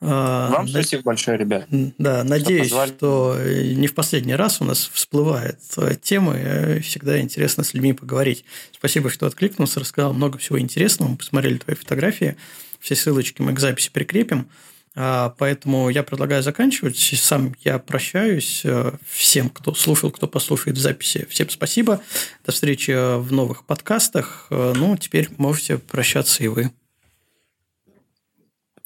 А, 0.00 0.50
Вам 0.50 0.68
спасибо 0.68 0.98
Над... 0.98 1.04
большое, 1.06 1.38
ребят. 1.38 1.66
Да, 1.70 2.22
надеюсь, 2.24 2.68
что, 2.68 2.86
что 2.86 3.38
не 3.42 3.86
в 3.86 3.94
последний 3.94 4.34
раз 4.34 4.60
у 4.60 4.64
нас 4.64 4.90
всплывает 4.92 5.58
темы. 6.02 6.80
Всегда 6.84 7.20
интересно 7.20 7.64
с 7.64 7.72
людьми 7.74 7.94
поговорить. 7.94 8.44
Спасибо, 8.72 9.08
что 9.10 9.26
откликнулся, 9.26 9.80
рассказал 9.80 10.12
много 10.12 10.38
всего 10.38 10.60
интересного. 10.60 11.10
Мы 11.10 11.16
посмотрели 11.16 11.56
твои 11.58 11.74
фотографии. 11.74 12.36
Все 12.84 12.96
ссылочки 12.96 13.40
мы 13.40 13.54
к 13.54 13.60
записи 13.60 13.88
прикрепим. 13.90 14.50
А, 14.94 15.34
поэтому 15.38 15.88
я 15.88 16.02
предлагаю 16.02 16.42
заканчивать. 16.42 16.98
Сам 16.98 17.54
я 17.64 17.78
прощаюсь 17.78 18.60
э, 18.62 18.92
всем, 19.06 19.48
кто 19.48 19.74
слушал, 19.74 20.10
кто 20.10 20.28
послушает 20.28 20.76
в 20.76 20.80
записи. 20.82 21.26
Всем 21.30 21.48
спасибо. 21.48 22.02
До 22.44 22.52
встречи 22.52 22.90
в 22.90 23.32
новых 23.32 23.64
подкастах. 23.64 24.48
Э, 24.50 24.74
ну, 24.76 24.98
теперь 24.98 25.30
можете 25.38 25.78
прощаться 25.78 26.44
и 26.44 26.48
вы. 26.48 26.72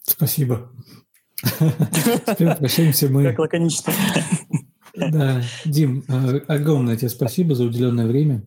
Спасибо. 0.02 0.70
Теперь 1.42 2.54
прощаемся 2.54 3.08
мы. 3.08 3.24
Как 3.24 3.40
лаконично. 3.40 3.92
Да, 4.94 5.42
Дим, 5.64 6.04
э, 6.06 6.38
огромное 6.46 6.96
тебе 6.96 7.08
спасибо 7.08 7.56
за 7.56 7.64
уделенное 7.64 8.06
время. 8.06 8.44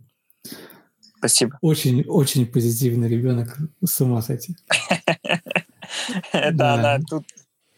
Спасибо. 1.18 1.60
Очень, 1.62 2.04
очень 2.08 2.48
позитивный 2.48 3.08
ребенок, 3.08 3.58
с 3.86 4.02
ума 4.02 4.22
сойти. 4.22 4.56
Это 6.32 6.74
она 6.74 7.00
тут 7.00 7.26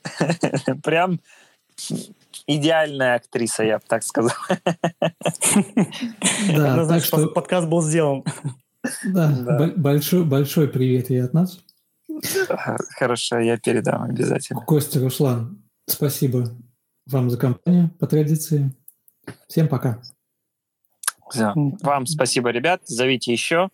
прям 0.83 1.19
идеальная 2.47 3.15
актриса, 3.15 3.63
я 3.63 3.77
бы 3.77 3.83
так 3.87 4.03
сказал. 4.03 4.35
Да, 6.55 6.75
ну, 6.75 6.83
значит, 6.83 7.33
подкаст 7.33 7.67
был 7.67 7.81
сделан. 7.81 8.23
Да, 9.05 9.71
большой, 9.75 10.25
большой 10.25 10.67
привет 10.67 11.09
и 11.09 11.17
от 11.17 11.33
нас. 11.33 11.59
Хорошо, 12.97 13.39
я 13.39 13.57
передам 13.57 14.03
обязательно. 14.03 14.61
Костя, 14.61 14.99
Руслан, 14.99 15.63
спасибо 15.87 16.49
вам 17.05 17.29
за 17.29 17.37
компанию 17.37 17.89
по 17.99 18.07
традиции. 18.07 18.71
Всем 19.47 19.67
пока. 19.67 20.01
Вам 21.33 22.05
спасибо, 22.05 22.49
ребят. 22.49 22.81
Зовите 22.85 23.31
еще. 23.31 23.69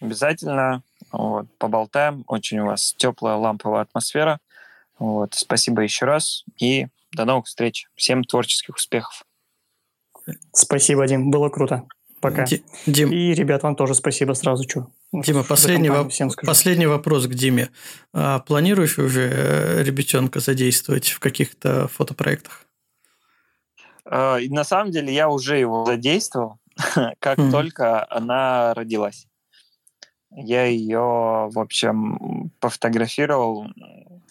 Обязательно. 0.00 0.82
Вот, 1.14 1.46
поболтаем. 1.58 2.24
Очень 2.26 2.58
у 2.58 2.66
вас 2.66 2.92
теплая 2.96 3.36
ламповая 3.36 3.82
атмосфера. 3.82 4.40
Вот, 4.98 5.34
спасибо 5.34 5.82
еще 5.82 6.06
раз. 6.06 6.44
И 6.58 6.88
до 7.12 7.24
новых 7.24 7.46
встреч. 7.46 7.86
Всем 7.94 8.24
творческих 8.24 8.74
успехов. 8.74 9.24
Спасибо, 10.52 11.06
Дим. 11.06 11.30
Было 11.30 11.50
круто. 11.50 11.84
Пока. 12.20 12.46
Дим. 12.86 13.12
И, 13.12 13.32
ребят, 13.34 13.62
вам 13.62 13.76
тоже 13.76 13.94
спасибо 13.94 14.32
сразу. 14.32 14.68
Что, 14.68 14.88
Дима, 15.12 15.44
последний, 15.44 15.90
воп... 15.90 16.10
последний 16.44 16.86
вопрос 16.86 17.26
к 17.28 17.34
Диме. 17.34 17.68
А 18.12 18.40
планируешь 18.40 18.98
уже 18.98 19.30
э, 19.30 19.82
ребятенка 19.84 20.40
задействовать 20.40 21.10
в 21.10 21.20
каких-то 21.20 21.86
фотопроектах? 21.88 22.64
А, 24.04 24.38
на 24.48 24.64
самом 24.64 24.90
деле 24.90 25.12
я 25.12 25.28
уже 25.28 25.58
его 25.58 25.84
задействовал. 25.84 26.58
как 27.20 27.36
только 27.50 28.04
она 28.10 28.74
родилась. 28.74 29.28
Я 30.36 30.64
ее, 30.64 30.98
в 30.98 31.58
общем, 31.58 32.50
пофотографировал, 32.60 33.66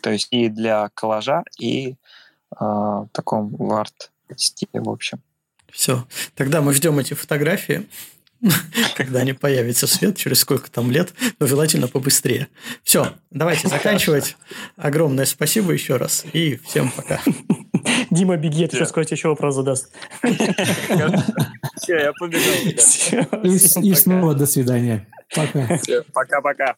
то 0.01 0.11
есть 0.11 0.27
и 0.31 0.49
для 0.49 0.89
коллажа, 0.93 1.43
и 1.59 1.91
э, 1.91 1.95
в 2.59 3.09
таком 3.11 3.55
в 3.55 3.73
арт-стиле, 3.73 4.81
в 4.81 4.89
общем. 4.89 5.19
Все. 5.71 6.05
Тогда 6.35 6.61
мы 6.61 6.73
ждем 6.73 6.99
эти 6.99 7.13
фотографии, 7.13 7.87
когда 8.95 9.19
они 9.19 9.33
появятся 9.33 9.87
в 9.87 9.91
свет, 9.91 10.17
через 10.17 10.39
сколько 10.39 10.69
там 10.69 10.91
лет, 10.91 11.13
но 11.39 11.47
желательно 11.47 11.87
побыстрее. 11.87 12.47
Все, 12.83 13.13
давайте 13.31 13.67
заканчивать. 13.67 14.35
Огромное 14.75 15.25
спасибо 15.25 15.71
еще 15.71 15.95
раз 15.95 16.25
и 16.33 16.57
всем 16.57 16.91
пока. 16.91 17.21
Дима, 18.11 18.37
беги, 18.37 18.67
сейчас 18.71 18.91
Костя 18.91 19.15
еще 19.15 19.29
вопрос 19.29 19.55
задаст. 19.55 19.91
Все, 21.81 21.97
я 21.99 22.13
побежал. 22.13 23.43
И 23.43 23.95
снова 23.95 24.33
до 24.35 24.45
свидания. 24.45 25.07
Пока. 25.35 25.79
Пока-пока. 26.13 26.75